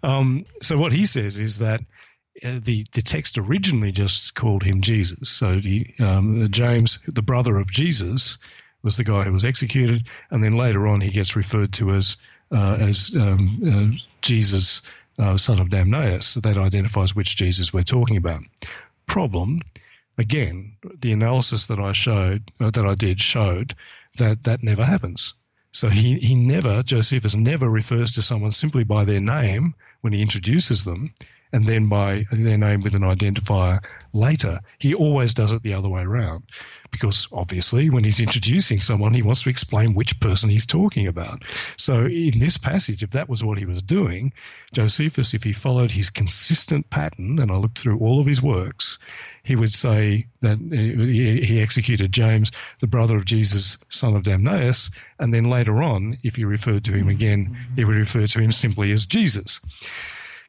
Um, 0.04 0.45
so 0.62 0.78
what 0.78 0.91
he 0.91 1.06
says 1.06 1.38
is 1.38 1.60
that 1.60 1.82
uh, 2.43 2.60
the 2.62 2.86
the 2.93 3.02
text 3.02 3.38
originally 3.38 3.91
just 3.91 4.36
called 4.36 4.64
him 4.64 4.82
Jesus. 4.82 5.30
So 5.30 5.60
he, 5.60 5.93
um, 6.00 6.48
James, 6.50 7.00
the 7.08 7.22
brother 7.22 7.58
of 7.58 7.70
Jesus, 7.70 8.38
was 8.88 8.96
the 8.96 9.04
guy 9.04 9.24
who 9.24 9.34
was 9.34 9.44
executed, 9.44 10.08
and 10.32 10.42
then 10.42 10.54
later 10.54 10.88
on 10.88 11.02
he 11.02 11.10
gets 11.10 11.36
referred 11.36 11.74
to 11.74 11.92
as 11.92 12.16
uh, 12.54 12.78
as 12.80 13.12
um, 13.18 13.44
uh, 13.68 13.98
Jesus 14.22 14.82
uh, 15.20 15.36
son 15.36 15.60
of 15.60 15.68
Damnaeus. 15.68 16.24
So 16.24 16.40
that 16.40 16.58
identifies 16.58 17.14
which 17.14 17.36
Jesus 17.36 17.74
we're 17.74 17.84
talking 17.84 18.16
about. 18.16 18.44
Problem, 19.06 19.60
again, 20.18 20.78
the 21.02 21.12
analysis 21.12 21.66
that 21.66 21.82
I 21.82 21.92
showed, 21.92 22.50
uh, 22.62 22.72
that 22.72 22.86
I 22.86 22.96
did, 22.96 23.20
showed 23.20 23.76
that 24.20 24.44
that 24.44 24.64
never 24.64 24.86
happens. 24.86 25.34
So 25.74 25.90
he, 25.90 26.18
he 26.20 26.36
never, 26.36 26.82
Josephus 26.82 27.36
never 27.36 27.70
refers 27.70 28.14
to 28.14 28.22
someone 28.22 28.54
simply 28.54 28.86
by 28.86 29.04
their 29.04 29.20
name 29.20 29.76
when 30.00 30.14
he 30.14 30.22
introduces 30.22 30.86
them 30.86 31.14
and 31.52 31.68
then 31.68 31.90
by 31.90 32.26
their 32.32 32.58
name 32.58 32.82
with 32.82 32.96
an 32.96 33.02
identifier 33.02 33.84
later. 34.14 34.62
He 34.80 34.94
always 34.94 35.34
does 35.34 35.52
it 35.52 35.64
the 35.64 35.74
other 35.74 35.90
way 35.90 36.04
around 36.04 36.44
because 36.92 37.28
obviously 37.32 37.90
when 37.90 38.04
he's 38.04 38.20
introducing 38.20 38.80
someone, 38.80 39.14
he 39.14 39.22
wants 39.22 39.44
to 39.44 39.50
explain 39.50 39.94
which 39.94 40.20
person 40.20 40.50
he's 40.50 40.66
talking 40.66 41.08
about. 41.08 41.44
So 41.78 42.06
in 42.06 42.40
this 42.40 42.58
passage, 42.58 43.04
if 43.04 43.12
that 43.12 43.30
was 43.30 43.44
what 43.44 43.58
he 43.58 43.66
was 43.66 43.84
doing, 43.84 44.34
Josephus, 44.74 45.34
if 45.34 45.44
he 45.44 45.54
followed 45.54 45.92
his 45.92 46.10
consistent 46.10 46.90
pattern, 46.90 47.40
and 47.40 47.52
I 47.52 47.56
looked 47.56 47.80
through 47.80 48.00
all 48.00 48.20
of 48.20 48.28
his 48.28 48.42
works, 48.42 49.00
he 49.44 49.56
would 49.56 49.72
say 49.72 50.28
that 50.42 50.60
he 50.60 51.62
executed 51.62 52.12
James, 52.12 52.52
the 52.82 52.88
brother 52.88 53.16
of 53.16 53.26
Jesus, 53.26 53.78
son 53.90 54.16
of 54.16 54.24
Damnaeus, 54.24 54.92
and 55.20 55.34
then 55.34 55.46
later 55.46 55.82
on, 55.82 56.18
if 56.24 56.36
he 56.36 56.44
referred 56.44 56.84
to 56.86 56.94
him 56.94 57.08
again, 57.10 57.58
he 57.76 57.86
would 57.86 57.96
refer 57.96 58.28
to 58.28 58.40
him 58.40 58.52
simply 58.52 58.92
as 58.92 59.06
Jesus. 59.06 59.60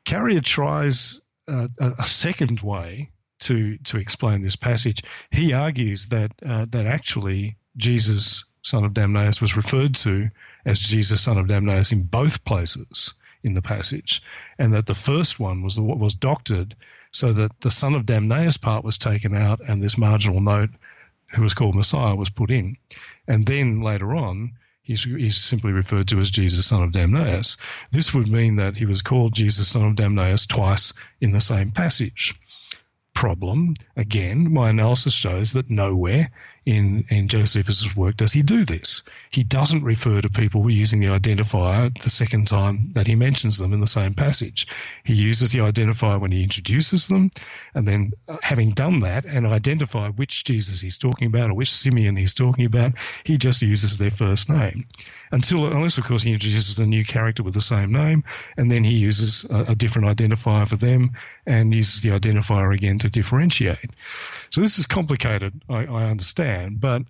Carrier 0.04 0.40
tries 0.40 1.20
uh, 1.46 1.68
a 1.78 2.04
second 2.04 2.60
way 2.60 3.10
to 3.40 3.78
to 3.78 3.98
explain 3.98 4.42
this 4.42 4.56
passage. 4.56 5.02
He 5.30 5.52
argues 5.52 6.08
that 6.08 6.32
uh, 6.44 6.66
that 6.70 6.86
actually 6.86 7.56
Jesus, 7.76 8.44
son 8.62 8.84
of 8.84 8.92
Damnaeus, 8.92 9.40
was 9.40 9.56
referred 9.56 9.94
to 9.96 10.28
as 10.64 10.78
Jesus, 10.78 11.22
son 11.22 11.38
of 11.38 11.46
Damnaeus, 11.46 11.92
in 11.92 12.02
both 12.02 12.44
places 12.44 13.14
in 13.42 13.54
the 13.54 13.62
passage, 13.62 14.22
and 14.58 14.74
that 14.74 14.86
the 14.86 14.94
first 14.94 15.38
one 15.38 15.62
was 15.62 15.78
what 15.78 15.98
was 15.98 16.14
doctored 16.14 16.74
so 17.12 17.32
that 17.32 17.60
the 17.60 17.70
son 17.70 17.94
of 17.94 18.04
Damnaeus 18.04 18.60
part 18.60 18.84
was 18.84 18.98
taken 18.98 19.34
out, 19.34 19.60
and 19.60 19.82
this 19.82 19.96
marginal 19.96 20.40
note, 20.40 20.70
who 21.34 21.42
was 21.42 21.54
called 21.54 21.74
Messiah, 21.74 22.14
was 22.14 22.28
put 22.28 22.50
in, 22.50 22.76
and 23.26 23.46
then 23.46 23.80
later 23.80 24.14
on 24.14 24.52
He's, 24.88 25.04
he's 25.04 25.36
simply 25.36 25.72
referred 25.72 26.08
to 26.08 26.18
as 26.18 26.30
Jesus, 26.30 26.64
son 26.64 26.82
of 26.82 26.92
Damnaeus. 26.92 27.58
This 27.90 28.14
would 28.14 28.26
mean 28.26 28.56
that 28.56 28.78
he 28.78 28.86
was 28.86 29.02
called 29.02 29.34
Jesus, 29.34 29.68
son 29.68 29.86
of 29.86 29.96
Damnaeus, 29.96 30.46
twice 30.46 30.94
in 31.20 31.32
the 31.32 31.42
same 31.42 31.72
passage. 31.72 32.32
Problem, 33.18 33.74
again, 33.96 34.52
my 34.52 34.70
analysis 34.70 35.12
shows 35.12 35.52
that 35.54 35.68
nowhere 35.68 36.30
in, 36.68 37.06
in 37.08 37.28
Josephus' 37.28 37.96
work 37.96 38.18
does 38.18 38.34
he 38.34 38.42
do 38.42 38.62
this. 38.62 39.02
He 39.30 39.42
doesn't 39.42 39.84
refer 39.84 40.20
to 40.20 40.28
people 40.28 40.70
using 40.70 41.00
the 41.00 41.06
identifier 41.06 41.90
the 42.02 42.10
second 42.10 42.46
time 42.46 42.92
that 42.92 43.06
he 43.06 43.14
mentions 43.14 43.56
them 43.56 43.72
in 43.72 43.80
the 43.80 43.86
same 43.86 44.12
passage. 44.12 44.66
He 45.02 45.14
uses 45.14 45.50
the 45.50 45.60
identifier 45.60 46.20
when 46.20 46.30
he 46.30 46.42
introduces 46.42 47.06
them, 47.06 47.30
and 47.74 47.88
then 47.88 48.12
uh, 48.28 48.36
having 48.42 48.72
done 48.72 49.00
that 49.00 49.24
and 49.24 49.46
identified 49.46 50.18
which 50.18 50.44
Jesus 50.44 50.82
he's 50.82 50.98
talking 50.98 51.28
about 51.28 51.48
or 51.48 51.54
which 51.54 51.72
Simeon 51.72 52.16
he's 52.16 52.34
talking 52.34 52.66
about, 52.66 52.92
he 53.24 53.38
just 53.38 53.62
uses 53.62 53.96
their 53.96 54.10
first 54.10 54.50
name. 54.50 54.84
Until, 55.32 55.72
unless, 55.72 55.96
of 55.96 56.04
course, 56.04 56.22
he 56.22 56.32
introduces 56.34 56.78
a 56.78 56.86
new 56.86 57.04
character 57.04 57.42
with 57.42 57.54
the 57.54 57.62
same 57.62 57.92
name, 57.92 58.24
and 58.58 58.70
then 58.70 58.84
he 58.84 58.92
uses 58.92 59.48
a, 59.50 59.72
a 59.72 59.74
different 59.74 60.08
identifier 60.08 60.68
for 60.68 60.76
them 60.76 61.12
and 61.46 61.72
uses 61.72 62.02
the 62.02 62.10
identifier 62.10 62.74
again 62.74 62.98
to 62.98 63.08
differentiate. 63.08 63.90
So 64.50 64.60
this 64.60 64.78
is 64.78 64.86
complicated, 64.86 65.62
I, 65.68 65.86
I 65.86 66.04
understand, 66.10 66.57
but 66.66 67.02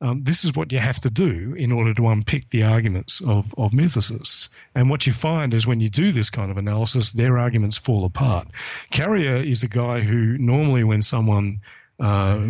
um, 0.00 0.22
this 0.22 0.44
is 0.44 0.54
what 0.54 0.72
you 0.72 0.78
have 0.78 1.00
to 1.00 1.10
do 1.10 1.54
in 1.56 1.72
order 1.72 1.94
to 1.94 2.08
unpick 2.08 2.50
the 2.50 2.64
arguments 2.64 3.20
of, 3.22 3.54
of 3.56 3.72
mythicists. 3.72 4.50
And 4.74 4.90
what 4.90 5.06
you 5.06 5.12
find 5.12 5.54
is 5.54 5.66
when 5.66 5.80
you 5.80 5.88
do 5.88 6.12
this 6.12 6.28
kind 6.28 6.50
of 6.50 6.58
analysis, 6.58 7.12
their 7.12 7.38
arguments 7.38 7.78
fall 7.78 8.04
apart. 8.04 8.48
Carrier 8.90 9.36
is 9.36 9.62
a 9.62 9.68
guy 9.68 10.00
who 10.00 10.36
normally, 10.36 10.84
when 10.84 11.00
someone 11.00 11.60
uh, 11.98 12.46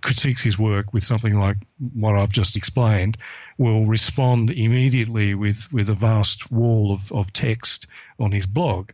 critiques 0.00 0.42
his 0.42 0.58
work 0.58 0.94
with 0.94 1.04
something 1.04 1.38
like 1.38 1.58
what 1.92 2.16
I've 2.16 2.32
just 2.32 2.56
explained, 2.56 3.18
will 3.58 3.84
respond 3.84 4.50
immediately 4.50 5.34
with, 5.34 5.70
with 5.70 5.90
a 5.90 5.94
vast 5.94 6.50
wall 6.50 6.92
of, 6.92 7.12
of 7.12 7.30
text 7.30 7.86
on 8.18 8.32
his 8.32 8.46
blog. 8.46 8.92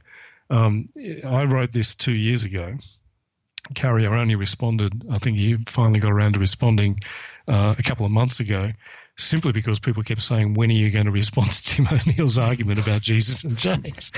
Um, 0.50 0.88
I 1.24 1.44
wrote 1.44 1.70
this 1.70 1.94
two 1.94 2.12
years 2.12 2.42
ago 2.42 2.78
Carrier 3.74 4.14
only 4.14 4.34
responded, 4.34 5.04
I 5.10 5.18
think 5.18 5.38
he 5.38 5.56
finally 5.66 6.00
got 6.00 6.12
around 6.12 6.34
to 6.34 6.40
responding 6.40 7.00
uh, 7.48 7.74
a 7.78 7.82
couple 7.82 8.06
of 8.06 8.12
months 8.12 8.40
ago 8.40 8.72
simply 9.16 9.52
because 9.52 9.78
people 9.78 10.02
kept 10.02 10.22
saying, 10.22 10.54
when 10.54 10.70
are 10.70 10.74
you 10.74 10.90
going 10.90 11.04
to 11.04 11.12
respond 11.12 11.52
to 11.52 11.62
Tim 11.62 11.88
O'Neill's 11.92 12.38
argument 12.38 12.84
about 12.84 13.02
Jesus 13.02 13.44
and 13.44 13.56
James? 13.56 14.10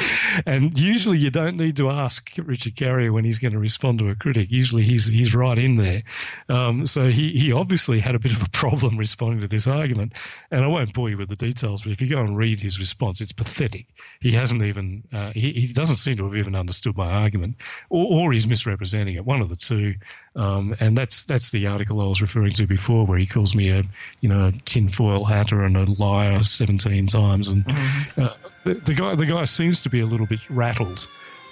And 0.46 0.78
usually 0.78 1.18
you 1.18 1.30
don't 1.30 1.56
need 1.56 1.76
to 1.76 1.90
ask 1.90 2.30
Richard 2.38 2.76
Carrier 2.76 3.12
when 3.12 3.24
he's 3.24 3.38
going 3.38 3.52
to 3.52 3.58
respond 3.58 3.98
to 3.98 4.10
a 4.10 4.14
critic. 4.14 4.50
Usually 4.50 4.84
he's, 4.84 5.06
he's 5.06 5.34
right 5.34 5.58
in 5.58 5.76
there. 5.76 6.02
Um, 6.48 6.86
so 6.86 7.08
he, 7.08 7.30
he 7.30 7.52
obviously 7.52 7.98
had 7.98 8.14
a 8.14 8.20
bit 8.20 8.32
of 8.32 8.42
a 8.42 8.50
problem 8.50 8.96
responding 9.04 9.40
to 9.40 9.48
this 9.48 9.66
argument. 9.66 10.12
And 10.50 10.64
I 10.64 10.68
won't 10.68 10.94
bore 10.94 11.10
you 11.10 11.18
with 11.18 11.28
the 11.28 11.36
details, 11.36 11.82
but 11.82 11.92
if 11.92 12.00
you 12.00 12.08
go 12.08 12.20
and 12.20 12.36
read 12.36 12.60
his 12.60 12.78
response, 12.78 13.20
it's 13.20 13.32
pathetic. 13.32 13.86
He 14.20 14.32
hasn't 14.32 14.62
even, 14.62 15.02
uh, 15.12 15.32
he, 15.32 15.50
he 15.52 15.72
doesn't 15.72 15.96
seem 15.96 16.16
to 16.18 16.24
have 16.24 16.36
even 16.36 16.54
understood 16.54 16.96
my 16.96 17.10
argument 17.10 17.56
or, 17.90 18.20
or 18.20 18.32
he's 18.32 18.46
misrepresenting 18.46 19.16
it, 19.16 19.24
one 19.24 19.40
of 19.40 19.48
the 19.48 19.56
two. 19.56 19.94
Um, 20.36 20.74
and 20.80 20.98
that's, 20.98 21.24
that's 21.24 21.50
the 21.50 21.66
article 21.68 22.00
I 22.00 22.06
was 22.06 22.20
referring 22.20 22.52
to 22.54 22.66
before 22.66 23.06
where 23.06 23.18
he 23.18 23.26
calls 23.26 23.54
me 23.54 23.70
a, 23.70 23.84
you 24.20 24.28
know, 24.28 24.50
tin 24.64 24.84
tinfoil 24.84 25.24
hatter 25.24 25.62
and 25.62 25.76
a 25.76 25.84
liar 25.92 26.42
17 26.42 27.06
times. 27.06 27.48
And 27.48 27.64
mm-hmm. 27.64 28.22
uh, 28.22 28.34
the, 28.64 28.74
the, 28.74 28.94
guy, 28.94 29.14
the 29.14 29.26
guy 29.26 29.44
seems 29.44 29.82
to 29.82 29.90
be 29.90 30.00
a 30.00 30.06
little 30.06 30.26
bit 30.26 30.40
rattled 30.50 31.06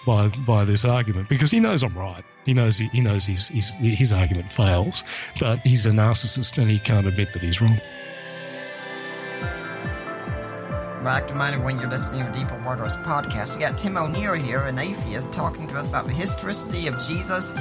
by 0.04 0.28
by 0.46 0.64
this 0.64 0.84
argument 0.84 1.28
because 1.28 1.50
he 1.50 1.60
knows 1.60 1.82
I'm 1.82 1.96
right. 1.96 2.24
He 2.44 2.54
knows 2.54 2.78
he, 2.78 2.88
he 2.88 3.00
knows 3.00 3.26
his, 3.26 3.48
his 3.48 3.74
his 3.74 4.12
argument 4.12 4.50
fails, 4.50 5.04
but 5.38 5.60
he's 5.60 5.86
a 5.86 5.90
narcissist 5.90 6.58
and 6.58 6.70
he 6.70 6.78
can't 6.78 7.06
admit 7.06 7.32
that 7.32 7.42
he's 7.42 7.60
wrong. 7.60 7.80
Back 11.02 11.26
to 11.28 11.34
when 11.34 11.80
you're 11.80 11.90
listening 11.90 12.24
to 12.24 12.38
Deeper 12.38 12.62
Waters 12.64 12.94
podcast, 12.94 13.54
We 13.54 13.60
got 13.60 13.76
Tim 13.76 13.96
O'Neill 13.96 14.34
here, 14.34 14.60
an 14.60 14.78
atheist, 14.78 15.32
talking 15.32 15.66
to 15.66 15.76
us 15.76 15.88
about 15.88 16.06
the 16.06 16.12
historicity 16.12 16.86
of 16.86 16.96
Jesus, 17.00 17.52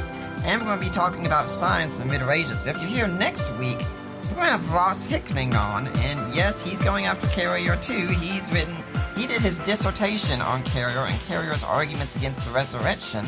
and 0.46 0.62
we're 0.62 0.68
going 0.68 0.80
to 0.80 0.86
be 0.86 0.92
talking 0.92 1.26
about 1.26 1.50
science 1.50 1.98
in 1.98 2.06
the 2.08 2.14
Middle 2.14 2.30
Ages. 2.30 2.62
But 2.62 2.76
if 2.76 2.82
you're 2.82 2.92
here 2.92 3.08
next 3.08 3.50
week, 3.58 3.80
we're 4.26 4.36
going 4.36 4.46
to 4.46 4.52
have 4.52 4.72
Ross 4.72 5.08
Hickling 5.08 5.56
on, 5.56 5.88
and 5.88 6.36
yes, 6.36 6.64
he's 6.64 6.80
going 6.82 7.08
after 7.08 7.26
Carrier 7.28 7.76
too. 7.78 8.06
He's 8.08 8.52
written, 8.54 8.76
he 9.16 9.26
did 9.26 9.42
his 9.42 9.58
dissertation 9.58 10.40
on 10.40 10.62
Carrier 10.62 11.08
and 11.08 11.20
Carrier's 11.22 11.64
arguments 11.64 12.16
against 12.16 12.46
the 12.46 12.54
resurrection 12.54 13.26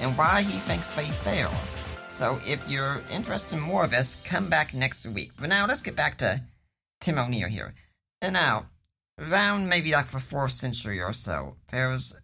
and 0.00 0.16
why 0.18 0.42
he 0.42 0.58
thinks 0.60 0.94
they 0.94 1.06
fail. 1.06 1.50
So 2.08 2.38
if 2.46 2.70
you're 2.70 3.00
interested 3.10 3.56
in 3.56 3.62
more 3.62 3.84
of 3.84 3.90
this, 3.90 4.18
come 4.22 4.50
back 4.50 4.74
next 4.74 5.06
week. 5.06 5.32
But 5.40 5.48
now 5.48 5.66
let's 5.66 5.80
get 5.80 5.96
back 5.96 6.18
to 6.18 6.42
Tim 7.00 7.18
O'Neill 7.18 7.48
here. 7.48 7.72
And 8.20 8.34
now, 8.34 8.66
around 9.18 9.68
maybe 9.68 9.92
like 9.92 10.10
the 10.10 10.20
fourth 10.20 10.52
century 10.52 11.00
or 11.00 11.12
so, 11.12 11.56
there's 11.70 12.14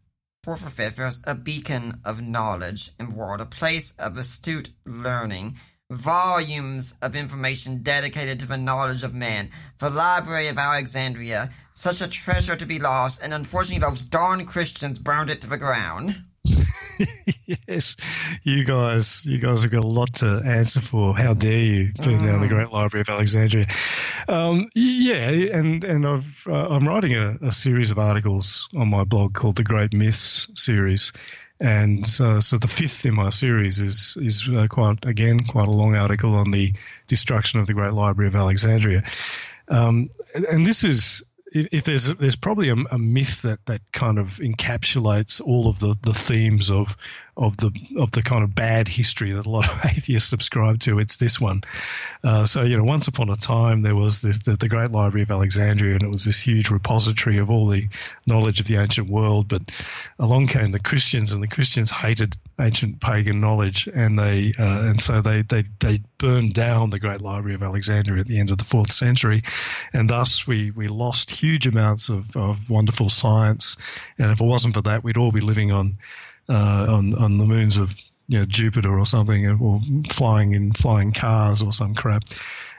fourth 0.42 0.66
or 0.66 0.70
fifth, 0.70 0.96
there's 0.96 1.22
a 1.24 1.34
beacon 1.34 2.00
of 2.04 2.20
knowledge 2.20 2.90
in 2.98 3.14
world, 3.14 3.40
a 3.40 3.46
place 3.46 3.94
of 3.98 4.16
astute 4.16 4.70
learning 4.84 5.56
volumes 5.90 6.94
of 7.02 7.14
information 7.14 7.82
dedicated 7.82 8.40
to 8.40 8.46
the 8.46 8.56
knowledge 8.56 9.02
of 9.02 9.14
man. 9.14 9.50
The 9.78 9.90
Library 9.90 10.48
of 10.48 10.58
Alexandria, 10.58 11.50
such 11.74 12.00
a 12.00 12.08
treasure 12.08 12.56
to 12.56 12.66
be 12.66 12.78
lost, 12.78 13.22
and 13.22 13.34
unfortunately 13.34 13.86
those 13.86 14.02
darn 14.02 14.46
Christians 14.46 14.98
burned 14.98 15.30
it 15.30 15.40
to 15.42 15.48
the 15.48 15.58
ground. 15.58 16.24
yes, 17.68 17.96
you 18.42 18.64
guys, 18.64 19.24
you 19.24 19.38
guys 19.38 19.62
have 19.62 19.72
got 19.72 19.84
a 19.84 19.86
lot 19.86 20.12
to 20.14 20.42
answer 20.44 20.80
for. 20.80 21.16
How 21.16 21.34
dare 21.34 21.58
you 21.58 21.90
burn 21.98 22.24
down 22.24 22.40
the 22.40 22.46
mm. 22.46 22.50
Great 22.50 22.70
Library 22.70 23.02
of 23.02 23.08
Alexandria? 23.08 23.66
Um, 24.28 24.68
yeah, 24.74 25.28
and 25.28 25.84
and 25.84 26.06
I've 26.06 26.44
uh, 26.46 26.68
I'm 26.68 26.86
writing 26.86 27.14
a, 27.14 27.36
a, 27.42 27.52
series 27.52 27.90
of 27.90 27.98
articles 27.98 28.68
on 28.76 28.88
my 28.88 29.04
blog 29.04 29.34
called 29.34 29.56
the 29.56 29.64
Great 29.64 29.92
Myths 29.92 30.48
series, 30.54 31.12
and 31.60 32.04
uh, 32.20 32.40
so 32.40 32.58
the 32.58 32.68
fifth 32.68 33.04
in 33.06 33.14
my 33.14 33.30
series 33.30 33.80
is 33.80 34.16
is 34.20 34.48
uh, 34.48 34.66
quite 34.68 35.04
again 35.04 35.40
quite 35.40 35.68
a 35.68 35.72
long 35.72 35.96
article 35.96 36.34
on 36.34 36.50
the 36.50 36.72
destruction 37.06 37.60
of 37.60 37.66
the 37.66 37.74
Great 37.74 37.92
Library 37.92 38.28
of 38.28 38.36
Alexandria, 38.36 39.02
um, 39.68 40.10
and 40.50 40.64
this 40.66 40.84
is 40.84 41.24
if 41.54 41.84
there's 41.84 42.06
there's 42.06 42.36
probably 42.36 42.68
a, 42.70 42.76
a, 42.90 42.98
myth 42.98 43.42
that, 43.42 43.64
that 43.66 43.80
kind 43.92 44.18
of 44.18 44.38
encapsulates 44.38 45.40
all 45.40 45.68
of 45.68 45.78
the, 45.80 45.94
the 46.02 46.14
themes 46.14 46.70
of 46.70 46.96
of 47.36 47.56
the 47.56 47.70
of 47.96 48.10
the 48.10 48.22
kind 48.22 48.44
of 48.44 48.54
bad 48.54 48.86
history 48.86 49.32
that 49.32 49.46
a 49.46 49.50
lot 49.50 49.66
of 49.66 49.84
atheists 49.90 50.28
subscribe 50.28 50.78
to. 50.80 50.98
It's 50.98 51.16
this 51.16 51.40
one. 51.40 51.62
Uh, 52.22 52.44
so 52.44 52.62
you 52.62 52.76
know, 52.76 52.84
once 52.84 53.08
upon 53.08 53.30
a 53.30 53.36
time 53.36 53.82
there 53.82 53.96
was 53.96 54.20
this, 54.20 54.38
the, 54.40 54.56
the 54.56 54.68
Great 54.68 54.90
Library 54.90 55.22
of 55.22 55.30
Alexandria, 55.30 55.94
and 55.94 56.02
it 56.02 56.10
was 56.10 56.24
this 56.24 56.40
huge 56.40 56.70
repository 56.70 57.38
of 57.38 57.50
all 57.50 57.68
the 57.68 57.88
knowledge 58.26 58.60
of 58.60 58.66
the 58.66 58.76
ancient 58.76 59.08
world. 59.08 59.48
But 59.48 59.62
along 60.18 60.48
came 60.48 60.70
the 60.72 60.78
Christians, 60.78 61.32
and 61.32 61.42
the 61.42 61.48
Christians 61.48 61.90
hated 61.90 62.36
ancient 62.60 63.00
pagan 63.00 63.40
knowledge, 63.40 63.88
and 63.92 64.18
they 64.18 64.52
uh, 64.58 64.90
and 64.90 65.00
so 65.00 65.22
they, 65.22 65.42
they 65.42 65.64
they 65.80 66.02
burned 66.18 66.52
down 66.52 66.90
the 66.90 66.98
Great 66.98 67.22
Library 67.22 67.54
of 67.54 67.62
Alexandria 67.62 68.20
at 68.20 68.26
the 68.26 68.40
end 68.40 68.50
of 68.50 68.58
the 68.58 68.64
fourth 68.64 68.92
century, 68.92 69.42
and 69.94 70.08
thus 70.08 70.46
we 70.46 70.70
we 70.70 70.86
lost 70.86 71.30
huge 71.30 71.66
amounts 71.66 72.10
of, 72.10 72.36
of 72.36 72.68
wonderful 72.68 73.08
science. 73.08 73.76
And 74.18 74.30
if 74.30 74.40
it 74.40 74.44
wasn't 74.44 74.74
for 74.74 74.82
that, 74.82 75.02
we'd 75.02 75.16
all 75.16 75.32
be 75.32 75.40
living 75.40 75.72
on 75.72 75.96
uh, 76.48 76.86
on 76.88 77.14
on 77.14 77.38
the 77.38 77.46
moons 77.46 77.76
of 77.76 77.94
you 78.28 78.38
know, 78.38 78.44
Jupiter 78.44 78.98
or 78.98 79.04
something, 79.04 79.46
or 79.60 79.80
flying 80.10 80.54
in 80.54 80.72
flying 80.72 81.12
cars 81.12 81.62
or 81.62 81.72
some 81.72 81.94
crap. 81.94 82.22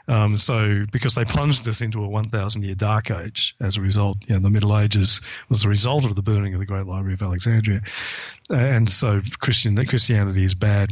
Um, 0.06 0.36
so 0.36 0.84
because 0.92 1.14
they 1.14 1.24
plunged 1.24 1.66
us 1.66 1.80
into 1.80 2.04
a 2.04 2.08
1,000 2.08 2.62
year 2.62 2.74
dark 2.74 3.10
age 3.10 3.56
as 3.60 3.76
a 3.76 3.80
result, 3.80 4.18
you 4.26 4.34
know, 4.34 4.40
the 4.40 4.50
Middle 4.50 4.78
Ages 4.78 5.22
was 5.48 5.62
the 5.62 5.68
result 5.68 6.04
of 6.04 6.14
the 6.14 6.22
burning 6.22 6.52
of 6.52 6.60
the 6.60 6.66
Great 6.66 6.86
Library 6.86 7.14
of 7.14 7.22
Alexandria, 7.22 7.80
and 8.50 8.90
so 8.90 9.22
Christian 9.40 9.82
Christianity 9.86 10.44
is 10.44 10.54
bad. 10.54 10.90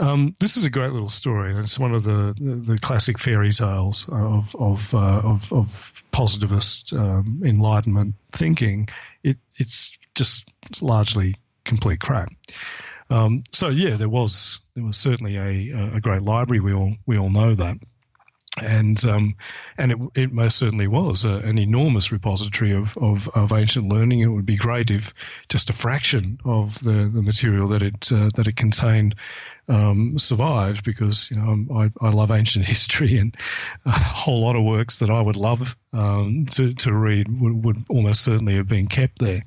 Um, 0.00 0.36
this 0.38 0.56
is 0.56 0.64
a 0.64 0.70
great 0.70 0.92
little 0.92 1.08
story, 1.08 1.50
and 1.50 1.58
it's 1.58 1.78
one 1.78 1.92
of 1.92 2.04
the 2.04 2.34
the 2.38 2.78
classic 2.78 3.18
fairy 3.18 3.52
tales 3.52 4.08
of 4.12 4.54
of 4.54 4.94
uh, 4.94 5.20
of, 5.24 5.52
of, 5.52 6.04
positivist 6.12 6.92
um, 6.92 7.42
enlightenment 7.44 8.14
thinking. 8.32 8.88
It 9.24 9.38
it's 9.56 9.98
just 10.14 10.48
it's 10.70 10.82
largely 10.82 11.36
complete 11.68 12.00
crap. 12.00 12.30
Um, 13.10 13.42
so 13.52 13.68
yeah, 13.68 13.96
there 13.96 14.08
was 14.08 14.60
there 14.74 14.84
was 14.84 14.96
certainly 14.96 15.36
a 15.36 15.96
a 15.96 16.00
great 16.00 16.22
library. 16.22 16.60
We 16.60 16.74
all 16.74 16.94
we 17.06 17.18
all 17.18 17.30
know 17.30 17.54
that, 17.54 17.78
and 18.62 19.02
um, 19.04 19.36
and 19.76 19.92
it, 19.92 19.98
it 20.14 20.32
most 20.32 20.56
certainly 20.56 20.86
was 20.86 21.24
a, 21.24 21.34
an 21.38 21.58
enormous 21.58 22.12
repository 22.12 22.74
of, 22.74 22.96
of, 22.98 23.28
of 23.34 23.52
ancient 23.52 23.92
learning. 23.92 24.20
It 24.20 24.26
would 24.26 24.46
be 24.46 24.56
great 24.56 24.90
if 24.90 25.14
just 25.48 25.70
a 25.70 25.72
fraction 25.72 26.38
of 26.44 26.78
the, 26.82 27.10
the 27.12 27.22
material 27.22 27.68
that 27.68 27.82
it 27.82 28.10
uh, 28.12 28.30
that 28.34 28.48
it 28.48 28.56
contained 28.56 29.14
um, 29.68 30.18
survived, 30.18 30.84
because 30.84 31.30
you 31.30 31.36
know 31.36 31.66
I, 31.76 31.90
I 32.06 32.10
love 32.10 32.30
ancient 32.30 32.64
history 32.74 33.18
and 33.18 33.36
a 33.84 33.90
whole 33.90 34.42
lot 34.42 34.56
of 34.56 34.64
works 34.64 34.96
that 34.96 35.10
I 35.10 35.20
would 35.20 35.36
love 35.36 35.76
um, 35.92 36.46
to 36.52 36.74
to 36.74 36.92
read 36.92 37.28
would, 37.40 37.64
would 37.64 37.84
almost 37.88 38.22
certainly 38.22 38.56
have 38.56 38.68
been 38.68 38.86
kept 38.86 39.18
there. 39.18 39.44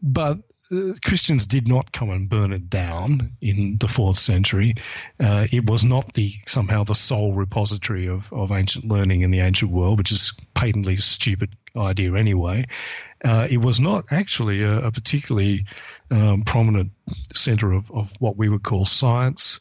But 0.00 0.38
uh, 0.70 0.94
Christians 1.04 1.46
did 1.46 1.66
not 1.66 1.92
come 1.92 2.10
and 2.10 2.28
burn 2.28 2.52
it 2.52 2.68
down 2.68 3.32
in 3.40 3.78
the 3.78 3.88
fourth 3.88 4.18
century. 4.18 4.74
Uh, 5.18 5.46
it 5.50 5.64
was 5.68 5.84
not 5.84 6.12
the 6.14 6.34
somehow 6.46 6.84
the 6.84 6.94
sole 6.94 7.32
repository 7.32 8.06
of, 8.08 8.32
of 8.32 8.52
ancient 8.52 8.84
learning 8.86 9.22
in 9.22 9.30
the 9.30 9.40
ancient 9.40 9.70
world, 9.70 9.98
which 9.98 10.12
is 10.12 10.32
patently 10.54 10.96
stupid 10.96 11.50
idea 11.76 12.14
anyway. 12.14 12.66
Uh, 13.24 13.46
it 13.50 13.58
was 13.58 13.80
not 13.80 14.04
actually 14.10 14.62
a, 14.62 14.86
a 14.86 14.92
particularly 14.92 15.66
um, 16.10 16.42
prominent 16.44 16.92
center 17.34 17.72
of, 17.72 17.90
of 17.90 18.12
what 18.20 18.36
we 18.36 18.48
would 18.48 18.62
call 18.62 18.84
science. 18.84 19.60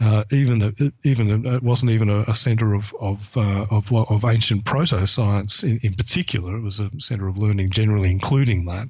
Uh, 0.00 0.22
even 0.30 0.92
even 1.02 1.44
it 1.44 1.62
wasn't 1.62 1.90
even 1.90 2.08
a, 2.08 2.20
a 2.28 2.34
center 2.34 2.72
of 2.72 2.94
of 3.00 3.36
uh, 3.36 3.66
of, 3.68 3.92
of 3.92 4.24
ancient 4.24 4.64
proto 4.64 5.04
science 5.06 5.64
in, 5.64 5.80
in 5.82 5.94
particular. 5.94 6.56
It 6.56 6.62
was 6.62 6.78
a 6.78 6.90
center 6.98 7.26
of 7.26 7.36
learning 7.36 7.70
generally, 7.70 8.12
including 8.12 8.66
that 8.66 8.88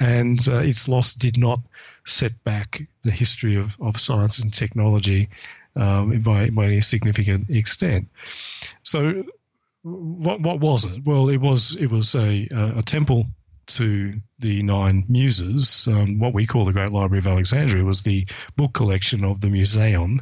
and 0.00 0.46
uh, 0.48 0.58
its 0.58 0.88
loss 0.88 1.14
did 1.14 1.38
not 1.38 1.60
set 2.04 2.42
back 2.44 2.82
the 3.02 3.10
history 3.10 3.56
of, 3.56 3.76
of 3.80 3.98
science 3.98 4.40
and 4.40 4.52
technology 4.52 5.28
um, 5.76 6.20
by, 6.20 6.50
by 6.50 6.66
any 6.66 6.80
significant 6.80 7.50
extent. 7.50 8.08
So, 8.82 9.24
what 9.82 10.40
what 10.40 10.60
was 10.60 10.84
it? 10.86 11.04
Well, 11.04 11.28
it 11.28 11.36
was 11.36 11.76
it 11.76 11.90
was 11.90 12.14
a 12.14 12.48
a 12.52 12.82
temple 12.82 13.26
to 13.66 14.20
the 14.38 14.62
nine 14.62 15.04
muses. 15.08 15.86
Um, 15.88 16.18
what 16.18 16.34
we 16.34 16.46
call 16.46 16.64
the 16.64 16.72
Great 16.72 16.90
Library 16.90 17.18
of 17.18 17.26
Alexandria 17.26 17.84
was 17.84 18.02
the 18.02 18.26
book 18.56 18.72
collection 18.72 19.24
of 19.24 19.40
the 19.40 19.48
Museion, 19.48 20.20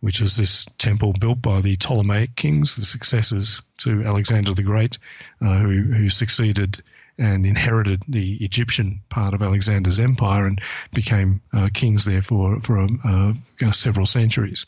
which 0.00 0.20
was 0.20 0.36
this 0.36 0.66
temple 0.78 1.12
built 1.12 1.42
by 1.42 1.60
the 1.60 1.76
Ptolemaic 1.76 2.34
kings, 2.36 2.76
the 2.76 2.84
successors 2.84 3.62
to 3.78 4.02
Alexander 4.04 4.54
the 4.54 4.62
Great, 4.62 4.98
uh, 5.40 5.58
who 5.58 5.82
who 5.82 6.10
succeeded 6.10 6.82
and 7.20 7.44
inherited 7.44 8.02
the 8.08 8.42
Egyptian 8.42 9.02
part 9.10 9.34
of 9.34 9.42
Alexander's 9.42 10.00
empire 10.00 10.46
and 10.46 10.60
became 10.94 11.42
uh, 11.52 11.68
kings 11.72 12.06
there 12.06 12.22
for, 12.22 12.58
for 12.62 12.88
uh, 13.04 13.34
uh, 13.60 13.72
several 13.72 14.06
centuries. 14.06 14.64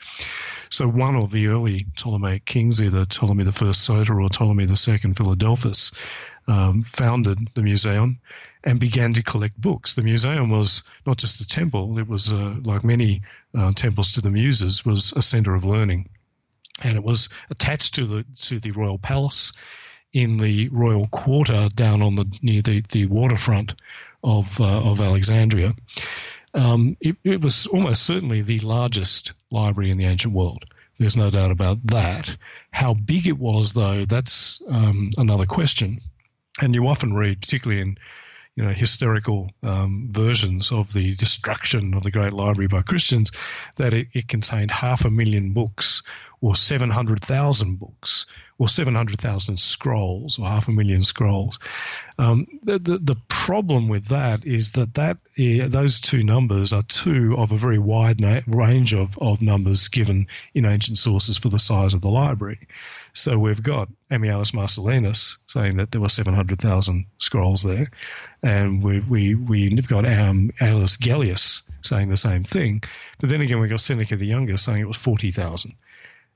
So 0.68 0.86
one 0.86 1.16
of 1.16 1.30
the 1.30 1.48
early 1.48 1.86
Ptolemaic 1.96 2.44
kings, 2.44 2.82
either 2.82 3.06
Ptolemy 3.06 3.46
I 3.46 3.72
Soter 3.72 4.20
or 4.20 4.28
Ptolemy 4.28 4.64
II 4.64 5.14
Philadelphus, 5.14 5.92
um, 6.46 6.82
founded 6.82 7.38
the 7.54 7.62
museum 7.62 8.18
and 8.64 8.78
began 8.78 9.14
to 9.14 9.22
collect 9.22 9.58
books. 9.58 9.94
The 9.94 10.02
museum 10.02 10.50
was 10.50 10.82
not 11.06 11.16
just 11.16 11.40
a 11.40 11.46
temple; 11.46 11.98
it 11.98 12.06
was, 12.06 12.32
uh, 12.32 12.54
like 12.64 12.84
many 12.84 13.22
uh, 13.56 13.72
temples 13.72 14.12
to 14.12 14.20
the 14.20 14.30
Muses, 14.30 14.84
was 14.84 15.12
a 15.12 15.22
center 15.22 15.54
of 15.54 15.64
learning, 15.64 16.08
and 16.82 16.96
it 16.96 17.02
was 17.02 17.28
attached 17.50 17.94
to 17.94 18.06
the 18.06 18.24
to 18.42 18.60
the 18.60 18.72
royal 18.72 18.98
palace 18.98 19.52
in 20.12 20.36
the 20.36 20.68
royal 20.68 21.06
quarter 21.08 21.68
down 21.74 22.02
on 22.02 22.16
the 22.16 22.26
near 22.42 22.62
the, 22.62 22.82
the 22.90 23.06
waterfront 23.06 23.74
of 24.22 24.60
uh, 24.60 24.90
of 24.90 25.00
Alexandria. 25.00 25.74
Um, 26.54 26.96
it, 27.00 27.16
it, 27.24 27.40
was 27.40 27.66
almost 27.66 28.02
certainly 28.02 28.42
the 28.42 28.60
largest 28.60 29.32
library 29.50 29.90
in 29.90 29.96
the 29.96 30.04
ancient 30.04 30.34
world. 30.34 30.66
There's 30.98 31.16
no 31.16 31.30
doubt 31.30 31.50
about 31.50 31.84
that. 31.86 32.36
How 32.72 32.92
big 32.92 33.26
it 33.26 33.38
was, 33.38 33.72
though, 33.72 34.04
that's 34.04 34.62
um, 34.68 35.10
another 35.16 35.46
question. 35.46 36.00
And 36.60 36.74
you 36.74 36.86
often 36.86 37.14
read, 37.14 37.40
particularly 37.40 37.80
in 37.80 37.96
you 38.54 38.64
know 38.64 38.70
hysterical 38.70 39.50
um, 39.62 40.08
versions 40.10 40.70
of 40.70 40.92
the 40.92 41.14
destruction 41.14 41.94
of 41.94 42.02
the 42.02 42.10
Great 42.10 42.34
Library 42.34 42.68
by 42.68 42.82
Christians, 42.82 43.32
that 43.76 43.94
it, 43.94 44.08
it 44.12 44.28
contained 44.28 44.70
half 44.70 45.06
a 45.06 45.10
million 45.10 45.54
books 45.54 46.02
or 46.42 46.54
700,000 46.54 47.78
books 47.78 48.26
or 48.62 48.68
700,000 48.68 49.58
scrolls 49.58 50.38
or 50.38 50.46
half 50.46 50.68
a 50.68 50.70
million 50.70 51.02
scrolls. 51.02 51.58
Um, 52.16 52.46
the, 52.62 52.78
the, 52.78 52.98
the, 52.98 53.16
problem 53.28 53.88
with 53.88 54.06
that 54.06 54.46
is 54.46 54.72
that, 54.72 54.94
that 54.94 55.18
those 55.36 56.00
two 56.00 56.22
numbers 56.22 56.72
are 56.72 56.82
two 56.82 57.34
of 57.36 57.50
a 57.50 57.56
very 57.56 57.80
wide 57.80 58.20
na- 58.20 58.42
range 58.46 58.94
of, 58.94 59.18
of 59.18 59.42
numbers 59.42 59.88
given 59.88 60.28
in 60.54 60.64
ancient 60.64 60.98
sources 60.98 61.36
for 61.36 61.48
the 61.48 61.58
size 61.58 61.92
of 61.92 62.02
the 62.02 62.08
library. 62.08 62.68
So 63.14 63.36
we've 63.36 63.60
got 63.60 63.88
Ammianus 64.12 64.52
Marcellinus 64.52 65.38
saying 65.48 65.78
that 65.78 65.90
there 65.90 66.00
were 66.00 66.08
700,000 66.08 67.06
scrolls 67.18 67.64
there, 67.64 67.90
and 68.44 68.80
we, 68.80 69.00
we, 69.00 69.34
we've 69.34 69.88
got 69.88 70.06
um, 70.06 70.52
Aulus 70.60 70.96
Gellius 70.98 71.62
saying 71.80 72.10
the 72.10 72.16
same 72.16 72.44
thing. 72.44 72.84
But 73.18 73.28
then 73.28 73.40
again, 73.40 73.58
we've 73.58 73.70
got 73.70 73.80
Seneca 73.80 74.14
the 74.14 74.26
Younger 74.26 74.56
saying 74.56 74.82
it 74.82 74.86
was 74.86 74.96
40,000. 74.96 75.74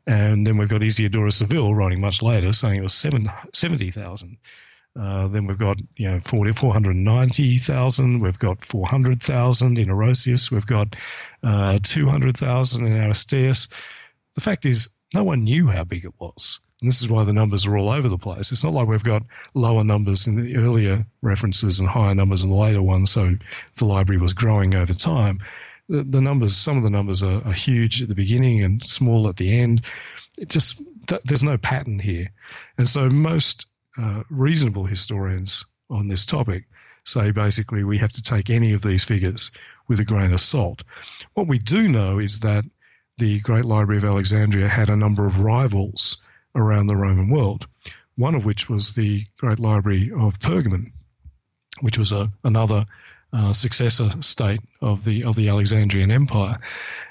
And 0.06 0.46
then 0.46 0.56
we've 0.56 0.68
got 0.68 0.82
Isidore 0.82 1.26
of 1.26 1.34
Seville 1.34 1.74
writing 1.74 2.00
much 2.00 2.22
later 2.22 2.52
saying 2.52 2.76
it 2.76 2.82
was 2.82 2.94
70,000. 2.94 4.38
Uh, 4.98 5.28
then 5.28 5.46
we've 5.46 5.58
got 5.58 5.76
you 5.96 6.10
know 6.10 6.20
40, 6.20 6.52
490,000. 6.52 8.20
We've 8.20 8.38
got 8.38 8.64
400,000 8.64 9.78
in 9.78 9.88
Orosius. 9.88 10.50
We've 10.50 10.66
got 10.66 10.96
uh, 11.42 11.78
200,000 11.82 12.86
in 12.86 12.92
Aristeas. 12.92 13.68
The 14.34 14.40
fact 14.40 14.64
is, 14.64 14.88
no 15.14 15.24
one 15.24 15.44
knew 15.44 15.66
how 15.66 15.84
big 15.84 16.04
it 16.04 16.14
was. 16.18 16.60
And 16.80 16.90
this 16.90 17.00
is 17.00 17.08
why 17.08 17.24
the 17.24 17.32
numbers 17.32 17.66
are 17.66 17.76
all 17.76 17.90
over 17.90 18.08
the 18.08 18.18
place. 18.18 18.52
It's 18.52 18.64
not 18.64 18.74
like 18.74 18.86
we've 18.86 19.02
got 19.02 19.22
lower 19.54 19.82
numbers 19.82 20.26
in 20.26 20.36
the 20.36 20.56
earlier 20.56 21.06
references 21.22 21.80
and 21.80 21.88
higher 21.88 22.14
numbers 22.14 22.42
in 22.42 22.50
the 22.50 22.56
later 22.56 22.82
ones, 22.82 23.10
so 23.10 23.34
the 23.76 23.86
library 23.86 24.20
was 24.20 24.34
growing 24.34 24.74
over 24.74 24.92
time. 24.92 25.40
The, 25.88 26.02
the 26.04 26.20
numbers, 26.20 26.56
some 26.56 26.76
of 26.76 26.82
the 26.82 26.90
numbers 26.90 27.22
are, 27.22 27.42
are, 27.46 27.52
huge 27.52 28.02
at 28.02 28.08
the 28.08 28.14
beginning 28.14 28.62
and 28.62 28.82
small 28.82 29.28
at 29.28 29.36
the 29.36 29.58
end. 29.58 29.82
It 30.38 30.48
just 30.48 30.82
there's 31.24 31.42
no 31.42 31.56
pattern 31.56 31.98
here, 31.98 32.28
and 32.76 32.88
so 32.88 33.08
most 33.08 33.66
uh, 34.00 34.22
reasonable 34.28 34.84
historians 34.84 35.64
on 35.88 36.08
this 36.08 36.26
topic 36.26 36.64
say 37.04 37.30
basically 37.30 37.84
we 37.84 37.98
have 37.98 38.12
to 38.12 38.22
take 38.22 38.50
any 38.50 38.72
of 38.72 38.82
these 38.82 39.04
figures 39.04 39.50
with 39.88 40.00
a 40.00 40.04
grain 40.04 40.32
of 40.32 40.40
salt. 40.40 40.82
What 41.34 41.46
we 41.46 41.58
do 41.58 41.88
know 41.88 42.18
is 42.18 42.40
that 42.40 42.64
the 43.18 43.40
Great 43.40 43.64
Library 43.64 43.98
of 43.98 44.04
Alexandria 44.04 44.68
had 44.68 44.90
a 44.90 44.96
number 44.96 45.26
of 45.26 45.40
rivals 45.40 46.22
around 46.54 46.88
the 46.88 46.96
Roman 46.96 47.30
world, 47.30 47.66
one 48.16 48.34
of 48.34 48.44
which 48.44 48.68
was 48.68 48.94
the 48.94 49.24
Great 49.38 49.60
Library 49.60 50.10
of 50.10 50.40
Pergamon, 50.40 50.92
which 51.80 51.98
was 51.98 52.12
a, 52.12 52.30
another 52.44 52.84
uh, 53.32 53.52
successor 53.52 54.10
state 54.20 54.60
of 54.80 55.04
the 55.04 55.24
of 55.24 55.36
the 55.36 55.48
Alexandrian 55.48 56.10
Empire, 56.10 56.58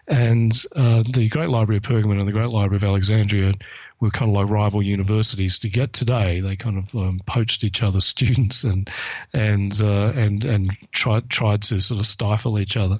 and 0.08 0.66
uh, 0.76 1.04
the 1.14 1.30
Great 1.30 1.50
Library 1.50 1.78
of 1.78 1.84
Pergamon 1.84 2.20
and 2.20 2.28
the 2.28 2.32
Great 2.32 2.50
Library 2.50 2.78
of 2.78 2.84
Alexandria 2.84 3.54
were 4.00 4.10
kind 4.10 4.30
of 4.30 4.36
like 4.36 4.50
rival 4.50 4.82
universities. 4.82 5.60
To 5.60 5.70
get 5.70 5.94
today, 5.94 6.42
they 6.42 6.56
kind 6.56 6.78
of 6.78 6.96
um, 6.96 7.22
poached 7.26 7.64
each 7.64 7.84
other's 7.84 8.06
students 8.16 8.64
and 8.64 8.90
and 9.34 9.80
uh, 9.82 10.14
and 10.16 10.44
and 10.46 10.78
tried 10.92 11.30
tried 11.30 11.62
to 11.64 11.82
sort 11.82 12.00
of 12.00 12.06
stifle 12.06 12.60
each 12.60 12.78
other. 12.78 13.00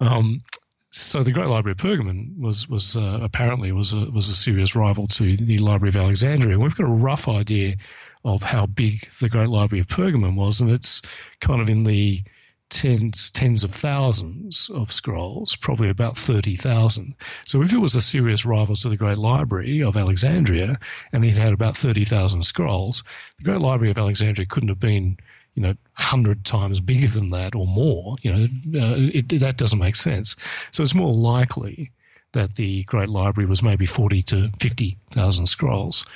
Um, 0.00 0.42
so 0.90 1.22
the 1.22 1.32
Great 1.32 1.46
Library 1.46 1.72
of 1.72 1.78
Pergamon 1.78 2.36
was 2.38 2.68
was 2.68 2.96
uh, 2.96 3.20
apparently 3.22 3.70
was 3.72 3.92
a 3.92 4.10
was 4.10 4.28
a 4.28 4.34
serious 4.34 4.74
rival 4.74 5.06
to 5.08 5.36
the 5.36 5.58
Library 5.58 5.90
of 5.90 5.96
Alexandria. 5.96 6.54
And 6.54 6.62
we've 6.62 6.74
got 6.74 6.86
a 6.86 6.90
rough 6.90 7.28
idea 7.28 7.76
of 8.24 8.42
how 8.42 8.66
big 8.66 9.08
the 9.20 9.28
Great 9.28 9.48
Library 9.48 9.80
of 9.80 9.86
Pergamon 9.86 10.34
was, 10.34 10.60
and 10.60 10.70
it's 10.70 11.00
kind 11.40 11.60
of 11.60 11.70
in 11.70 11.84
the 11.84 12.22
tens 12.70 13.30
tens 13.30 13.64
of 13.64 13.72
thousands 13.72 14.70
of 14.70 14.92
scrolls, 14.92 15.56
probably 15.56 15.88
about 15.88 16.16
thirty 16.16 16.56
thousand. 16.56 17.14
So 17.44 17.62
if 17.62 17.72
it 17.72 17.78
was 17.78 17.94
a 17.94 18.00
serious 18.00 18.46
rival 18.46 18.76
to 18.76 18.88
the 18.88 18.96
Great 18.96 19.18
Library 19.18 19.82
of 19.82 19.96
Alexandria, 19.96 20.78
and 21.12 21.24
it 21.24 21.36
had 21.36 21.52
about 21.52 21.76
thirty 21.76 22.04
thousand 22.04 22.42
scrolls, 22.44 23.04
the 23.38 23.44
Great 23.44 23.60
Library 23.60 23.90
of 23.90 23.98
Alexandria 23.98 24.46
couldn't 24.46 24.68
have 24.70 24.80
been 24.80 25.18
you 25.54 25.62
know, 25.62 25.74
hundred 25.94 26.44
times 26.44 26.80
bigger 26.80 27.08
than 27.08 27.28
that 27.28 27.54
or 27.54 27.66
more. 27.66 28.16
You 28.22 28.32
know, 28.32 28.44
uh, 28.80 28.94
it, 29.12 29.28
that 29.40 29.56
doesn't 29.56 29.78
make 29.78 29.96
sense. 29.96 30.36
So 30.70 30.82
it's 30.82 30.94
more 30.94 31.12
likely 31.12 31.90
that 32.32 32.54
the 32.54 32.84
Great 32.84 33.08
Library 33.08 33.48
was 33.48 33.62
maybe 33.62 33.86
forty 33.86 34.22
to 34.24 34.50
fifty 34.58 34.96
thousand 35.10 35.46
scrolls. 35.46 36.06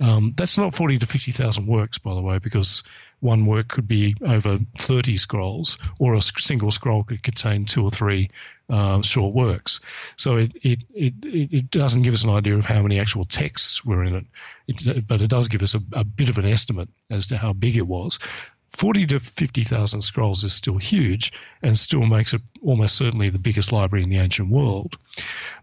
Um, 0.00 0.34
that's 0.36 0.58
not 0.58 0.74
forty 0.74 0.98
to 0.98 1.06
fifty 1.06 1.32
thousand 1.32 1.66
works, 1.66 1.98
by 1.98 2.14
the 2.14 2.20
way, 2.20 2.38
because 2.38 2.82
one 3.22 3.46
work 3.46 3.68
could 3.68 3.86
be 3.86 4.16
over 4.26 4.58
30 4.78 5.16
scrolls, 5.16 5.78
or 6.00 6.14
a 6.14 6.20
single 6.20 6.70
scroll 6.70 7.04
could 7.04 7.22
contain 7.22 7.64
two 7.64 7.84
or 7.84 7.90
three 7.90 8.30
uh, 8.68 9.00
short 9.02 9.34
works. 9.34 9.80
So 10.16 10.36
it, 10.36 10.52
it, 10.62 10.80
it, 10.92 11.14
it, 11.22 11.70
doesn't 11.70 12.02
give 12.02 12.14
us 12.14 12.24
an 12.24 12.30
idea 12.30 12.56
of 12.56 12.64
how 12.64 12.82
many 12.82 12.98
actual 12.98 13.24
texts 13.24 13.84
were 13.84 14.02
in 14.02 14.14
it, 14.14 14.26
it 14.66 15.06
but 15.06 15.22
it 15.22 15.28
does 15.28 15.48
give 15.48 15.62
us 15.62 15.74
a, 15.74 15.80
a, 15.92 16.04
bit 16.04 16.30
of 16.30 16.38
an 16.38 16.46
estimate 16.46 16.88
as 17.10 17.28
to 17.28 17.36
how 17.36 17.52
big 17.52 17.76
it 17.76 17.86
was. 17.86 18.18
40 18.76 19.06
to 19.06 19.18
50,000 19.18 20.00
scrolls 20.00 20.44
is 20.44 20.54
still 20.54 20.78
huge 20.78 21.32
and 21.62 21.76
still 21.76 22.06
makes 22.06 22.32
it 22.32 22.40
almost 22.62 22.96
certainly 22.96 23.28
the 23.28 23.38
biggest 23.38 23.70
library 23.70 24.02
in 24.02 24.08
the 24.08 24.18
ancient 24.18 24.48
world. 24.48 24.96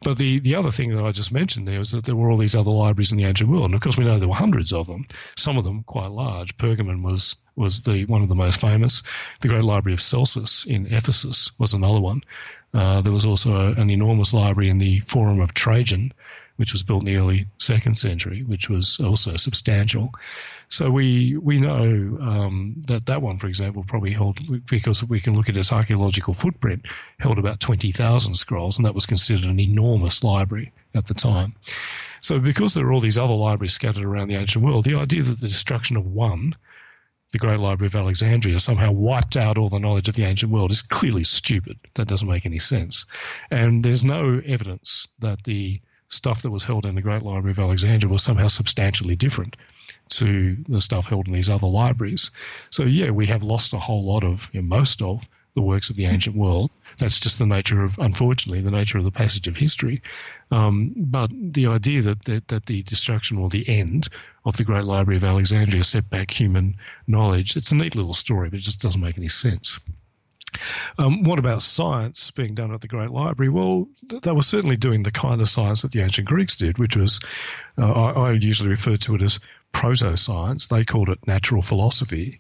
But 0.03 0.18
the, 0.18 0.40
the 0.40 0.56
other 0.56 0.69
thing 0.69 0.95
that 0.95 1.03
I 1.03 1.11
just 1.11 1.31
mentioned 1.31 1.68
there 1.68 1.80
was 1.80 1.91
that 1.91 2.06
there 2.06 2.15
were 2.15 2.30
all 2.30 2.38
these 2.38 2.56
other 2.56 2.72
libraries 2.72 3.11
in 3.11 3.18
the 3.18 3.26
ancient 3.26 3.49
world. 3.49 3.65
And 3.65 3.73
of 3.73 3.81
course, 3.81 3.98
we 3.98 4.06
know 4.06 4.19
there 4.19 4.30
were 4.30 4.36
hundreds 4.36 4.72
of 4.73 4.86
them, 4.86 5.06
some 5.36 5.57
of 5.57 5.64
them 5.64 5.84
quite 5.84 6.11
large. 6.11 6.56
Pergamon 6.57 7.02
was, 7.02 7.36
was 7.60 7.84
the, 7.84 8.06
one 8.06 8.23
of 8.23 8.30
the 8.30 8.36
most 8.36 8.60
famous. 8.60 9.03
The 9.41 9.49
Great 9.49 9.64
Library 9.64 9.94
of 9.94 10.02
Celsus 10.02 10.65
in 10.65 10.88
Ephesus 10.88 11.52
was 11.60 11.73
another 11.73 11.99
one. 11.99 12.23
Uh, 12.73 13.02
there 13.02 13.14
was 13.14 13.26
also 13.26 13.73
an 13.73 13.90
enormous 13.90 14.34
library 14.34 14.69
in 14.69 14.80
the 14.80 15.02
Forum 15.02 15.41
of 15.41 15.53
Trajan, 15.53 16.14
which 16.57 16.73
was 16.73 16.84
built 16.84 17.02
in 17.02 17.06
the 17.06 17.15
early 17.15 17.48
second 17.57 17.98
century, 17.98 18.44
which 18.44 18.69
was 18.69 18.99
also 18.99 19.38
substantial. 19.38 20.11
So 20.68 20.91
we 20.91 21.38
we 21.38 21.60
know 21.60 22.18
um, 22.22 22.76
that 22.88 23.06
that 23.06 23.22
one, 23.22 23.38
for 23.38 23.48
example, 23.48 23.84
probably 23.88 24.11
held 24.11 24.38
because 24.68 25.03
we 25.03 25.19
can 25.19 25.36
look 25.36 25.49
at 25.49 25.57
its 25.57 25.72
archaeological 25.72 26.34
footprint, 26.34 26.86
held 27.19 27.40
about 27.40 27.60
twenty 27.60 27.91
thousand 27.91 28.36
scrolls, 28.36 28.77
and 28.77 28.86
that 28.86 28.94
was 28.94 29.06
considered 29.06 29.49
an 29.49 29.60
enormous 29.60 30.23
library 30.23 30.72
at 30.94 31.07
the 31.07 31.14
time. 31.14 31.56
So 32.22 32.40
because 32.40 32.73
there 32.73 32.86
are 32.86 32.94
all 32.94 32.99
these 32.99 33.18
other 33.18 33.34
libraries 33.34 33.73
scattered 33.73 34.03
around 34.03 34.27
the 34.27 34.36
ancient 34.36 34.64
world, 34.64 34.84
the 34.84 34.95
idea 34.95 35.23
that 35.23 35.40
the 35.40 35.48
destruction 35.48 35.98
of 35.98 36.06
one 36.06 36.53
the 37.32 37.38
Great 37.38 37.60
Library 37.60 37.88
of 37.88 37.96
Alexandria 37.96 38.60
somehow 38.60 38.92
wiped 38.92 39.38
out 39.38 39.58
all 39.58 39.70
the 39.70 39.80
knowledge 39.80 40.10
of 40.10 40.16
the 40.16 40.24
ancient 40.24 40.52
world 40.52 40.72
is 40.72 40.82
clearly 40.82 41.24
stupid. 41.24 41.78
That 41.96 42.08
doesn't 42.08 42.28
make 42.28 42.46
any 42.46 42.60
sense. 42.60 43.06
And 43.52 43.84
there's 43.84 44.04
no 44.04 44.42
evidence 44.46 45.08
that 45.20 45.44
the 45.44 45.80
stuff 46.08 46.42
that 46.42 46.50
was 46.50 46.64
held 46.64 46.86
in 46.86 46.96
the 46.96 47.02
Great 47.02 47.22
Library 47.22 47.52
of 47.52 47.60
Alexandria 47.60 48.12
was 48.12 48.24
somehow 48.24 48.48
substantially 48.48 49.16
different 49.16 49.56
to 50.10 50.58
the 50.68 50.82
stuff 50.82 51.06
held 51.06 51.28
in 51.28 51.34
these 51.34 51.50
other 51.50 51.68
libraries. 51.68 52.32
So, 52.72 52.84
yeah, 52.84 53.12
we 53.12 53.28
have 53.28 53.44
lost 53.44 53.74
a 53.74 53.80
whole 53.80 54.04
lot 54.04 54.24
of, 54.24 54.50
you 54.52 54.62
know, 54.62 54.68
most 54.68 55.04
of 55.04 55.24
the 55.54 55.62
works 55.62 55.90
of 55.90 55.96
the 55.96 56.06
ancient 56.06 56.36
world. 56.36 56.72
That's 56.98 57.20
just 57.20 57.38
the 57.38 57.46
nature 57.46 57.84
of, 57.84 57.98
unfortunately, 58.00 58.62
the 58.62 58.72
nature 58.72 58.98
of 58.98 59.04
the 59.04 59.12
passage 59.12 59.48
of 59.48 59.56
history. 59.56 60.02
Um, 60.52 60.94
but 60.98 61.30
the 61.32 61.68
idea 61.68 62.02
that, 62.02 62.26
that, 62.26 62.48
that 62.48 62.66
the 62.66 62.82
destruction 62.84 63.38
or 63.38 63.50
the 63.50 63.68
end 63.70 64.08
of 64.46 64.58
the 64.58 64.64
Great 64.64 64.86
Library 64.86 65.18
of 65.18 65.24
Alexandria 65.24 65.84
set 65.84 66.10
back 66.10 66.32
human 66.32 66.76
knowledge, 67.08 67.56
it's 67.56 67.72
a 67.72 67.76
neat 67.76 67.96
little 67.96 68.14
story, 68.14 68.50
but 68.50 68.60
it 68.60 68.64
just 68.64 68.82
doesn't 68.82 69.02
make 69.02 69.18
any 69.18 69.28
sense. 69.28 69.80
Um, 70.98 71.24
what 71.24 71.38
about 71.38 71.62
science 71.62 72.32
being 72.32 72.56
done 72.56 72.74
at 72.74 72.82
the 72.82 72.88
Great 72.88 73.12
Library? 73.12 73.50
Well, 73.50 73.88
they 74.08 74.32
were 74.32 74.42
certainly 74.42 74.76
doing 74.76 75.04
the 75.04 75.12
kind 75.12 75.42
of 75.42 75.50
science 75.50 75.84
that 75.84 75.92
the 75.92 76.02
ancient 76.02 76.28
Greeks 76.28 76.58
did, 76.58 76.80
which 76.80 76.96
was, 76.96 77.20
uh, 77.78 77.92
I, 77.92 78.12
I, 78.12 78.32
usually 78.32 78.70
refer 78.70 78.98
to 78.98 79.16
it 79.16 79.22
as 79.22 79.40
proto 79.72 80.18
science. 80.18 80.68
They 80.68 80.84
called 80.84 81.10
it 81.10 81.28
natural 81.28 81.62
philosophy. 81.62 82.40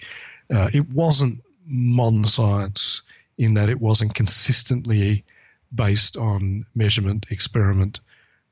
Uh, 0.51 0.69
it 0.73 0.89
wasn't 0.89 1.43
modern 1.67 2.25
science 2.25 3.03
in 3.37 3.53
that 3.53 3.69
it 3.69 3.79
wasn't 3.79 4.15
consistently 4.15 5.23
based 5.73 6.17
on 6.17 6.65
measurement, 6.75 7.25
experiment, 7.29 7.99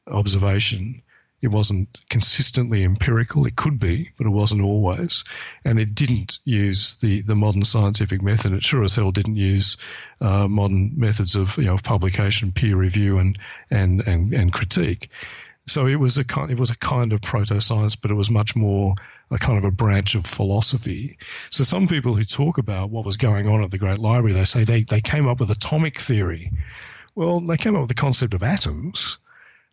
observation. 0.08 1.02
It 1.42 1.50
wasn't 1.50 2.02
consistently 2.10 2.84
empirical. 2.84 3.46
It 3.46 3.56
could 3.56 3.80
be, 3.80 4.10
but 4.18 4.26
it 4.26 4.32
wasn't 4.32 4.64
always. 4.64 5.24
And 5.64 5.80
it 5.80 5.94
didn't 5.94 6.40
use 6.46 6.96
the, 6.96 7.22
the 7.22 7.36
modern 7.36 7.64
scientific 7.64 8.24
method. 8.24 8.54
It 8.54 8.64
sure 8.64 8.84
as 8.84 8.96
hell 8.96 9.12
didn't 9.12 9.36
use 9.36 9.78
uh, 10.20 10.48
modern 10.48 10.94
methods 10.96 11.36
of, 11.36 11.56
you 11.58 11.66
know, 11.66 11.76
of 11.76 11.84
publication, 11.84 12.52
peer 12.52 12.76
review, 12.76 13.20
and, 13.20 13.38
and, 13.70 14.02
and, 14.08 14.34
and 14.34 14.52
critique. 14.52 15.10
So 15.68 15.86
it 15.86 15.98
was 15.98 16.18
a 16.18 16.24
kind, 16.24 16.50
it 16.50 16.60
was 16.60 16.72
a 16.72 16.78
kind 16.78 17.14
of 17.14 17.22
proto 17.22 17.60
science, 17.60 17.96
but 17.96 18.10
it 18.10 18.16
was 18.16 18.32
much 18.32 18.56
more 18.56 18.96
a 19.30 19.38
kind 19.38 19.58
of 19.58 19.66
a 19.66 19.72
branch 19.72 20.16
of 20.16 20.26
philosophy. 20.26 21.18
So 21.50 21.64
some 21.64 21.88
people 21.88 22.16
who 22.16 22.24
talk 22.24 22.58
about 22.58 22.90
what 22.90 23.06
was 23.06 23.18
going 23.18 23.48
on 23.48 23.64
at 23.64 23.72
the 23.72 23.78
Great 23.78 24.00
Library, 24.00 24.34
they 24.34 24.46
say 24.46 24.64
they, 24.64 24.84
they 24.84 25.02
came 25.02 25.28
up 25.28 25.40
with 25.40 25.52
atomic 25.52 26.00
theory. 26.00 26.52
Well, 27.18 27.40
they 27.40 27.58
came 27.58 27.74
up 27.74 27.82
with 27.82 27.88
the 27.90 27.96
concept 27.96 28.36
of 28.36 28.44
atoms, 28.44 29.18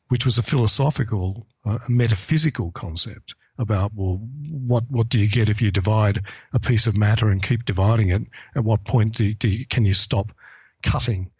which 0.08 0.24
was 0.24 0.38
a 0.38 0.42
philosophical, 0.42 1.46
uh, 1.66 1.78
a 1.86 1.90
metaphysical 1.90 2.70
concept 2.70 3.34
about 3.58 3.92
well, 3.94 4.16
what 4.50 4.84
what 4.88 5.10
do 5.10 5.18
you 5.18 5.28
get 5.28 5.50
if 5.50 5.60
you 5.60 5.70
divide 5.70 6.22
a 6.54 6.58
piece 6.58 6.86
of 6.86 6.96
matter 6.96 7.28
and 7.28 7.42
keep 7.42 7.66
dividing 7.66 8.08
it? 8.08 8.22
At 8.56 8.64
what 8.64 8.86
point 8.86 9.16
do, 9.16 9.34
do 9.34 9.62
can 9.66 9.84
you 9.84 9.92
stop 9.92 10.32
cutting 10.82 11.32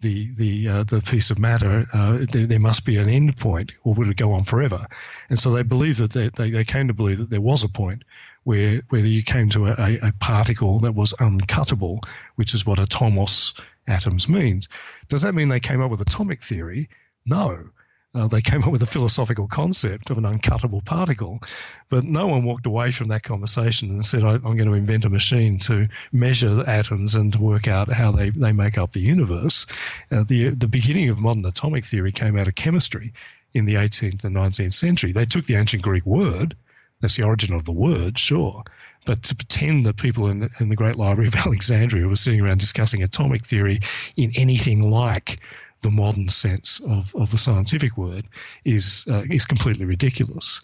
the 0.00 0.34
the 0.34 0.66
uh, 0.66 0.82
the 0.82 1.00
piece 1.00 1.30
of 1.30 1.38
matter? 1.38 1.86
Uh, 1.92 2.26
there, 2.28 2.48
there, 2.48 2.58
must 2.58 2.84
be 2.84 2.96
an 2.96 3.08
end 3.08 3.36
point, 3.36 3.70
or 3.84 3.94
would 3.94 4.08
it 4.08 4.16
go 4.16 4.32
on 4.32 4.42
forever? 4.42 4.88
And 5.30 5.38
so 5.38 5.52
they 5.52 5.62
believe 5.62 5.98
that 5.98 6.12
they, 6.12 6.28
they, 6.30 6.50
they 6.50 6.64
came 6.64 6.88
to 6.88 6.94
believe 6.94 7.18
that 7.18 7.30
there 7.30 7.40
was 7.40 7.62
a 7.62 7.68
point 7.68 8.02
where 8.42 8.82
where 8.88 9.06
you 9.06 9.22
came 9.22 9.48
to 9.50 9.68
a, 9.68 9.98
a 10.02 10.12
particle 10.18 10.80
that 10.80 10.96
was 10.96 11.12
uncuttable, 11.20 12.04
which 12.34 12.52
is 12.52 12.66
what 12.66 12.80
atomos 12.80 13.56
atoms 13.86 14.28
means. 14.28 14.68
Does 15.08 15.22
that 15.22 15.34
mean 15.34 15.48
they 15.48 15.60
came 15.60 15.80
up 15.80 15.90
with 15.90 16.00
atomic 16.00 16.42
theory? 16.42 16.88
No. 17.26 17.70
Uh, 18.14 18.28
they 18.28 18.42
came 18.42 18.62
up 18.62 18.70
with 18.70 18.82
a 18.82 18.86
philosophical 18.86 19.48
concept 19.48 20.10
of 20.10 20.18
an 20.18 20.24
uncuttable 20.24 20.84
particle, 20.84 21.40
but 21.88 22.04
no 22.04 22.26
one 22.26 22.44
walked 22.44 22.66
away 22.66 22.90
from 22.90 23.08
that 23.08 23.22
conversation 23.22 23.88
and 23.88 24.04
said, 24.04 24.22
I, 24.22 24.34
am 24.34 24.42
going 24.42 24.66
to 24.66 24.74
invent 24.74 25.06
a 25.06 25.10
machine 25.10 25.58
to 25.60 25.88
measure 26.12 26.62
atoms 26.66 27.14
and 27.14 27.32
to 27.32 27.40
work 27.40 27.68
out 27.68 27.90
how 27.90 28.12
they, 28.12 28.28
they 28.28 28.52
make 28.52 28.76
up 28.76 28.92
the 28.92 29.00
universe. 29.00 29.66
Uh, 30.10 30.24
the, 30.24 30.50
the 30.50 30.68
beginning 30.68 31.08
of 31.08 31.20
modern 31.20 31.46
atomic 31.46 31.86
theory 31.86 32.12
came 32.12 32.38
out 32.38 32.48
of 32.48 32.54
chemistry 32.54 33.14
in 33.54 33.64
the 33.64 33.76
18th 33.76 34.24
and 34.24 34.36
19th 34.36 34.74
century. 34.74 35.12
They 35.12 35.26
took 35.26 35.46
the 35.46 35.56
ancient 35.56 35.82
Greek 35.82 36.04
word, 36.04 36.54
that's 37.02 37.16
the 37.16 37.24
origin 37.24 37.54
of 37.54 37.66
the 37.66 37.72
word, 37.72 38.18
sure. 38.18 38.64
But 39.04 39.22
to 39.24 39.34
pretend 39.34 39.84
that 39.84 39.96
people 39.96 40.28
in 40.28 40.40
the, 40.40 40.50
in 40.60 40.68
the 40.68 40.76
Great 40.76 40.96
Library 40.96 41.28
of 41.28 41.34
Alexandria 41.46 42.06
were 42.06 42.16
sitting 42.16 42.40
around 42.40 42.60
discussing 42.60 43.02
atomic 43.02 43.44
theory 43.44 43.80
in 44.16 44.30
anything 44.36 44.90
like 44.90 45.40
the 45.82 45.90
modern 45.90 46.28
sense 46.28 46.80
of, 46.88 47.14
of 47.16 47.30
the 47.32 47.38
scientific 47.38 47.96
word 47.96 48.24
is 48.64 49.04
uh, 49.10 49.24
is 49.30 49.44
completely 49.44 49.84
ridiculous. 49.84 50.60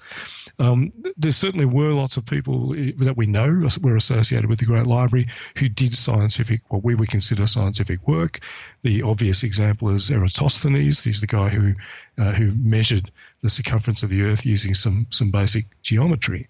Um, 0.60 0.92
there 1.16 1.32
certainly 1.32 1.66
were 1.66 1.90
lots 1.90 2.16
of 2.16 2.24
people 2.24 2.70
that 2.98 3.16
we 3.16 3.26
know 3.26 3.60
were 3.82 3.96
associated 3.96 4.48
with 4.48 4.60
the 4.60 4.64
Great 4.64 4.86
Library 4.86 5.28
who 5.56 5.68
did 5.68 5.94
scientific, 5.94 6.62
what 6.68 6.84
we 6.84 6.94
would 6.94 7.08
consider 7.08 7.46
scientific 7.46 8.06
work. 8.08 8.40
The 8.82 9.02
obvious 9.02 9.42
example 9.42 9.90
is 9.90 10.10
Eratosthenes. 10.10 11.04
He's 11.04 11.20
the 11.20 11.26
guy 11.26 11.48
who 11.48 11.74
uh, 12.16 12.32
who 12.32 12.52
measured 12.52 13.10
the 13.42 13.48
circumference 13.48 14.02
of 14.02 14.10
the 14.10 14.22
Earth 14.22 14.46
using 14.46 14.74
some 14.74 15.06
some 15.10 15.30
basic 15.30 15.66
geometry. 15.82 16.48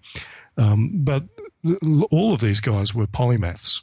Um, 0.57 0.91
but 1.03 1.23
all 2.11 2.33
of 2.33 2.41
these 2.41 2.61
guys 2.61 2.93
were 2.93 3.07
polymaths. 3.07 3.81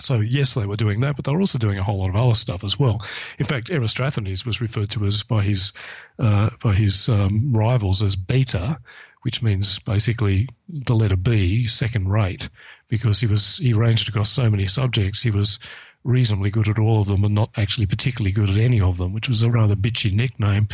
So 0.00 0.20
yes, 0.20 0.54
they 0.54 0.66
were 0.66 0.76
doing 0.76 1.00
that, 1.00 1.14
but 1.16 1.24
they 1.24 1.32
were 1.32 1.40
also 1.40 1.58
doing 1.58 1.78
a 1.78 1.82
whole 1.82 2.00
lot 2.00 2.10
of 2.10 2.16
other 2.16 2.34
stuff 2.34 2.64
as 2.64 2.78
well. 2.78 3.04
In 3.38 3.46
fact, 3.46 3.70
Eratosthenes 3.70 4.44
was 4.44 4.60
referred 4.60 4.90
to 4.90 5.04
as 5.04 5.22
by 5.22 5.42
his 5.42 5.72
uh, 6.18 6.50
by 6.62 6.74
his 6.74 7.08
um, 7.08 7.52
rivals 7.52 8.02
as 8.02 8.16
beta, 8.16 8.78
which 9.22 9.42
means 9.42 9.78
basically 9.78 10.48
the 10.68 10.96
letter 10.96 11.16
B, 11.16 11.66
second 11.68 12.08
rate, 12.08 12.48
because 12.88 13.20
he 13.20 13.26
was 13.26 13.56
he 13.58 13.72
ranged 13.72 14.08
across 14.08 14.30
so 14.30 14.50
many 14.50 14.66
subjects. 14.66 15.22
He 15.22 15.30
was 15.30 15.60
reasonably 16.04 16.50
good 16.50 16.68
at 16.68 16.78
all 16.78 17.00
of 17.00 17.08
them 17.08 17.24
and 17.24 17.34
not 17.34 17.50
actually 17.56 17.86
particularly 17.86 18.30
good 18.32 18.50
at 18.50 18.58
any 18.58 18.80
of 18.80 18.98
them, 18.98 19.12
which 19.12 19.28
was 19.28 19.42
a 19.42 19.50
rather 19.50 19.74
bitchy 19.74 20.12
nickname. 20.12 20.68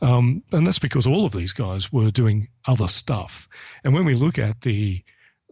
Um, 0.00 0.42
and 0.52 0.66
that's 0.66 0.78
because 0.78 1.06
all 1.06 1.26
of 1.26 1.32
these 1.32 1.52
guys 1.52 1.92
were 1.92 2.10
doing 2.10 2.48
other 2.66 2.88
stuff. 2.88 3.48
And 3.84 3.92
when 3.92 4.04
we 4.04 4.14
look 4.14 4.38
at 4.38 4.60
the 4.60 5.02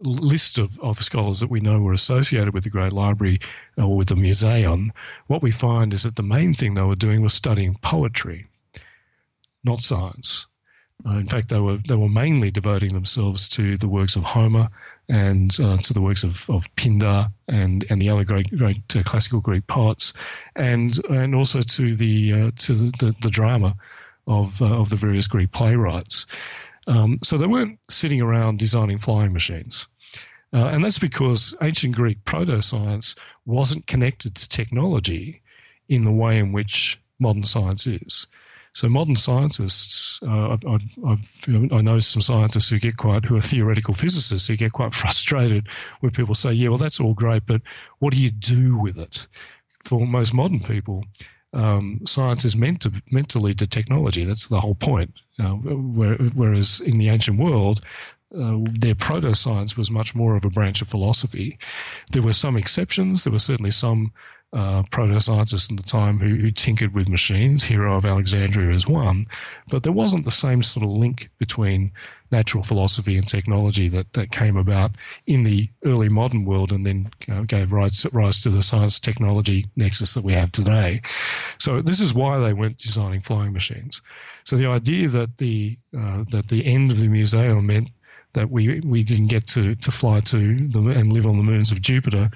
list 0.01 0.57
of, 0.57 0.79
of 0.79 1.01
scholars 1.03 1.39
that 1.41 1.49
we 1.49 1.59
know 1.59 1.79
were 1.79 1.93
associated 1.93 2.53
with 2.53 2.63
the 2.63 2.69
Great 2.69 2.93
Library 2.93 3.39
or 3.77 3.95
with 3.95 4.07
the 4.07 4.15
Museum, 4.15 4.91
what 5.27 5.43
we 5.43 5.51
find 5.51 5.93
is 5.93 6.03
that 6.03 6.15
the 6.15 6.23
main 6.23 6.53
thing 6.53 6.73
they 6.73 6.81
were 6.81 6.95
doing 6.95 7.21
was 7.21 7.33
studying 7.33 7.75
poetry, 7.75 8.47
not 9.63 9.81
science. 9.81 10.47
Uh, 11.05 11.17
in 11.17 11.27
fact, 11.27 11.49
they 11.49 11.59
were 11.59 11.77
they 11.87 11.95
were 11.95 12.09
mainly 12.09 12.51
devoting 12.51 12.93
themselves 12.93 13.49
to 13.49 13.77
the 13.77 13.87
works 13.87 14.15
of 14.15 14.23
Homer 14.23 14.69
and 15.09 15.57
uh, 15.59 15.77
to 15.77 15.93
the 15.93 16.01
works 16.01 16.23
of, 16.23 16.49
of 16.49 16.73
Pindar 16.75 17.31
and, 17.47 17.85
and 17.89 18.01
the 18.01 18.09
other 18.09 18.23
great 18.23 18.55
great 18.57 18.95
uh, 18.95 19.03
classical 19.03 19.39
Greek 19.39 19.67
poets, 19.67 20.13
and 20.55 21.03
and 21.09 21.35
also 21.35 21.61
to 21.61 21.95
the 21.95 22.33
uh, 22.33 22.51
to 22.57 22.73
the, 22.73 22.91
the, 22.99 23.15
the, 23.21 23.29
drama 23.29 23.75
of 24.27 24.61
uh, 24.61 24.65
of 24.65 24.89
the 24.89 24.95
various 24.95 25.27
Greek 25.27 25.51
playwrights. 25.51 26.25
Um, 26.87 27.19
so 27.23 27.37
they 27.37 27.47
weren't 27.47 27.79
sitting 27.89 28.21
around 28.21 28.59
designing 28.59 28.99
flying 28.99 29.33
machines. 29.33 29.87
Uh, 30.53 30.67
and 30.67 30.85
that's 30.85 30.99
because 30.99 31.55
ancient 31.61 31.95
Greek 31.95 32.23
proto 32.23 32.61
science 32.61 33.15
wasn't 33.45 33.87
connected 33.87 34.35
to 34.35 34.47
technology 34.47 35.41
in 35.89 36.05
the 36.05 36.11
way 36.11 36.37
in 36.37 36.51
which 36.51 36.99
modern 37.19 37.43
science 37.43 37.87
is. 37.87 38.27
So 38.75 38.89
modern 38.89 39.15
scientists, 39.15 40.19
uh, 40.21 40.57
I, 40.67 40.77
I, 41.07 41.17
I, 41.71 41.81
know 41.81 41.99
some 41.99 42.21
scientists 42.21 42.67
who 42.67 42.77
get 42.77 42.97
quite, 42.97 43.23
who 43.23 43.37
are 43.37 43.41
theoretical 43.41 43.93
physicists, 43.93 44.49
who 44.49 44.57
get 44.57 44.73
quite 44.73 44.93
frustrated 45.01 45.69
when 46.01 46.11
people 46.11 46.35
say, 46.35 46.51
"Yeah, 46.51 46.67
well, 46.67 46.77
that's 46.77 46.99
all 46.99 47.13
great, 47.13 47.45
but 47.45 47.61
what 47.99 48.13
do 48.13 48.19
you 48.19 48.31
do 48.31 48.77
with 48.77 48.99
it?" 48.99 49.27
For 49.85 50.05
most 50.05 50.33
modern 50.33 50.59
people, 50.59 51.05
um, 51.53 52.01
science 52.05 52.43
is 52.43 52.57
meant 52.57 52.81
to 52.81 52.91
meant 53.09 53.29
to 53.29 53.39
lead 53.39 53.59
to 53.59 53.67
technology. 53.67 54.25
That's 54.25 54.47
the 54.47 54.59
whole 54.59 54.75
point. 54.75 55.13
Uh, 55.39 55.53
where, 55.53 56.15
whereas 56.15 56.81
in 56.81 56.95
the 56.95 57.07
ancient 57.09 57.39
world, 57.39 57.79
uh, 58.37 58.57
their 58.71 58.95
proto 58.95 59.33
science 59.35 59.77
was 59.77 59.89
much 59.89 60.13
more 60.15 60.35
of 60.35 60.43
a 60.43 60.49
branch 60.49 60.81
of 60.81 60.89
philosophy. 60.89 61.59
There 62.11 62.23
were 62.23 62.33
some 62.33 62.57
exceptions. 62.57 63.23
There 63.23 63.31
were 63.31 63.39
certainly 63.39 63.71
some 63.71 64.11
uh, 64.53 64.83
proto 64.89 65.19
scientists 65.19 65.69
in 65.69 65.75
the 65.75 65.83
time 65.83 66.19
who, 66.19 66.35
who, 66.35 66.49
tinkered 66.49 66.93
with 66.93 67.09
machines. 67.09 67.63
Hero 67.63 67.97
of 67.97 68.05
Alexandria 68.05 68.73
is 68.73 68.87
one, 68.87 69.27
but 69.67 69.83
there 69.83 69.91
wasn't 69.91 70.23
the 70.23 70.31
same 70.31 70.63
sort 70.63 70.85
of 70.85 70.91
link 70.91 71.29
between 71.39 71.91
natural 72.31 72.63
philosophy 72.63 73.17
and 73.17 73.27
technology 73.27 73.89
that, 73.89 74.11
that 74.13 74.31
came 74.31 74.55
about 74.55 74.91
in 75.27 75.43
the 75.43 75.69
early 75.83 76.09
modern 76.09 76.45
world 76.45 76.71
and 76.71 76.85
then 76.85 77.09
you 77.27 77.33
know, 77.33 77.43
gave 77.43 77.71
rise, 77.71 78.05
rise 78.13 78.41
to 78.41 78.49
the 78.49 78.63
science 78.63 78.99
technology 78.99 79.67
nexus 79.75 80.13
that 80.13 80.23
we 80.23 80.33
have 80.33 80.51
today. 80.51 81.01
So 81.59 81.81
this 81.81 81.99
is 81.99 82.13
why 82.13 82.39
they 82.39 82.53
went 82.53 82.77
designing 82.77 83.21
flying 83.21 83.53
machines. 83.53 84.01
So 84.45 84.55
the 84.55 84.67
idea 84.67 85.09
that 85.09 85.37
the 85.37 85.77
uh, 85.97 86.23
that 86.31 86.47
the 86.47 86.65
end 86.65 86.91
of 86.91 86.99
the 86.99 87.07
museum 87.07 87.65
meant 87.65 87.89
that 88.33 88.49
we 88.49 88.79
we 88.81 89.03
didn't 89.03 89.27
get 89.27 89.47
to, 89.47 89.75
to 89.75 89.91
fly 89.91 90.19
to 90.19 90.67
the, 90.67 90.79
and 90.79 91.11
live 91.11 91.25
on 91.25 91.37
the 91.37 91.43
moons 91.43 91.71
of 91.71 91.81
Jupiter 91.81 92.29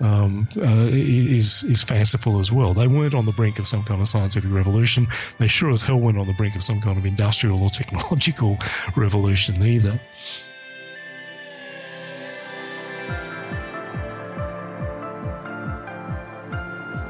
um, 0.00 0.48
uh, 0.56 0.88
is 0.90 1.62
is 1.62 1.82
fanciful 1.82 2.38
as 2.38 2.52
well. 2.52 2.74
They 2.74 2.86
weren't 2.86 3.14
on 3.14 3.26
the 3.26 3.32
brink 3.32 3.58
of 3.58 3.66
some 3.66 3.84
kind 3.84 4.00
of 4.00 4.08
scientific 4.08 4.50
revolution. 4.50 5.06
They 5.38 5.48
sure 5.48 5.70
as 5.70 5.82
hell 5.82 5.96
weren't 5.96 6.18
on 6.18 6.26
the 6.26 6.34
brink 6.34 6.54
of 6.54 6.62
some 6.62 6.80
kind 6.80 6.98
of 6.98 7.06
industrial 7.06 7.62
or 7.62 7.70
technological 7.70 8.58
revolution 8.96 9.62
either. 9.62 10.00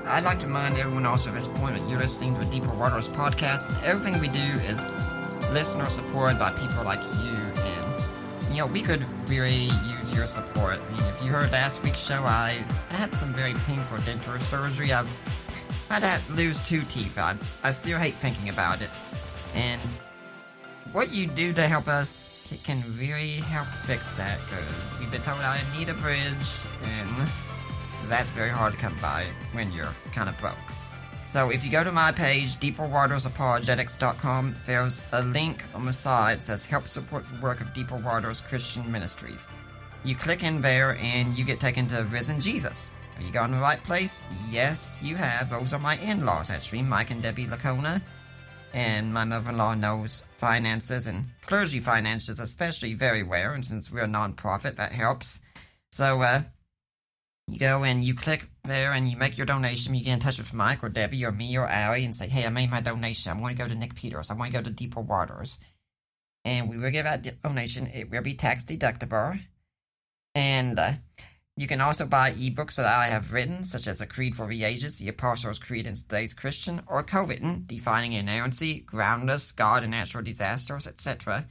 I'd 0.08 0.24
like 0.24 0.38
to 0.40 0.46
remind 0.46 0.78
everyone 0.78 1.04
also 1.04 1.30
at 1.30 1.34
this 1.34 1.48
point 1.48 1.76
that 1.76 1.88
you're 1.88 1.98
listening 1.98 2.34
to 2.34 2.40
the 2.44 2.46
Deeper 2.46 2.72
Waters 2.72 3.08
podcast. 3.08 3.82
Everything 3.82 4.20
we 4.20 4.28
do 4.28 4.38
is 4.38 4.82
listener 5.52 5.90
supported 5.90 6.38
by 6.38 6.52
people 6.52 6.84
like 6.84 7.02
you. 7.22 7.45
You 8.56 8.62
know, 8.62 8.68
we 8.68 8.80
could 8.80 9.04
really 9.28 9.64
use 9.98 10.14
your 10.14 10.26
support. 10.26 10.80
I 10.80 10.92
mean, 10.92 11.02
if 11.08 11.22
you 11.22 11.30
heard 11.30 11.52
last 11.52 11.82
week's 11.82 12.02
show, 12.02 12.22
I, 12.22 12.64
had 12.88 13.12
some 13.16 13.34
very 13.34 13.52
painful 13.52 13.98
dental 13.98 14.40
surgery. 14.40 14.94
I 14.94 15.04
had 15.90 16.00
to 16.00 16.32
lose 16.32 16.58
two 16.66 16.80
teeth. 16.84 17.18
I, 17.18 17.36
I 17.62 17.70
still 17.70 17.98
hate 17.98 18.14
thinking 18.14 18.48
about 18.48 18.80
it. 18.80 18.88
And 19.54 19.78
what 20.92 21.12
you 21.12 21.26
do 21.26 21.52
to 21.52 21.68
help 21.68 21.86
us 21.86 22.22
can 22.64 22.82
really 22.98 23.40
help 23.40 23.66
fix 23.84 24.10
that 24.16 24.38
because 24.46 25.00
we've 25.00 25.10
been 25.10 25.20
told 25.20 25.36
I 25.40 25.60
need 25.76 25.90
a 25.90 25.94
bridge 25.94 26.62
and 26.82 27.28
that's 28.08 28.30
very 28.30 28.48
hard 28.48 28.72
to 28.72 28.78
come 28.78 28.96
by 29.02 29.26
when 29.52 29.70
you're 29.70 29.94
kind 30.14 30.30
of 30.30 30.38
broke. 30.38 30.54
So 31.26 31.50
if 31.50 31.64
you 31.64 31.72
go 31.72 31.82
to 31.82 31.90
my 31.90 32.12
page, 32.12 32.54
deeperwatersapologetics.com, 32.56 34.56
there's 34.64 35.02
a 35.12 35.22
link 35.22 35.64
on 35.74 35.84
the 35.84 35.92
side 35.92 36.38
that 36.38 36.44
says 36.44 36.64
Help 36.64 36.86
Support 36.86 37.24
the 37.30 37.42
Work 37.42 37.60
of 37.60 37.74
Deeper 37.74 37.96
Waters 37.96 38.40
Christian 38.40 38.90
Ministries. 38.90 39.48
You 40.04 40.14
click 40.14 40.44
in 40.44 40.62
there 40.62 40.96
and 40.98 41.36
you 41.36 41.44
get 41.44 41.58
taken 41.58 41.88
to 41.88 42.04
Risen 42.04 42.38
Jesus. 42.38 42.94
Have 43.16 43.24
you 43.24 43.32
gone 43.32 43.50
to 43.50 43.56
the 43.56 43.60
right 43.60 43.82
place? 43.82 44.22
Yes, 44.48 45.00
you 45.02 45.16
have. 45.16 45.50
Those 45.50 45.74
are 45.74 45.80
my 45.80 45.98
in-laws, 45.98 46.50
actually, 46.50 46.82
Mike 46.82 47.10
and 47.10 47.20
Debbie 47.20 47.46
Licona. 47.46 48.00
And 48.72 49.12
my 49.12 49.24
mother-in-law 49.24 49.74
knows 49.74 50.22
finances 50.38 51.08
and 51.08 51.26
clergy 51.44 51.80
finances 51.80 52.38
especially 52.38 52.94
very 52.94 53.24
well, 53.24 53.52
and 53.52 53.64
since 53.64 53.90
we're 53.90 54.02
a 54.02 54.06
non-profit, 54.06 54.76
that 54.76 54.92
helps. 54.92 55.40
So, 55.90 56.22
uh, 56.22 56.42
you 57.48 57.58
go 57.58 57.84
and 57.84 58.02
you 58.02 58.14
click 58.14 58.48
there 58.64 58.92
and 58.92 59.08
you 59.08 59.16
make 59.16 59.36
your 59.36 59.46
donation. 59.46 59.94
You 59.94 60.04
get 60.04 60.14
in 60.14 60.20
touch 60.20 60.38
with 60.38 60.52
Mike 60.52 60.82
or 60.82 60.88
Debbie 60.88 61.24
or 61.24 61.32
me 61.32 61.56
or 61.56 61.66
Allie 61.66 62.04
and 62.04 62.14
say, 62.14 62.28
hey, 62.28 62.44
I 62.44 62.48
made 62.48 62.70
my 62.70 62.80
donation. 62.80 63.30
I 63.30 63.40
want 63.40 63.56
to 63.56 63.62
go 63.62 63.68
to 63.68 63.74
Nick 63.74 63.94
Peters. 63.94 64.30
I 64.30 64.34
want 64.34 64.52
to 64.52 64.58
go 64.58 64.64
to 64.64 64.70
Deeper 64.70 65.00
Waters. 65.00 65.58
And 66.44 66.68
we 66.68 66.78
will 66.78 66.90
give 66.90 67.04
that 67.04 67.42
donation. 67.42 67.86
It 67.86 68.10
will 68.10 68.22
be 68.22 68.34
tax 68.34 68.64
deductible. 68.64 69.40
And 70.34 70.78
uh, 70.78 70.92
you 71.56 71.66
can 71.66 71.80
also 71.80 72.04
buy 72.04 72.32
ebooks 72.32 72.76
that 72.76 72.86
I 72.86 73.06
have 73.06 73.32
written, 73.32 73.64
such 73.64 73.86
as 73.86 74.00
A 74.00 74.06
Creed 74.06 74.34
for 74.34 74.46
the 74.46 74.64
Ages, 74.64 74.98
The 74.98 75.08
Apostles' 75.08 75.58
Creed 75.58 75.86
in 75.86 75.94
Today's 75.94 76.34
Christian, 76.34 76.82
or 76.86 77.02
co-written, 77.02 77.64
Defining 77.66 78.12
Inerrancy, 78.12 78.80
Groundless, 78.80 79.52
God 79.52 79.82
and 79.82 79.92
Natural 79.92 80.22
Disasters, 80.22 80.86
etc. 80.86 81.46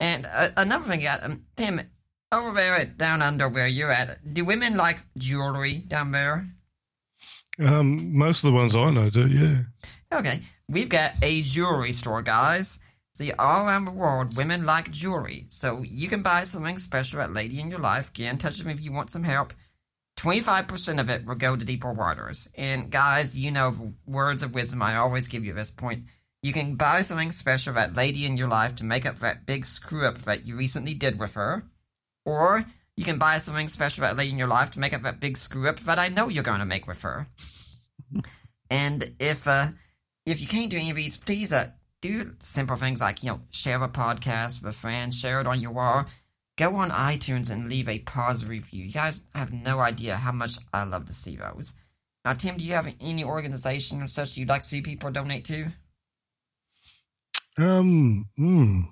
And 0.00 0.26
uh, 0.26 0.50
another 0.56 0.84
thing, 0.90 1.06
um, 1.06 1.44
Tim, 1.56 1.80
over 2.32 2.52
there 2.52 2.84
down 2.84 3.22
under 3.22 3.48
where 3.48 3.66
you're 3.66 3.90
at, 3.90 4.34
do 4.34 4.44
women 4.44 4.76
like 4.76 4.98
jewelry 5.16 5.74
down 5.78 6.12
there? 6.12 6.48
Um, 7.58 8.16
most 8.16 8.44
of 8.44 8.50
the 8.50 8.54
ones 8.54 8.76
I 8.76 8.90
know 8.90 9.10
do, 9.10 9.26
yeah. 9.28 9.62
Okay, 10.12 10.40
we've 10.68 10.88
got 10.88 11.12
a 11.22 11.42
jewelry 11.42 11.92
store, 11.92 12.22
guys. 12.22 12.78
See, 13.14 13.32
all 13.32 13.66
around 13.66 13.84
the 13.84 13.90
world, 13.90 14.36
women 14.36 14.64
like 14.64 14.92
jewelry, 14.92 15.46
so 15.48 15.82
you 15.82 16.08
can 16.08 16.22
buy 16.22 16.44
something 16.44 16.78
special 16.78 17.20
at 17.20 17.32
Lady 17.32 17.58
in 17.58 17.68
Your 17.68 17.80
Life. 17.80 18.12
Get 18.12 18.30
in 18.30 18.38
touch 18.38 18.58
with 18.58 18.66
me 18.68 18.74
if 18.74 18.84
you 18.84 18.92
want 18.92 19.10
some 19.10 19.24
help. 19.24 19.52
25% 20.18 21.00
of 21.00 21.10
it 21.10 21.26
will 21.26 21.34
go 21.34 21.56
to 21.56 21.64
deeper 21.64 21.92
waters. 21.92 22.48
And 22.56 22.90
guys, 22.90 23.36
you 23.36 23.50
know 23.50 23.94
words 24.06 24.42
of 24.42 24.54
wisdom 24.54 24.82
I 24.82 24.96
always 24.96 25.28
give 25.28 25.44
you 25.44 25.50
at 25.50 25.56
this 25.56 25.70
point. 25.70 26.04
You 26.42 26.52
can 26.52 26.76
buy 26.76 27.02
something 27.02 27.32
special 27.32 27.74
that 27.74 27.96
lady 27.96 28.24
in 28.24 28.36
your 28.36 28.48
life 28.48 28.76
to 28.76 28.84
make 28.84 29.04
up 29.04 29.18
that 29.18 29.46
big 29.46 29.66
screw 29.66 30.06
up 30.06 30.22
that 30.22 30.46
you 30.46 30.56
recently 30.56 30.94
did 30.94 31.18
with 31.18 31.34
her. 31.34 31.64
Or 32.28 32.66
you 32.94 33.06
can 33.06 33.16
buy 33.16 33.38
something 33.38 33.68
special 33.68 34.02
that 34.02 34.18
lady 34.18 34.32
in 34.32 34.38
your 34.38 34.48
life 34.48 34.70
to 34.72 34.78
make 34.78 34.92
up 34.92 35.00
that 35.00 35.18
big 35.18 35.38
screw 35.38 35.66
up 35.66 35.80
that 35.80 35.98
I 35.98 36.08
know 36.08 36.28
you're 36.28 36.42
going 36.42 36.58
to 36.58 36.66
make 36.66 36.86
with 36.86 37.00
her. 37.00 37.26
and 38.70 39.14
if 39.18 39.48
uh, 39.48 39.68
if 40.26 40.38
you 40.42 40.46
can't 40.46 40.70
do 40.70 40.76
any 40.76 40.90
of 40.90 40.96
these, 40.96 41.16
please 41.16 41.54
uh, 41.54 41.70
do 42.02 42.34
simple 42.42 42.76
things 42.76 43.00
like 43.00 43.22
you 43.22 43.30
know 43.30 43.40
share 43.50 43.82
a 43.82 43.88
podcast 43.88 44.62
with 44.62 44.74
a 44.74 44.78
friend, 44.78 45.14
share 45.14 45.40
it 45.40 45.46
on 45.46 45.62
your 45.62 45.70
wall. 45.70 46.04
Go 46.58 46.76
on 46.76 46.90
iTunes 46.90 47.50
and 47.50 47.70
leave 47.70 47.88
a 47.88 48.00
positive 48.00 48.50
review. 48.50 48.84
You 48.84 48.92
guys 48.92 49.22
have 49.34 49.54
no 49.54 49.80
idea 49.80 50.16
how 50.16 50.32
much 50.32 50.58
I 50.74 50.84
love 50.84 51.06
to 51.06 51.14
see 51.14 51.36
those. 51.36 51.72
Now, 52.26 52.34
Tim, 52.34 52.58
do 52.58 52.64
you 52.64 52.74
have 52.74 52.92
any 53.00 53.24
organization 53.24 54.02
or 54.02 54.08
such 54.08 54.36
you'd 54.36 54.50
like 54.50 54.60
to 54.60 54.68
see 54.68 54.82
people 54.82 55.10
donate 55.10 55.46
to? 55.46 55.68
Um, 57.56 58.26
mm, 58.38 58.82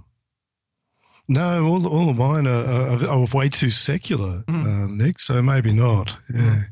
no, 1.28 1.66
all, 1.66 1.86
all 1.86 2.10
of 2.10 2.16
mine 2.16 2.46
are, 2.46 2.64
are, 2.64 3.06
are 3.06 3.26
way 3.34 3.48
too 3.48 3.70
secular, 3.70 4.44
mm-hmm. 4.46 4.66
uh, 4.66 4.86
Nick. 4.86 5.18
So 5.18 5.42
maybe 5.42 5.72
not. 5.72 6.14
Yeah. 6.32 6.62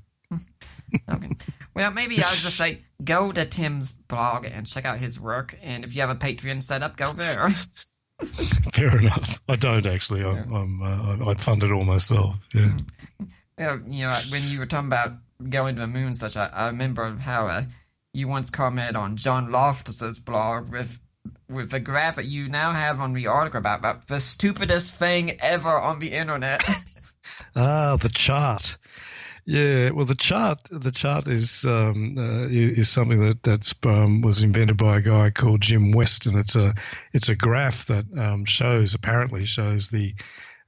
okay. 1.10 1.30
Well, 1.74 1.90
maybe 1.90 2.22
I'll 2.22 2.34
just 2.34 2.56
say 2.56 2.82
go 3.02 3.32
to 3.32 3.44
Tim's 3.44 3.92
blog 3.92 4.44
and 4.44 4.66
check 4.66 4.84
out 4.84 4.98
his 4.98 5.18
work. 5.18 5.58
And 5.62 5.84
if 5.84 5.94
you 5.94 6.02
have 6.02 6.10
a 6.10 6.14
Patreon 6.14 6.62
set 6.62 6.82
up, 6.82 6.96
go 6.96 7.12
there. 7.12 7.50
Fair 8.72 8.98
enough. 8.98 9.40
I 9.48 9.56
don't 9.56 9.86
actually. 9.86 10.24
I'm, 10.24 10.36
yeah. 10.36 10.58
I'm 10.58 10.82
uh, 10.82 11.30
I 11.30 11.34
fund 11.34 11.62
it 11.62 11.72
all 11.72 11.84
myself. 11.84 12.36
Yeah. 12.54 12.76
Yeah, 13.58 13.78
you 13.86 14.04
know, 14.04 14.18
when 14.30 14.48
you 14.48 14.58
were 14.58 14.66
talking 14.66 14.88
about 14.88 15.12
going 15.48 15.76
to 15.76 15.80
the 15.80 15.86
moon, 15.86 16.14
such, 16.14 16.36
I, 16.36 16.46
I 16.46 16.66
remember 16.66 17.16
how 17.16 17.46
uh, 17.46 17.62
you 18.12 18.26
once 18.26 18.50
commented 18.50 18.96
on 18.96 19.16
John 19.16 19.48
Loftus's 19.48 20.18
blog 20.18 20.70
with 20.70 20.98
with 21.48 21.70
the 21.70 21.80
graph 21.80 22.16
that 22.16 22.26
you 22.26 22.48
now 22.48 22.72
have 22.72 23.00
on 23.00 23.12
the 23.12 23.26
article 23.26 23.58
about, 23.58 23.78
about 23.78 24.08
the 24.08 24.20
stupidest 24.20 24.94
thing 24.94 25.38
ever 25.40 25.68
on 25.68 25.98
the 25.98 26.12
internet. 26.12 26.62
ah, 27.56 27.96
the 28.00 28.08
chart. 28.08 28.76
Yeah, 29.46 29.90
well, 29.90 30.06
the 30.06 30.14
chart 30.14 30.60
the 30.70 30.90
chart 30.90 31.28
is 31.28 31.66
um, 31.66 32.14
uh, 32.16 32.46
is 32.48 32.88
something 32.88 33.20
that 33.20 33.42
that's 33.42 33.74
um, 33.84 34.22
was 34.22 34.42
invented 34.42 34.78
by 34.78 34.96
a 34.96 35.02
guy 35.02 35.30
called 35.30 35.60
Jim 35.60 35.92
West, 35.92 36.24
and 36.24 36.38
it's 36.38 36.56
a 36.56 36.74
it's 37.12 37.28
a 37.28 37.36
graph 37.36 37.84
that 37.86 38.06
um, 38.16 38.46
shows 38.46 38.94
apparently 38.94 39.44
shows 39.44 39.90
the 39.90 40.14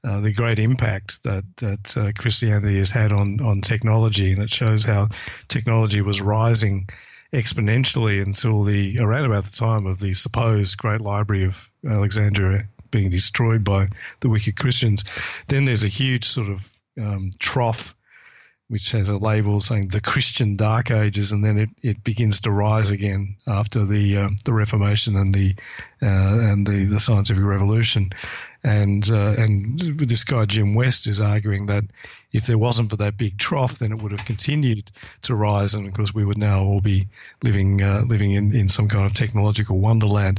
uh, 0.04 0.20
the 0.20 0.30
great 0.30 0.58
impact 0.58 1.22
that 1.22 1.44
that 1.56 1.96
uh, 1.96 2.12
Christianity 2.18 2.76
has 2.76 2.90
had 2.90 3.12
on 3.12 3.40
on 3.40 3.62
technology, 3.62 4.30
and 4.30 4.42
it 4.42 4.50
shows 4.50 4.84
how 4.84 5.08
technology 5.48 6.02
was 6.02 6.20
rising 6.20 6.86
exponentially 7.32 8.22
until 8.22 8.62
the 8.62 8.98
around 8.98 9.26
about 9.26 9.44
the 9.44 9.56
time 9.56 9.86
of 9.86 9.98
the 9.98 10.12
supposed 10.12 10.76
Great 10.78 11.00
Library 11.00 11.44
of 11.44 11.70
Alexandria 11.88 12.68
being 12.90 13.10
destroyed 13.10 13.64
by 13.64 13.88
the 14.20 14.28
wicked 14.28 14.56
Christians. 14.56 15.04
Then 15.48 15.64
there's 15.64 15.84
a 15.84 15.88
huge 15.88 16.24
sort 16.24 16.48
of 16.48 16.72
um, 16.98 17.30
trough 17.38 17.94
which 18.68 18.90
has 18.90 19.08
a 19.08 19.16
label 19.16 19.60
saying 19.60 19.88
the 19.88 20.00
Christian 20.00 20.56
Dark 20.56 20.90
Ages, 20.90 21.30
and 21.30 21.44
then 21.44 21.56
it, 21.56 21.68
it 21.82 22.02
begins 22.02 22.40
to 22.40 22.50
rise 22.50 22.90
again 22.90 23.36
after 23.46 23.84
the 23.84 24.16
uh, 24.16 24.30
the 24.44 24.52
Reformation 24.52 25.16
and 25.16 25.32
the 25.32 25.54
uh, 26.02 26.38
and 26.50 26.66
the, 26.66 26.84
the 26.84 27.00
scientific 27.00 27.44
revolution. 27.44 28.10
And 28.64 29.08
uh, 29.08 29.34
and 29.38 29.78
this 29.78 30.24
guy 30.24 30.46
Jim 30.46 30.74
West 30.74 31.06
is 31.06 31.20
arguing 31.20 31.66
that 31.66 31.84
if 32.36 32.44
there 32.44 32.58
wasn't 32.58 32.90
for 32.90 32.98
that 32.98 33.16
big 33.16 33.38
trough, 33.38 33.78
then 33.78 33.92
it 33.92 34.02
would 34.02 34.12
have 34.12 34.26
continued 34.26 34.90
to 35.22 35.34
rise, 35.34 35.72
and 35.72 35.86
of 35.86 35.94
course 35.94 36.12
we 36.12 36.22
would 36.22 36.36
now 36.36 36.62
all 36.62 36.82
be 36.82 37.08
living 37.42 37.80
uh, 37.80 38.02
living 38.06 38.32
in, 38.32 38.54
in 38.54 38.68
some 38.68 38.90
kind 38.90 39.06
of 39.06 39.14
technological 39.14 39.78
wonderland. 39.78 40.38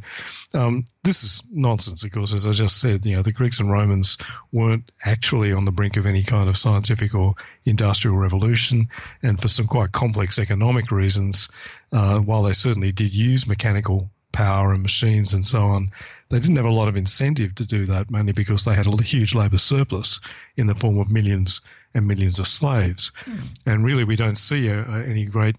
Um, 0.54 0.86
this 1.04 1.24
is 1.24 1.42
nonsense, 1.52 2.04
of 2.04 2.12
course, 2.12 2.34
as 2.34 2.46
I 2.46 2.52
just 2.52 2.80
said. 2.80 3.04
You 3.04 3.16
know, 3.16 3.24
the 3.24 3.32
Greeks 3.32 3.60
and 3.60 3.72
Romans 3.72 4.20
weren't 4.52 4.92
actually 5.06 5.52
on 5.52 5.66
the 5.66 5.72
brink 5.72 5.98
of 5.98 6.06
any 6.06 6.22
kind 6.22 6.48
of 6.48 6.56
scientific 6.56 7.16
or 7.16 7.34
industrial 7.66 8.18
revolution, 8.18 8.90
and 9.24 9.42
for 9.42 9.48
some 9.48 9.66
quite 9.66 9.92
complex 9.92 10.38
economic 10.38 10.92
reasons, 10.92 11.50
uh, 11.94 12.20
while 12.20 12.44
they 12.44 12.54
certainly 12.54 12.92
did 12.92 13.12
use 13.12 13.48
mechanical 13.48 14.12
power 14.34 14.72
and 14.72 14.84
machines 14.84 15.34
and 15.34 15.48
so 15.48 15.64
on, 15.64 15.90
they 16.30 16.40
didn't 16.40 16.58
have 16.58 16.66
a 16.66 16.70
lot 16.70 16.88
of 16.88 16.96
incentive 16.96 17.56
to 17.56 17.66
do 17.66 17.88
that, 17.88 18.12
mainly 18.12 18.34
because 18.34 18.66
they 18.66 18.76
had 18.76 18.86
a 18.86 19.04
huge 19.04 19.34
labour 19.34 19.58
surplus 19.58 20.20
in 20.58 20.68
the 20.68 20.76
form 20.76 21.00
of 21.00 21.10
millions 21.10 21.62
and 21.94 22.08
millions 22.08 22.40
of 22.40 22.48
slaves. 22.48 23.12
Mm. 23.26 23.50
And 23.66 23.86
really, 23.86 24.04
we 24.04 24.16
don't 24.16 24.38
see 24.38 24.68
a, 24.68 24.82
a, 24.82 25.04
any 25.04 25.26
great 25.26 25.58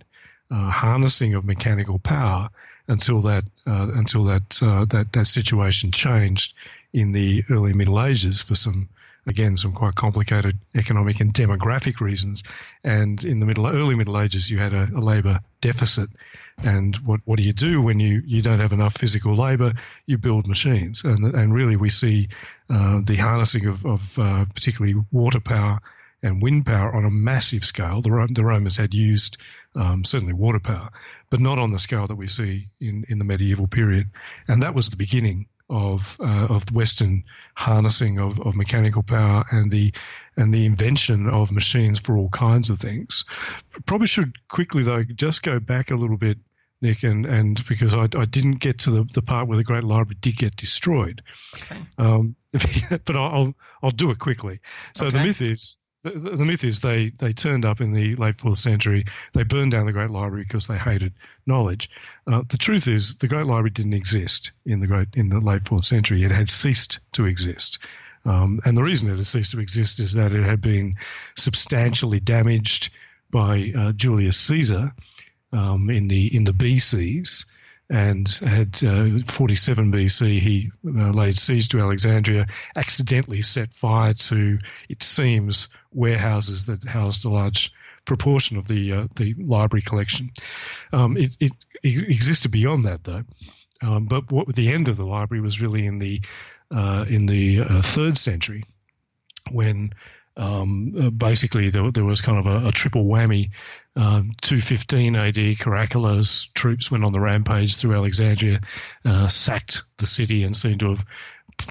uh, 0.50 0.70
harnessing 0.70 1.34
of 1.34 1.44
mechanical 1.44 1.98
power 1.98 2.48
until 2.86 3.20
that 3.22 3.44
uh, 3.66 3.88
until 3.94 4.24
that 4.24 4.62
uh, 4.62 4.84
that 4.86 5.12
that 5.12 5.26
situation 5.26 5.92
changed 5.92 6.55
in 6.92 7.12
the 7.12 7.44
early 7.50 7.72
Middle 7.72 8.02
Ages 8.02 8.40
for 8.40 8.55
some 8.55 8.88
again 9.26 9.56
some 9.59 9.72
quite 9.72 9.94
complicated 9.94 10.59
economic 10.74 11.20
and 11.20 11.34
demographic 11.34 12.00
reasons. 12.00 12.42
And 12.82 13.22
in 13.24 13.40
the 13.40 13.46
middle 13.46 13.66
early 13.66 13.94
Middle 13.94 14.18
Ages, 14.20 14.50
you 14.50 14.59
had 14.59 14.72
a, 14.72 14.88
a 14.94 15.00
labour 15.00 15.40
deficit 15.60 16.09
and 16.64 16.96
what, 16.96 17.20
what 17.24 17.36
do 17.36 17.44
you 17.44 17.52
do 17.52 17.80
when 17.80 18.00
you, 18.00 18.22
you 18.26 18.42
don't 18.42 18.59
have 18.59 18.72
enough 18.72 18.96
physical 18.96 19.36
labor? 19.36 19.74
You 20.06 20.18
build 20.18 20.48
machines. 20.48 21.05
And, 21.05 21.34
and 21.34 21.55
really, 21.55 21.76
we 21.76 21.90
see 21.90 22.28
uh, 22.68 23.00
the 23.05 23.16
harnessing 23.16 23.66
of, 23.66 23.86
of 23.86 24.18
uh, 24.18 24.44
particularly 24.55 24.96
water 25.12 25.40
power 25.40 25.80
and 26.23 26.43
wind 26.43 26.66
power 26.66 26.95
on 26.95 27.05
a 27.05 27.11
massive 27.11 27.65
scale. 27.65 28.03
The, 28.03 28.28
the 28.31 28.45
Romans 28.45 28.77
had 28.77 28.95
used 28.95 29.36
um, 29.74 30.05
certainly 30.05 30.32
water 30.32 30.61
power, 30.61 30.90
but 31.31 31.40
not 31.40 31.59
on 31.59 31.73
the 31.73 31.78
scale 31.78 32.07
that 32.07 32.16
we 32.16 32.27
see 32.27 32.69
in, 32.81 33.05
in 33.09 33.19
the 33.19 33.24
medieval 33.24 33.69
period. 33.69 34.11
And 34.47 34.62
that 34.62 34.74
was 34.74 34.90
the 34.90 34.97
beginning 34.97 35.47
of 35.70 36.16
uh, 36.19 36.47
of 36.47 36.65
the 36.65 36.73
Western 36.73 37.24
harnessing 37.55 38.19
of, 38.19 38.40
of 38.40 38.57
mechanical 38.57 39.03
power 39.03 39.45
and 39.51 39.70
the 39.70 39.93
and 40.36 40.55
the 40.55 40.65
invention 40.65 41.28
of 41.28 41.53
machines 41.53 41.99
for 41.99 42.16
all 42.16 42.31
kinds 42.31 42.70
of 42.70 42.78
things. 42.78 43.24
Probably 43.85 44.07
should 44.07 44.32
quickly 44.49 44.82
though 44.82 45.03
just 45.03 45.43
go 45.43 45.61
back 45.61 45.90
a 45.90 45.97
little 45.97 46.16
bit 46.16 46.39
Nick, 46.81 47.03
and, 47.03 47.27
and 47.27 47.62
because 47.66 47.95
I, 47.95 48.03
I 48.03 48.24
didn't 48.24 48.61
get 48.61 48.78
to 48.81 48.90
the, 48.90 49.05
the 49.12 49.23
part 49.23 49.49
where 49.49 49.59
the 49.59 49.65
Great 49.65 49.82
Library 49.82 50.16
did 50.20 50.36
get 50.36 50.55
destroyed. 50.55 51.23
Okay. 51.57 51.81
Um, 51.99 52.36
but 53.05 53.16
I'll 53.16 53.55
I'll 53.82 53.90
do 53.90 54.11
it 54.11 54.19
quickly. 54.19 54.61
So 54.95 55.07
okay. 55.07 55.19
the 55.19 55.24
myth 55.24 55.43
is 55.43 55.77
the, 56.05 56.11
the, 56.11 56.45
myth 56.45 56.65
is 56.65 56.81
they, 56.81 57.11
they 57.19 57.33
turned 57.33 57.65
up 57.65 57.81
in 57.81 57.93
the 57.93 58.15
late 58.16 58.41
fourth 58.41 58.59
century. 58.59 59.05
They 59.33 59.43
burned 59.43 59.73
down 59.73 59.87
the 59.87 59.93
Great 59.93 60.11
Library 60.11 60.45
because 60.47 60.66
they 60.66 60.79
hated 60.79 61.12
knowledge. 61.47 61.91
Uh, 62.27 62.43
the 62.49 62.59
truth 62.59 62.87
is 62.87 63.16
the 63.16 63.29
Great 63.29 63.47
Library 63.47 63.70
didn't 63.70 63.95
exist 63.95 64.53
in 64.65 64.81
the 64.81 64.87
great 64.87 65.09
in 65.15 65.29
the 65.29 65.41
late 65.41 65.66
fourth 65.66 65.85
century. 65.85 66.23
It 66.23 66.31
had 66.31 66.51
ceased 66.51 67.01
to 67.12 67.27
exist. 67.27 67.79
Um, 68.25 68.61
and 68.65 68.77
the 68.77 68.83
reason 68.83 69.11
it 69.11 69.16
had 69.16 69.27
ceased 69.27 69.53
to 69.53 69.61
exist 69.61 70.01
is 70.01 70.12
that 70.12 70.33
it 70.33 70.45
had 70.45 70.61
been 70.61 70.97
substantially 71.37 72.20
damaged 72.20 72.93
by 73.31 73.73
uh, 73.77 73.93
Julius 73.93 74.37
Caesar 74.37 74.93
um, 75.53 75.91
in 75.91 76.09
the 76.09 76.35
in 76.35 76.45
the 76.45 76.53
BCs, 76.53 77.47
and 77.91 78.29
had 78.29 78.83
uh, 78.85 79.19
47 79.27 79.93
BC 79.93 80.41
he 80.41 80.70
uh, 80.87 81.11
laid 81.11 81.37
siege 81.37 81.69
to 81.70 81.81
Alexandria, 81.81 82.47
accidentally 82.77 83.43
set 83.43 83.73
fire 83.73 84.15
to 84.15 84.59
it 84.89 85.03
seems 85.03 85.69
warehouses 85.93 86.66
that 86.66 86.85
housed 86.85 87.24
a 87.24 87.28
large 87.28 87.73
proportion 88.05 88.56
of 88.56 88.69
the 88.69 88.93
uh, 88.93 89.06
the 89.16 89.35
library 89.35 89.82
collection. 89.82 90.31
Um, 90.93 91.16
it, 91.16 91.36
it, 91.40 91.52
it, 91.82 92.09
existed 92.09 92.51
beyond 92.51 92.85
that 92.86 93.05
though, 93.05 93.24
um, 93.82 94.06
but 94.06 94.31
what 94.32 94.55
the 94.55 94.69
end 94.69 94.89
of 94.89 94.97
the 94.97 95.06
library 95.06 95.40
was 95.40 95.60
really 95.60 95.86
in 95.86 95.98
the 95.98 96.20
uh, 96.70 97.05
in 97.09 97.27
the 97.27 97.60
uh, 97.60 97.82
third 97.82 98.19
century 98.19 98.65
when 99.51 99.93
um, 100.36 100.94
uh, 100.98 101.10
basically 101.10 101.69
there, 101.69 101.90
there, 101.90 102.05
was 102.05 102.20
kind 102.20 102.39
of 102.39 102.47
a, 102.47 102.69
a 102.69 102.73
triple 102.73 103.05
whammy. 103.05 103.51
Um, 103.97 104.31
215 104.43 105.16
AD, 105.16 105.35
Caracalla 105.35 106.52
troops 106.55 106.90
went 106.90 107.05
on 107.05 107.12
the 107.12 107.19
rampage 107.19 107.77
through 107.77 107.97
Alexandria, 107.97 108.60
uh, 109.05 109.27
sacked 109.27 109.82
the 109.97 110.06
city, 110.06 110.44
and 110.44 110.56
seemed 110.56 110.81
to 110.81 110.90
have 110.90 111.05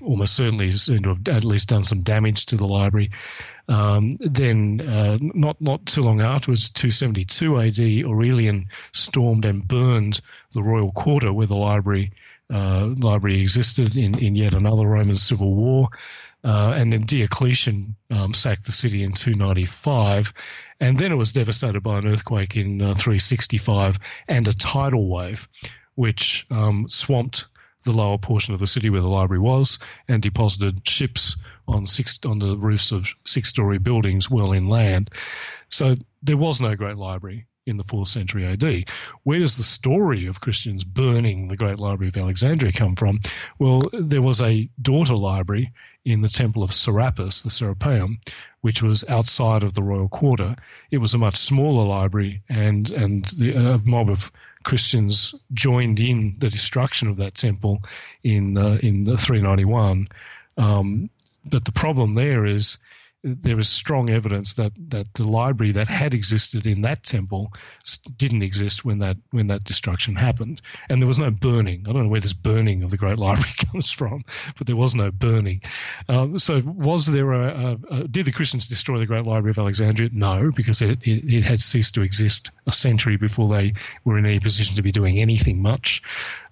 almost 0.02 0.36
certainly 0.36 0.70
seemed 0.74 1.04
to 1.04 1.10
have 1.10 1.28
at 1.30 1.46
least 1.46 1.70
done 1.70 1.84
some 1.84 2.02
damage 2.02 2.46
to 2.48 2.58
the 2.58 2.68
library. 2.68 3.10
Um, 3.70 4.12
then, 4.20 4.82
uh, 4.82 5.18
not 5.22 5.60
not 5.60 5.86
too 5.86 6.02
long 6.02 6.22
afterwards, 6.22 6.70
272 6.70 7.60
AD, 7.60 8.06
Aurelian 8.06 8.68
stormed 8.94 9.46
and 9.46 9.68
burned 9.68 10.22
the 10.54 10.64
royal 10.64 10.92
quarter 10.92 11.34
where 11.34 11.48
the 11.48 11.56
library 11.56 12.14
uh, 12.54 12.88
library 12.98 13.42
existed 13.42 13.98
in, 13.98 14.18
in 14.20 14.36
yet 14.36 14.54
another 14.54 14.88
Roman 14.88 15.16
civil 15.16 15.54
war. 15.54 15.90
Uh, 16.44 16.74
and 16.78 16.94
then 16.94 17.02
Diocletian 17.02 17.96
um, 18.10 18.34
sacked 18.34 18.66
the 18.66 18.72
city 18.72 19.04
in 19.04 19.12
295. 19.12 20.34
And 20.80 20.98
then 20.98 21.12
it 21.12 21.16
was 21.16 21.34
devastated 21.34 21.82
by 21.82 21.98
an 21.98 22.08
earthquake 22.08 22.56
in 22.56 22.82
uh, 22.82 22.94
365 22.94 24.00
and 24.28 24.48
a 24.48 24.54
tidal 24.54 25.10
wave, 25.10 25.50
which 25.96 26.46
um, 26.50 26.88
swamped 26.88 27.48
the 27.84 27.92
lower 27.92 28.18
portion 28.18 28.54
of 28.54 28.60
the 28.60 28.68
city 28.68 28.90
where 28.90 29.02
the 29.02 29.08
library 29.08 29.40
was 29.40 29.80
and 30.08 30.22
deposited 30.22 30.88
ships 30.88 31.38
on 31.68 31.86
six 31.86 32.20
on 32.26 32.40
the 32.40 32.58
roofs 32.58 32.92
of 32.92 33.08
six-story 33.26 33.78
buildings 33.78 34.30
well 34.30 34.54
inland. 34.54 35.10
So 35.70 35.96
there 36.24 36.38
was 36.38 36.62
no 36.62 36.76
great 36.76 36.98
library 36.98 37.46
in 37.68 37.78
the 37.78 37.84
4th 37.84 38.08
century 38.08 38.46
AD. 38.46 38.86
Where 39.24 39.40
does 39.40 39.58
the 39.58 39.64
story 39.64 40.26
of 40.26 40.42
Christians 40.42 40.84
burning 40.84 41.48
the 41.48 41.58
Great 41.58 41.80
Library 41.80 42.08
of 42.08 42.18
Alexandria 42.18 42.72
come 42.72 42.96
from? 42.96 43.20
Well, 43.60 43.82
there 43.92 44.22
was 44.22 44.42
a 44.42 44.70
daughter 44.82 45.16
library 45.16 45.74
in 46.06 46.22
the 46.22 46.30
Temple 46.30 46.64
of 46.64 46.74
Serapis, 46.74 47.42
the 47.42 47.50
Serapeum, 47.50 48.20
which 48.62 48.82
was 48.82 49.08
outside 49.10 49.64
of 49.64 49.74
the 49.74 49.84
royal 49.84 50.08
quarter. 50.08 50.56
It 50.90 51.00
was 51.00 51.14
a 51.14 51.18
much 51.18 51.36
smaller 51.36 51.86
library, 51.86 52.42
and 52.48 52.90
and 52.92 53.26
the, 53.26 53.54
a 53.56 53.78
mob 53.80 54.10
of 54.10 54.32
Christians 54.64 55.36
joined 55.54 56.00
in 56.00 56.36
the 56.40 56.50
destruction 56.50 57.10
of 57.10 57.18
that 57.18 57.36
temple 57.36 57.84
in 58.24 58.58
uh, 58.58 58.80
in 58.82 59.06
391. 59.06 60.08
Um, 60.58 61.10
but 61.50 61.66
the 61.66 61.72
problem 61.72 62.16
there 62.16 62.46
is 62.46 62.78
there 63.24 63.60
is 63.60 63.68
strong 63.68 64.10
evidence 64.10 64.54
that, 64.54 64.72
that 64.90 65.14
the 65.16 65.28
library 65.28 65.72
that 65.72 65.88
had 65.88 66.14
existed 66.14 66.66
in 66.66 66.82
that 66.82 67.04
temple 67.04 67.52
didn't 68.16 68.44
exist 68.44 68.86
when 68.86 69.00
that 69.00 69.18
when 69.32 69.48
that 69.48 69.64
destruction 69.64 70.16
happened, 70.16 70.62
and 70.90 71.02
there 71.02 71.08
was 71.08 71.20
no 71.20 71.32
burning. 71.32 71.84
I 71.88 71.94
don't 71.94 72.04
know 72.04 72.10
where 72.10 72.20
this 72.20 72.34
burning 72.34 72.84
of 72.84 72.92
the 72.92 72.98
Great 72.98 73.18
Library 73.18 73.54
comes 73.72 73.92
from, 73.92 74.24
but 74.58 74.68
there 74.68 74.76
was 74.76 74.96
no 74.96 75.12
burning. 75.12 75.62
Um, 76.08 76.38
so, 76.38 76.62
was 76.66 77.08
there 77.08 77.34
a, 77.34 77.48
a, 77.50 77.96
a, 77.96 78.08
did 78.08 78.26
the 78.26 78.32
Christians 78.32 78.68
destroy 78.68 79.00
the 79.00 79.06
Great 79.06 79.26
Library 79.26 79.52
of 79.52 79.60
Alexandria? 79.60 80.10
No, 80.14 80.52
because 80.56 80.82
it, 80.82 81.00
it, 81.02 81.34
it 81.34 81.44
had 81.44 81.62
ceased 81.62 81.96
to 81.96 82.02
exist 82.02 82.52
a 82.68 82.72
century 82.72 83.18
before 83.18 83.50
they 83.50 83.74
were 84.06 84.18
in 84.18 84.26
any 84.26 84.40
position 84.40 84.76
to 84.76 84.84
be 84.84 84.92
doing 84.92 85.18
anything 85.18 85.62
much. 85.62 86.02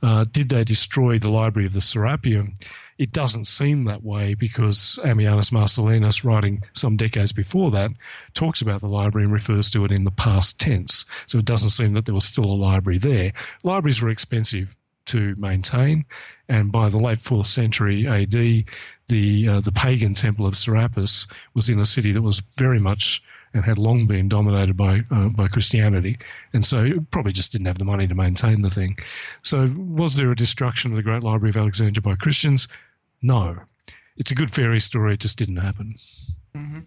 Uh, 0.02 0.26
did 0.26 0.50
they 0.50 0.64
destroy 0.64 1.20
the 1.20 1.30
Library 1.30 1.68
of 1.68 1.74
the 1.74 1.80
Serapeum? 1.80 2.54
It 2.98 3.12
doesn't 3.12 3.46
seem 3.46 3.86
that 3.86 4.04
way 4.04 4.36
because 4.36 5.00
Ammianus 5.04 5.52
Marcellinus, 5.52 6.24
writing 6.24 6.62
some 6.74 6.96
decades 6.96 7.34
before 7.34 7.72
that, 7.72 7.92
talks 8.34 8.62
about 8.62 8.80
the 8.80 8.88
library 8.88 9.26
and 9.26 9.34
refers 9.34 9.70
to 9.72 9.84
it 9.84 9.92
in 9.92 10.06
the 10.06 10.12
past 10.12 10.60
tense. 10.60 11.06
So 11.28 11.40
it 11.40 11.46
doesn't 11.46 11.72
seem 11.72 11.94
that 11.94 12.06
there 12.06 12.16
was 12.16 12.26
still 12.26 12.46
a 12.46 12.56
library 12.56 13.00
there. 13.00 13.34
Libraries 13.64 14.02
were 14.02 14.10
expensive 14.10 14.74
to 15.08 15.36
maintain, 15.38 16.06
and 16.48 16.72
by 16.72 16.90
the 16.90 16.98
late 16.98 17.20
fourth 17.20 17.48
century 17.48 18.08
AD, 18.08 18.66
the 19.08 19.48
uh, 19.48 19.62
the 19.62 19.72
pagan 19.72 20.14
temple 20.14 20.46
of 20.48 20.58
Serapis 20.58 21.28
was 21.54 21.70
in 21.70 21.80
a 21.80 21.86
city 21.86 22.12
that 22.12 22.22
was 22.22 22.40
very 22.58 22.80
much 22.80 23.22
and 23.56 23.64
had 23.64 23.78
long 23.78 24.06
been 24.06 24.28
dominated 24.28 24.76
by 24.76 25.02
uh, 25.10 25.30
by 25.30 25.48
Christianity, 25.48 26.20
and 26.54 26.64
so 26.64 26.90
probably 27.10 27.32
just 27.32 27.54
didn't 27.54 27.68
have 27.68 27.80
the 27.80 27.86
money 27.86 28.06
to 28.06 28.14
maintain 28.14 28.62
the 28.62 28.70
thing. 28.70 28.98
So, 29.44 29.74
was 29.78 30.16
there 30.16 30.30
a 30.30 30.36
destruction 30.36 30.92
of 30.92 30.98
the 30.98 31.04
Great 31.04 31.24
Library 31.24 31.50
of 31.50 31.58
Alexandria 31.58 32.02
by 32.02 32.16
Christians? 32.16 32.68
No. 33.22 33.58
It's 34.18 34.32
a 34.32 34.36
good 34.36 34.52
fairy 34.52 34.80
story. 34.80 35.14
It 35.14 35.22
just 35.22 35.38
didn't 35.38 35.58
happen. 35.58 35.96
Mm-hmm. 36.56 36.82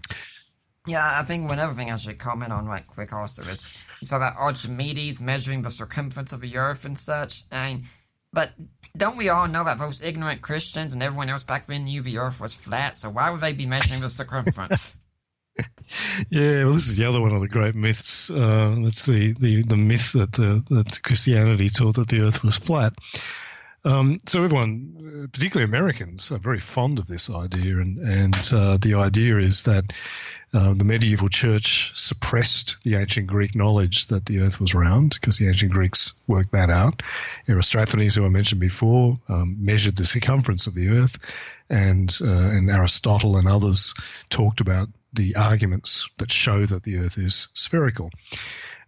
Yeah, 0.86 1.18
I 1.18 1.22
think 1.24 1.48
one 1.48 1.58
other 1.58 1.74
thing 1.74 1.90
I 1.90 1.96
should 1.96 2.18
comment 2.18 2.52
on 2.52 2.66
right 2.66 2.86
quick 2.86 3.12
also 3.12 3.42
is 3.44 3.66
it's 4.00 4.10
about 4.10 4.36
Archimedes 4.36 5.20
measuring 5.20 5.62
the 5.62 5.70
circumference 5.70 6.32
of 6.32 6.40
the 6.40 6.56
Earth 6.56 6.84
and 6.84 6.96
such. 6.96 7.44
I 7.50 7.66
mean, 7.66 7.84
but 8.32 8.52
don't 8.96 9.16
we 9.16 9.30
all 9.30 9.48
know 9.48 9.64
that 9.64 9.78
those 9.78 10.02
ignorant 10.02 10.42
Christians 10.42 10.92
and 10.92 11.02
everyone 11.02 11.30
else 11.30 11.44
back 11.44 11.66
then 11.66 11.84
knew 11.84 12.02
the 12.02 12.18
Earth 12.18 12.40
was 12.40 12.54
flat? 12.54 12.96
So 12.96 13.10
why 13.10 13.30
would 13.30 13.40
they 13.40 13.52
be 13.52 13.66
measuring 13.66 14.00
the 14.00 14.08
circumference? 14.10 14.98
yeah, 16.30 16.64
well, 16.64 16.74
this 16.74 16.89
is 16.89 16.97
the 16.97 17.05
other 17.05 17.20
one 17.20 17.35
of 17.35 17.40
the 17.40 17.48
great 17.48 17.74
myths. 17.74 18.30
Uh, 18.30 18.76
it's 18.80 19.06
the, 19.06 19.32
the, 19.35 19.62
the 19.62 19.76
myth 19.76 20.12
that 20.12 20.32
the, 20.32 20.64
that 20.70 21.02
Christianity 21.02 21.68
taught 21.68 21.97
that 21.97 22.09
the 22.09 22.22
Earth 22.22 22.43
was 22.43 22.56
flat. 22.56 22.94
Um, 23.85 24.18
so 24.26 24.43
everyone, 24.43 25.28
particularly 25.32 25.68
Americans, 25.68 26.32
are 26.32 26.39
very 26.39 26.60
fond 26.60 26.98
of 26.98 27.06
this 27.06 27.30
idea, 27.30 27.78
and 27.78 27.98
and 27.98 28.35
uh, 28.52 28.76
the 28.76 28.94
idea 28.94 29.39
is 29.39 29.62
that 29.62 29.93
uh, 30.52 30.74
the 30.74 30.85
medieval 30.85 31.28
church 31.28 31.93
suppressed 31.94 32.76
the 32.82 32.97
ancient 32.97 33.26
Greek 33.26 33.55
knowledge 33.55 34.09
that 34.09 34.26
the 34.26 34.40
Earth 34.40 34.60
was 34.60 34.74
round 34.74 35.10
because 35.14 35.39
the 35.39 35.47
ancient 35.47 35.72
Greeks 35.72 36.14
worked 36.26 36.52
that 36.52 36.70
out. 36.70 37.02
Eratosthenes, 37.47 38.14
who 38.14 38.24
I 38.24 38.28
mentioned 38.28 38.60
before, 38.60 39.18
um, 39.28 39.56
measured 39.60 39.97
the 39.97 40.05
circumference 40.05 40.66
of 40.66 40.74
the 40.74 40.89
Earth, 40.89 41.16
and 41.70 42.16
uh, 42.20 42.26
and 42.26 42.70
Aristotle 42.70 43.36
and 43.36 43.47
others 43.47 43.94
talked 44.28 44.60
about 44.60 44.89
the 45.12 45.36
arguments 45.36 46.09
that 46.18 46.30
show 46.30 46.66
that 46.66 46.82
the 46.82 46.98
Earth 46.98 47.18
is 47.18 47.48
spherical. 47.55 48.10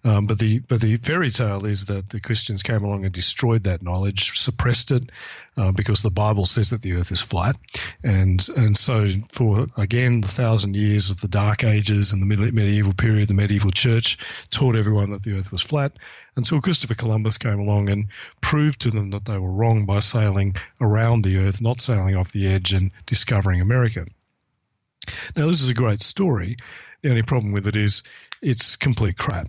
Um, 0.03 0.27
but 0.27 0.39
the 0.39 0.61
but 0.61 0.81
the 0.81 0.97
fairy 0.97 1.31
tale 1.31 1.67
is 1.67 1.87
that 1.87 2.09
the 2.09 2.21
Christians 2.21 2.63
came 2.63 2.83
along 2.83 3.05
and 3.05 3.13
destroyed 3.13 3.65
that 3.65 3.83
knowledge, 3.83 4.39
suppressed 4.39 4.93
it, 4.93 5.11
uh, 5.59 5.73
because 5.73 6.01
the 6.01 6.11
Bible 6.11 6.47
says 6.47 6.71
that 6.71 6.81
the 6.81 6.95
Earth 6.95 7.13
is 7.13 7.21
flat, 7.21 7.57
and 8.03 8.47
and 8.57 8.75
so 8.75 9.09
for 9.31 9.67
again 9.77 10.23
the 10.23 10.29
thousand 10.29 10.75
years 10.75 11.11
of 11.11 11.21
the 11.21 11.29
Dark 11.29 11.65
Ages 11.65 12.15
and 12.15 12.23
the 12.23 12.51
medieval 12.51 12.95
period, 12.95 13.29
the 13.29 13.35
medieval 13.35 13.71
church 13.71 14.17
taught 14.49 14.75
everyone 14.75 15.11
that 15.11 15.23
the 15.23 15.35
Earth 15.35 15.53
was 15.53 15.61
flat, 15.61 15.93
until 16.35 16.63
Christopher 16.63 16.95
Columbus 16.95 17.37
came 17.37 17.61
along 17.61 17.91
and 17.91 18.09
proved 18.41 18.81
to 18.81 18.91
them 18.91 19.11
that 19.11 19.27
they 19.27 19.37
were 19.37 19.53
wrong 19.53 19.85
by 19.85 20.01
sailing 20.01 20.57
around 20.81 21.25
the 21.25 21.37
Earth, 21.37 21.61
not 21.61 21.83
sailing 21.83 22.17
off 22.17 22.33
the 22.33 22.47
edge 22.47 22.73
and 22.73 22.91
discovering 23.05 23.61
America. 23.61 24.07
Now 25.37 25.47
this 25.47 25.63
is 25.63 25.71
a 25.71 25.75
great 25.75 26.03
story. 26.03 26.57
The 27.03 27.11
only 27.11 27.23
problem 27.23 27.53
with 27.53 27.67
it 27.67 27.77
is 27.77 28.03
it's 28.43 28.77
complete 28.77 29.19
crap. 29.19 29.49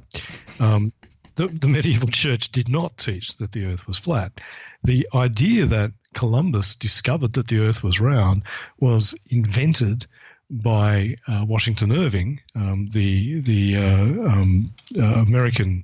Um, 0.60 0.94
the, 1.36 1.48
the, 1.48 1.68
medieval 1.68 2.08
church 2.12 2.52
did 2.52 2.70
not 2.70 2.98
teach 2.98 3.38
that 3.38 3.52
the 3.52 3.66
earth 3.66 3.88
was 3.88 3.98
flat. 3.98 4.40
The 4.84 5.08
idea 5.14 5.66
that 5.66 5.92
Columbus 6.14 6.76
discovered 6.76 7.34
that 7.34 7.48
the 7.48 7.60
earth 7.60 7.84
was 7.84 8.00
round 8.00 8.44
was 8.80 9.18
invented 9.30 10.06
by 10.50 11.16
uh, 11.28 11.46
Washington 11.48 11.94
Irving, 11.94 12.42
um, 12.56 12.90
the 12.92 13.40
the 13.40 13.78
uh, 13.78 14.30
um, 14.30 14.74
uh, 14.98 15.22
American 15.22 15.84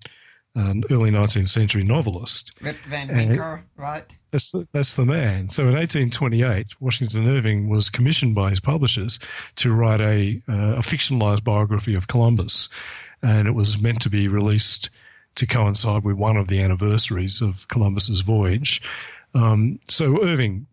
an 0.58 0.84
early 0.90 1.12
19th 1.12 1.48
century 1.48 1.84
novelist. 1.84 2.52
Rip 2.62 2.84
Van 2.86 3.08
Winkle, 3.10 3.60
right? 3.76 4.04
That's 4.32 4.52
the, 4.52 4.68
that's 4.72 4.96
the 4.96 5.06
man. 5.06 5.50
So 5.50 5.64
in 5.64 5.74
1828, 5.74 6.68
Washington 6.80 7.28
Irving 7.30 7.70
was 7.70 7.90
commissioned 7.90 8.36
by 8.36 8.50
his 8.50 8.60
publishers 8.60 9.20
to 9.58 9.72
write 9.72 10.02
a, 10.02 10.42
uh, 10.50 10.78
a 10.78 10.80
fictionalized 10.80 11.44
biography 11.44 11.96
of 11.96 12.08
Columbus, 12.08 12.70
and 13.22 13.48
it 13.48 13.54
was 13.54 13.82
meant 13.82 14.02
to 14.02 14.10
be 14.10 14.28
released 14.28 14.90
to 15.36 15.46
coincide 15.46 16.04
with 16.04 16.18
one 16.18 16.38
of 16.38 16.48
the 16.48 16.62
anniversaries 16.62 17.42
of 17.42 17.68
Columbus's 17.68 18.22
voyage. 18.22 18.82
Um, 19.36 19.80
so 19.88 20.24
Irving 20.24 20.66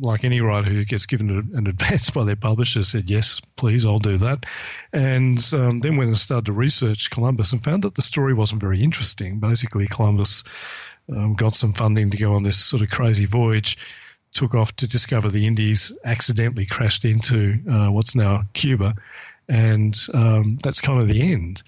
like 0.00 0.24
any 0.24 0.40
writer 0.40 0.70
who 0.70 0.84
gets 0.84 1.06
given 1.06 1.30
an 1.54 1.66
advance 1.68 2.10
by 2.10 2.24
their 2.24 2.36
publisher, 2.36 2.82
said, 2.82 3.10
Yes, 3.10 3.40
please, 3.56 3.86
I'll 3.86 3.98
do 3.98 4.16
that. 4.18 4.44
And 4.92 5.38
um, 5.52 5.78
then 5.78 5.96
went 5.96 6.08
and 6.08 6.18
started 6.18 6.46
to 6.46 6.52
research 6.52 7.10
Columbus 7.10 7.52
and 7.52 7.62
found 7.62 7.82
that 7.84 7.94
the 7.94 8.02
story 8.02 8.34
wasn't 8.34 8.60
very 8.60 8.82
interesting. 8.82 9.40
Basically, 9.40 9.86
Columbus 9.86 10.44
um, 11.10 11.34
got 11.34 11.54
some 11.54 11.72
funding 11.72 12.10
to 12.10 12.16
go 12.16 12.34
on 12.34 12.42
this 12.42 12.58
sort 12.58 12.82
of 12.82 12.90
crazy 12.90 13.24
voyage, 13.24 13.78
took 14.32 14.54
off 14.54 14.74
to 14.76 14.86
discover 14.86 15.28
the 15.28 15.46
Indies, 15.46 15.92
accidentally 16.04 16.66
crashed 16.66 17.04
into 17.04 17.58
uh, 17.70 17.90
what's 17.90 18.14
now 18.14 18.44
Cuba, 18.52 18.94
and 19.48 19.98
um, 20.12 20.58
that's 20.62 20.80
kind 20.80 21.02
of 21.02 21.08
the 21.08 21.32
end. 21.32 21.62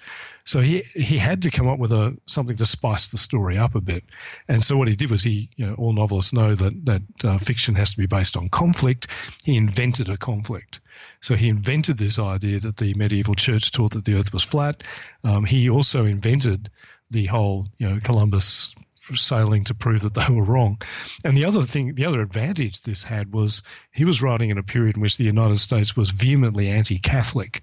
So 0.50 0.60
he 0.60 0.82
he 0.94 1.16
had 1.16 1.42
to 1.42 1.50
come 1.50 1.68
up 1.68 1.78
with 1.78 1.92
a 1.92 2.18
something 2.26 2.56
to 2.56 2.66
spice 2.66 3.06
the 3.06 3.18
story 3.18 3.56
up 3.56 3.76
a 3.76 3.80
bit. 3.80 4.02
And 4.48 4.64
so 4.64 4.76
what 4.76 4.88
he 4.88 4.96
did 4.96 5.08
was 5.08 5.22
he, 5.22 5.48
you 5.54 5.64
know, 5.64 5.74
all 5.74 5.92
novelists 5.92 6.32
know 6.32 6.56
that 6.56 6.84
that 6.86 7.02
uh, 7.22 7.38
fiction 7.38 7.76
has 7.76 7.92
to 7.92 7.98
be 7.98 8.06
based 8.06 8.36
on 8.36 8.48
conflict. 8.48 9.06
He 9.44 9.56
invented 9.56 10.08
a 10.08 10.16
conflict. 10.16 10.80
So 11.20 11.36
he 11.36 11.48
invented 11.48 11.98
this 11.98 12.18
idea 12.18 12.58
that 12.58 12.78
the 12.78 12.94
medieval 12.94 13.36
church 13.36 13.70
taught 13.70 13.92
that 13.92 14.04
the 14.04 14.14
Earth 14.14 14.32
was 14.32 14.42
flat. 14.42 14.82
Um, 15.22 15.44
he 15.44 15.70
also 15.70 16.04
invented 16.04 16.68
the 17.12 17.26
whole, 17.26 17.68
you 17.78 17.88
know, 17.88 18.00
Columbus 18.02 18.74
sailing 19.14 19.62
to 19.66 19.74
prove 19.74 20.02
that 20.02 20.14
they 20.14 20.34
were 20.34 20.42
wrong. 20.42 20.82
And 21.24 21.36
the 21.36 21.44
other 21.44 21.62
thing, 21.62 21.94
the 21.94 22.06
other 22.06 22.22
advantage 22.22 22.82
this 22.82 23.04
had 23.04 23.32
was 23.32 23.62
he 23.92 24.04
was 24.04 24.20
writing 24.20 24.50
in 24.50 24.58
a 24.58 24.64
period 24.64 24.96
in 24.96 25.02
which 25.02 25.16
the 25.16 25.24
United 25.24 25.58
States 25.58 25.96
was 25.96 26.10
vehemently 26.10 26.68
anti-Catholic, 26.68 27.62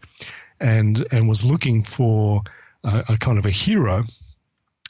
and 0.62 1.06
and 1.12 1.28
was 1.28 1.44
looking 1.44 1.84
for 1.84 2.44
a, 2.84 3.18
kind 3.18 3.38
of 3.38 3.46
a 3.46 3.52
hero 3.52 4.06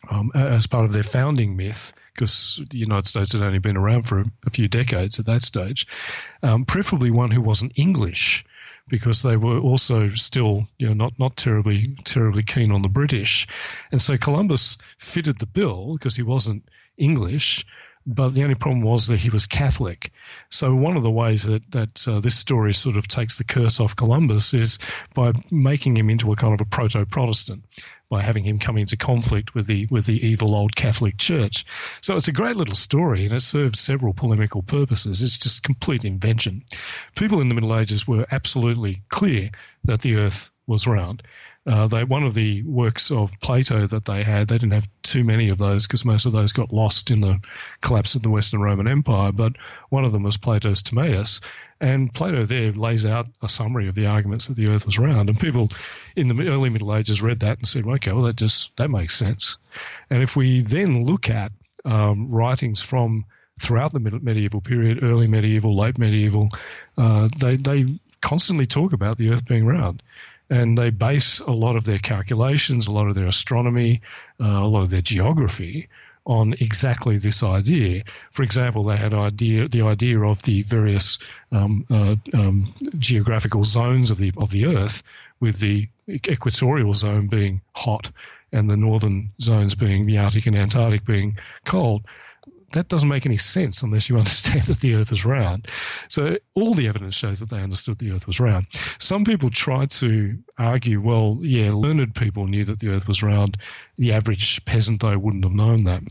um, 0.10 0.32
as 0.36 0.68
part 0.68 0.86
of 0.86 0.94
their 0.94 1.04
founding 1.04 1.56
myth, 1.56 1.94
because 2.14 2.62
the 2.70 2.78
United 2.78 3.08
States 3.08 3.34
had 3.34 3.42
only 3.42 3.60
been 3.60 3.78
around 3.78 4.04
for 4.04 4.20
a, 4.20 4.26
a 4.46 4.50
few 4.50 4.68
decades 4.68 5.20
at 5.20 5.26
that 5.26 5.42
stage, 5.42 5.88
um, 6.44 6.66
preferably 6.66 7.12
one 7.12 7.32
who 7.32 7.42
wasn't 7.42 7.78
English, 7.78 8.46
because 8.88 9.22
they 9.22 9.38
were 9.38 9.60
also 9.60 10.10
still, 10.10 10.68
you 10.78 10.88
know, 10.88 10.94
not 10.94 11.14
not 11.20 11.36
terribly 11.36 11.96
terribly 12.06 12.44
keen 12.44 12.72
on 12.72 12.82
the 12.82 12.90
British, 12.90 13.48
and 13.92 14.02
so 14.02 14.18
Columbus 14.18 14.78
fitted 14.98 15.40
the 15.40 15.46
bill 15.46 15.94
because 15.94 16.16
he 16.16 16.24
wasn't 16.24 16.64
English. 16.98 17.66
But 18.10 18.34
the 18.34 18.44
only 18.44 18.56
problem 18.56 18.82
was 18.82 19.08
that 19.08 19.20
he 19.20 19.30
was 19.30 19.46
Catholic. 19.46 20.14
So 20.50 20.74
one 20.74 20.96
of 20.96 21.04
the 21.04 21.12
ways 21.12 21.44
that 21.44 21.70
that 21.72 22.08
uh, 22.08 22.22
this 22.22 22.38
story 22.38 22.74
sort 22.74 22.96
of 22.96 23.10
takes 23.10 23.38
the 23.38 23.44
curse 23.44 23.82
off 23.82 23.98
Columbus 23.98 24.54
is 24.54 24.80
by 25.14 25.34
making 25.52 25.98
him 25.98 26.10
into 26.10 26.32
a 26.32 26.38
kind 26.38 26.54
of 26.54 26.62
a 26.62 26.66
proto-Protestant, 26.66 27.66
by 28.10 28.22
having 28.22 28.46
him 28.46 28.60
come 28.60 28.78
into 28.78 28.96
conflict 28.96 29.54
with 29.54 29.68
the 29.68 29.88
with 29.88 30.06
the 30.06 30.26
evil 30.26 30.56
old 30.56 30.74
Catholic 30.78 31.18
Church. 31.18 31.66
So 32.00 32.16
it's 32.16 32.30
a 32.30 32.32
great 32.32 32.56
little 32.56 32.76
story, 32.76 33.26
and 33.26 33.36
it 33.36 33.42
served 33.42 33.76
several 33.76 34.14
polemical 34.14 34.62
purposes. 34.62 35.22
It's 35.22 35.38
just 35.38 35.64
complete 35.64 36.06
invention. 36.06 36.64
People 37.16 37.42
in 37.42 37.50
the 37.50 37.56
Middle 37.56 37.78
Ages 37.78 38.08
were 38.08 38.26
absolutely 38.32 39.02
clear 39.10 39.52
that 39.84 40.00
the 40.00 40.16
Earth 40.16 40.50
was 40.66 40.88
round. 40.88 41.24
Uh, 41.68 41.88
they 41.88 42.04
one 42.06 42.24
of 42.24 42.34
the 42.34 42.64
works 42.64 43.12
of 43.12 43.32
Plato 43.42 43.86
that 43.88 44.06
they 44.06 44.24
had. 44.24 44.48
They 44.48 44.58
didn't 44.58 44.74
have 44.74 44.88
too 45.04 45.26
many 45.26 45.50
of 45.50 45.58
those 45.58 45.86
because 45.86 46.06
most 46.06 46.26
of 46.26 46.32
those 46.32 46.54
got 46.54 46.72
lost 46.72 47.12
in 47.12 47.20
the 47.20 47.40
collapse 47.82 48.16
of 48.16 48.24
the 48.24 48.30
Western 48.30 48.62
Roman 48.62 48.88
Empire. 48.88 49.34
But 49.34 49.54
one 49.90 50.06
of 50.06 50.14
them 50.14 50.24
was 50.24 50.38
Plato's 50.38 50.82
Timaeus, 50.82 51.42
and 51.82 52.14
Plato 52.14 52.46
there 52.46 52.72
lays 52.72 53.06
out 53.06 53.28
a 53.42 53.50
summary 53.50 53.90
of 53.90 53.96
the 53.96 54.06
arguments 54.06 54.48
that 54.48 54.56
the 54.56 54.68
Earth 54.68 54.86
was 54.86 54.98
round. 54.98 55.30
And 55.30 55.38
people 55.38 55.70
in 56.16 56.30
the 56.30 56.48
early 56.48 56.70
Middle 56.70 56.96
Ages 56.96 57.22
read 57.22 57.42
that 57.42 57.58
and 57.58 57.68
said, 57.68 57.86
"Okay, 57.86 58.14
well 58.14 58.24
that 58.24 58.38
just 58.38 58.76
that 58.78 58.90
makes 58.90 59.16
sense." 59.16 59.58
And 60.10 60.24
if 60.24 60.38
we 60.38 60.62
then 60.62 61.06
look 61.06 61.30
at 61.30 61.52
um, 61.84 62.32
writings 62.32 62.82
from 62.82 63.26
throughout 63.60 63.92
the 63.92 64.00
medieval 64.00 64.62
period, 64.62 65.04
early 65.04 65.28
medieval, 65.28 65.78
late 65.78 65.98
medieval, 65.98 66.50
uh, 66.98 67.28
they 67.38 67.58
they 67.58 68.00
constantly 68.22 68.68
talk 68.68 68.94
about 68.94 69.18
the 69.18 69.30
Earth 69.32 69.46
being 69.46 69.66
round. 69.66 70.02
And 70.50 70.78
they 70.78 70.90
base 70.90 71.40
a 71.40 71.52
lot 71.52 71.76
of 71.76 71.84
their 71.84 72.00
calculations, 72.00 72.88
a 72.88 72.92
lot 72.92 73.08
of 73.08 73.16
their 73.16 73.28
astronomy, 73.28 74.02
uh, 74.40 74.46
a 74.46 74.68
lot 74.68 74.82
of 74.82 74.90
their 74.90 75.02
geography 75.02 75.90
on 76.26 76.54
exactly 76.60 77.18
this 77.18 77.42
idea. 77.42 78.04
For 78.32 78.44
example, 78.44 78.84
they 78.84 78.98
had 78.98 79.14
idea 79.14 79.68
the 79.68 79.82
idea 79.82 80.20
of 80.22 80.42
the 80.44 80.62
various 80.64 81.20
um, 81.52 81.86
uh, 81.90 82.16
um, 82.34 82.74
geographical 83.00 83.64
zones 83.64 84.12
of 84.12 84.18
the 84.18 84.32
of 84.38 84.52
the 84.52 84.66
Earth, 84.66 85.04
with 85.40 85.60
the 85.60 85.88
equatorial 86.10 86.94
zone 86.94 87.28
being 87.28 87.62
hot 87.74 88.12
and 88.52 88.70
the 88.70 88.78
northern 88.78 89.30
zones 89.42 89.76
being 89.76 90.06
the 90.06 90.18
Arctic 90.18 90.48
and 90.48 90.56
Antarctic 90.56 91.06
being 91.06 91.38
cold 91.66 92.04
that 92.74 92.90
doesn't 92.90 93.10
make 93.10 93.26
any 93.26 93.38
sense 93.38 93.82
unless 93.82 94.10
you 94.10 94.18
understand 94.18 94.64
that 94.64 94.80
the 94.80 94.96
Earth 94.96 95.12
is 95.12 95.26
round. 95.26 95.68
So 96.10 96.38
all 96.54 96.74
the 96.74 96.88
evidence 96.88 97.16
shows 97.16 97.40
that 97.40 97.50
they 97.50 97.62
understood 97.62 98.00
the 98.00 98.12
Earth 98.12 98.28
was 98.28 98.40
round. 98.40 98.68
Some 99.00 99.24
people 99.24 99.50
try 99.50 99.86
to 99.86 100.38
argue, 100.58 101.02
well, 101.02 101.40
yeah, 101.42 101.72
learned 101.72 102.16
people 102.16 102.48
knew 102.48 102.66
that 102.66 102.80
the 102.80 102.90
Earth 102.90 103.08
was 103.08 103.24
round. 103.24 103.58
The 103.98 104.14
average 104.14 104.64
peasant, 104.66 105.02
though, 105.02 105.18
wouldn't 105.18 105.44
have 105.44 105.54
known 105.54 105.84
that. 105.84 106.04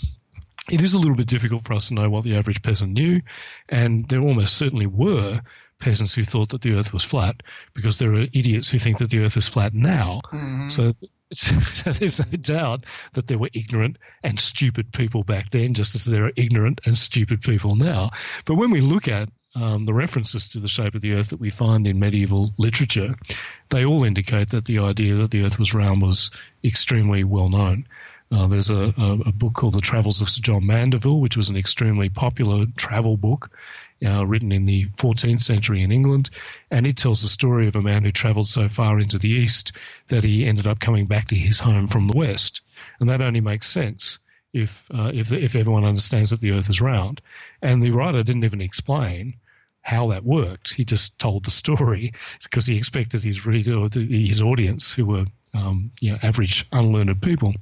It 0.71 0.83
is 0.83 0.95
a 0.95 0.99
little 0.99 1.15
bit 1.15 1.29
difficult 1.29 1.65
for 1.65 1.75
us 1.75 1.89
to 1.89 1.95
know 1.95 2.11
what 2.11 2.25
the 2.25 2.37
average 2.37 2.63
peasant 2.63 2.93
knew, 2.93 3.23
and 3.69 4.09
there 4.09 4.21
almost 4.21 4.57
certainly 4.57 4.87
were 4.87 5.41
peasants 5.79 6.15
who 6.15 6.25
thought 6.25 6.51
that 6.51 6.63
the 6.63 6.75
Earth 6.75 6.93
was 6.93 7.05
flat 7.05 7.43
because 7.75 7.99
there 7.99 8.15
are 8.15 8.27
idiots 8.33 8.69
who 8.69 8.79
think 8.79 8.99
that 8.99 9.11
the 9.11 9.21
Earth 9.21 9.37
is 9.37 9.49
flat 9.49 9.75
now. 9.75 10.21
Mm-hmm. 10.33 10.69
So 10.69 10.93
there's 11.99 12.19
no 12.19 12.37
doubt 12.39 12.85
that 13.13 13.27
there 13.27 13.39
were 13.39 13.51
ignorant 13.53 13.99
and 14.23 14.39
stupid 14.39 14.93
people 14.93 15.23
back 15.23 15.51
then, 15.51 15.75
just 15.75 15.95
as 15.95 16.05
there 16.05 16.27
are 16.27 16.33
ignorant 16.37 16.81
and 16.87 16.97
stupid 16.97 17.43
people 17.43 17.75
now. 17.75 18.11
But 18.45 18.55
when 18.55 18.71
we 18.71 18.81
look 18.81 19.09
at 19.09 19.29
um, 19.57 19.87
the 19.87 19.95
references 19.95 20.51
to 20.51 20.61
the 20.61 20.69
shape 20.69 20.95
of 20.95 21.01
the 21.01 21.15
Earth 21.15 21.31
that 21.31 21.41
we 21.41 21.51
find 21.51 21.87
in 21.87 21.99
medieval 21.99 22.53
literature, 22.59 23.15
they 23.71 23.85
all 23.85 24.05
indicate 24.05 24.51
that 24.51 24.67
the 24.67 24.79
idea 24.81 25.15
that 25.17 25.31
the 25.31 25.43
Earth 25.43 25.59
was 25.59 25.75
round 25.75 26.03
was 26.03 26.31
extremely 26.63 27.25
well 27.25 27.49
known. 27.49 27.87
Uh, 28.31 28.47
there's 28.49 28.71
a, 28.71 28.93
a, 28.99 29.13
a, 29.27 29.33
book 29.33 29.55
called 29.55 29.75
The 29.75 29.81
Travels 29.81 30.21
of 30.21 30.29
Sir 30.29 30.43
John 30.43 30.67
Mandeville, 30.67 31.21
which 31.21 31.37
was 31.37 31.49
an 31.49 31.57
extremely 31.57 32.09
popular 32.09 32.67
travel 32.77 33.17
book 33.17 33.51
uh, 34.05 34.27
written 34.27 34.53
in 34.53 34.67
the 34.67 34.87
14th 34.97 35.41
century 35.41 35.83
in 35.83 35.93
England, 35.93 36.31
and 36.71 36.87
it 36.87 36.97
tells 36.97 37.23
the 37.23 37.29
story 37.29 37.69
of 37.69 37.77
a 37.77 37.83
man 37.83 38.05
who 38.05 38.13
travelled 38.13 38.49
so 38.49 38.69
far 38.69 38.99
into 38.99 39.19
the 39.19 39.31
east 39.31 39.73
that 40.09 40.25
he 40.25 40.45
ended 40.45 40.67
up 40.67 40.81
coming 40.81 41.07
back 41.07 41.29
to 41.29 41.37
his 41.37 41.61
home 41.61 41.89
from 41.89 42.09
the 42.09 42.17
west, 42.17 42.63
and 43.01 43.09
that 43.09 43.23
only 43.23 43.41
makes 43.41 43.69
sense 43.69 44.19
if 44.53 44.87
uh, 44.93 45.11
if 45.13 45.33
if 45.33 45.55
everyone 45.55 45.85
understands 45.85 46.31
that 46.31 46.41
the 46.41 46.53
Earth 46.53 46.71
is 46.71 46.81
round. 46.81 47.21
And 47.63 47.83
the 47.83 47.91
writer 47.91 48.23
didn't 48.23 48.45
even 48.45 48.61
explain 48.61 49.37
how 49.83 50.09
that 50.09 50.25
worked. 50.25 50.75
He 50.75 50.85
just 50.85 51.19
told 51.19 51.45
the 51.45 51.51
story 51.51 52.13
because 52.43 52.67
he 52.67 52.77
expected 52.77 53.23
his 53.23 53.47
reader 53.47 53.87
his 53.93 54.43
audience, 54.43 54.93
who 54.93 55.07
were 55.07 55.27
um, 55.55 55.91
you 56.01 56.13
know, 56.13 56.19
average 56.23 56.67
unlearned 56.73 57.23
people, 57.23 57.55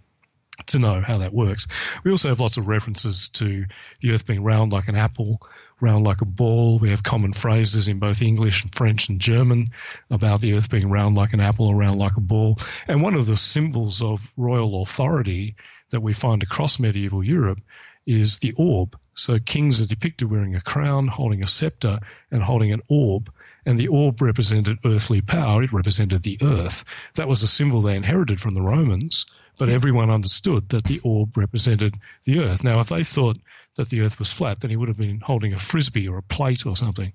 to 0.67 0.79
know 0.79 1.01
how 1.01 1.19
that 1.19 1.35
works. 1.35 1.67
We 2.05 2.11
also 2.11 2.29
have 2.29 2.41
lots 2.41 2.57
of 2.57 2.69
references 2.69 3.29
to 3.31 3.67
the 4.01 4.13
Earth 4.13 4.27
being 4.27 4.43
round 4.43 4.73
like 4.73 4.89
an 4.89 4.97
apple, 4.97 5.41
round 5.85 6.05
like 6.05 6.23
a 6.23 6.25
ball. 6.27 6.79
We 6.79 6.91
have 6.91 7.03
common 7.03 7.35
phrases 7.35 7.87
in 7.87 7.99
both 7.99 8.23
English 8.23 8.63
and 8.63 8.75
French 8.75 9.09
and 9.09 9.21
German 9.21 9.71
about 10.11 10.41
the 10.41 10.55
earth 10.55 10.71
being 10.71 10.89
round 10.89 11.17
like 11.17 11.35
an 11.35 11.41
apple 11.41 11.67
or 11.67 11.77
round 11.77 11.99
like 11.99 12.17
a 12.17 12.21
ball. 12.21 12.59
And 12.89 13.03
one 13.03 13.15
of 13.15 13.27
the 13.27 13.37
symbols 13.37 14.01
of 14.01 14.33
royal 14.37 14.83
authority 14.83 15.55
that 15.91 16.01
we 16.01 16.15
find 16.15 16.43
across 16.43 16.81
medieval 16.81 17.23
Europe 17.23 17.61
is 18.07 18.39
the 18.39 18.53
orb. 18.57 18.99
So 19.15 19.39
kings 19.39 19.81
are 19.81 19.87
depicted 19.87 20.31
wearing 20.31 20.57
a 20.57 20.61
crown, 20.61 21.07
holding 21.07 21.43
a 21.43 21.47
scepter, 21.47 22.01
and 22.31 22.43
holding 22.43 22.73
an 22.73 22.83
orb. 22.89 23.31
And 23.67 23.79
the 23.79 23.89
orb 23.89 24.21
represented 24.21 24.79
earthly 24.85 25.21
power, 25.21 25.63
it 25.63 25.73
represented 25.73 26.23
the 26.23 26.39
earth. 26.43 26.85
That 27.15 27.29
was 27.29 27.43
a 27.43 27.49
symbol 27.49 27.81
they 27.81 27.97
inherited 27.97 28.41
from 28.41 28.55
the 28.55 28.63
Romans, 28.63 29.27
but 29.59 29.69
everyone 29.69 30.11
understood 30.11 30.69
that 30.71 30.85
the 30.85 31.01
orb 31.05 31.37
represented 31.37 31.95
the 32.25 32.41
earth. 32.41 32.65
Now, 32.65 32.81
if 32.81 32.89
they 32.89 33.05
thought 33.05 33.39
that 33.77 33.89
the 33.89 34.01
Earth 34.01 34.19
was 34.19 34.33
flat, 34.33 34.61
then 34.61 34.71
he 34.71 34.77
would 34.77 34.89
have 34.89 34.99
been 34.99 35.21
holding 35.21 35.53
a 35.53 35.59
frisbee 35.59 36.09
or 36.09 36.19
a 36.19 36.23
plate 36.23 36.67
or 36.67 36.77
something. 36.77 37.13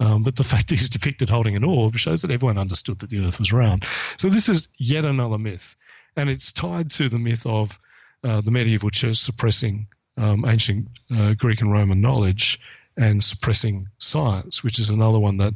Um, 0.00 0.22
but 0.22 0.36
the 0.36 0.44
fact 0.52 0.70
he's 0.70 0.88
depicted 0.88 1.30
holding 1.30 1.56
an 1.56 1.64
orb 1.64 1.96
shows 1.96 2.22
that 2.22 2.30
everyone 2.30 2.58
understood 2.58 3.00
that 3.00 3.10
the 3.10 3.24
Earth 3.24 3.38
was 3.38 3.52
round. 3.52 3.84
So 4.16 4.28
this 4.28 4.48
is 4.48 4.68
yet 4.78 5.04
another 5.04 5.38
myth, 5.38 5.76
and 6.16 6.30
it's 6.30 6.52
tied 6.52 6.90
to 6.92 7.08
the 7.08 7.18
myth 7.18 7.44
of 7.46 7.78
uh, 8.24 8.40
the 8.40 8.50
medieval 8.50 8.90
church 8.90 9.16
suppressing 9.16 9.86
um, 10.16 10.44
ancient 10.44 10.88
uh, 11.14 11.34
Greek 11.34 11.60
and 11.60 11.72
Roman 11.72 12.00
knowledge 12.00 12.60
and 12.96 13.22
suppressing 13.22 13.88
science, 13.98 14.64
which 14.64 14.78
is 14.78 14.90
another 14.90 15.18
one 15.18 15.36
that 15.36 15.54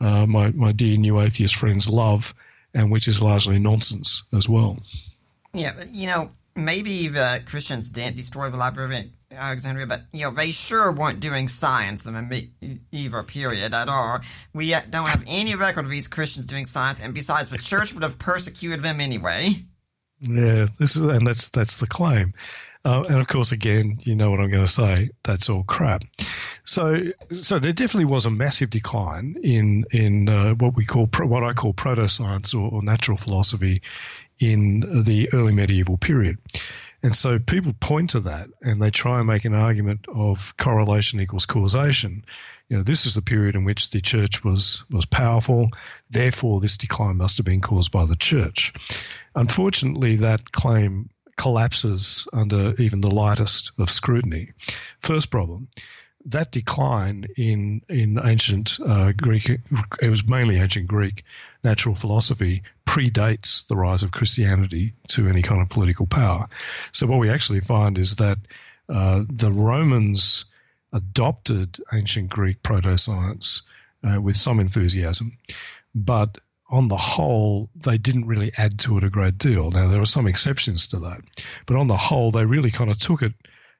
uh, 0.00 0.26
my 0.26 0.50
my 0.50 0.72
dear 0.72 0.96
new 0.96 1.20
atheist 1.20 1.56
friends 1.56 1.88
love, 1.88 2.34
and 2.74 2.90
which 2.90 3.08
is 3.08 3.22
largely 3.22 3.58
nonsense 3.58 4.22
as 4.34 4.48
well. 4.48 4.78
Yeah, 5.54 5.72
you 5.90 6.06
know, 6.06 6.30
maybe 6.54 7.08
the 7.08 7.42
Christians 7.46 7.88
didn't 7.88 8.16
destroy 8.16 8.50
the 8.50 8.56
library 8.56 9.10
of 9.30 9.38
Alexandria, 9.38 9.86
but 9.86 10.02
you 10.12 10.24
know 10.24 10.30
they 10.30 10.52
sure 10.52 10.92
weren't 10.92 11.20
doing 11.20 11.48
science 11.48 12.06
in 12.06 12.14
the 12.14 12.22
medieval 12.22 13.22
period 13.22 13.74
at 13.74 13.88
all. 13.88 14.20
We 14.52 14.70
don't 14.70 15.08
have 15.08 15.24
any 15.26 15.54
record 15.54 15.84
of 15.84 15.90
these 15.90 16.08
Christians 16.08 16.46
doing 16.46 16.66
science, 16.66 17.00
and 17.00 17.14
besides, 17.14 17.50
the 17.50 17.58
church 17.58 17.94
would 17.94 18.02
have 18.02 18.18
persecuted 18.18 18.82
them 18.82 19.00
anyway. 19.00 19.64
Yeah, 20.20 20.66
this 20.78 20.96
is, 20.96 21.02
and 21.02 21.26
that's 21.26 21.48
that's 21.50 21.78
the 21.78 21.86
claim. 21.86 22.34
Uh, 22.84 23.04
and 23.08 23.20
of 23.20 23.28
course, 23.28 23.52
again, 23.52 23.98
you 24.02 24.16
know 24.16 24.30
what 24.30 24.40
I'm 24.40 24.50
going 24.50 24.64
to 24.64 24.70
say. 24.70 25.10
That's 25.22 25.48
all 25.48 25.62
crap. 25.62 26.02
So, 26.64 26.96
so 27.30 27.60
there 27.60 27.72
definitely 27.72 28.06
was 28.06 28.26
a 28.26 28.30
massive 28.30 28.70
decline 28.70 29.36
in 29.42 29.84
in 29.92 30.28
uh, 30.28 30.54
what 30.54 30.74
we 30.74 30.84
call 30.84 31.06
what 31.06 31.44
I 31.44 31.52
call 31.52 31.72
proto 31.72 32.08
science 32.08 32.54
or, 32.54 32.70
or 32.70 32.82
natural 32.82 33.16
philosophy 33.16 33.82
in 34.42 35.04
the 35.04 35.32
early 35.32 35.52
medieval 35.52 35.96
period. 35.96 36.36
And 37.02 37.14
so 37.14 37.38
people 37.38 37.72
point 37.78 38.10
to 38.10 38.20
that 38.20 38.48
and 38.60 38.82
they 38.82 38.90
try 38.90 39.18
and 39.18 39.26
make 39.26 39.44
an 39.44 39.54
argument 39.54 40.06
of 40.08 40.56
correlation 40.56 41.20
equals 41.20 41.46
causation. 41.46 42.24
You 42.68 42.78
know, 42.78 42.82
this 42.82 43.06
is 43.06 43.14
the 43.14 43.22
period 43.22 43.54
in 43.54 43.64
which 43.64 43.90
the 43.90 44.00
church 44.00 44.44
was, 44.44 44.82
was 44.90 45.04
powerful, 45.04 45.68
therefore, 46.10 46.60
this 46.60 46.76
decline 46.76 47.16
must 47.16 47.36
have 47.36 47.46
been 47.46 47.60
caused 47.60 47.92
by 47.92 48.06
the 48.06 48.16
church. 48.16 48.72
Unfortunately, 49.34 50.16
that 50.16 50.52
claim 50.52 51.08
collapses 51.36 52.26
under 52.32 52.74
even 52.80 53.00
the 53.00 53.10
lightest 53.10 53.72
of 53.78 53.90
scrutiny. 53.90 54.52
First 55.00 55.30
problem 55.30 55.68
that 56.26 56.52
decline 56.52 57.26
in 57.36 57.82
in 57.88 58.18
ancient 58.22 58.78
uh, 58.84 59.12
Greek, 59.16 59.48
it 60.00 60.08
was 60.08 60.26
mainly 60.26 60.58
ancient 60.58 60.86
Greek 60.86 61.24
natural 61.64 61.94
philosophy, 61.94 62.62
predates 62.86 63.66
the 63.68 63.76
rise 63.76 64.02
of 64.02 64.10
Christianity 64.10 64.94
to 65.08 65.28
any 65.28 65.42
kind 65.42 65.62
of 65.62 65.68
political 65.68 66.06
power. 66.06 66.48
So 66.92 67.06
what 67.06 67.20
we 67.20 67.30
actually 67.30 67.60
find 67.60 67.98
is 67.98 68.16
that 68.16 68.38
uh, 68.88 69.24
the 69.28 69.52
Romans 69.52 70.46
adopted 70.92 71.78
ancient 71.92 72.30
Greek 72.30 72.62
proto 72.62 72.98
science 72.98 73.62
uh, 74.04 74.20
with 74.20 74.36
some 74.36 74.60
enthusiasm, 74.60 75.38
but 75.94 76.38
on 76.68 76.88
the 76.88 76.96
whole, 76.96 77.68
they 77.76 77.98
didn't 77.98 78.26
really 78.26 78.50
add 78.56 78.78
to 78.80 78.96
it 78.96 79.04
a 79.04 79.10
great 79.10 79.36
deal. 79.36 79.70
Now, 79.70 79.88
there 79.88 80.00
are 80.00 80.06
some 80.06 80.26
exceptions 80.26 80.88
to 80.88 80.98
that, 81.00 81.20
but 81.66 81.76
on 81.76 81.86
the 81.86 81.96
whole, 81.96 82.30
they 82.30 82.46
really 82.46 82.70
kind 82.70 82.90
of 82.90 82.98
took 82.98 83.22
it 83.22 83.34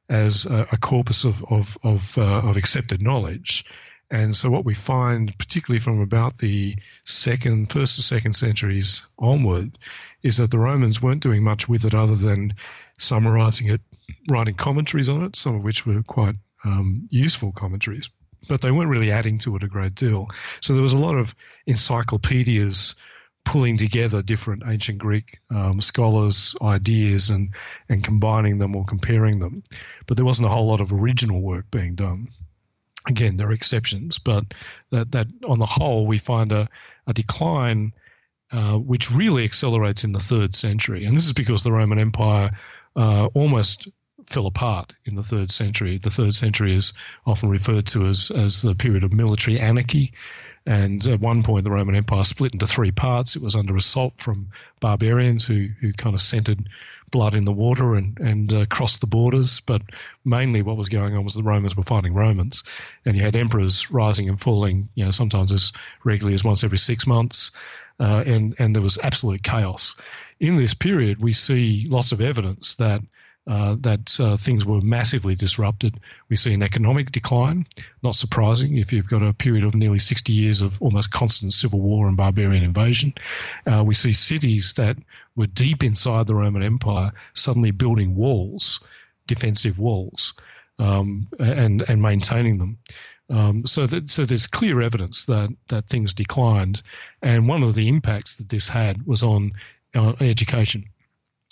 as 0.09 0.45
a, 0.47 0.69
a 0.73 0.77
corpus 0.77 1.25
of 1.25 1.43
of 1.51 1.79
of, 1.83 2.19
uh, 2.19 2.43
of 2.43 2.57
accepted 2.57 3.01
knowledge. 3.01 3.65
And 4.13 4.37
so, 4.37 4.51
what 4.51 4.67
we 4.67 4.75
find, 4.75 5.37
particularly 5.39 5.81
from 5.81 5.99
about 5.99 6.37
the 6.37 6.77
second, 7.07 7.73
first 7.73 7.97
to 7.97 8.03
second 8.03 8.35
centuries 8.35 9.09
onward, 9.19 9.79
is 10.23 10.37
that 10.37 10.51
the 10.51 10.59
Romans 10.59 11.01
weren't 11.01 11.23
doing 11.23 11.43
much 11.43 11.67
with 11.67 11.87
it 11.87 11.95
other 11.95 12.15
than 12.15 12.53
summarizing 12.99 13.71
it, 13.71 13.81
writing 14.31 14.55
commentaries 14.55 15.09
on 15.09 15.25
it, 15.25 15.35
some 15.35 15.57
of 15.57 15.63
which 15.63 15.87
were 15.87 16.03
quite 16.03 16.35
um, 16.63 17.09
useful 17.09 17.53
commentaries, 17.53 18.11
but 18.49 18.61
they 18.61 18.71
weren't 18.71 18.91
really 18.91 19.11
adding 19.11 19.39
to 19.39 19.57
it 19.57 19.63
a 19.63 19.67
great 19.67 19.95
deal. 19.95 20.29
So, 20.61 20.75
there 20.75 20.83
was 20.83 20.93
a 20.93 20.99
lot 20.99 21.17
of 21.17 21.35
encyclopedias 21.67 22.95
pulling 23.47 23.79
together 23.79 24.21
different 24.21 24.63
ancient 24.67 24.99
Greek 24.99 25.39
um, 25.49 25.81
scholars' 25.81 26.55
ideas 26.61 27.31
and, 27.31 27.55
and 27.89 28.05
combining 28.05 28.59
them 28.59 28.77
or 28.77 28.85
comparing 28.85 29.39
them. 29.39 29.63
But 30.07 30.19
there 30.19 30.27
wasn't 30.27 30.49
a 30.49 30.51
whole 30.51 30.67
lot 30.67 30.83
of 30.83 30.93
original 30.93 31.41
work 31.41 31.71
being 31.71 31.95
done. 31.95 32.29
Again, 33.07 33.37
there 33.37 33.49
are 33.49 33.53
exceptions, 33.53 34.19
but 34.19 34.45
that, 34.91 35.11
that 35.13 35.27
on 35.49 35.59
the 35.59 35.67
whole, 35.67 36.07
we 36.07 36.19
find 36.19 36.53
a, 36.53 36.69
a 37.07 37.13
decline 37.13 37.93
uh, 38.53 38.77
which 38.77 39.11
really 39.11 39.45
accelerates 39.45 40.05
in 40.05 40.13
the 40.13 40.21
third 40.21 40.55
century. 40.55 41.05
And 41.05 41.17
this 41.17 41.27
is 41.27 41.33
because 41.33 41.63
the 41.63 41.73
Roman 41.73 41.99
Empire 41.99 42.51
uh, 42.95 43.27
almost 43.35 43.89
fell 44.27 44.47
apart 44.47 44.93
in 45.05 45.17
the 45.17 45.23
third 45.23 45.51
century. 45.51 45.99
The 45.99 46.11
third 46.11 46.35
century 46.35 46.75
is 46.75 46.93
often 47.27 47.49
referred 47.49 47.87
to 47.89 48.07
as, 48.07 48.31
as 48.31 48.63
the 48.63 48.75
period 48.75 49.05
of 49.05 49.13
military 49.13 49.59
anarchy 49.59 50.13
And 50.65 51.05
at 51.07 51.21
one 51.21 51.43
point, 51.43 51.65
the 51.65 51.71
Roman 51.71 51.97
Empire 51.97 52.25
split 52.25 52.53
into 52.53 52.67
three 52.67 52.93
parts. 52.93 53.35
It 53.35 53.43
was 53.43 53.57
under 53.57 53.77
assault 53.77 54.15
from 54.19 54.49
barbarians 54.81 55.45
who, 55.45 55.69
who 55.81 55.93
kind 55.93 56.15
of 56.15 56.21
scented 56.21 56.69
blood 57.11 57.35
in 57.35 57.45
the 57.45 57.53
water 57.53 57.95
and, 57.95 58.19
and 58.21 58.53
uh, 58.53 58.67
crossed 58.67 59.01
the 59.01 59.07
borders. 59.07 59.61
But 59.61 59.83
mainly 60.25 60.63
what 60.63 60.77
was 60.77 60.89
going 60.89 61.17
on 61.17 61.25
was 61.25 61.35
the 61.35 61.43
Romans 61.43 61.77
were 61.77 61.83
fighting 61.83 62.15
Romans. 62.15 62.63
And 63.05 63.17
you 63.17 63.23
had 63.23 63.37
emperors 63.37 63.91
rising 63.91 64.29
and 64.29 64.41
falling, 64.41 64.89
you 64.95 65.05
know, 65.05 65.11
sometimes 65.11 65.53
as 65.53 65.73
regularly 66.05 66.35
as 66.35 66.45
once 66.45 66.63
every 66.63 66.79
six 66.79 67.07
months. 67.07 67.51
Uh, 67.99 68.23
and, 68.25 68.55
and 68.59 68.75
there 68.75 68.83
was 68.83 68.99
absolute 68.99 69.43
chaos. 69.43 69.97
In 70.41 70.57
this 70.57 70.75
period, 70.75 71.21
we 71.21 71.33
see 71.33 71.87
lots 71.89 72.13
of 72.13 72.21
evidence 72.21 72.77
that 72.77 73.03
uh, 73.47 73.77
that 73.81 74.21
uh, 74.21 74.37
things 74.37 74.65
were 74.65 74.81
massively 74.81 75.35
disrupted. 75.35 75.99
We 76.29 76.37
see 76.37 76.55
an 76.55 76.63
economic 76.63 77.11
decline, 77.11 77.67
not 78.03 78.15
surprising 78.15 78.79
if 78.79 78.93
you've 78.93 79.09
got 79.09 79.23
a 79.23 79.33
period 79.33 79.65
of 79.65 79.75
nearly 79.75 79.99
60 79.99 80.33
years 80.33 80.61
of 80.61 80.81
almost 80.81 81.11
constant 81.11 81.53
civil 81.53 81.81
war 81.81 82.07
and 82.07 82.17
barbarian 82.17 82.63
invasion. 82.63 83.15
Uh, 83.67 83.83
we 83.85 83.95
see 83.95 84.13
cities 84.13 84.75
that 84.75 84.97
were 85.35 85.49
deep 85.49 85.83
inside 85.83 86.27
the 86.27 86.37
Roman 86.37 86.63
Empire 86.63 87.13
suddenly 87.35 87.73
building 87.73 88.15
walls, 88.15 88.79
defensive 89.27 89.79
walls, 89.79 90.35
um, 90.79 91.27
and, 91.41 91.83
and 91.83 92.01
maintaining 92.01 92.59
them. 92.59 92.79
Um, 93.29 93.67
so, 93.67 93.87
that, 93.87 94.11
so 94.11 94.25
there's 94.25 94.47
clear 94.47 94.81
evidence 94.83 95.25
that, 95.25 95.49
that 95.69 95.87
things 95.87 96.15
declined, 96.15 96.83
and 97.23 97.49
one 97.49 97.63
of 97.63 97.75
the 97.75 97.89
impacts 97.89 98.37
that 98.37 98.51
this 98.51 98.69
had 98.69 99.05
was 99.07 99.23
on 99.23 99.53
uh, 99.95 100.13
education. 100.21 100.85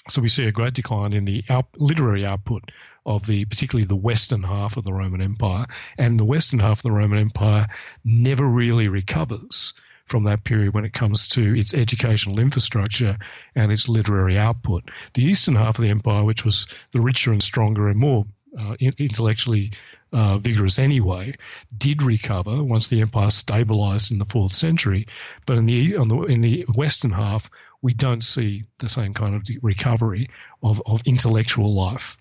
So 0.08 0.22
we 0.22 0.28
see 0.28 0.46
a 0.46 0.52
great 0.52 0.74
decline 0.74 1.12
in 1.12 1.24
the 1.24 1.44
out, 1.48 1.66
literary 1.76 2.24
output 2.24 2.70
of 3.04 3.26
the, 3.26 3.44
particularly 3.44 3.86
the 3.86 3.96
western 3.96 4.42
half 4.42 4.76
of 4.76 4.84
the 4.84 4.92
Roman 4.92 5.20
Empire, 5.20 5.66
and 5.98 6.18
the 6.18 6.24
western 6.24 6.58
half 6.58 6.78
of 6.78 6.82
the 6.82 6.92
Roman 6.92 7.18
Empire 7.18 7.68
never 8.04 8.46
really 8.46 8.88
recovers 8.88 9.74
from 10.06 10.24
that 10.24 10.42
period 10.44 10.74
when 10.74 10.84
it 10.84 10.92
comes 10.92 11.28
to 11.28 11.56
its 11.56 11.72
educational 11.72 12.40
infrastructure 12.40 13.16
and 13.54 13.70
its 13.70 13.88
literary 13.88 14.36
output. 14.36 14.90
The 15.14 15.24
eastern 15.24 15.54
half 15.54 15.78
of 15.78 15.82
the 15.82 15.90
empire, 15.90 16.24
which 16.24 16.44
was 16.44 16.66
the 16.90 17.00
richer 17.00 17.30
and 17.30 17.42
stronger 17.42 17.88
and 17.88 17.98
more 17.98 18.26
uh, 18.58 18.74
intellectually 18.80 19.72
uh, 20.12 20.38
vigorous 20.38 20.80
anyway, 20.80 21.36
did 21.76 22.02
recover 22.02 22.64
once 22.64 22.88
the 22.88 23.00
empire 23.00 23.30
stabilized 23.30 24.10
in 24.10 24.18
the 24.18 24.24
fourth 24.24 24.52
century. 24.52 25.06
But 25.46 25.58
in 25.58 25.66
the 25.66 25.92
the 25.92 26.24
in 26.28 26.40
the 26.40 26.66
western 26.74 27.12
half, 27.12 27.48
we 27.82 27.94
don't 27.94 28.24
see 28.24 28.64
the 28.78 28.88
same 28.88 29.14
kind 29.14 29.34
of 29.34 29.48
recovery 29.62 30.28
of, 30.62 30.82
of 30.86 31.00
intellectual 31.06 31.74
life. 31.74 32.16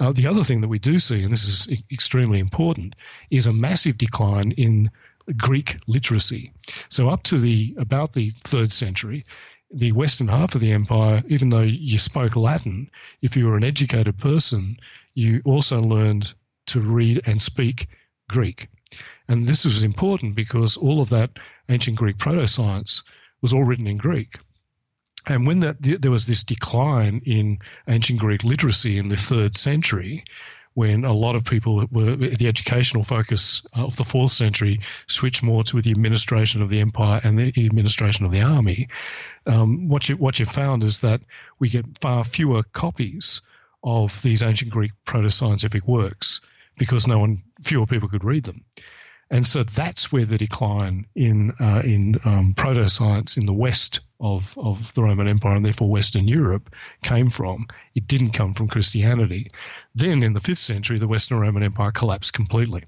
Uh, 0.00 0.12
the 0.12 0.26
other 0.26 0.44
thing 0.44 0.60
that 0.60 0.68
we 0.68 0.78
do 0.78 0.98
see, 0.98 1.22
and 1.22 1.32
this 1.32 1.44
is 1.44 1.76
extremely 1.90 2.38
important, 2.38 2.94
is 3.30 3.46
a 3.46 3.52
massive 3.52 3.98
decline 3.98 4.52
in 4.52 4.90
Greek 5.36 5.78
literacy. 5.86 6.52
So 6.88 7.10
up 7.10 7.22
to 7.24 7.38
the 7.38 7.74
about 7.78 8.12
the 8.12 8.30
third 8.44 8.72
century, 8.72 9.24
the 9.70 9.92
western 9.92 10.28
half 10.28 10.54
of 10.54 10.60
the 10.60 10.72
empire, 10.72 11.22
even 11.28 11.50
though 11.50 11.62
you 11.62 11.98
spoke 11.98 12.36
Latin, 12.36 12.90
if 13.22 13.36
you 13.36 13.46
were 13.46 13.56
an 13.56 13.64
educated 13.64 14.16
person, 14.18 14.78
you 15.14 15.42
also 15.44 15.80
learned 15.80 16.32
to 16.66 16.80
read 16.80 17.20
and 17.26 17.42
speak 17.42 17.88
Greek. 18.28 18.68
And 19.28 19.46
this 19.46 19.64
was 19.64 19.82
important 19.82 20.34
because 20.34 20.76
all 20.76 21.00
of 21.00 21.10
that 21.10 21.30
ancient 21.68 21.98
Greek 21.98 22.18
proto 22.18 22.46
science 22.46 23.02
was 23.42 23.52
all 23.52 23.64
written 23.64 23.86
in 23.86 23.98
Greek. 23.98 24.38
And 25.26 25.46
when 25.46 25.60
that, 25.60 25.76
there 25.80 26.10
was 26.10 26.26
this 26.26 26.42
decline 26.42 27.22
in 27.24 27.58
ancient 27.86 28.18
Greek 28.20 28.44
literacy 28.44 28.98
in 28.98 29.08
the 29.08 29.16
third 29.16 29.56
century, 29.56 30.24
when 30.78 31.04
a 31.04 31.12
lot 31.12 31.34
of 31.34 31.44
people 31.44 31.84
were 31.90 32.14
the 32.14 32.46
educational 32.46 33.02
focus 33.02 33.66
of 33.72 33.96
the 33.96 34.04
fourth 34.04 34.30
century 34.30 34.80
switched 35.08 35.42
more 35.42 35.64
to 35.64 35.82
the 35.82 35.90
administration 35.90 36.62
of 36.62 36.70
the 36.70 36.78
empire 36.78 37.20
and 37.24 37.36
the 37.36 37.66
administration 37.66 38.24
of 38.24 38.30
the 38.30 38.42
army. 38.42 38.86
Um, 39.44 39.88
what 39.88 40.08
you 40.08 40.16
what 40.16 40.38
you 40.38 40.46
found 40.46 40.84
is 40.84 41.00
that 41.00 41.20
we 41.58 41.68
get 41.68 41.98
far 42.00 42.22
fewer 42.22 42.62
copies 42.62 43.40
of 43.82 44.22
these 44.22 44.40
ancient 44.40 44.70
Greek 44.70 44.92
proto 45.04 45.30
scientific 45.30 45.86
works 45.88 46.42
because 46.76 47.08
no 47.08 47.18
one 47.18 47.42
fewer 47.60 47.86
people 47.86 48.08
could 48.08 48.22
read 48.22 48.44
them. 48.44 48.64
And 49.30 49.44
so 49.44 49.64
that's 49.64 50.12
where 50.12 50.26
the 50.26 50.38
decline 50.38 51.06
in 51.16 51.54
uh, 51.58 51.82
in 51.84 52.20
um, 52.24 52.54
proto 52.54 52.88
science 52.88 53.36
in 53.36 53.46
the 53.46 53.52
west 53.52 53.98
of, 54.20 54.56
of 54.58 54.92
the 54.94 55.02
Roman 55.02 55.28
Empire 55.28 55.56
and 55.56 55.64
therefore 55.64 55.88
Western 55.88 56.26
Europe 56.26 56.74
came 57.02 57.30
from. 57.30 57.66
It 57.94 58.06
didn't 58.06 58.32
come 58.32 58.54
from 58.54 58.68
Christianity. 58.68 59.48
Then 59.94 60.22
in 60.22 60.32
the 60.32 60.40
fifth 60.40 60.58
century, 60.58 60.98
the 60.98 61.08
Western 61.08 61.38
Roman 61.38 61.62
Empire 61.62 61.92
collapsed 61.92 62.32
completely. 62.32 62.84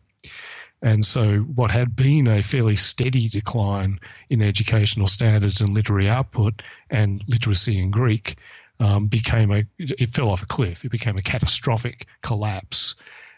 And 0.82 1.04
so, 1.04 1.40
what 1.40 1.70
had 1.70 1.94
been 1.94 2.26
a 2.26 2.42
fairly 2.42 2.76
steady 2.76 3.28
decline 3.28 4.00
in 4.30 4.40
educational 4.40 5.08
standards 5.08 5.60
and 5.60 5.74
literary 5.74 6.08
output 6.08 6.62
and 6.88 7.22
literacy 7.28 7.78
in 7.78 7.90
Greek 7.90 8.36
um, 8.78 9.06
became 9.06 9.52
a, 9.52 9.64
it 9.78 10.10
fell 10.10 10.30
off 10.30 10.42
a 10.42 10.46
cliff. 10.46 10.84
It 10.84 10.90
became 10.90 11.18
a 11.18 11.22
catastrophic 11.22 12.06
collapse. 12.22 12.94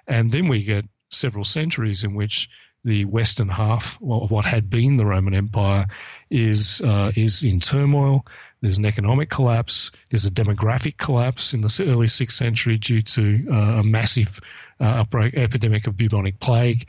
And 0.07 0.31
then 0.31 0.47
we 0.47 0.63
get 0.63 0.85
several 1.11 1.45
centuries 1.45 2.05
in 2.05 2.15
which 2.15 2.49
the 2.85 3.05
western 3.05 3.49
half 3.49 3.99
of 4.03 4.31
what 4.31 4.45
had 4.45 4.69
been 4.69 4.97
the 4.97 5.07
Roman 5.07 5.35
Empire 5.35 5.87
is 6.31 6.81
uh, 6.83 7.13
is 7.15 7.43
in 7.45 7.61
turmoil. 7.61 8.27
There's 8.61 8.79
an 8.79 8.87
economic 8.87 9.29
collapse. 9.29 9.91
There's 10.11 10.27
a 10.27 10.31
demographic 10.31 10.97
collapse 10.97 11.53
in 11.53 11.61
the 11.63 11.85
early 11.89 12.07
sixth 12.07 12.37
century 12.37 12.79
due 12.79 13.03
to 13.03 13.47
uh, 13.51 13.81
a 13.81 13.83
massive 13.83 14.41
uh, 14.81 14.85
outbreak, 14.85 15.35
epidemic 15.35 15.87
of 15.87 15.97
bubonic 15.97 16.39
plague. 16.41 16.89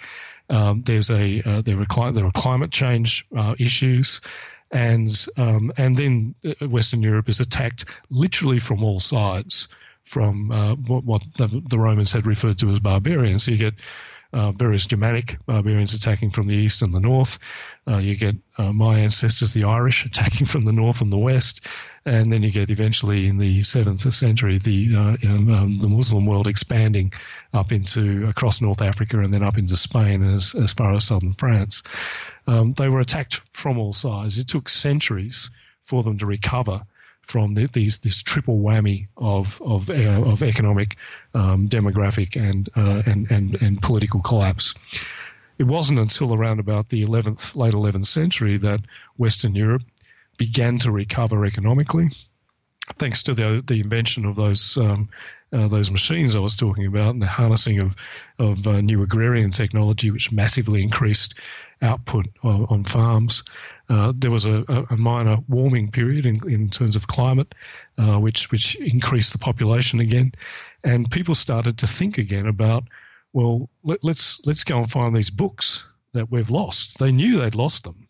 Um, 0.49 0.83
there's 0.83 1.09
a 1.09 1.41
uh, 1.41 1.61
there 1.61 1.79
are 1.79 2.11
there 2.11 2.29
climate 2.31 2.71
change 2.71 3.25
uh, 3.35 3.55
issues, 3.59 4.21
and 4.71 5.09
um, 5.37 5.71
and 5.77 5.97
then 5.97 6.35
uh, 6.45 6.67
Western 6.67 7.01
Europe 7.01 7.29
is 7.29 7.39
attacked 7.39 7.85
literally 8.09 8.59
from 8.59 8.83
all 8.83 8.99
sides 8.99 9.67
from 10.03 10.49
what, 10.85 11.05
what 11.05 11.21
the, 11.35 11.63
the 11.69 11.79
Romans 11.79 12.11
had 12.11 12.25
referred 12.25 12.59
to 12.59 12.69
as 12.69 12.79
barbarians. 12.79 13.45
So 13.45 13.51
you 13.51 13.57
get 13.57 13.75
uh, 14.33 14.51
various 14.51 14.85
Germanic 14.85 15.37
barbarians 15.45 15.93
attacking 15.93 16.31
from 16.31 16.47
the 16.47 16.55
east 16.55 16.81
and 16.81 16.93
the 16.93 16.99
north. 16.99 17.37
Uh, 17.87 17.97
you 17.97 18.15
get 18.15 18.35
uh, 18.57 18.73
my 18.73 18.99
ancestors, 18.99 19.53
the 19.53 19.63
Irish, 19.63 20.05
attacking 20.07 20.47
from 20.47 20.65
the 20.65 20.71
north 20.71 21.01
and 21.01 21.11
the 21.11 21.17
west, 21.17 21.67
and 22.05 22.33
then 22.33 22.43
you 22.43 22.51
get 22.51 22.69
eventually 22.69 23.27
in 23.27 23.37
the 23.37 23.63
seventh 23.63 24.11
century 24.13 24.57
the 24.57 24.95
uh, 24.95 25.27
um, 25.27 25.79
the 25.79 25.87
Muslim 25.87 26.25
world 26.25 26.47
expanding 26.47 27.13
up 27.53 27.71
into 27.71 28.27
across 28.27 28.61
North 28.61 28.81
Africa 28.81 29.19
and 29.19 29.33
then 29.33 29.43
up 29.43 29.57
into 29.57 29.77
Spain 29.77 30.23
as 30.23 30.55
as 30.55 30.73
far 30.73 30.93
as 30.93 31.05
southern 31.05 31.33
France. 31.33 31.83
Um, 32.47 32.73
they 32.73 32.89
were 32.89 32.99
attacked 32.99 33.41
from 33.53 33.77
all 33.77 33.93
sides. 33.93 34.37
It 34.37 34.47
took 34.47 34.67
centuries 34.67 35.49
for 35.81 36.03
them 36.03 36.17
to 36.17 36.25
recover 36.25 36.81
from 37.23 37.53
the, 37.53 37.67
these 37.67 37.99
this 37.99 38.21
triple 38.21 38.59
whammy 38.59 39.07
of 39.17 39.61
of 39.61 39.89
uh, 39.89 39.93
of 39.93 40.43
economic, 40.43 40.97
um, 41.33 41.67
demographic, 41.67 42.35
and, 42.35 42.69
uh, 42.75 43.01
and 43.05 43.29
and 43.31 43.55
and 43.61 43.81
political 43.81 44.21
collapse. 44.21 44.73
It 45.57 45.63
wasn't 45.65 45.99
until 45.99 46.33
around 46.33 46.59
about 46.59 46.89
the 46.89 47.05
11th, 47.05 47.55
late 47.55 47.73
11th 47.75 48.07
century 48.07 48.57
that 48.57 48.81
Western 49.17 49.53
Europe 49.53 49.83
began 50.37 50.79
to 50.79 50.91
recover 50.91 51.45
economically, 51.45 52.09
thanks 52.97 53.23
to 53.23 53.33
the 53.33 53.63
the 53.65 53.79
invention 53.79 54.25
of 54.25 54.35
those 54.35 54.77
um, 54.77 55.09
uh, 55.53 55.67
those 55.67 55.91
machines 55.91 56.35
I 56.35 56.39
was 56.39 56.55
talking 56.55 56.85
about 56.85 57.11
and 57.11 57.21
the 57.21 57.27
harnessing 57.27 57.79
of 57.79 57.95
of 58.39 58.67
uh, 58.67 58.81
new 58.81 59.03
agrarian 59.03 59.51
technology, 59.51 60.11
which 60.11 60.31
massively 60.31 60.81
increased 60.81 61.35
output 61.81 62.27
on, 62.43 62.65
on 62.69 62.83
farms. 62.83 63.43
Uh, 63.89 64.13
there 64.15 64.31
was 64.31 64.45
a, 64.45 64.63
a, 64.89 64.95
minor 64.95 65.37
warming 65.49 65.91
period 65.91 66.25
in, 66.25 66.35
in 66.49 66.69
terms 66.69 66.95
of 66.95 67.07
climate, 67.07 67.53
uh, 67.97 68.17
which 68.17 68.49
which 68.51 68.75
increased 68.75 69.33
the 69.33 69.37
population 69.37 69.99
again, 69.99 70.31
and 70.83 71.11
people 71.11 71.35
started 71.35 71.77
to 71.77 71.85
think 71.85 72.17
again 72.17 72.47
about, 72.47 72.83
well, 73.33 73.69
let, 73.83 74.01
let's 74.03 74.43
let's 74.45 74.63
go 74.63 74.79
and 74.79 74.89
find 74.89 75.15
these 75.15 75.29
books 75.29 75.85
that 76.13 76.31
we've 76.31 76.49
lost. 76.49 76.97
They 76.99 77.11
knew 77.11 77.39
they'd 77.39 77.55
lost 77.55 77.83
them, 77.83 78.07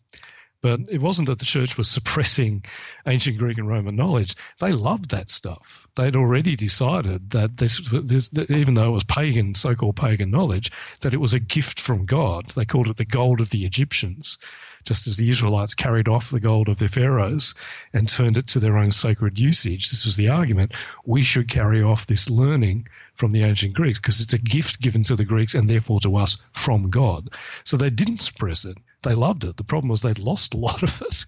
but 0.64 0.80
it 0.88 1.02
wasn't 1.02 1.28
that 1.28 1.38
the 1.38 1.44
church 1.44 1.76
was 1.76 1.90
suppressing 1.90 2.64
ancient 3.06 3.36
Greek 3.36 3.58
and 3.58 3.68
Roman 3.68 3.94
knowledge. 3.94 4.34
They 4.60 4.72
loved 4.72 5.10
that 5.10 5.28
stuff. 5.28 5.86
They'd 5.94 6.16
already 6.16 6.56
decided 6.56 7.28
that 7.32 7.58
this, 7.58 7.86
this 7.90 8.30
even 8.48 8.72
though 8.72 8.88
it 8.88 8.94
was 8.94 9.04
pagan, 9.04 9.54
so-called 9.54 9.96
pagan 9.96 10.30
knowledge, 10.30 10.72
that 11.02 11.12
it 11.12 11.20
was 11.20 11.34
a 11.34 11.38
gift 11.38 11.78
from 11.78 12.06
God. 12.06 12.46
They 12.52 12.64
called 12.64 12.88
it 12.88 12.96
the 12.96 13.04
gold 13.04 13.42
of 13.42 13.50
the 13.50 13.66
Egyptians 13.66 14.38
just 14.84 15.06
as 15.06 15.18
the 15.18 15.28
Israelites 15.28 15.74
carried 15.74 16.08
off 16.08 16.30
the 16.30 16.40
gold 16.40 16.68
of 16.68 16.78
their 16.78 16.88
pharaohs 16.88 17.54
and 17.92 18.08
turned 18.08 18.36
it 18.36 18.46
to 18.46 18.60
their 18.60 18.78
own 18.78 18.90
sacred 18.90 19.38
usage. 19.38 19.90
This 19.90 20.04
was 20.04 20.16
the 20.16 20.28
argument. 20.28 20.72
We 21.04 21.22
should 21.22 21.48
carry 21.48 21.82
off 21.82 22.06
this 22.06 22.28
learning 22.30 22.88
from 23.14 23.32
the 23.32 23.42
ancient 23.42 23.74
Greeks 23.74 23.98
because 23.98 24.20
it's 24.20 24.34
a 24.34 24.38
gift 24.38 24.80
given 24.80 25.04
to 25.04 25.16
the 25.16 25.24
Greeks 25.24 25.54
and 25.54 25.68
therefore 25.68 26.00
to 26.00 26.16
us 26.16 26.38
from 26.52 26.90
God. 26.90 27.30
So 27.64 27.76
they 27.76 27.90
didn't 27.90 28.22
suppress 28.22 28.64
it. 28.64 28.76
They 29.04 29.14
loved 29.14 29.44
it. 29.44 29.56
The 29.56 29.64
problem 29.64 29.88
was 29.88 30.02
they'd 30.02 30.18
lost 30.18 30.54
a 30.54 30.56
lot 30.56 30.82
of 30.88 31.02
it, 31.02 31.24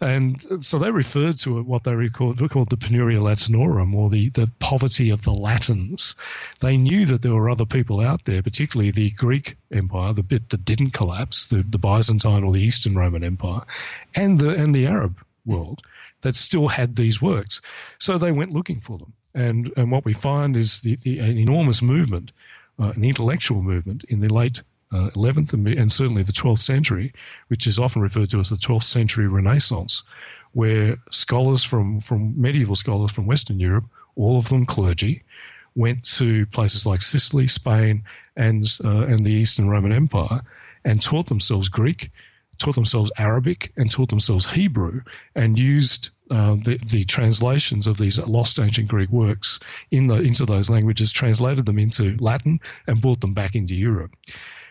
and 0.00 0.64
so 0.64 0.78
they 0.78 0.90
referred 0.90 1.38
to 1.40 1.58
it 1.58 1.66
what 1.66 1.84
they 1.84 2.08
called, 2.08 2.50
called 2.50 2.70
the 2.70 2.76
penuria 2.76 3.20
Latinorum, 3.20 3.94
or 3.94 4.10
the 4.10 4.30
the 4.30 4.50
poverty 4.58 5.10
of 5.10 5.22
the 5.22 5.32
Latins. 5.32 6.16
They 6.60 6.76
knew 6.76 7.06
that 7.06 7.22
there 7.22 7.34
were 7.34 7.50
other 7.50 7.66
people 7.66 8.00
out 8.00 8.24
there, 8.24 8.42
particularly 8.42 8.90
the 8.90 9.10
Greek 9.10 9.56
Empire, 9.70 10.12
the 10.12 10.22
bit 10.22 10.48
that 10.50 10.64
didn't 10.64 10.90
collapse, 10.90 11.48
the, 11.48 11.62
the 11.62 11.78
Byzantine 11.78 12.44
or 12.44 12.52
the 12.52 12.62
Eastern 12.62 12.96
Roman 12.96 13.22
Empire, 13.22 13.62
and 14.16 14.38
the 14.38 14.50
and 14.50 14.74
the 14.74 14.86
Arab 14.86 15.18
world 15.46 15.82
that 16.22 16.36
still 16.36 16.68
had 16.68 16.96
these 16.96 17.22
works. 17.22 17.60
So 17.98 18.18
they 18.18 18.32
went 18.32 18.52
looking 18.52 18.80
for 18.80 18.98
them, 18.98 19.12
and 19.34 19.72
and 19.76 19.90
what 19.90 20.04
we 20.04 20.12
find 20.12 20.56
is 20.56 20.80
the, 20.80 20.96
the 20.96 21.18
an 21.18 21.38
enormous 21.38 21.82
movement, 21.82 22.32
uh, 22.78 22.92
an 22.96 23.04
intellectual 23.04 23.62
movement 23.62 24.04
in 24.08 24.20
the 24.20 24.28
late 24.28 24.62
uh, 24.92 25.10
11th 25.10 25.52
and, 25.52 25.92
certainly 25.92 26.22
the 26.22 26.32
12th 26.32 26.58
century, 26.58 27.12
which 27.48 27.66
is 27.66 27.78
often 27.78 28.02
referred 28.02 28.30
to 28.30 28.40
as 28.40 28.50
the 28.50 28.56
12th 28.56 28.84
century 28.84 29.28
Renaissance, 29.28 30.02
where 30.52 30.98
scholars 31.10 31.64
from, 31.64 32.00
from 32.00 32.40
medieval 32.40 32.74
scholars 32.74 33.12
from 33.12 33.26
Western 33.26 33.60
Europe, 33.60 33.84
all 34.16 34.38
of 34.38 34.48
them 34.48 34.66
clergy, 34.66 35.22
went 35.76 36.04
to 36.04 36.46
places 36.46 36.86
like 36.86 37.02
Sicily, 37.02 37.46
Spain, 37.46 38.02
and 38.36 38.64
uh, 38.84 39.06
and 39.06 39.24
the 39.24 39.32
Eastern 39.32 39.68
Roman 39.68 39.92
Empire, 39.92 40.42
and 40.84 41.00
taught 41.00 41.26
themselves 41.28 41.68
Greek, 41.68 42.10
taught 42.58 42.74
themselves 42.74 43.12
Arabic, 43.16 43.72
and 43.76 43.90
taught 43.90 44.08
themselves 44.08 44.50
Hebrew, 44.50 45.02
and 45.34 45.58
used 45.58 46.10
uh, 46.30 46.56
the, 46.64 46.78
the 46.86 47.04
translations 47.04 47.86
of 47.86 47.98
these 47.98 48.18
lost 48.18 48.58
ancient 48.58 48.88
Greek 48.88 49.10
works 49.10 49.60
in 49.90 50.06
the, 50.06 50.14
into 50.14 50.44
those 50.44 50.70
languages, 50.70 51.12
translated 51.12 51.66
them 51.66 51.78
into 51.78 52.16
Latin, 52.20 52.60
and 52.86 53.00
brought 53.00 53.20
them 53.20 53.32
back 53.32 53.54
into 53.54 53.74
Europe. 53.74 54.14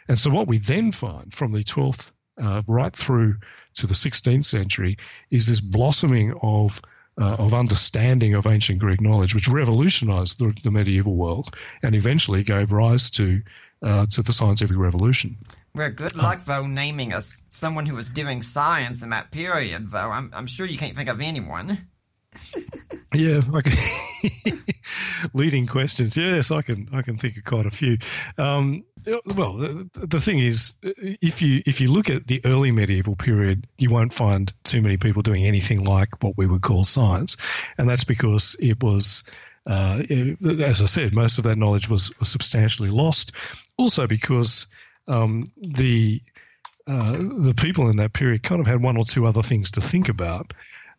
And 0.10 0.18
so 0.18 0.32
what 0.32 0.48
we 0.48 0.58
then 0.58 0.92
find 0.92 1.34
from 1.34 1.54
the 1.54 1.64
12th 1.64 2.12
uh, 2.42 2.64
right 2.68 2.94
through 2.94 3.38
to 3.76 3.88
the 3.88 3.94
16th 3.94 4.46
century 4.46 4.98
is 5.30 5.48
this 5.48 5.62
blossoming 5.62 6.34
of 6.42 6.82
uh, 7.22 7.36
of 7.36 7.54
understanding 7.54 8.34
of 8.34 8.48
ancient 8.48 8.80
Greek 8.80 9.02
knowledge, 9.02 9.36
which 9.36 9.50
revolutionized 9.50 10.40
the, 10.40 10.56
the 10.64 10.72
medieval 10.72 11.16
world 11.16 11.54
and 11.84 11.94
eventually 11.94 12.44
gave 12.44 12.72
rise 12.72 13.10
to 13.12 13.42
uh, 13.82 14.06
to 14.08 14.22
the 14.22 14.34
scientific 14.34 14.78
revolution. 14.78 15.38
Well, 15.76 15.90
good 15.92 16.16
luck, 16.16 16.44
though, 16.46 16.66
naming 16.66 17.14
us 17.14 17.44
someone 17.50 17.86
who 17.86 17.96
was 17.96 18.10
doing 18.10 18.42
science 18.42 19.04
in 19.04 19.10
that 19.10 19.32
period, 19.32 19.92
though. 19.92 20.10
I'm, 20.10 20.32
I'm 20.34 20.48
sure 20.48 20.66
you 20.66 20.78
can't 20.78 20.96
think 20.96 21.10
of 21.10 21.22
anyone. 21.22 21.89
Yeah, 23.14 23.42
leading 25.34 25.68
questions. 25.68 26.16
Yes, 26.16 26.52
I 26.52 26.62
can. 26.62 26.90
I 26.94 27.02
can 27.02 27.18
think 27.18 27.38
of 27.38 27.44
quite 27.44 27.66
a 27.66 27.72
few. 27.72 27.98
Um, 28.38 28.84
well, 29.36 29.58
the, 29.58 29.90
the, 29.94 30.20
thing 30.20 30.40
is, 30.40 30.76
if 30.82 31.42
you 31.42 31.62
if 31.66 31.82
you 31.82 31.92
look 31.92 32.10
at 32.10 32.28
the 32.28 32.42
early 32.46 32.72
medieval 32.72 33.16
period, 33.16 33.68
you 33.78 33.90
won't 33.90 34.14
find 34.14 34.54
too 34.64 34.82
many 34.82 34.98
people 34.98 35.22
doing 35.22 35.46
anything 35.46 35.84
like 35.84 36.24
what 36.24 36.38
we 36.38 36.46
would 36.46 36.62
call 36.62 36.84
science, 36.84 37.38
and 37.78 37.90
that's 37.90 38.04
because 38.04 38.56
it 38.60 38.82
was. 38.84 39.24
Uh, 39.68 40.02
as 40.62 40.82
I 40.82 40.86
said, 40.86 41.14
most 41.14 41.38
of 41.38 41.44
that 41.44 41.58
knowledge 41.58 41.90
was, 41.90 42.18
was 42.18 42.30
substantially 42.30 42.90
lost. 42.90 43.34
Also, 43.78 44.08
because 44.08 44.66
um, 45.08 45.44
the 45.58 46.24
uh, 46.88 47.18
the 47.20 47.54
people 47.56 47.88
in 47.90 47.98
that 47.98 48.14
period 48.14 48.42
kind 48.42 48.60
of 48.60 48.66
had 48.66 48.82
one 48.82 48.98
or 48.98 49.06
two 49.06 49.28
other 49.28 49.44
things 49.44 49.70
to 49.72 49.82
think 49.82 50.10
about 50.10 50.54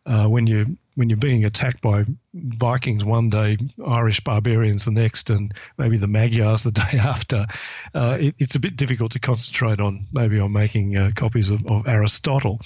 uh, 0.05 0.27
when 0.27 0.47
you 0.47 0.77
when 0.95 1.09
you're 1.09 1.17
being 1.17 1.45
attacked 1.45 1.81
by 1.81 2.05
Vikings 2.33 3.05
one 3.05 3.29
day, 3.29 3.57
Irish 3.85 4.19
barbarians 4.21 4.83
the 4.85 4.91
next, 4.91 5.29
and 5.29 5.53
maybe 5.77 5.97
the 5.97 6.07
Magyars 6.07 6.63
the 6.63 6.71
day 6.91 6.97
after, 6.99 7.45
uh, 7.93 8.17
it, 8.19 8.35
it's 8.39 8.55
a 8.55 8.59
bit 8.59 8.75
difficult 8.75 9.13
to 9.13 9.19
concentrate 9.19 9.79
on 9.79 10.07
maybe 10.11 10.39
on 10.39 10.51
making 10.51 10.97
uh, 10.97 11.11
copies 11.15 11.49
of, 11.49 11.65
of, 11.67 11.87
Aristotle. 11.87 12.59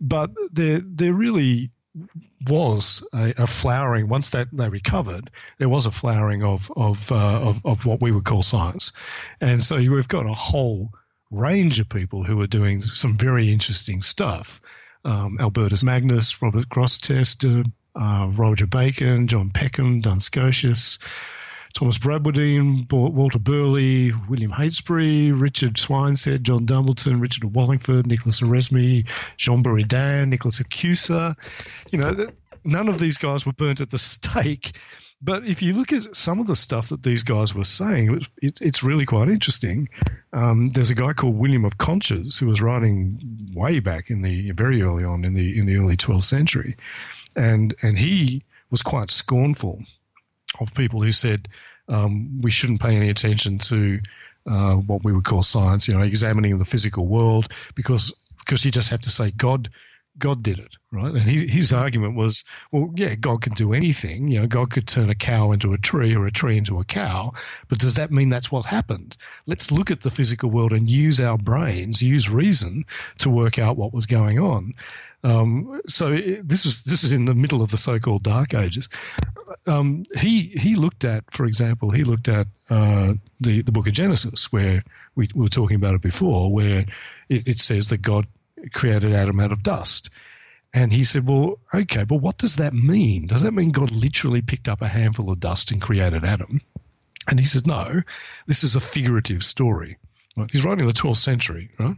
But 0.00 0.30
there 0.52 0.80
there 0.84 1.12
really 1.12 1.70
was 2.46 3.06
a, 3.14 3.32
a, 3.38 3.46
flowering 3.46 4.08
once 4.08 4.30
that 4.30 4.48
they 4.52 4.68
recovered. 4.68 5.30
There 5.58 5.68
was 5.68 5.86
a 5.86 5.90
flowering 5.90 6.42
of 6.44 6.70
of, 6.76 7.10
uh, 7.10 7.40
of 7.40 7.64
of 7.64 7.86
what 7.86 8.02
we 8.02 8.12
would 8.12 8.24
call 8.24 8.42
science, 8.42 8.92
and 9.40 9.62
so 9.62 9.76
we've 9.76 10.08
got 10.08 10.26
a 10.26 10.34
whole 10.34 10.90
range 11.30 11.80
of 11.80 11.88
people 11.88 12.22
who 12.22 12.40
are 12.40 12.46
doing 12.46 12.82
some 12.82 13.16
very 13.16 13.50
interesting 13.52 14.02
stuff 14.02 14.60
um, 15.06 15.38
Albertus 15.40 15.82
Magnus, 15.82 16.42
Robert 16.42 16.68
Grosseteste, 16.68 17.70
uh, 17.94 18.30
Roger 18.34 18.66
Bacon, 18.66 19.28
John 19.28 19.50
Peckham, 19.50 20.00
Duns 20.00 20.24
Scotus, 20.24 20.98
Thomas 21.72 21.98
Bradwardine, 21.98 22.90
Walter 22.90 23.38
Burley, 23.38 24.12
William 24.28 24.50
Heytesbury, 24.50 25.30
Richard 25.32 25.74
Swineshead, 25.74 26.42
John 26.42 26.66
Dumbleton, 26.66 27.20
Richard 27.20 27.54
Wallingford, 27.54 28.06
Nicholas 28.06 28.40
Oresme, 28.40 29.08
Jean 29.36 29.62
Buridan, 29.62 30.28
Nicholas 30.28 30.58
of 30.58 30.68
Cusa. 30.68 31.36
You 31.92 31.98
know, 31.98 32.26
none 32.64 32.88
of 32.88 32.98
these 32.98 33.16
guys 33.16 33.46
were 33.46 33.52
burnt 33.52 33.80
at 33.80 33.90
the 33.90 33.98
stake. 33.98 34.76
But 35.22 35.46
if 35.46 35.62
you 35.62 35.72
look 35.72 35.92
at 35.92 36.14
some 36.14 36.40
of 36.40 36.46
the 36.46 36.54
stuff 36.54 36.90
that 36.90 37.02
these 37.02 37.22
guys 37.22 37.54
were 37.54 37.64
saying, 37.64 38.14
it, 38.14 38.28
it, 38.42 38.60
it's 38.60 38.82
really 38.82 39.06
quite 39.06 39.28
interesting. 39.28 39.88
Um, 40.32 40.72
there's 40.72 40.90
a 40.90 40.94
guy 40.94 41.14
called 41.14 41.38
William 41.38 41.64
of 41.64 41.78
Conches 41.78 42.38
who 42.38 42.46
was 42.46 42.60
writing 42.60 43.50
way 43.54 43.80
back 43.80 44.10
in 44.10 44.20
the 44.20 44.50
very 44.50 44.82
early 44.82 45.04
on 45.04 45.24
in 45.24 45.32
the 45.34 45.58
in 45.58 45.64
the 45.64 45.76
early 45.76 45.96
12th 45.96 46.22
century, 46.22 46.76
and 47.34 47.74
and 47.82 47.98
he 47.98 48.44
was 48.70 48.82
quite 48.82 49.08
scornful 49.08 49.82
of 50.60 50.74
people 50.74 51.02
who 51.02 51.12
said 51.12 51.48
um, 51.88 52.40
we 52.42 52.50
shouldn't 52.50 52.80
pay 52.80 52.94
any 52.94 53.08
attention 53.08 53.58
to 53.58 54.00
uh, 54.46 54.74
what 54.74 55.02
we 55.02 55.12
would 55.12 55.24
call 55.24 55.42
science, 55.42 55.88
you 55.88 55.94
know, 55.94 56.02
examining 56.02 56.58
the 56.58 56.64
physical 56.64 57.06
world 57.06 57.48
because 57.74 58.14
because 58.38 58.64
you 58.64 58.70
just 58.70 58.90
have 58.90 59.02
to 59.02 59.10
say 59.10 59.30
God 59.30 59.70
God 60.18 60.42
did 60.42 60.58
it, 60.58 60.76
right? 60.90 61.12
And 61.12 61.22
he, 61.22 61.46
his 61.46 61.72
argument 61.72 62.16
was, 62.16 62.44
well, 62.72 62.90
yeah, 62.94 63.14
God 63.14 63.42
can 63.42 63.52
do 63.52 63.72
anything. 63.72 64.28
You 64.28 64.40
know, 64.40 64.46
God 64.46 64.70
could 64.70 64.86
turn 64.86 65.10
a 65.10 65.14
cow 65.14 65.52
into 65.52 65.72
a 65.72 65.78
tree 65.78 66.14
or 66.14 66.26
a 66.26 66.32
tree 66.32 66.56
into 66.56 66.80
a 66.80 66.84
cow, 66.84 67.32
but 67.68 67.78
does 67.78 67.94
that 67.96 68.10
mean 68.10 68.28
that's 68.28 68.50
what 68.50 68.64
happened? 68.64 69.16
Let's 69.46 69.70
look 69.70 69.90
at 69.90 70.00
the 70.00 70.10
physical 70.10 70.50
world 70.50 70.72
and 70.72 70.88
use 70.88 71.20
our 71.20 71.36
brains, 71.36 72.02
use 72.02 72.30
reason 72.30 72.84
to 73.18 73.30
work 73.30 73.58
out 73.58 73.76
what 73.76 73.92
was 73.92 74.06
going 74.06 74.38
on. 74.38 74.74
Um, 75.24 75.80
so 75.88 76.12
it, 76.12 76.48
this 76.48 76.64
was 76.64 76.84
this 76.84 77.02
is 77.02 77.10
in 77.10 77.24
the 77.24 77.34
middle 77.34 77.60
of 77.60 77.70
the 77.70 77.78
so-called 77.78 78.22
Dark 78.22 78.54
Ages. 78.54 78.88
Um, 79.66 80.04
he 80.16 80.48
he 80.48 80.76
looked 80.76 81.04
at, 81.04 81.24
for 81.32 81.46
example, 81.46 81.90
he 81.90 82.04
looked 82.04 82.28
at 82.28 82.46
uh, 82.70 83.14
the 83.40 83.62
the 83.62 83.72
Book 83.72 83.88
of 83.88 83.92
Genesis, 83.92 84.52
where 84.52 84.84
we, 85.16 85.28
we, 85.34 85.42
were 85.42 85.48
talking 85.48 85.76
about 85.76 85.94
it 85.94 86.02
before, 86.02 86.52
where 86.52 86.86
it, 87.28 87.48
it 87.48 87.58
says 87.58 87.88
that 87.88 88.02
God 88.02 88.26
created 88.72 89.12
Adam 89.12 89.40
out 89.40 89.52
of 89.52 89.62
dust. 89.62 90.10
And 90.72 90.92
he 90.92 91.04
said, 91.04 91.26
Well, 91.26 91.58
okay, 91.72 92.04
but 92.04 92.16
what 92.16 92.38
does 92.38 92.56
that 92.56 92.74
mean? 92.74 93.26
Does 93.26 93.42
that 93.42 93.54
mean 93.54 93.70
God 93.70 93.90
literally 93.92 94.42
picked 94.42 94.68
up 94.68 94.82
a 94.82 94.88
handful 94.88 95.30
of 95.30 95.40
dust 95.40 95.70
and 95.70 95.80
created 95.80 96.24
Adam? 96.24 96.60
And 97.28 97.40
he 97.40 97.46
said, 97.46 97.66
No, 97.66 98.02
this 98.46 98.62
is 98.62 98.76
a 98.76 98.80
figurative 98.80 99.44
story. 99.44 99.96
Right? 100.36 100.50
He's 100.52 100.64
writing 100.64 100.84
in 100.84 100.88
the 100.88 100.92
12th 100.92 101.16
century, 101.16 101.70
right? 101.78 101.96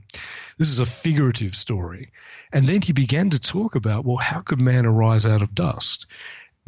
This 0.58 0.68
is 0.68 0.78
a 0.78 0.86
figurative 0.86 1.56
story. 1.56 2.12
And 2.52 2.68
then 2.68 2.82
he 2.82 2.92
began 2.92 3.30
to 3.30 3.38
talk 3.38 3.74
about, 3.74 4.04
well, 4.04 4.16
how 4.16 4.40
could 4.40 4.60
man 4.60 4.86
arise 4.86 5.26
out 5.26 5.42
of 5.42 5.54
dust? 5.54 6.06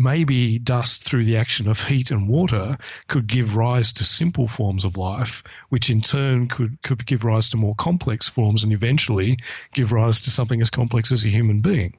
Maybe 0.00 0.58
dust 0.58 1.04
through 1.04 1.22
the 1.22 1.36
action 1.36 1.68
of 1.68 1.84
heat 1.84 2.10
and 2.10 2.26
water 2.26 2.78
could 3.06 3.26
give 3.26 3.54
rise 3.54 3.92
to 3.92 4.02
simple 4.02 4.48
forms 4.48 4.86
of 4.86 4.96
life, 4.96 5.42
which 5.68 5.90
in 5.90 6.00
turn 6.00 6.48
could, 6.48 6.82
could 6.82 7.04
give 7.04 7.22
rise 7.22 7.50
to 7.50 7.58
more 7.58 7.74
complex 7.74 8.26
forms 8.26 8.64
and 8.64 8.72
eventually 8.72 9.38
give 9.74 9.92
rise 9.92 10.18
to 10.20 10.30
something 10.30 10.62
as 10.62 10.70
complex 10.70 11.12
as 11.12 11.26
a 11.26 11.28
human 11.28 11.60
being. 11.60 11.94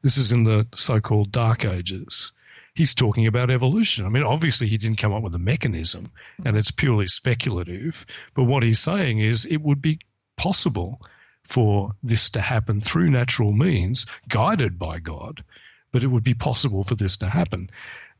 This 0.00 0.16
is 0.16 0.32
in 0.32 0.44
the 0.44 0.66
so 0.74 0.98
called 0.98 1.30
Dark 1.30 1.66
Ages. 1.66 2.32
He's 2.74 2.94
talking 2.94 3.26
about 3.26 3.50
evolution. 3.50 4.06
I 4.06 4.08
mean, 4.08 4.22
obviously, 4.22 4.66
he 4.66 4.78
didn't 4.78 4.96
come 4.96 5.12
up 5.12 5.22
with 5.22 5.34
a 5.34 5.38
mechanism 5.38 6.10
and 6.42 6.56
it's 6.56 6.70
purely 6.70 7.06
speculative. 7.06 8.06
But 8.32 8.44
what 8.44 8.62
he's 8.62 8.80
saying 8.80 9.18
is 9.18 9.44
it 9.44 9.60
would 9.60 9.82
be 9.82 9.98
possible 10.36 11.02
for 11.44 11.90
this 12.02 12.30
to 12.30 12.40
happen 12.40 12.80
through 12.80 13.10
natural 13.10 13.52
means, 13.52 14.06
guided 14.28 14.78
by 14.78 15.00
God, 15.00 15.44
but 15.92 16.04
it 16.04 16.08
would 16.08 16.24
be 16.24 16.34
possible 16.34 16.84
for 16.84 16.94
this 16.94 17.16
to 17.18 17.28
happen. 17.28 17.70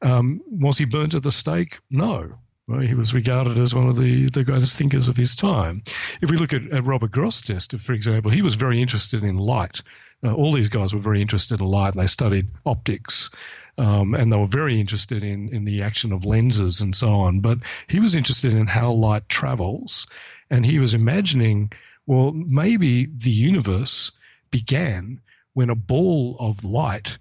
Um, 0.02 0.40
was 0.50 0.78
he 0.78 0.84
burnt 0.84 1.14
at 1.14 1.22
the 1.22 1.32
stake? 1.32 1.78
No. 1.90 2.38
Well, 2.68 2.80
he 2.80 2.94
was 2.94 3.14
regarded 3.14 3.56
as 3.56 3.74
one 3.74 3.88
of 3.88 3.96
the, 3.96 4.28
the 4.28 4.44
greatest 4.44 4.76
thinkers 4.76 5.08
of 5.08 5.16
his 5.16 5.34
time. 5.34 5.82
If 6.20 6.30
we 6.30 6.36
look 6.36 6.52
at, 6.52 6.70
at 6.70 6.84
Robert 6.84 7.12
Grosseteste, 7.12 7.80
for 7.80 7.94
example, 7.94 8.30
he 8.30 8.42
was 8.42 8.56
very 8.56 8.82
interested 8.82 9.24
in 9.24 9.38
light. 9.38 9.80
Uh, 10.22 10.34
all 10.34 10.52
these 10.52 10.68
guys 10.68 10.92
were 10.92 11.00
very 11.00 11.22
interested 11.22 11.60
in 11.60 11.66
light, 11.66 11.94
and 11.94 12.02
they 12.02 12.06
studied 12.06 12.48
optics. 12.66 13.30
Um, 13.78 14.14
and 14.14 14.30
they 14.30 14.36
were 14.36 14.48
very 14.48 14.80
interested 14.80 15.22
in, 15.22 15.48
in 15.54 15.64
the 15.64 15.82
action 15.82 16.12
of 16.12 16.26
lenses 16.26 16.80
and 16.80 16.94
so 16.94 17.14
on. 17.14 17.40
But 17.40 17.58
he 17.86 18.00
was 18.00 18.14
interested 18.14 18.52
in 18.52 18.66
how 18.66 18.90
light 18.90 19.28
travels, 19.28 20.06
and 20.50 20.66
he 20.66 20.78
was 20.78 20.94
imagining, 20.94 21.72
well, 22.06 22.32
maybe 22.32 23.06
the 23.06 23.30
universe 23.30 24.10
began 24.50 25.20
when 25.54 25.70
a 25.70 25.74
ball 25.74 26.36
of 26.38 26.64
light 26.64 27.18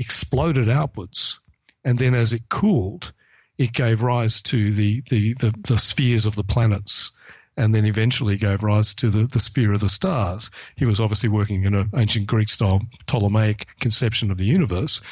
exploded 0.00 0.68
outwards, 0.68 1.38
and 1.84 1.96
then 1.96 2.14
as 2.14 2.32
it 2.32 2.48
cooled, 2.48 3.12
it 3.58 3.72
gave 3.72 4.02
rise 4.02 4.40
to 4.40 4.72
the 4.72 5.02
the, 5.10 5.34
the, 5.34 5.54
the 5.68 5.78
spheres 5.78 6.26
of 6.26 6.34
the 6.34 6.42
planets 6.42 7.12
and 7.56 7.74
then 7.74 7.84
eventually 7.84 8.38
gave 8.38 8.62
rise 8.62 8.94
to 8.94 9.10
the, 9.10 9.26
the 9.26 9.40
sphere 9.40 9.74
of 9.74 9.80
the 9.80 9.88
stars. 9.88 10.50
He 10.76 10.86
was 10.86 11.00
obviously 11.00 11.28
working 11.28 11.64
in 11.64 11.74
an 11.74 11.90
ancient 11.94 12.26
Greek 12.26 12.48
style 12.48 12.80
Ptolemaic 13.06 13.66
conception 13.80 14.30
of 14.30 14.38
the 14.38 14.46
universe, 14.46 15.02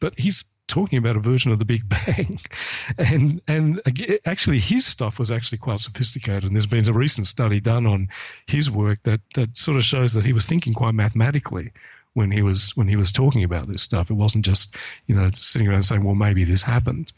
but 0.00 0.18
he's 0.18 0.44
talking 0.68 0.96
about 0.96 1.16
a 1.16 1.20
version 1.20 1.52
of 1.52 1.58
the 1.58 1.66
Big 1.66 1.86
Bang, 1.86 2.38
and 2.98 3.42
and 3.46 3.82
actually 4.24 4.58
his 4.58 4.86
stuff 4.86 5.18
was 5.18 5.30
actually 5.30 5.58
quite 5.58 5.80
sophisticated. 5.80 6.44
And 6.44 6.54
there's 6.54 6.66
been 6.66 6.88
a 6.88 6.94
recent 6.94 7.26
study 7.26 7.60
done 7.60 7.86
on 7.86 8.08
his 8.46 8.70
work 8.70 9.02
that 9.02 9.20
that 9.34 9.58
sort 9.58 9.76
of 9.76 9.84
shows 9.84 10.14
that 10.14 10.24
he 10.24 10.32
was 10.32 10.46
thinking 10.46 10.72
quite 10.72 10.94
mathematically 10.94 11.72
when 12.14 12.30
he 12.30 12.42
was 12.42 12.76
when 12.76 12.88
he 12.88 12.96
was 12.96 13.12
talking 13.12 13.44
about 13.44 13.68
this 13.68 13.82
stuff. 13.82 14.10
It 14.10 14.14
wasn't 14.14 14.44
just 14.44 14.76
you 15.06 15.14
know 15.14 15.30
sitting 15.34 15.68
around 15.68 15.82
saying, 15.82 16.04
well, 16.04 16.14
maybe 16.14 16.44
this 16.44 16.62
happened. 16.62 17.12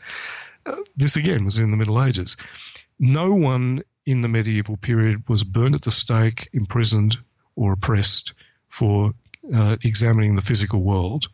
Uh, 0.67 0.77
this 0.97 1.17
again 1.17 1.45
was 1.45 1.59
in 1.59 1.71
the 1.71 1.77
Middle 1.77 2.03
Ages. 2.03 2.37
No 2.99 3.35
one 3.35 3.83
in 4.07 4.21
the 4.21 4.29
medieval 4.29 4.77
period 4.77 5.29
was 5.29 5.45
burned 5.45 5.75
at 5.75 5.83
the 5.83 5.91
stake, 5.91 6.49
imprisoned, 6.53 7.19
or 7.57 7.73
oppressed 7.73 8.35
for 8.69 9.13
uh, 9.55 9.77
examining 9.83 10.35
the 10.35 10.43
physical 10.43 10.83
world 10.83 11.29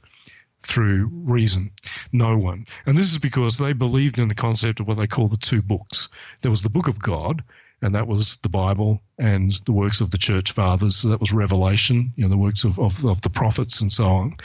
through 0.62 1.08
reason. 1.12 1.70
No 2.12 2.36
one. 2.36 2.66
And 2.86 2.96
this 2.96 3.10
is 3.10 3.18
because 3.18 3.58
they 3.58 3.72
believed 3.72 4.18
in 4.18 4.28
the 4.28 4.34
concept 4.34 4.80
of 4.80 4.86
what 4.86 4.98
they 4.98 5.06
call 5.06 5.28
the 5.28 5.36
two 5.36 5.62
books. 5.62 6.08
There 6.42 6.50
was 6.50 6.62
the 6.62 6.70
book 6.70 6.86
of 6.86 6.98
God, 6.98 7.42
and 7.82 7.94
that 7.94 8.06
was 8.06 8.36
the 8.38 8.48
Bible 8.48 9.00
and 9.18 9.52
the 9.64 9.72
works 9.72 10.00
of 10.00 10.10
the 10.10 10.18
church 10.18 10.52
fathers. 10.52 10.96
So 10.96 11.08
that 11.08 11.20
was 11.20 11.32
Revelation, 11.32 12.12
you 12.16 12.24
know, 12.24 12.30
the 12.30 12.36
works 12.36 12.64
of, 12.64 12.78
of, 12.78 13.04
of 13.04 13.22
the 13.22 13.30
prophets 13.30 13.80
and 13.80 13.92
so 13.92 14.06
on. 14.06 14.36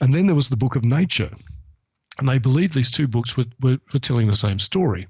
And 0.00 0.14
then 0.14 0.26
there 0.26 0.34
was 0.34 0.48
the 0.48 0.56
book 0.56 0.76
of 0.76 0.84
nature. 0.84 1.30
And 2.18 2.28
they 2.28 2.38
believed 2.38 2.74
these 2.74 2.90
two 2.90 3.06
books 3.06 3.36
were, 3.36 3.44
were, 3.60 3.78
were 3.92 4.00
telling 4.00 4.26
the 4.26 4.34
same 4.34 4.58
story. 4.58 5.06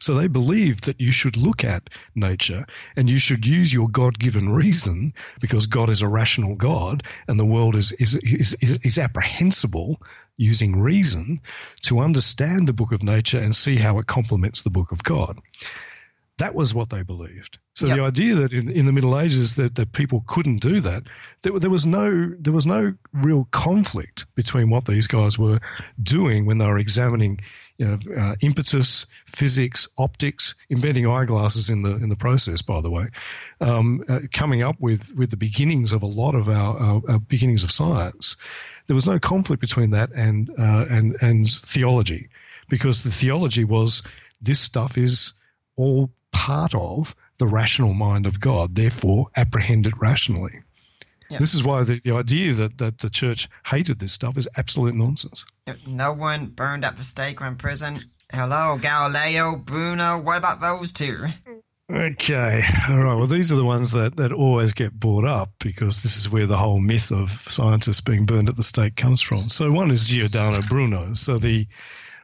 So 0.00 0.14
they 0.14 0.26
believed 0.26 0.84
that 0.84 1.00
you 1.00 1.12
should 1.12 1.36
look 1.36 1.62
at 1.62 1.90
nature 2.16 2.66
and 2.96 3.08
you 3.08 3.18
should 3.18 3.46
use 3.46 3.72
your 3.72 3.88
God 3.88 4.18
given 4.18 4.48
reason 4.48 5.14
because 5.40 5.66
God 5.66 5.88
is 5.88 6.02
a 6.02 6.08
rational 6.08 6.56
God 6.56 7.04
and 7.28 7.38
the 7.38 7.44
world 7.44 7.76
is, 7.76 7.92
is, 7.92 8.14
is, 8.16 8.54
is, 8.54 8.78
is 8.82 8.98
apprehensible 8.98 10.02
using 10.36 10.80
reason 10.80 11.40
to 11.82 12.00
understand 12.00 12.66
the 12.66 12.72
book 12.72 12.90
of 12.90 13.02
nature 13.02 13.38
and 13.38 13.54
see 13.54 13.76
how 13.76 13.98
it 13.98 14.06
complements 14.06 14.62
the 14.62 14.70
book 14.70 14.90
of 14.90 15.04
God. 15.04 15.38
That 16.40 16.54
was 16.54 16.74
what 16.74 16.88
they 16.88 17.02
believed. 17.02 17.58
So 17.74 17.86
yep. 17.86 17.96
the 17.98 18.02
idea 18.02 18.34
that 18.36 18.54
in, 18.54 18.70
in 18.70 18.86
the 18.86 18.92
Middle 18.92 19.20
Ages 19.20 19.56
that, 19.56 19.74
that 19.74 19.92
people 19.92 20.24
couldn't 20.26 20.58
do 20.58 20.80
that, 20.80 21.02
there, 21.42 21.58
there 21.58 21.68
was 21.68 21.84
no 21.84 22.32
there 22.38 22.52
was 22.52 22.64
no 22.64 22.94
real 23.12 23.46
conflict 23.50 24.24
between 24.34 24.70
what 24.70 24.86
these 24.86 25.06
guys 25.06 25.38
were 25.38 25.60
doing 26.02 26.46
when 26.46 26.56
they 26.56 26.66
were 26.66 26.78
examining 26.78 27.40
you 27.76 27.86
know, 27.86 27.98
uh, 28.18 28.36
impetus, 28.40 29.04
physics, 29.26 29.86
optics, 29.98 30.54
inventing 30.70 31.06
eyeglasses 31.06 31.68
in 31.68 31.82
the 31.82 31.96
in 31.96 32.08
the 32.08 32.16
process. 32.16 32.62
By 32.62 32.80
the 32.80 32.90
way, 32.90 33.08
um, 33.60 34.02
uh, 34.08 34.20
coming 34.32 34.62
up 34.62 34.76
with 34.80 35.14
with 35.14 35.30
the 35.30 35.36
beginnings 35.36 35.92
of 35.92 36.02
a 36.02 36.06
lot 36.06 36.34
of 36.34 36.48
our, 36.48 36.78
our, 36.78 37.02
our, 37.06 37.18
beginnings 37.18 37.64
of 37.64 37.70
science, 37.70 38.36
there 38.86 38.94
was 38.94 39.06
no 39.06 39.18
conflict 39.18 39.60
between 39.60 39.90
that 39.90 40.10
and 40.14 40.50
uh, 40.58 40.86
and 40.88 41.16
and 41.20 41.48
theology, 41.48 42.30
because 42.70 43.02
the 43.02 43.10
theology 43.10 43.64
was 43.64 44.02
this 44.40 44.60
stuff 44.60 44.96
is 44.96 45.34
all 45.76 46.10
part 46.32 46.74
of 46.74 47.14
the 47.38 47.46
rational 47.46 47.94
mind 47.94 48.26
of 48.26 48.40
God, 48.40 48.74
therefore 48.74 49.28
apprehend 49.36 49.86
it 49.86 49.94
rationally. 49.98 50.60
This 51.38 51.54
is 51.54 51.62
why 51.62 51.84
the, 51.84 52.00
the 52.00 52.12
idea 52.12 52.54
that, 52.54 52.78
that 52.78 52.98
the 52.98 53.08
church 53.08 53.48
hated 53.64 54.00
this 54.00 54.12
stuff 54.12 54.36
is 54.36 54.48
absolute 54.56 54.96
nonsense. 54.96 55.44
No 55.86 56.12
one 56.12 56.46
burned 56.46 56.84
at 56.84 56.96
the 56.96 57.04
stake 57.04 57.40
or 57.40 57.46
in 57.46 57.56
prison. 57.56 58.00
Hello, 58.32 58.76
Galileo, 58.76 59.56
Bruno, 59.56 60.20
what 60.20 60.38
about 60.38 60.60
those 60.60 60.90
two? 60.90 61.26
Okay, 61.90 62.62
all 62.88 62.98
right. 62.98 63.14
Well, 63.14 63.26
these 63.26 63.52
are 63.52 63.56
the 63.56 63.64
ones 63.64 63.90
that, 63.92 64.16
that 64.16 64.32
always 64.32 64.72
get 64.72 64.92
brought 64.92 65.24
up 65.24 65.50
because 65.58 66.02
this 66.02 66.16
is 66.16 66.30
where 66.30 66.46
the 66.46 66.56
whole 66.56 66.78
myth 66.78 67.10
of 67.10 67.30
scientists 67.48 68.00
being 68.00 68.26
burned 68.26 68.48
at 68.48 68.54
the 68.54 68.62
stake 68.62 68.94
comes 68.94 69.20
from. 69.20 69.48
So, 69.48 69.72
one 69.72 69.90
is 69.90 70.06
Giordano 70.06 70.60
Bruno. 70.62 71.14
So, 71.14 71.38
the 71.38 71.66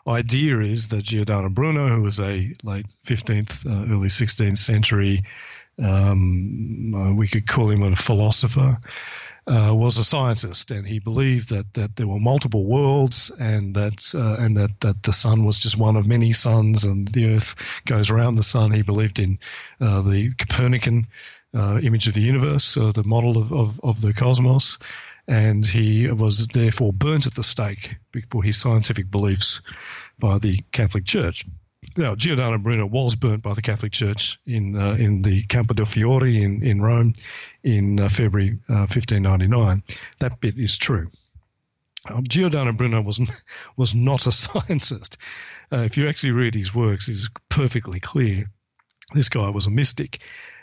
idea 0.08 0.60
is 0.60 0.88
that 0.88 1.04
Giordano 1.04 1.48
Bruno, 1.48 1.88
who 1.88 2.02
was 2.02 2.20
a 2.20 2.52
late 2.62 2.86
15th, 3.06 3.66
uh, 3.66 3.92
early 3.92 4.08
16th 4.08 4.58
century, 4.58 5.24
um, 5.82 6.94
uh, 6.94 7.12
we 7.14 7.28
could 7.28 7.46
call 7.46 7.68
him 7.68 7.82
a 7.82 7.94
philosopher, 7.94 8.78
uh, 9.46 9.72
was 9.72 9.96
a 9.98 10.04
scientist, 10.04 10.70
and 10.70 10.86
he 10.86 10.98
believed 10.98 11.50
that, 11.50 11.72
that 11.74 11.96
there 11.96 12.06
were 12.06 12.18
multiple 12.18 12.66
worlds, 12.66 13.30
and 13.38 13.74
that 13.74 14.12
uh, 14.14 14.42
and 14.42 14.56
that, 14.56 14.80
that 14.80 15.02
the 15.04 15.12
sun 15.12 15.44
was 15.44 15.58
just 15.58 15.78
one 15.78 15.96
of 15.96 16.06
many 16.06 16.32
suns, 16.32 16.82
and 16.82 17.08
the 17.08 17.26
Earth 17.34 17.54
goes 17.84 18.10
around 18.10 18.34
the 18.34 18.42
sun. 18.42 18.72
He 18.72 18.82
believed 18.82 19.18
in 19.18 19.38
uh, 19.80 20.02
the 20.02 20.32
Copernican 20.34 21.06
uh, 21.54 21.78
image 21.80 22.08
of 22.08 22.14
the 22.14 22.22
universe, 22.22 22.74
the 22.74 23.04
model 23.06 23.38
of, 23.38 23.52
of, 23.52 23.80
of 23.84 24.00
the 24.00 24.12
cosmos, 24.12 24.78
and 25.28 25.66
he 25.66 26.08
was 26.08 26.46
therefore 26.48 26.92
burnt 26.92 27.26
at 27.26 27.34
the 27.34 27.42
stake 27.42 27.96
for 28.30 28.42
his 28.42 28.56
scientific 28.56 29.10
beliefs 29.10 29.60
by 30.18 30.38
the 30.38 30.62
Catholic 30.72 31.04
Church. 31.04 31.44
Now, 31.96 32.14
Giordano 32.14 32.58
Bruno 32.58 32.86
was 32.86 33.16
burnt 33.16 33.42
by 33.42 33.54
the 33.54 33.62
Catholic 33.62 33.92
Church 33.92 34.38
in 34.46 34.76
uh, 34.76 34.94
in 34.94 35.22
the 35.22 35.42
Campo 35.44 35.74
del 35.74 35.86
Fiore 35.86 36.42
in, 36.42 36.62
in 36.62 36.82
Rome 36.82 37.12
in 37.62 38.00
uh, 38.00 38.08
February 38.08 38.58
uh, 38.68 38.86
1599. 38.86 39.82
That 40.18 40.40
bit 40.40 40.58
is 40.58 40.76
true. 40.76 41.10
Um, 42.08 42.24
Giordano 42.26 42.72
Bruno 42.72 43.02
was 43.02 43.20
was 43.76 43.94
not 43.94 44.26
a 44.26 44.32
scientist. 44.32 45.16
Uh, 45.72 45.78
if 45.78 45.96
you 45.96 46.08
actually 46.08 46.32
read 46.32 46.54
his 46.54 46.74
works, 46.74 47.08
it's 47.08 47.28
perfectly 47.48 48.00
clear. 48.00 48.50
This 49.14 49.28
guy 49.28 49.48
was 49.50 49.66
a 49.66 49.70
mystic, 49.70 50.20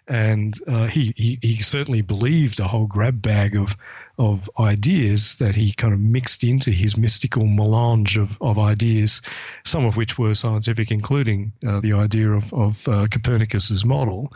and 0.07 0.53
uh, 0.67 0.87
he, 0.87 1.13
he, 1.15 1.39
he 1.41 1.61
certainly 1.61 2.01
believed 2.01 2.59
a 2.59 2.67
whole 2.67 2.87
grab 2.87 3.21
bag 3.21 3.55
of 3.55 3.75
of 4.19 4.49
ideas 4.59 5.35
that 5.35 5.55
he 5.55 5.71
kind 5.71 5.93
of 5.93 5.99
mixed 5.99 6.43
into 6.43 6.71
his 6.71 6.97
mystical 6.97 7.45
melange 7.47 8.17
of, 8.17 8.37
of 8.41 8.59
ideas, 8.59 9.21
some 9.63 9.85
of 9.85 9.97
which 9.97 10.17
were 10.17 10.33
scientific, 10.33 10.91
including 10.91 11.51
uh, 11.67 11.79
the 11.79 11.93
idea 11.93 12.31
of, 12.31 12.53
of 12.53 12.87
uh, 12.87 13.07
Copernicus's 13.09 13.83
model. 13.83 14.31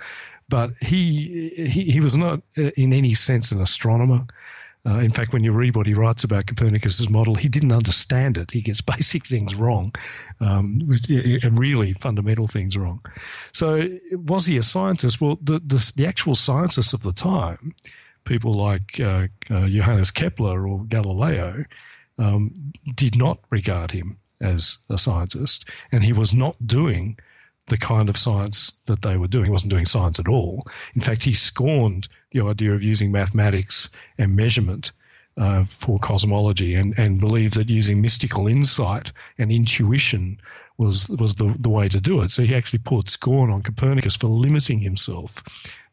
But 0.49 0.71
he, 0.81 1.49
he 1.49 1.91
he 1.91 1.99
was 1.99 2.17
not 2.17 2.41
uh, 2.57 2.71
in 2.77 2.93
any 2.93 3.13
sense 3.13 3.51
an 3.51 3.61
astronomer. 3.61 4.25
Uh, 4.87 4.99
in 4.99 5.11
fact, 5.11 5.33
when 5.33 5.43
you 5.43 5.51
read 5.51 5.75
what 5.75 5.85
he 5.85 5.93
writes 5.93 6.23
about 6.23 6.47
Copernicus's 6.47 7.09
model, 7.09 7.35
he 7.35 7.49
didn't 7.49 7.73
understand 7.73 8.37
it. 8.37 8.49
He 8.51 8.61
gets 8.61 8.79
basic 8.95 9.25
things 9.25 9.53
wrong, 9.53 9.93
um, 10.39 10.97
really 11.51 11.93
fundamental 11.93 12.47
things 12.47 12.77
wrong. 12.77 13.03
So, 13.51 13.89
was 14.11 14.45
he 14.45 14.57
a 14.57 14.63
scientist? 14.63 15.19
Well, 15.19 15.37
the, 15.41 15.59
the, 15.59 15.91
the 15.97 16.07
actual 16.07 16.35
scientists 16.35 16.93
of 16.93 17.03
the 17.03 17.11
time, 17.11 17.75
people 18.27 18.53
like 18.53 18.99
uh, 18.99 19.27
uh, 19.49 19.67
Johannes 19.67 20.11
Kepler 20.11 20.67
or 20.67 20.83
Galileo, 20.83 21.65
um, 22.19 22.53
did 22.95 23.15
not 23.15 23.39
regard 23.49 23.91
him 23.91 24.17
as 24.41 24.77
a 24.89 24.97
scientist, 24.97 25.65
and 25.91 26.03
he 26.03 26.13
was 26.13 26.33
not 26.33 26.55
doing 26.65 27.17
the 27.67 27.77
kind 27.77 28.09
of 28.09 28.17
science 28.17 28.73
that 28.85 29.01
they 29.01 29.17
were 29.17 29.27
doing. 29.27 29.45
He 29.45 29.51
wasn't 29.51 29.71
doing 29.71 29.85
science 29.85 30.19
at 30.19 30.27
all. 30.27 30.65
In 30.95 31.01
fact, 31.01 31.23
he 31.23 31.33
scorned 31.33 32.07
the 32.31 32.41
idea 32.41 32.73
of 32.73 32.83
using 32.83 33.11
mathematics 33.11 33.89
and 34.17 34.35
measurement 34.35 34.91
uh, 35.37 35.65
for 35.65 35.97
cosmology 35.99 36.75
and, 36.75 36.97
and 36.97 37.19
believed 37.19 37.55
that 37.55 37.69
using 37.69 38.01
mystical 38.01 38.47
insight 38.47 39.11
and 39.37 39.51
intuition 39.51 40.39
was 40.77 41.09
was 41.09 41.35
the, 41.35 41.55
the 41.59 41.69
way 41.69 41.89
to 41.89 41.99
do 41.99 42.21
it. 42.21 42.31
So 42.31 42.43
he 42.43 42.55
actually 42.55 42.79
poured 42.79 43.09
scorn 43.09 43.49
on 43.51 43.63
Copernicus 43.63 44.15
for 44.15 44.27
limiting 44.27 44.79
himself 44.79 45.43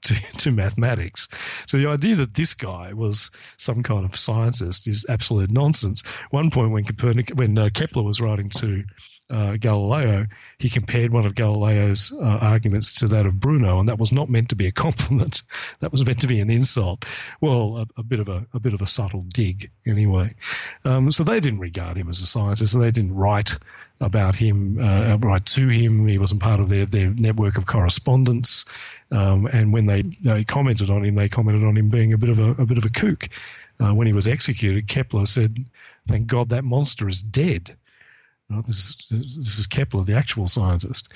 to, 0.04 0.14
to 0.38 0.50
mathematics. 0.50 1.28
So 1.66 1.78
the 1.78 1.88
idea 1.88 2.16
that 2.16 2.34
this 2.34 2.54
guy 2.54 2.92
was 2.92 3.30
some 3.56 3.82
kind 3.82 4.04
of 4.04 4.18
scientist 4.18 4.86
is 4.86 5.06
absolute 5.08 5.50
nonsense. 5.50 6.02
One 6.30 6.50
point 6.50 6.70
when 6.70 6.84
Copernicus, 6.84 7.36
when 7.36 7.58
uh, 7.58 7.70
Kepler 7.72 8.02
was 8.02 8.20
writing 8.20 8.50
to 8.50 8.84
uh, 9.30 9.56
Galileo, 9.56 10.26
he 10.58 10.68
compared 10.68 11.12
one 11.12 11.24
of 11.24 11.34
Galileo's 11.34 12.12
uh, 12.12 12.22
arguments 12.22 12.96
to 12.96 13.08
that 13.08 13.24
of 13.24 13.40
Bruno, 13.40 13.80
and 13.80 13.88
that 13.88 13.98
was 13.98 14.12
not 14.12 14.28
meant 14.28 14.50
to 14.50 14.56
be 14.56 14.66
a 14.66 14.72
compliment. 14.72 15.42
that 15.80 15.90
was 15.90 16.04
meant 16.04 16.20
to 16.20 16.26
be 16.26 16.40
an 16.40 16.50
insult. 16.50 17.04
Well, 17.40 17.78
a, 17.78 18.00
a 18.00 18.02
bit 18.02 18.20
of 18.20 18.28
a, 18.28 18.46
a, 18.52 18.60
bit 18.60 18.74
of 18.74 18.82
a 18.82 18.86
subtle 18.86 19.22
dig, 19.22 19.70
anyway. 19.86 20.34
Um, 20.84 21.10
so 21.10 21.24
they 21.24 21.40
didn't 21.40 21.60
regard 21.60 21.96
him 21.96 22.08
as 22.08 22.20
a 22.20 22.26
scientist, 22.26 22.74
and 22.74 22.82
they 22.82 22.90
didn't 22.90 23.14
write 23.14 23.58
about 24.04 24.36
him, 24.36 24.78
uh, 24.78 25.16
write 25.18 25.46
to 25.46 25.68
him. 25.68 26.06
He 26.06 26.18
wasn't 26.18 26.42
part 26.42 26.60
of 26.60 26.68
their, 26.68 26.86
their 26.86 27.10
network 27.10 27.56
of 27.56 27.66
correspondence. 27.66 28.64
Um, 29.10 29.46
and 29.46 29.72
when 29.72 29.86
they, 29.86 30.02
they 30.02 30.44
commented 30.44 30.90
on 30.90 31.04
him, 31.04 31.14
they 31.14 31.28
commented 31.28 31.64
on 31.64 31.76
him 31.76 31.88
being 31.88 32.12
a 32.12 32.18
bit 32.18 32.30
of 32.30 32.38
a, 32.38 32.50
a 32.50 32.66
bit 32.66 32.78
of 32.78 32.84
a 32.84 32.90
kook. 32.90 33.28
Uh, 33.80 33.92
when 33.92 34.06
he 34.06 34.12
was 34.12 34.28
executed, 34.28 34.86
Kepler 34.86 35.26
said, 35.26 35.64
"Thank 36.06 36.28
God 36.28 36.50
that 36.50 36.62
monster 36.62 37.08
is 37.08 37.22
dead." 37.22 37.76
This, 38.66 38.96
this 39.10 39.58
is 39.58 39.66
Kepler, 39.66 40.04
the 40.04 40.16
actual 40.16 40.46
scientist. 40.46 41.08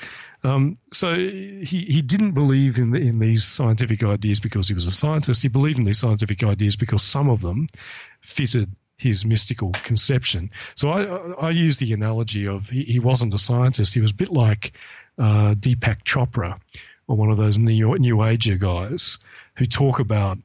Um, 0.42 0.78
so 0.92 1.14
he, 1.14 1.62
he 1.62 2.02
didn't 2.02 2.32
believe 2.32 2.78
in, 2.78 2.90
the, 2.90 2.98
in 2.98 3.18
these 3.18 3.44
scientific 3.44 4.02
ideas 4.02 4.40
because 4.40 4.66
he 4.66 4.74
was 4.74 4.86
a 4.86 4.90
scientist. 4.90 5.42
He 5.42 5.48
believed 5.48 5.78
in 5.78 5.84
these 5.84 5.98
scientific 5.98 6.42
ideas 6.42 6.76
because 6.76 7.02
some 7.02 7.28
of 7.28 7.40
them 7.40 7.68
fitted 8.22 8.74
his 8.98 9.24
mystical 9.24 9.70
conception. 9.84 10.50
So 10.74 10.90
I, 10.90 11.46
I 11.46 11.50
use 11.50 11.78
the 11.78 11.92
analogy 11.92 12.46
of 12.46 12.68
he, 12.68 12.82
he 12.82 12.98
wasn't 12.98 13.32
a 13.32 13.38
scientist. 13.38 13.94
He 13.94 14.00
was 14.00 14.10
a 14.10 14.14
bit 14.14 14.30
like 14.30 14.72
uh, 15.18 15.54
Deepak 15.54 16.04
Chopra, 16.04 16.60
or 17.06 17.16
one 17.16 17.30
of 17.30 17.38
those 17.38 17.58
new, 17.58 17.96
new 17.98 18.22
Ager 18.24 18.56
guys 18.56 19.18
who 19.56 19.66
talk 19.66 20.00
about 20.00 20.38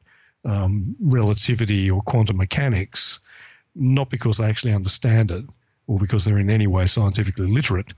um, 0.45 0.95
relativity 0.99 1.89
or 1.89 2.01
quantum 2.01 2.37
mechanics, 2.37 3.19
not 3.75 4.09
because 4.09 4.37
they 4.37 4.45
actually 4.45 4.73
understand 4.73 5.31
it, 5.31 5.45
or 5.87 5.97
because 5.99 6.23
they're 6.23 6.39
in 6.39 6.49
any 6.49 6.67
way 6.67 6.85
scientifically 6.85 7.47
literate, 7.47 7.93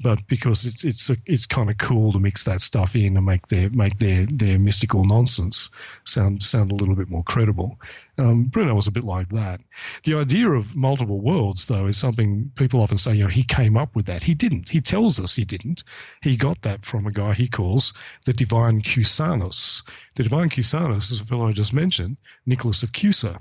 but 0.00 0.18
because 0.26 0.66
it's 0.66 0.84
it's 0.84 1.10
a, 1.10 1.16
it's 1.26 1.46
kind 1.46 1.70
of 1.70 1.78
cool 1.78 2.12
to 2.12 2.18
mix 2.18 2.44
that 2.44 2.60
stuff 2.60 2.96
in 2.96 3.16
and 3.16 3.26
make 3.26 3.46
their 3.48 3.70
make 3.70 3.98
their 3.98 4.26
their 4.26 4.58
mystical 4.58 5.04
nonsense 5.04 5.70
sound 6.04 6.42
sound 6.42 6.72
a 6.72 6.74
little 6.74 6.96
bit 6.96 7.08
more 7.08 7.22
credible. 7.24 7.78
Um, 8.18 8.44
Bruno 8.44 8.74
was 8.74 8.88
a 8.88 8.92
bit 8.92 9.04
like 9.04 9.28
that. 9.30 9.60
The 10.04 10.14
idea 10.14 10.50
of 10.50 10.74
multiple 10.74 11.20
worlds, 11.20 11.66
though, 11.66 11.86
is 11.86 11.96
something 11.96 12.50
people 12.56 12.80
often 12.80 12.98
say. 12.98 13.14
You 13.14 13.24
know, 13.24 13.30
he 13.30 13.44
came 13.44 13.76
up 13.76 13.94
with 13.94 14.06
that. 14.06 14.22
He 14.24 14.34
didn't. 14.34 14.68
He 14.68 14.80
tells 14.80 15.20
us 15.20 15.36
he 15.36 15.44
didn't. 15.44 15.84
He 16.22 16.36
got 16.36 16.60
that 16.62 16.84
from 16.84 17.06
a 17.06 17.12
guy 17.12 17.34
he 17.34 17.48
calls 17.48 17.94
the 18.24 18.32
divine 18.32 18.82
Cusanus. 18.82 19.84
The 20.16 20.24
divine 20.24 20.48
Cusanus 20.48 21.12
is 21.12 21.20
a 21.20 21.24
fellow 21.24 21.46
I 21.46 21.52
just 21.52 21.72
mentioned, 21.72 22.16
Nicholas 22.44 22.82
of 22.82 22.92
Cusa. 22.92 23.38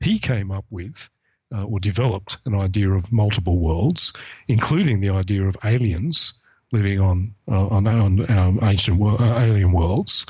He 0.00 0.18
came 0.18 0.50
up 0.50 0.64
with 0.70 1.08
uh, 1.54 1.64
or 1.64 1.78
developed 1.78 2.38
an 2.46 2.54
idea 2.54 2.90
of 2.90 3.12
multiple 3.12 3.58
worlds, 3.58 4.12
including 4.48 5.00
the 5.00 5.10
idea 5.10 5.44
of 5.44 5.56
aliens 5.64 6.42
living 6.72 7.00
on 7.00 7.34
uh, 7.48 7.66
on, 7.68 7.86
on 7.86 8.30
um, 8.30 8.58
ancient 8.62 9.00
uh, 9.00 9.38
alien 9.38 9.72
worlds, 9.72 10.26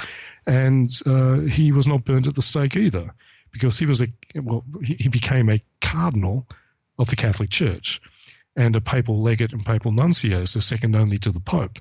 and 0.47 0.90
uh, 1.06 1.40
he 1.40 1.73
was 1.73 1.86
not 1.86 2.05
burned 2.05 2.27
at 2.27 2.35
the 2.35 2.43
stake 2.43 2.77
either, 2.77 3.12
because 3.56 3.78
he 3.78 3.86
was 3.86 4.02
a 4.02 4.08
well, 4.34 4.64
he, 4.82 5.08
became 5.08 5.48
a 5.48 5.62
cardinal 5.80 6.46
of 6.98 7.08
the 7.08 7.16
Catholic 7.16 7.50
Church, 7.50 8.00
and 8.54 8.76
a 8.76 8.80
papal 8.80 9.22
legate 9.22 9.52
and 9.52 9.64
papal 9.64 9.92
nuncio, 9.92 10.44
so 10.44 10.60
second 10.60 10.94
only 10.94 11.18
to 11.18 11.32
the 11.32 11.40
Pope. 11.40 11.78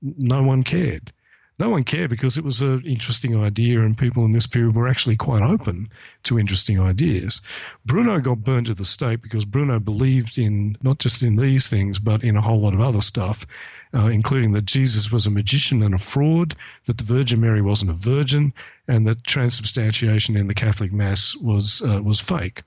No 0.00 0.42
one 0.42 0.62
cared 0.62 1.12
no 1.60 1.68
one 1.68 1.84
cared 1.84 2.08
because 2.08 2.38
it 2.38 2.44
was 2.44 2.62
an 2.62 2.82
interesting 2.86 3.36
idea, 3.36 3.80
and 3.82 3.96
people 3.96 4.24
in 4.24 4.32
this 4.32 4.46
period 4.46 4.74
were 4.74 4.88
actually 4.88 5.16
quite 5.16 5.42
open 5.42 5.90
to 6.22 6.38
interesting 6.38 6.80
ideas. 6.80 7.42
Bruno 7.84 8.18
got 8.18 8.42
burned 8.42 8.70
at 8.70 8.78
the 8.78 8.84
stake 8.84 9.20
because 9.22 9.44
Bruno 9.44 9.78
believed 9.78 10.38
in 10.38 10.78
not 10.82 10.98
just 10.98 11.22
in 11.22 11.36
these 11.36 11.68
things, 11.68 11.98
but 11.98 12.24
in 12.24 12.36
a 12.36 12.40
whole 12.40 12.62
lot 12.62 12.72
of 12.72 12.80
other 12.80 13.02
stuff, 13.02 13.46
uh, 13.92 14.06
including 14.06 14.52
that 14.52 14.64
Jesus 14.64 15.12
was 15.12 15.26
a 15.26 15.30
magician 15.30 15.82
and 15.82 15.94
a 15.94 15.98
fraud, 15.98 16.56
that 16.86 16.96
the 16.96 17.04
Virgin 17.04 17.40
Mary 17.40 17.60
wasn't 17.60 17.90
a 17.90 17.94
virgin, 17.94 18.54
and 18.88 19.06
that 19.06 19.22
transubstantiation 19.24 20.36
in 20.38 20.46
the 20.46 20.54
Catholic 20.54 20.92
Mass 20.92 21.36
was 21.36 21.82
uh, 21.82 22.00
was 22.02 22.20
fake. 22.20 22.62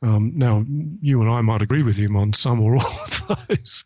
Um, 0.00 0.32
now, 0.34 0.64
you 1.02 1.20
and 1.20 1.30
I 1.30 1.42
might 1.42 1.60
agree 1.60 1.82
with 1.82 1.98
him 1.98 2.16
on 2.16 2.32
some 2.32 2.60
or 2.60 2.76
all 2.76 3.00
of 3.02 3.38
those, 3.48 3.84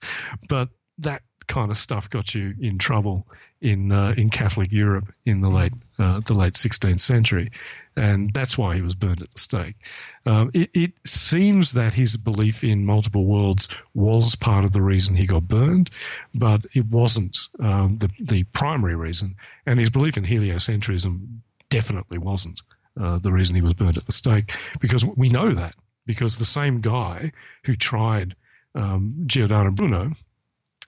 but 0.48 0.68
that 0.98 1.22
kind 1.52 1.70
of 1.70 1.76
stuff 1.76 2.08
got 2.08 2.34
you 2.34 2.54
in 2.60 2.78
trouble 2.78 3.26
in 3.60 3.92
uh, 3.92 4.14
in 4.16 4.30
Catholic 4.30 4.72
Europe 4.72 5.12
in 5.26 5.42
the 5.42 5.50
late 5.50 5.74
uh, 5.98 6.20
the 6.20 6.32
late 6.32 6.54
16th 6.54 7.00
century, 7.00 7.50
and 7.94 8.32
that's 8.32 8.56
why 8.56 8.74
he 8.74 8.80
was 8.80 8.94
burned 8.94 9.20
at 9.20 9.30
the 9.30 9.38
stake. 9.38 9.76
Um, 10.24 10.50
it, 10.54 10.70
it, 10.72 10.92
seems 11.04 11.72
that 11.72 11.92
his 11.92 12.16
belief 12.16 12.64
in 12.64 12.86
multiple 12.86 13.26
worlds 13.26 13.68
was 13.92 14.34
part 14.34 14.64
of 14.64 14.72
the 14.72 14.80
reason 14.80 15.14
he 15.14 15.26
got 15.26 15.46
burned, 15.46 15.90
but 16.34 16.64
it 16.72 16.86
wasn't 16.86 17.36
um, 17.60 17.98
the 17.98 18.08
the 18.18 18.44
primary 18.44 18.94
reason, 18.94 19.36
and 19.66 19.78
his 19.78 19.90
belief 19.90 20.16
in 20.16 20.24
heliocentrism 20.24 21.40
definitely 21.68 22.16
wasn't 22.16 22.62
uh, 22.98 23.18
the 23.18 23.30
reason 23.30 23.56
he 23.56 23.62
was 23.62 23.74
burned 23.74 23.98
at 23.98 24.06
the 24.06 24.12
stake, 24.12 24.52
because 24.80 25.04
we 25.04 25.28
know 25.28 25.52
that 25.52 25.74
because 26.06 26.38
the 26.38 26.46
same 26.46 26.80
guy 26.80 27.30
who 27.64 27.76
tried 27.76 28.34
um, 28.74 29.24
Giordano 29.26 29.70
Bruno 29.70 30.12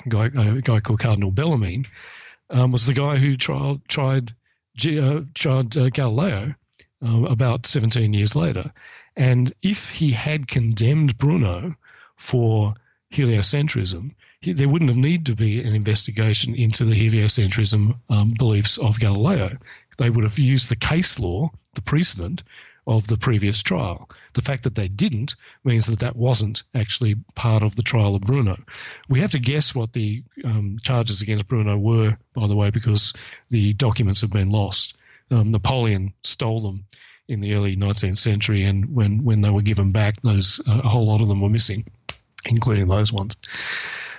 guy, 0.09 0.27
a 0.27 0.61
guy 0.61 0.81
called 0.81 1.01
Cardinal 1.01 1.31
Bellarmine, 1.31 1.87
um, 2.51 2.73
was 2.73 2.87
the 2.87 2.95
guy 2.95 3.17
who 3.17 3.37
tried 3.37 3.87
tried, 3.89 4.33
uh, 4.87 5.21
tried 5.35 5.77
uh, 5.77 5.89
Galileo 5.91 6.55
uh, 7.05 7.23
about 7.25 7.67
17 7.67 8.13
years 8.13 8.35
later. 8.37 8.73
And 9.17 9.53
if 9.63 9.91
he 9.91 10.11
had 10.11 10.49
condemned 10.49 11.19
Bruno 11.19 11.77
for 12.17 12.75
heliocentrism, 13.13 14.15
he, 14.41 14.53
there 14.53 14.69
wouldn't 14.69 14.91
have 14.91 14.99
needed 14.99 15.27
to 15.27 15.37
be 15.37 15.61
an 15.61 15.75
investigation 15.75 16.55
into 16.55 16.85
the 16.85 16.95
heliocentrism 16.95 17.99
um, 18.11 18.35
beliefs 18.37 18.79
of 18.79 18.99
Galileo. 18.99 19.57
They 19.99 20.11
would 20.11 20.25
have 20.25 20.39
used 20.39 20.69
the 20.69 20.77
case 20.77 21.19
law, 21.19 21.53
the 21.75 21.83
precedent, 21.83 22.43
of 22.87 23.07
the 23.07 23.17
previous 23.17 23.63
trial. 23.63 24.09
The 24.35 24.43
fact 24.43 24.65
that 24.65 24.75
they 24.75 24.89
didn't 24.89 25.37
means 25.65 25.87
that 25.87 26.01
that 26.01 26.17
wasn't 26.17 26.65
actually 26.75 27.17
part 27.35 27.63
of 27.63 27.77
the 27.77 27.83
trial 27.83 28.15
of 28.15 28.23
Bruno. 28.23 28.57
We 29.09 29.21
have 29.21 29.31
to 29.33 29.39
guess 29.39 29.75
what 29.75 29.93
the 29.93 30.23
um, 30.45 30.79
charges 30.83 31.23
against 31.23 31.49
Bruno 31.49 31.79
were, 31.79 32.17
by 32.35 32.47
the 32.47 32.57
way, 32.57 32.71
because 32.71 33.13
the 33.51 33.73
documents 33.75 34.21
have 34.21 34.31
been 34.31 34.51
lost. 34.51 34.97
Um, 35.31 35.51
Napoleon 35.51 36.13
stole 36.25 36.61
them 36.61 36.85
in 37.29 37.41
the 37.41 37.55
early 37.55 37.77
19th 37.77 38.19
century, 38.19 38.65
and 38.65 38.95
when, 38.95 39.25
when 39.25 39.41
they 39.41 39.51
were 39.51 39.63
given 39.63 39.93
back, 39.93 40.21
those 40.21 40.61
uh, 40.69 40.83
a 40.85 40.89
whole 40.89 41.07
lot 41.07 41.23
of 41.23 41.29
them 41.29 41.41
were 41.41 41.49
missing, 41.49 41.87
including 42.45 42.89
those 42.89 43.13
ones. 43.13 43.37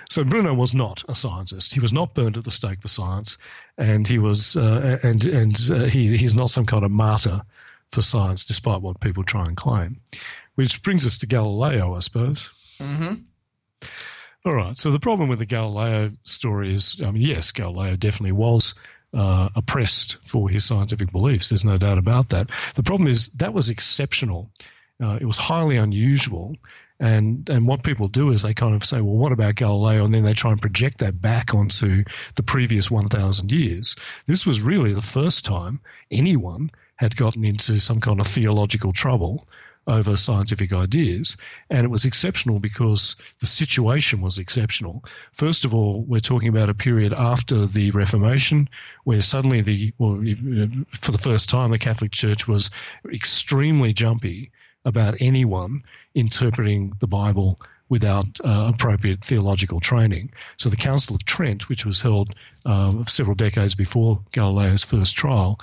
So 0.08 0.24
Bruno 0.24 0.54
was 0.54 0.74
not 0.74 1.04
a 1.08 1.14
scientist. 1.14 1.74
He 1.74 1.80
was 1.80 1.92
not 1.92 2.14
burned 2.14 2.36
at 2.36 2.44
the 2.44 2.50
stake 2.50 2.80
for 2.80 2.88
science, 2.88 3.38
and 3.78 4.06
he 4.06 4.18
was 4.18 4.56
uh, 4.56 4.98
and 5.02 5.24
and 5.24 5.56
uh, 5.70 5.84
he 5.84 6.16
he's 6.16 6.34
not 6.34 6.50
some 6.50 6.64
kind 6.64 6.84
of 6.84 6.90
martyr 6.92 7.42
for 7.92 8.02
science, 8.02 8.44
despite 8.44 8.82
what 8.82 9.00
people 9.00 9.24
try 9.24 9.44
and 9.44 9.56
claim. 9.56 10.00
Which 10.54 10.82
brings 10.82 11.04
us 11.04 11.18
to 11.18 11.26
Galileo, 11.26 11.94
I 11.94 12.00
suppose. 12.00 12.50
Mm-hmm. 12.78 13.14
All 14.44 14.54
right. 14.54 14.76
So 14.76 14.90
the 14.90 15.00
problem 15.00 15.28
with 15.28 15.40
the 15.40 15.46
Galileo 15.46 16.10
story 16.24 16.72
is, 16.72 17.00
I 17.04 17.10
mean, 17.10 17.22
yes, 17.22 17.50
Galileo 17.50 17.96
definitely 17.96 18.32
was 18.32 18.74
uh, 19.12 19.48
oppressed 19.56 20.18
for 20.24 20.48
his 20.48 20.64
scientific 20.64 21.10
beliefs. 21.10 21.48
There's 21.48 21.64
no 21.64 21.78
doubt 21.78 21.98
about 21.98 22.28
that. 22.30 22.50
The 22.74 22.82
problem 22.82 23.08
is 23.08 23.28
that 23.34 23.52
was 23.52 23.70
exceptional. 23.70 24.50
Uh, 25.02 25.18
it 25.20 25.24
was 25.24 25.38
highly 25.38 25.76
unusual. 25.76 26.56
And 26.98 27.48
and 27.50 27.66
what 27.66 27.82
people 27.82 28.08
do 28.08 28.30
is 28.30 28.40
they 28.40 28.54
kind 28.54 28.74
of 28.74 28.84
say, 28.84 29.00
well, 29.00 29.16
what 29.16 29.32
about 29.32 29.56
Galileo? 29.56 30.04
And 30.04 30.14
then 30.14 30.24
they 30.24 30.32
try 30.32 30.52
and 30.52 30.60
project 30.60 30.98
that 30.98 31.20
back 31.20 31.52
onto 31.52 32.04
the 32.36 32.42
previous 32.42 32.90
1,000 32.90 33.52
years. 33.52 33.96
This 34.26 34.46
was 34.46 34.62
really 34.62 34.94
the 34.94 35.02
first 35.02 35.44
time 35.44 35.80
anyone 36.10 36.70
had 36.96 37.16
gotten 37.16 37.44
into 37.44 37.78
some 37.78 38.00
kind 38.00 38.20
of 38.20 38.26
theological 38.26 38.92
trouble 38.92 39.46
over 39.86 40.16
scientific 40.16 40.72
ideas. 40.72 41.36
And 41.70 41.84
it 41.84 41.90
was 41.90 42.04
exceptional 42.04 42.58
because 42.58 43.16
the 43.38 43.46
situation 43.46 44.20
was 44.20 44.38
exceptional. 44.38 45.04
First 45.32 45.64
of 45.64 45.74
all, 45.74 46.02
we're 46.02 46.20
talking 46.20 46.48
about 46.48 46.70
a 46.70 46.74
period 46.74 47.12
after 47.12 47.66
the 47.66 47.90
Reformation 47.92 48.68
where 49.04 49.20
suddenly 49.20 49.60
the, 49.60 49.94
well, 49.98 50.16
for 50.90 51.12
the 51.12 51.18
first 51.18 51.48
time, 51.48 51.70
the 51.70 51.78
Catholic 51.78 52.10
Church 52.10 52.48
was 52.48 52.70
extremely 53.12 53.92
jumpy 53.92 54.50
about 54.84 55.20
anyone 55.20 55.82
interpreting 56.14 56.92
the 57.00 57.06
Bible 57.06 57.60
without 57.88 58.26
uh, 58.44 58.70
appropriate 58.74 59.24
theological 59.24 59.80
training. 59.80 60.32
So 60.56 60.68
the 60.68 60.76
Council 60.76 61.14
of 61.14 61.24
Trent, 61.24 61.68
which 61.68 61.86
was 61.86 62.02
held 62.02 62.34
uh, 62.64 63.04
several 63.06 63.36
decades 63.36 63.74
before 63.74 64.20
Galileo's 64.32 64.82
first 64.82 65.16
trial, 65.16 65.60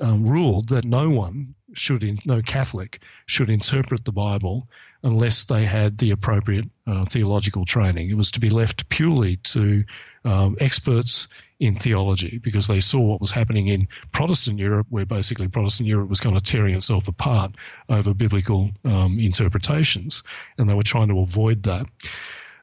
um, 0.00 0.26
ruled 0.26 0.68
that 0.68 0.84
no 0.84 1.10
one 1.10 1.54
should, 1.72 2.04
in, 2.04 2.18
no 2.24 2.42
Catholic, 2.42 3.00
should 3.26 3.50
interpret 3.50 4.04
the 4.04 4.12
Bible 4.12 4.68
unless 5.02 5.44
they 5.44 5.64
had 5.64 5.98
the 5.98 6.12
appropriate 6.12 6.68
uh, 6.86 7.04
theological 7.04 7.64
training. 7.64 8.08
It 8.08 8.16
was 8.16 8.30
to 8.32 8.40
be 8.40 8.50
left 8.50 8.88
purely 8.88 9.36
to 9.36 9.84
um, 10.24 10.56
experts 10.60 11.28
in 11.64 11.74
theology 11.74 12.38
because 12.38 12.66
they 12.66 12.78
saw 12.80 13.00
what 13.00 13.20
was 13.20 13.30
happening 13.30 13.68
in 13.68 13.88
Protestant 14.12 14.58
Europe, 14.58 14.86
where 14.90 15.06
basically 15.06 15.48
Protestant 15.48 15.88
Europe 15.88 16.10
was 16.10 16.20
kind 16.20 16.36
of 16.36 16.42
tearing 16.42 16.74
itself 16.74 17.08
apart 17.08 17.52
over 17.88 18.12
biblical 18.12 18.70
um, 18.84 19.18
interpretations, 19.18 20.22
and 20.58 20.68
they 20.68 20.74
were 20.74 20.82
trying 20.82 21.08
to 21.08 21.20
avoid 21.20 21.62
that. 21.62 21.86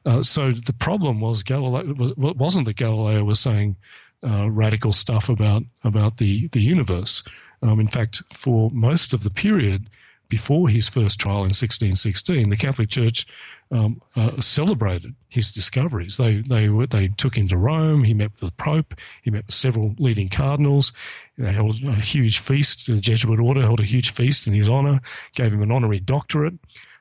Uh, 0.06 0.22
so 0.22 0.52
the 0.52 0.72
problem 0.72 1.20
was 1.20 1.42
Galileo 1.42 1.94
was, 1.94 2.14
wasn't 2.16 2.66
that 2.66 2.76
Galileo 2.76 3.24
was 3.24 3.40
saying 3.40 3.76
uh, 4.24 4.48
radical 4.50 4.92
stuff 4.92 5.28
about 5.28 5.62
about 5.82 6.16
the 6.18 6.48
the 6.48 6.62
universe. 6.62 7.24
Um, 7.62 7.80
in 7.80 7.88
fact, 7.88 8.22
for 8.32 8.70
most 8.70 9.12
of 9.12 9.22
the 9.22 9.30
period 9.30 9.90
before 10.28 10.68
his 10.68 10.88
first 10.88 11.20
trial 11.20 11.44
in 11.44 11.52
1616, 11.52 12.50
the 12.50 12.56
Catholic 12.56 12.88
Church 12.88 13.26
um, 13.72 14.02
uh, 14.14 14.40
celebrated 14.40 15.14
his 15.28 15.50
discoveries. 15.50 16.18
They 16.18 16.42
they 16.42 16.68
they 16.90 17.08
took 17.08 17.36
him 17.36 17.48
to 17.48 17.56
Rome. 17.56 18.04
He 18.04 18.12
met 18.14 18.32
with 18.32 18.40
the 18.40 18.62
Pope. 18.62 18.94
He 19.22 19.30
met 19.30 19.46
with 19.46 19.54
several 19.54 19.94
leading 19.98 20.28
cardinals. 20.28 20.92
They 21.38 21.52
held 21.52 21.82
a 21.84 21.94
huge 21.94 22.38
feast. 22.38 22.86
The 22.86 23.00
Jesuit 23.00 23.40
order 23.40 23.62
held 23.62 23.80
a 23.80 23.84
huge 23.84 24.10
feast 24.10 24.46
in 24.46 24.52
his 24.52 24.68
honor. 24.68 25.00
Gave 25.34 25.52
him 25.52 25.62
an 25.62 25.72
honorary 25.72 26.00
doctorate. 26.00 26.54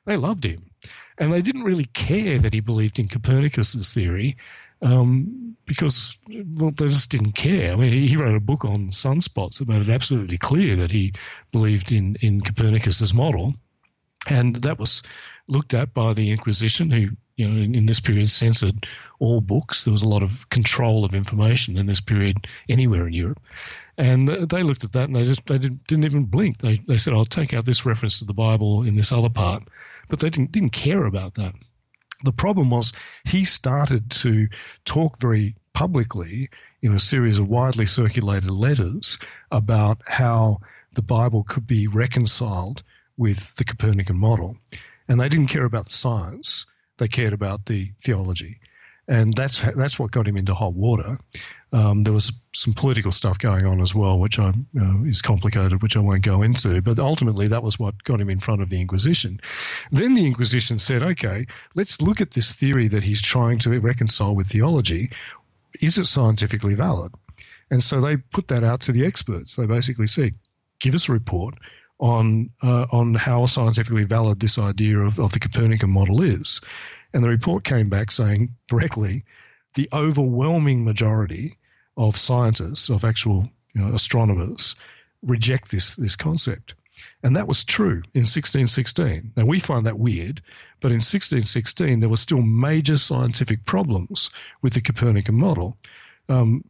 They 0.06 0.16
loved 0.16 0.46
him, 0.46 0.66
and 1.18 1.32
they 1.32 1.42
didn't 1.42 1.64
really 1.64 1.86
care 1.86 2.40
that 2.40 2.54
he 2.54 2.62
believed 2.62 3.00
in 3.00 3.10
Copernicus's 3.10 3.94
theory. 3.94 4.38
Um, 4.82 5.56
because 5.68 6.18
well, 6.58 6.72
they 6.72 6.88
just 6.88 7.12
didn't 7.12 7.34
care. 7.34 7.74
I 7.74 7.76
mean, 7.76 8.08
he 8.08 8.18
wrote 8.18 8.36
a 8.36 8.40
book 8.40 8.66
on 8.66 8.90
sunspots 8.90 9.60
that 9.60 9.68
made 9.68 9.82
it 9.82 9.90
absolutely 9.90 10.40
clear 10.40 10.78
that 10.78 10.90
he 10.90 11.14
believed 11.52 11.92
in 11.92 12.16
in 12.22 12.42
Copernicus's 12.42 13.14
model. 13.14 13.54
And 14.28 14.56
that 14.58 14.80
was 14.80 15.04
looked 15.48 15.74
at 15.74 15.94
by 15.94 16.14
the 16.14 16.32
Inquisition, 16.32 16.92
who, 16.92 17.10
you 17.36 17.48
know, 17.48 17.62
in, 17.62 17.76
in, 17.76 17.86
this 17.86 18.00
period 18.00 18.30
censored 18.30 18.88
all 19.20 19.42
books. 19.42 19.84
There 19.84 19.92
was 19.92 20.04
a 20.04 20.08
lot 20.08 20.24
of 20.24 20.48
control 20.50 21.04
of 21.04 21.16
information 21.16 21.78
in 21.78 21.88
this 21.88 22.02
period 22.02 22.48
anywhere 22.70 23.08
in 23.08 23.14
Europe. 23.14 23.42
And 23.98 24.28
they 24.28 24.64
looked 24.64 24.84
at 24.84 24.94
that 24.94 25.06
and 25.06 25.16
they 25.16 25.26
just 25.26 25.46
they 25.48 25.58
didn't, 25.58 25.86
didn't 25.88 26.06
even 26.06 26.26
blink. 26.26 26.60
They, 26.60 26.78
they 26.88 26.98
said, 26.98 27.14
I'll 27.14 27.26
take 27.26 27.54
out 27.54 27.66
this 27.66 27.86
reference 27.86 28.20
to 28.20 28.26
the 28.26 28.34
Bible 28.34 28.84
in 28.84 28.96
this 28.96 29.12
other 29.12 29.30
part. 29.30 29.64
But 30.08 30.20
they 30.20 30.30
didn't, 30.30 30.52
didn't 30.52 30.72
care 30.72 31.06
about 31.06 31.36
that. 31.36 31.54
The 32.24 32.32
problem 32.32 32.70
was 32.70 32.94
he 33.26 33.46
started 33.46 34.12
to 34.12 34.48
talk 34.86 35.20
very 35.20 35.56
publicly 35.74 36.50
in 36.82 36.94
a 36.94 37.00
series 37.00 37.40
of 37.40 37.48
widely 37.48 37.86
circulated 37.86 38.52
letters 38.52 39.18
about 39.52 40.02
how 40.06 40.60
the 40.94 41.02
Bible 41.02 41.44
could 41.44 41.66
be 41.66 41.88
reconciled 41.88 42.84
with 43.22 43.56
the 43.56 43.64
Copernican 43.64 44.18
model. 44.18 44.58
And 45.08 45.22
they 45.22 45.30
didn't 45.30 45.48
care 45.48 45.66
about 45.66 45.92
science, 45.92 46.66
they 46.98 47.08
cared 47.08 47.34
about 47.34 47.68
the 47.68 47.92
theology. 48.02 48.60
And 49.08 49.32
that's, 49.34 49.62
that's 49.62 50.00
what 50.00 50.10
got 50.10 50.28
him 50.28 50.38
into 50.38 50.56
hot 50.56 50.74
water. 50.74 51.20
Um, 51.72 52.04
there 52.04 52.14
was 52.14 52.32
some 52.54 52.74
political 52.74 53.12
stuff 53.12 53.38
going 53.38 53.68
on 53.68 53.80
as 53.80 53.94
well, 53.94 54.18
which 54.18 54.40
I, 54.40 54.50
uh, 54.50 55.04
is 55.04 55.22
complicated, 55.22 55.84
which 55.84 55.96
I 55.96 56.00
won't 56.00 56.24
go 56.24 56.42
into. 56.42 56.82
But 56.82 56.98
ultimately, 56.98 57.48
that 57.50 57.62
was 57.62 57.78
what 57.78 58.04
got 58.04 58.20
him 58.20 58.30
in 58.30 58.40
front 58.40 58.64
of 58.64 58.72
the 58.72 58.82
Inquisition. 58.82 59.40
Then 59.92 60.16
the 60.16 60.26
Inquisition 60.26 60.80
said, 60.80 61.04
okay, 61.04 61.46
let's 61.76 62.02
look 62.02 62.22
at 62.22 62.32
this 62.32 62.52
theory 62.52 62.88
that 62.88 63.04
he's 63.04 63.22
trying 63.22 63.60
to 63.60 63.80
reconcile 63.80 64.34
with 64.34 64.48
theology. 64.48 65.12
Is 65.80 66.00
it 66.00 66.08
scientifically 66.08 66.74
valid? 66.74 67.12
And 67.70 67.84
so 67.84 68.02
they 68.02 68.18
put 68.18 68.48
that 68.48 68.64
out 68.64 68.82
to 68.82 68.92
the 68.92 69.06
experts. 69.06 69.56
They 69.56 69.68
basically 69.68 70.08
said, 70.08 70.34
give 70.80 70.96
us 70.96 71.08
a 71.08 71.14
report 71.14 71.56
on 72.02 72.50
uh, 72.64 72.88
on 72.92 73.14
how 73.14 73.46
scientifically 73.46 74.04
valid 74.04 74.40
this 74.40 74.58
idea 74.58 75.00
of, 75.00 75.20
of 75.20 75.32
the 75.32 75.40
Copernican 75.40 75.90
model 75.90 76.22
is. 76.22 76.60
And 77.14 77.24
the 77.24 77.30
report 77.30 77.64
came 77.64 77.90
back 77.90 78.12
saying 78.12 78.50
directly 78.68 79.24
the 79.76 79.88
overwhelming 79.94 80.84
majority 80.84 81.58
of 81.98 82.18
scientists, 82.18 82.90
of 82.90 83.06
actual 83.06 83.50
you 83.74 83.82
know, 83.82 83.94
astronomers, 83.94 84.76
reject 85.22 85.72
this 85.72 85.96
this 85.96 86.16
concept. 86.16 86.74
And 87.24 87.36
that 87.36 87.48
was 87.48 87.64
true 87.64 88.02
in 88.14 88.26
1616. 88.26 89.34
Now, 89.36 89.46
we 89.46 89.60
find 89.60 89.86
that 89.86 90.00
weird, 90.00 90.42
but 90.80 90.92
in 90.92 90.98
1616, 90.98 92.00
there 92.00 92.10
were 92.10 92.18
still 92.18 92.42
major 92.42 92.98
scientific 92.98 93.66
problems 93.66 94.32
with 94.62 94.74
the 94.74 94.82
Copernican 94.82 95.36
model. 95.36 95.78
Um, 96.30 96.64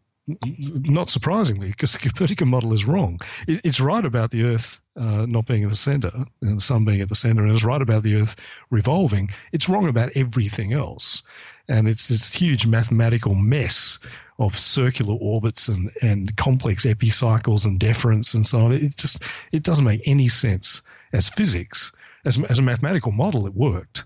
not 0.43 1.09
surprisingly, 1.09 1.69
because 1.69 1.93
the 1.93 1.99
Copernican 1.99 2.47
model 2.47 2.73
is 2.73 2.85
wrong. 2.85 3.19
It, 3.47 3.61
it's 3.63 3.79
right 3.79 4.03
about 4.03 4.31
the 4.31 4.43
Earth 4.43 4.81
uh, 4.95 5.25
not 5.25 5.45
being 5.45 5.63
at 5.63 5.69
the 5.69 5.75
center 5.75 6.11
and 6.41 6.57
the 6.57 6.61
sun 6.61 6.85
being 6.85 7.01
at 7.01 7.09
the 7.09 7.15
center, 7.15 7.43
and 7.43 7.51
it's 7.51 7.63
right 7.63 7.81
about 7.81 8.03
the 8.03 8.15
Earth 8.15 8.35
revolving. 8.69 9.29
It's 9.51 9.69
wrong 9.69 9.87
about 9.87 10.11
everything 10.15 10.73
else. 10.73 11.23
And 11.67 11.87
it's 11.87 12.07
this 12.07 12.33
huge 12.33 12.67
mathematical 12.67 13.35
mess 13.35 13.99
of 14.39 14.57
circular 14.57 15.15
orbits 15.21 15.67
and, 15.67 15.91
and 16.01 16.35
complex 16.35 16.85
epicycles 16.85 17.65
and 17.65 17.79
deferents 17.79 18.33
and 18.33 18.45
so 18.45 18.65
on. 18.65 18.73
It 18.73 18.97
just 18.97 19.23
it 19.51 19.63
doesn't 19.63 19.85
make 19.85 20.01
any 20.05 20.27
sense 20.27 20.81
as 21.13 21.29
physics. 21.29 21.91
As, 22.25 22.37
as 22.43 22.59
a 22.59 22.63
mathematical 22.63 23.11
model, 23.11 23.47
it 23.47 23.53
worked. 23.55 24.03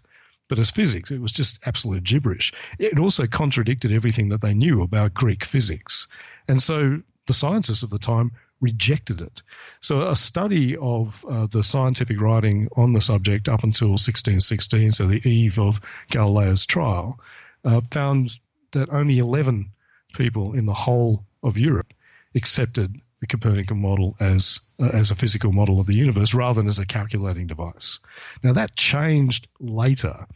But 0.47 0.59
as 0.59 0.69
physics, 0.69 1.11
it 1.11 1.21
was 1.21 1.31
just 1.31 1.59
absolute 1.65 2.03
gibberish. 2.03 2.53
It 2.77 2.99
also 2.99 3.25
contradicted 3.25 3.91
everything 3.91 4.29
that 4.29 4.41
they 4.41 4.53
knew 4.53 4.81
about 4.81 5.13
Greek 5.13 5.43
physics. 5.43 6.07
And 6.47 6.61
so 6.61 7.01
the 7.25 7.33
scientists 7.33 7.83
of 7.83 7.89
the 7.89 7.99
time 7.99 8.31
rejected 8.61 9.21
it. 9.21 9.41
So 9.81 10.09
a 10.09 10.15
study 10.15 10.77
of 10.77 11.25
uh, 11.29 11.47
the 11.47 11.63
scientific 11.63 12.21
writing 12.21 12.67
on 12.75 12.93
the 12.93 13.01
subject 13.01 13.49
up 13.49 13.63
until 13.63 13.89
1616, 13.89 14.91
so 14.91 15.07
the 15.07 15.27
eve 15.27 15.59
of 15.59 15.81
Galileo's 16.09 16.65
trial, 16.65 17.19
uh, 17.63 17.81
found 17.91 18.39
that 18.71 18.89
only 18.89 19.17
11 19.17 19.71
people 20.13 20.53
in 20.53 20.65
the 20.65 20.73
whole 20.73 21.25
of 21.43 21.57
Europe 21.57 21.93
accepted 22.33 23.01
the 23.25 23.37
Copernican 23.37 23.81
model 23.81 24.15
as 24.19 24.59
uh, 24.79 24.85
as 24.87 25.09
a 25.11 25.15
physical 25.15 25.51
model 25.51 25.79
of 25.79 25.87
the 25.87 25.95
universe 25.95 26.33
rather 26.33 26.59
than 26.59 26.67
as 26.67 26.79
a 26.79 26.85
calculating 26.85 27.47
device. 27.47 27.99
Now 28.43 28.53
that 28.53 28.75
changed 28.75 29.47
later, 29.59 30.27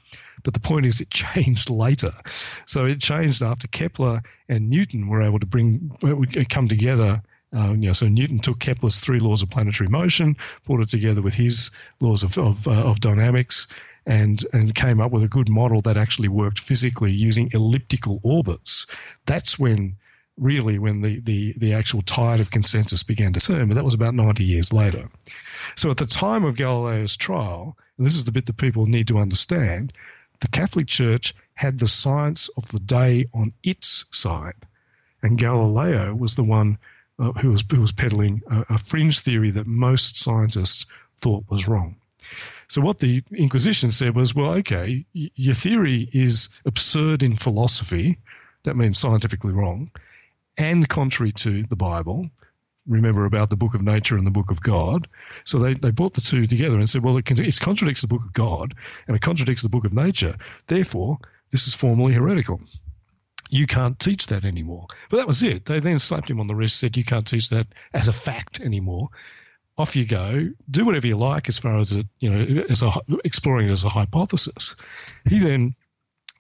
but 0.44 0.54
the 0.54 0.60
point 0.60 0.86
is 0.86 1.00
it 1.00 1.10
changed 1.12 1.70
later. 1.70 2.14
So 2.66 2.86
it 2.86 3.00
changed 3.00 3.42
after 3.42 3.68
Kepler 3.68 4.22
and 4.48 4.70
Newton 4.70 5.08
were 5.08 5.22
able 5.22 5.40
to 5.40 5.46
bring 5.46 5.92
uh, 6.04 6.44
come 6.50 6.68
together. 6.68 7.22
Uh, 7.56 7.72
you 7.72 7.88
know, 7.88 7.94
so 7.94 8.08
Newton 8.08 8.40
took 8.40 8.60
Kepler's 8.60 9.00
three 9.00 9.20
laws 9.20 9.42
of 9.42 9.50
planetary 9.50 9.90
motion, 9.90 10.38
brought 10.66 10.82
it 10.82 10.90
together 10.90 11.22
with 11.22 11.34
his 11.34 11.72
laws 12.00 12.24
of 12.24 12.38
of, 12.38 12.68
uh, 12.68 12.72
of 12.72 13.00
dynamics, 13.00 13.68
and 14.06 14.46
and 14.54 14.74
came 14.74 15.00
up 15.00 15.12
with 15.12 15.24
a 15.24 15.28
good 15.28 15.50
model 15.50 15.82
that 15.82 15.98
actually 15.98 16.28
worked 16.28 16.60
physically 16.60 17.12
using 17.12 17.50
elliptical 17.54 18.20
orbits. 18.24 18.88
That's 19.26 19.60
when 19.60 19.96
really 20.40 20.80
when 20.80 21.02
the, 21.02 21.20
the, 21.20 21.54
the 21.58 21.74
actual 21.74 22.02
tide 22.02 22.40
of 22.40 22.52
consensus 22.52 23.04
began 23.04 23.34
to 23.34 23.40
turn, 23.40 23.68
but 23.68 23.76
that 23.76 23.84
was 23.84 23.94
about 23.94 24.16
90 24.16 24.44
years 24.44 24.72
later. 24.74 25.10
So 25.76 25.92
at 25.92 25.98
the 25.98 26.06
time 26.06 26.46
of 26.46 26.56
Galileo's 26.56 27.18
trial, 27.18 27.78
and 27.98 28.06
this 28.06 28.16
is 28.16 28.24
the 28.24 28.32
bit 28.32 28.46
that 28.46 28.58
people 28.58 28.86
need 28.86 29.08
to 29.10 29.20
understand, 29.20 29.94
the 30.40 30.48
Catholic 30.48 30.88
Church 30.88 31.36
had 31.54 31.78
the 31.78 31.88
science 31.88 32.50
of 32.58 32.68
the 32.70 32.80
day 32.80 33.26
on 33.34 33.54
its 33.64 34.06
side, 34.12 34.56
and 35.22 35.38
Galileo 35.38 36.16
was 36.16 36.36
the 36.36 36.44
one 36.44 36.78
uh, 37.20 37.34
who 37.34 37.50
was 37.52 37.66
who 37.70 37.82
was 37.82 37.92
peddling 37.92 38.42
a, 38.50 38.76
a 38.76 38.78
fringe 38.78 39.20
theory 39.20 39.52
that 39.52 39.68
most 39.68 40.22
scientists 40.22 40.86
thought 41.18 41.44
was 41.50 41.68
wrong. 41.68 41.98
So 42.70 42.80
what 42.80 43.00
the 43.00 43.22
Inquisition 43.36 43.92
said 43.92 44.16
was, 44.16 44.34
well, 44.34 44.52
okay, 44.60 45.06
y- 45.14 45.32
your 45.36 45.56
theory 45.56 46.08
is 46.14 46.48
absurd 46.66 47.24
in 47.24 47.36
philosophy. 47.36 48.20
That 48.64 48.78
means 48.78 48.98
scientifically 48.98 49.52
wrong 49.52 49.92
and 50.60 50.88
contrary 50.88 51.32
to 51.32 51.64
the 51.64 51.76
Bible. 51.76 52.30
Remember 52.86 53.26
about 53.26 53.50
the 53.50 53.56
book 53.56 53.74
of 53.74 53.82
nature 53.82 54.18
and 54.18 54.28
the 54.28 54.32
book 54.32 54.52
of 54.52 54.62
God. 54.62 55.08
So 55.46 55.58
they, 55.58 55.74
they 55.74 55.92
brought 55.92 56.14
the 56.14 56.22
two 56.22 56.46
together 56.46 56.78
and 56.78 56.90
said, 56.90 57.04
well, 57.04 57.18
it, 57.18 57.26
can, 57.26 57.42
it 57.44 57.60
contradicts 57.60 58.02
the 58.02 58.08
book 58.08 58.24
of 58.24 58.34
God 58.34 58.76
and 59.08 59.16
it 59.16 59.22
contradicts 59.22 59.64
the 59.64 59.70
book 59.70 59.86
of 59.86 59.94
nature. 59.94 60.36
Therefore, 60.68 61.18
this 61.52 61.68
is 61.68 61.74
formally 61.74 62.14
heretical. 62.14 62.60
You 63.50 63.68
can't 63.68 64.00
teach 64.00 64.28
that 64.28 64.46
anymore. 64.46 64.88
But 65.10 65.18
that 65.18 65.28
was 65.28 65.42
it. 65.44 65.66
They 65.66 65.80
then 65.80 65.98
slapped 65.98 66.30
him 66.30 66.40
on 66.40 66.48
the 66.48 66.56
wrist, 66.56 66.78
said, 66.78 66.98
you 66.98 67.04
can't 67.04 67.26
teach 67.26 67.50
that 67.50 67.68
as 67.94 68.08
a 68.08 68.14
fact 68.14 68.60
anymore. 68.60 69.10
Off 69.78 69.96
you 69.96 70.06
go. 70.06 70.50
Do 70.70 70.86
whatever 70.86 71.08
you 71.08 71.18
like 71.18 71.48
as 71.48 71.58
far 71.58 71.78
as 71.80 71.94
it, 71.94 72.06
you 72.20 72.30
know, 72.30 72.64
as 72.70 72.84
a, 72.84 72.92
exploring 73.24 73.70
it 73.70 73.72
as 73.72 73.86
a 73.86 73.90
hypothesis. 73.90 74.76
He 75.28 75.40
then 75.40 75.74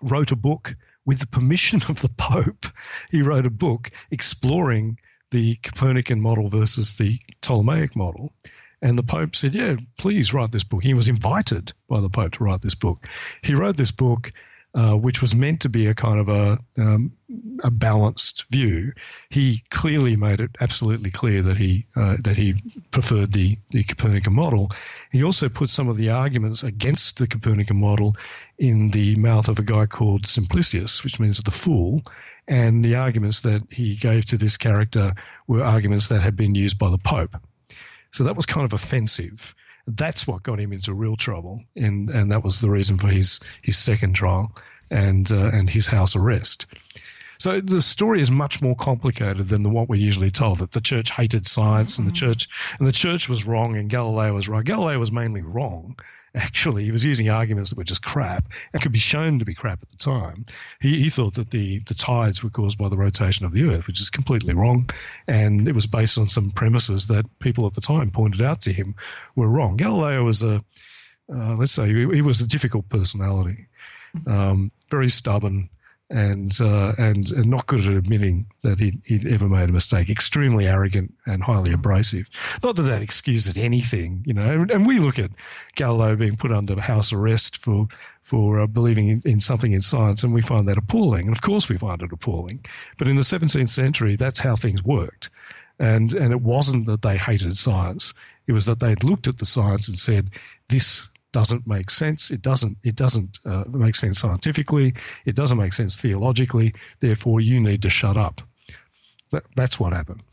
wrote 0.01 0.31
a 0.31 0.35
book 0.35 0.75
with 1.05 1.19
the 1.19 1.27
permission 1.27 1.81
of 1.89 2.01
the 2.01 2.09
Pope, 2.09 2.65
he 3.09 3.21
wrote 3.21 3.45
a 3.45 3.51
book 3.51 3.89
exploring 4.11 4.99
the 5.31 5.55
Copernican 5.57 6.21
model 6.21 6.49
versus 6.49 6.95
the 6.95 7.19
Ptolemaic 7.41 7.95
model. 7.95 8.33
And 8.81 8.97
the 8.97 9.03
Pope 9.03 9.35
said, 9.35 9.53
Yeah, 9.53 9.75
please 9.97 10.33
write 10.33 10.51
this 10.51 10.63
book. 10.63 10.83
He 10.83 10.93
was 10.93 11.07
invited 11.07 11.73
by 11.87 11.99
the 11.99 12.09
Pope 12.09 12.33
to 12.33 12.43
write 12.43 12.61
this 12.61 12.75
book. 12.75 13.07
He 13.43 13.53
wrote 13.53 13.77
this 13.77 13.91
book 13.91 14.31
uh, 14.73 14.93
which 14.95 15.21
was 15.21 15.35
meant 15.35 15.61
to 15.61 15.69
be 15.69 15.87
a 15.87 15.95
kind 15.95 16.19
of 16.19 16.29
a 16.29 16.59
um, 16.77 17.13
a 17.63 17.71
balanced 17.71 18.45
view, 18.49 18.93
he 19.29 19.63
clearly 19.69 20.15
made 20.15 20.41
it 20.41 20.51
absolutely 20.59 21.11
clear 21.11 21.41
that 21.41 21.57
he 21.57 21.85
uh, 21.95 22.17
that 22.21 22.37
he 22.37 22.61
preferred 22.91 23.33
the 23.33 23.57
the 23.71 23.83
Copernican 23.83 24.33
model. 24.33 24.71
He 25.11 25.23
also 25.23 25.49
put 25.49 25.69
some 25.69 25.89
of 25.89 25.97
the 25.97 26.09
arguments 26.09 26.63
against 26.63 27.17
the 27.17 27.27
Copernican 27.27 27.77
model 27.77 28.15
in 28.57 28.91
the 28.91 29.15
mouth 29.15 29.47
of 29.47 29.59
a 29.59 29.63
guy 29.63 29.85
called 29.85 30.27
Simplicius, 30.27 31.03
which 31.03 31.19
means 31.19 31.39
the 31.39 31.51
fool. 31.51 32.03
And 32.47 32.83
the 32.83 32.95
arguments 32.95 33.41
that 33.41 33.61
he 33.71 33.95
gave 33.95 34.25
to 34.25 34.37
this 34.37 34.57
character 34.57 35.13
were 35.47 35.63
arguments 35.63 36.07
that 36.07 36.21
had 36.21 36.35
been 36.35 36.55
used 36.55 36.79
by 36.79 36.89
the 36.89 36.97
Pope. 36.97 37.35
So 38.11 38.23
that 38.23 38.35
was 38.35 38.47
kind 38.47 38.65
of 38.65 38.73
offensive. 38.73 39.53
That's 39.85 40.25
what 40.25 40.43
got 40.43 40.59
him 40.59 40.73
into 40.73 40.93
real 40.93 41.15
trouble, 41.15 41.63
and 41.75 42.09
and 42.09 42.31
that 42.31 42.43
was 42.43 42.61
the 42.61 42.69
reason 42.69 42.97
for 42.97 43.07
his 43.07 43.39
his 43.61 43.77
second 43.77 44.13
trial 44.13 44.55
and 44.91 45.31
uh, 45.31 45.49
and 45.53 45.69
his 45.69 45.87
house 45.87 46.15
arrest. 46.15 46.65
So 47.39 47.61
the 47.61 47.81
story 47.81 48.19
is 48.19 48.29
much 48.29 48.61
more 48.61 48.75
complicated 48.75 49.47
than 49.47 49.63
the, 49.63 49.69
what 49.69 49.87
we're 49.87 49.95
usually 49.95 50.29
told. 50.29 50.59
That 50.59 50.71
the 50.71 50.81
church 50.81 51.09
hated 51.09 51.47
science 51.47 51.97
and 51.97 52.05
the 52.05 52.11
mm-hmm. 52.11 52.27
church 52.27 52.49
and 52.77 52.87
the 52.87 52.91
church 52.91 53.29
was 53.29 53.47
wrong 53.47 53.77
and 53.77 53.89
Galileo 53.89 54.33
was 54.33 54.49
right. 54.49 54.65
Galileo 54.65 54.99
was 54.99 55.11
mainly 55.11 55.41
wrong. 55.41 55.97
Actually, 56.35 56.83
he 56.83 56.91
was 56.91 57.05
using 57.05 57.29
arguments 57.29 57.71
that 57.71 57.77
were 57.77 57.83
just 57.83 58.03
crap 58.03 58.51
and 58.73 58.81
could 58.81 58.91
be 58.91 58.99
shown 58.99 59.39
to 59.39 59.45
be 59.45 59.55
crap 59.55 59.81
at 59.81 59.89
the 59.89 59.97
time. 59.97 60.45
He, 60.79 61.01
he 61.01 61.09
thought 61.09 61.35
that 61.35 61.49
the, 61.49 61.79
the 61.79 61.95
tides 61.95 62.43
were 62.43 62.51
caused 62.51 62.77
by 62.77 62.89
the 62.89 62.97
rotation 62.97 63.45
of 63.45 63.53
the 63.53 63.63
Earth, 63.63 63.87
which 63.87 64.01
is 64.01 64.11
completely 64.11 64.53
wrong, 64.53 64.89
and 65.27 65.67
it 65.67 65.73
was 65.73 65.87
based 65.87 66.19
on 66.19 66.27
some 66.27 66.51
premises 66.51 67.07
that 67.07 67.25
people 67.39 67.65
at 67.65 67.73
the 67.73 67.81
time 67.81 68.11
pointed 68.11 68.43
out 68.43 68.61
to 68.61 68.73
him 68.73 68.93
were 69.35 69.47
wrong. 69.47 69.77
Galileo 69.77 70.23
was 70.23 70.43
a 70.43 70.63
uh, 71.33 71.55
let's 71.55 71.73
say 71.73 71.87
he, 71.87 72.07
he 72.15 72.21
was 72.21 72.41
a 72.41 72.47
difficult 72.47 72.89
personality, 72.89 73.67
mm-hmm. 74.15 74.31
um, 74.31 74.71
very 74.89 75.09
stubborn 75.09 75.69
and 76.09 76.59
uh, 76.59 76.93
and 76.97 77.31
and 77.31 77.49
not 77.49 77.67
good 77.67 77.81
at 77.81 77.93
admitting 77.93 78.47
that 78.63 78.79
he'd, 78.79 78.99
he'd, 79.05 79.27
ever 79.27 79.47
made 79.47 79.69
a 79.69 79.71
mistake. 79.71 80.09
Extremely 80.09 80.67
arrogant 80.67 81.13
and 81.27 81.43
highly 81.43 81.71
abrasive. 81.71 82.27
Not 82.63 82.75
that 82.77 82.83
that 82.83 83.01
excuses 83.01 83.57
anything, 83.57 84.23
you 84.25 84.33
know. 84.33 84.49
And, 84.49 84.71
and 84.71 84.87
we 84.87 84.97
look 84.97 85.19
at 85.19 85.31
Galileo 85.75 86.15
being 86.15 86.35
put 86.35 86.51
under 86.51 86.79
house 86.79 87.13
arrest 87.13 87.57
for 87.57 87.87
for 88.23 88.59
uh, 88.59 88.67
believing 88.67 89.09
in, 89.09 89.21
in, 89.25 89.39
something 89.39 89.71
in 89.71 89.81
science, 89.81 90.23
and 90.23 90.33
we 90.33 90.41
find 90.41 90.67
that 90.67 90.77
appalling. 90.77 91.27
And 91.27 91.35
of 91.35 91.41
course, 91.41 91.69
we 91.69 91.77
find 91.77 92.01
it 92.01 92.11
appalling. 92.11 92.63
But 92.97 93.07
in 93.07 93.15
the 93.15 93.23
17th 93.23 93.69
century, 93.69 94.15
that's 94.15 94.39
how 94.39 94.55
things 94.55 94.83
worked. 94.83 95.29
And 95.79 96.13
and 96.13 96.31
it 96.33 96.41
wasn't 96.41 96.87
that 96.87 97.03
they 97.03 97.17
hated 97.17 97.55
science; 97.55 98.13
it 98.47 98.53
was 98.53 98.65
that 98.65 98.79
they'd 98.79 99.03
looked 99.03 99.27
at 99.27 99.37
the 99.37 99.45
science 99.45 99.87
and 99.87 99.97
said, 99.97 100.31
"This 100.69 101.09
doesn't 101.31 101.67
make 101.67 101.89
sense. 101.89 102.31
It 102.31 102.41
doesn't. 102.41 102.77
It 102.83 102.95
doesn't 102.95 103.39
uh, 103.45 103.63
make 103.67 103.95
sense 103.95 104.19
scientifically. 104.19 104.93
It 105.25 105.35
doesn't 105.35 105.57
make 105.57 105.73
sense 105.73 105.95
theologically. 105.95 106.73
Therefore, 106.99 107.41
you 107.41 107.59
need 107.59 107.81
to 107.83 107.89
shut 107.89 108.17
up. 108.17 108.41
That, 109.31 109.43
that's 109.55 109.79
what 109.79 109.93
happened. 109.93 110.23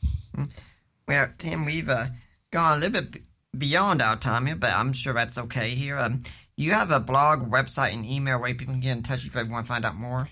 Well, 1.06 1.28
Tim, 1.38 1.64
we've 1.64 1.88
uh, 1.88 2.06
gone 2.50 2.78
a 2.78 2.80
little 2.80 3.02
bit 3.02 3.22
beyond 3.56 4.02
our 4.02 4.16
time 4.16 4.46
here, 4.46 4.56
but 4.56 4.72
I'm 4.72 4.92
sure 4.92 5.12
that's 5.12 5.38
okay 5.38 5.70
here. 5.70 5.98
Um, 5.98 6.22
you 6.56 6.72
have 6.72 6.90
a 6.90 7.00
blog, 7.00 7.50
website, 7.50 7.92
and 7.92 8.06
email 8.06 8.40
where 8.40 8.54
people 8.54 8.74
can 8.74 8.80
get 8.80 8.96
in 8.96 9.02
touch 9.02 9.26
if 9.26 9.34
they 9.34 9.44
want 9.44 9.66
to 9.66 9.68
find 9.68 9.84
out 9.84 9.96
more? 9.96 10.28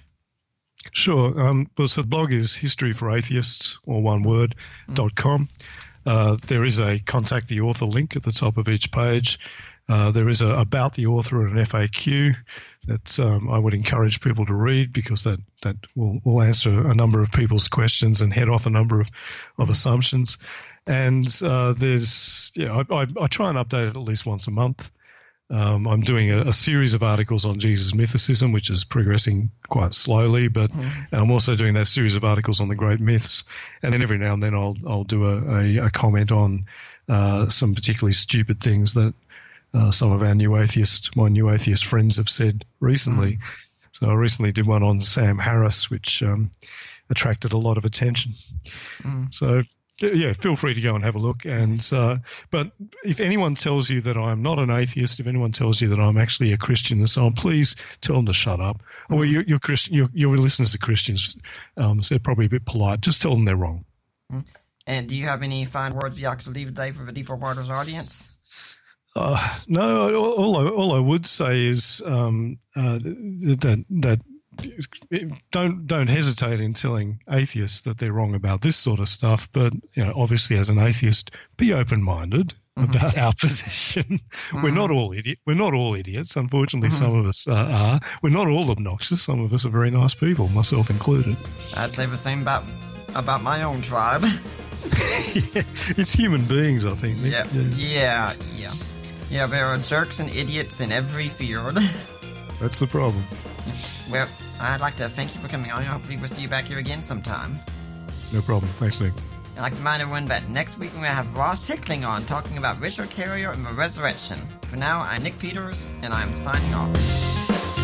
Sure. 0.93 1.39
Um, 1.41 1.71
well, 1.77 1.89
so 1.89 2.03
the 2.03 2.09
blog 2.09 2.33
is 2.33 2.55
history 2.55 2.93
for 2.93 3.15
atheists, 3.15 3.79
or 3.85 4.03
one 4.03 4.23
word, 4.23 4.55
mm. 4.89 4.95
dot 4.95 5.15
com. 5.15 5.49
Uh, 6.07 6.37
there 6.47 6.65
is 6.65 6.81
a 6.81 6.99
contact 6.99 7.49
the 7.49 7.61
author 7.61 7.87
link 7.87 8.17
at 8.17 8.23
the 8.23 8.33
top 8.33 8.57
of 8.57 8.69
each 8.69 8.91
page. 8.93 9.39
Uh, 9.89 10.11
there 10.11 10.29
is 10.29 10.41
a 10.41 10.49
about 10.49 10.95
the 10.95 11.07
author 11.07 11.47
and 11.47 11.59
an 11.59 11.65
FAQ 11.65 12.35
that 12.87 13.21
um, 13.21 13.51
I 13.51 13.59
would 13.59 13.75
encourage 13.75 14.21
people 14.21 14.47
to 14.47 14.55
read 14.55 14.93
because 14.93 15.25
that 15.25 15.41
that 15.63 15.77
will, 15.95 16.21
will 16.25 16.43
answer 16.43 16.87
a 16.87 16.95
number 16.95 17.21
of 17.23 17.33
people's 17.33 17.69
questions 17.69 18.21
and 18.21 18.33
head 18.33 18.49
off 18.49 18.67
a 18.67 18.71
number 18.71 19.01
of, 19.01 19.11
of 19.59 19.71
assumptions. 19.71 20.39
And 20.87 21.27
uh, 21.43 21.75
there's 21.75 22.53
yeah, 22.55 22.83
I, 22.91 22.95
I, 22.95 23.07
I, 23.21 23.27
try 23.27 23.49
and 23.49 23.59
update 23.59 23.89
it 23.89 23.97
at 23.97 23.97
least 23.97 24.27
once 24.27 24.47
a 24.47 24.51
month. 24.51 24.91
Um, 25.51 25.87
I'm 25.87 26.01
doing 26.01 26.31
a, 26.31 26.49
a, 26.49 26.53
series 26.55 26.95
of 26.95 27.03
articles 27.03 27.45
on 27.45 27.59
Jesus 27.59 27.93
mythicism, 27.93 28.53
which 28.53 28.71
is 28.71 28.85
progressing 28.85 29.51
quite 29.69 29.95
slowly, 29.95 30.49
but 30.49 30.71
mm. 30.71 30.91
I'm 31.13 31.31
also 31.31 31.55
doing 31.55 31.75
that 31.75 31.87
series 31.87 32.17
of 32.17 32.25
articles 32.25 32.63
on 32.63 32.69
the 32.69 32.75
great 32.75 33.01
myths. 33.01 33.45
And 33.83 33.93
then 33.93 34.03
every 34.03 34.17
now 34.17 34.33
and 34.33 34.43
then 34.43 34.55
I'll 34.55 34.77
I'll 34.87 35.05
do 35.05 35.27
a, 35.27 35.61
a, 35.61 35.87
a 35.87 35.91
comment 35.91 36.33
on 36.33 36.65
uh, 37.09 37.51
some 37.51 37.75
particularly 37.75 38.15
stupid 38.15 38.61
things 38.61 38.95
that 38.95 39.13
uh, 39.75 39.91
some 39.91 40.13
of 40.13 40.23
our 40.23 40.35
new 40.35 40.57
atheist, 40.57 41.17
my 41.17 41.29
new 41.29 41.51
atheist 41.51 41.85
friends 41.85 42.17
have 42.17 42.29
said 42.29 42.65
recently. 42.81 43.33
Mm. 43.33 43.41
So 43.93 44.09
I 44.09 44.15
recently 44.15 44.53
did 44.53 44.67
one 44.67 44.83
on 44.83 45.01
Sam 45.01 45.39
Harris, 45.39 45.91
which 45.91 46.23
um, 46.23 46.51
attracted 47.11 47.53
a 47.53 47.59
lot 47.59 47.77
of 47.77 47.85
attention. 47.85 48.35
Mm. 49.03 49.35
So 49.35 49.63
yeah, 50.01 50.33
feel 50.33 50.57
free 50.57 50.75
to 50.75 50.81
go 50.81 50.95
and 50.95 51.05
have 51.05 51.15
a 51.15 51.21
look. 51.21 51.45
And 51.45 51.87
uh, 51.93 52.19
but 52.51 52.73
if 53.05 53.21
anyone 53.21 53.55
tells 53.55 53.89
you 53.89 54.01
that 54.03 54.17
I'm 54.17 54.43
not 54.43 54.59
an 54.59 54.71
atheist, 54.71 55.21
if 55.21 55.27
anyone 55.27 55.53
tells 55.53 55.81
you 55.81 55.89
that 55.89 56.01
I'm 56.01 56.19
actually 56.19 56.53
a 56.53 56.57
Christian 56.57 56.99
and 56.99 57.09
so 57.09 57.27
on, 57.27 57.33
please 57.35 57.77
tell 58.01 58.17
them 58.17 58.27
to 58.27 58.33
shut 58.33 58.61
up. 58.61 58.83
Mm. 59.11 59.17
Or 59.17 59.25
your, 59.25 59.59
Christian, 59.59 59.95
your, 59.95 60.09
your 60.13 60.37
listeners 60.37 60.75
are 60.75 60.79
Christians, 60.79 61.41
um, 61.77 62.03
so 62.03 62.15
they're 62.15 62.21
probably 62.21 62.47
a 62.47 62.51
bit 62.51 62.65
polite. 62.65 63.01
Just 63.01 63.23
tell 63.23 63.35
them 63.35 63.45
they're 63.45 63.57
wrong. 63.57 63.85
Mm. 64.33 64.45
And 64.87 65.09
do 65.09 65.17
you 65.17 65.27
have 65.27 65.43
any 65.43 65.65
fine 65.65 65.95
words 65.95 66.21
you'd 66.21 66.29
like 66.29 66.41
to 66.41 66.51
leave 66.51 66.69
today 66.69 66.91
for 66.91 67.05
the 67.05 67.13
Deeper 67.13 67.37
Waters 67.37 67.71
audience? 67.71 68.29
Uh, 69.17 69.57
no, 69.69 70.15
all 70.15 70.57
I, 70.57 70.69
all 70.69 70.93
I 70.93 70.99
would 70.99 71.27
say 71.27 71.67
is 71.67 72.03
um, 72.05 72.59
uh, 72.75 72.99
that 72.99 73.85
that 73.91 74.21
don't 75.51 75.87
don't 75.87 76.09
hesitate 76.09 76.61
in 76.61 76.75
telling 76.75 77.21
atheists 77.31 77.83
that 77.83 77.99
they're 77.99 78.13
wrong 78.13 78.35
about 78.35 78.61
this 78.61 78.77
sort 78.77 79.01
of 79.01 79.09
stuff. 79.09 79.49
But 79.53 79.73
you 79.95 80.05
know, 80.05 80.13
obviously, 80.17 80.59
as 80.59 80.69
an 80.69 80.79
atheist, 80.79 81.31
be 81.57 81.73
open 81.73 82.03
minded 82.03 82.55
mm-hmm. 82.77 82.91
about 82.91 83.17
our 83.17 83.33
position. 83.41 84.21
Mm-hmm. 84.21 84.63
We're 84.63 84.71
not 84.71 84.91
all 84.91 85.13
idiot. 85.13 85.39
We're 85.47 85.55
not 85.55 85.75
all 85.75 85.95
idiots. 85.95 86.37
Unfortunately, 86.37 86.89
mm-hmm. 86.89 87.05
some 87.05 87.19
of 87.19 87.27
us 87.27 87.47
uh, 87.47 87.55
are. 87.55 88.01
We're 88.23 88.31
not 88.31 88.49
all 88.49 88.71
obnoxious. 88.71 89.23
Some 89.23 89.41
of 89.41 89.53
us 89.53 89.65
are 89.65 89.71
very 89.71 89.91
nice 89.91 90.15
people, 90.15 90.49
myself 90.49 90.91
included. 90.91 91.37
I'd 91.75 91.95
say 91.95 92.07
the 92.07 92.17
same 92.17 92.43
about 92.43 92.65
about 93.15 93.43
my 93.43 93.63
own 93.63 93.83
tribe. 93.83 94.23
yeah, 95.35 95.63
it's 95.97 96.13
human 96.13 96.45
beings, 96.47 96.85
I 96.85 96.95
think. 96.95 97.21
Yeah, 97.21 97.47
yeah, 97.53 97.63
yeah. 97.77 98.35
yeah. 98.57 98.73
Yeah, 99.35 99.47
there 99.49 99.67
are 99.67 99.79
jerks 99.79 100.21
and 100.21 100.31
idiots 100.31 100.81
in 100.81 100.93
every 100.93 101.29
field. 101.29 101.75
That's 102.61 102.79
the 102.79 102.87
problem. 102.87 103.25
Well, 104.09 104.29
I'd 104.61 104.81
like 104.81 104.95
to 104.99 105.09
thank 105.09 105.35
you 105.35 105.41
for 105.41 105.49
coming 105.49 105.73
on. 105.73 105.83
Hopefully, 105.83 106.17
we'll 106.17 106.29
see 106.29 106.43
you 106.43 106.47
back 106.47 106.67
here 106.67 106.79
again 106.79 107.03
sometime. 107.03 107.59
No 108.33 108.41
problem. 108.43 108.71
Thanks, 108.75 109.01
Nick. 109.01 109.13
I'd 109.57 109.63
like 109.63 109.73
to 109.73 109.79
remind 109.79 110.03
everyone 110.03 110.27
that 110.27 110.49
next 110.51 110.79
week 110.79 110.91
we're 110.91 111.01
going 111.01 111.11
to 111.11 111.17
have 111.17 111.37
Ross 111.37 111.67
Hickling 111.67 112.05
on 112.05 112.25
talking 112.27 112.59
about 112.59 112.81
Richard 112.81 113.11
Carrier 113.11 113.51
and 113.51 113.67
the 113.67 113.73
resurrection. 113.73 114.39
For 114.69 114.77
now, 114.77 115.01
I'm 115.01 115.25
Nick 115.25 115.37
Peters, 115.41 115.89
and 116.03 116.15
I'm 116.15 116.33
signing 116.33 116.73
off. 116.73 117.84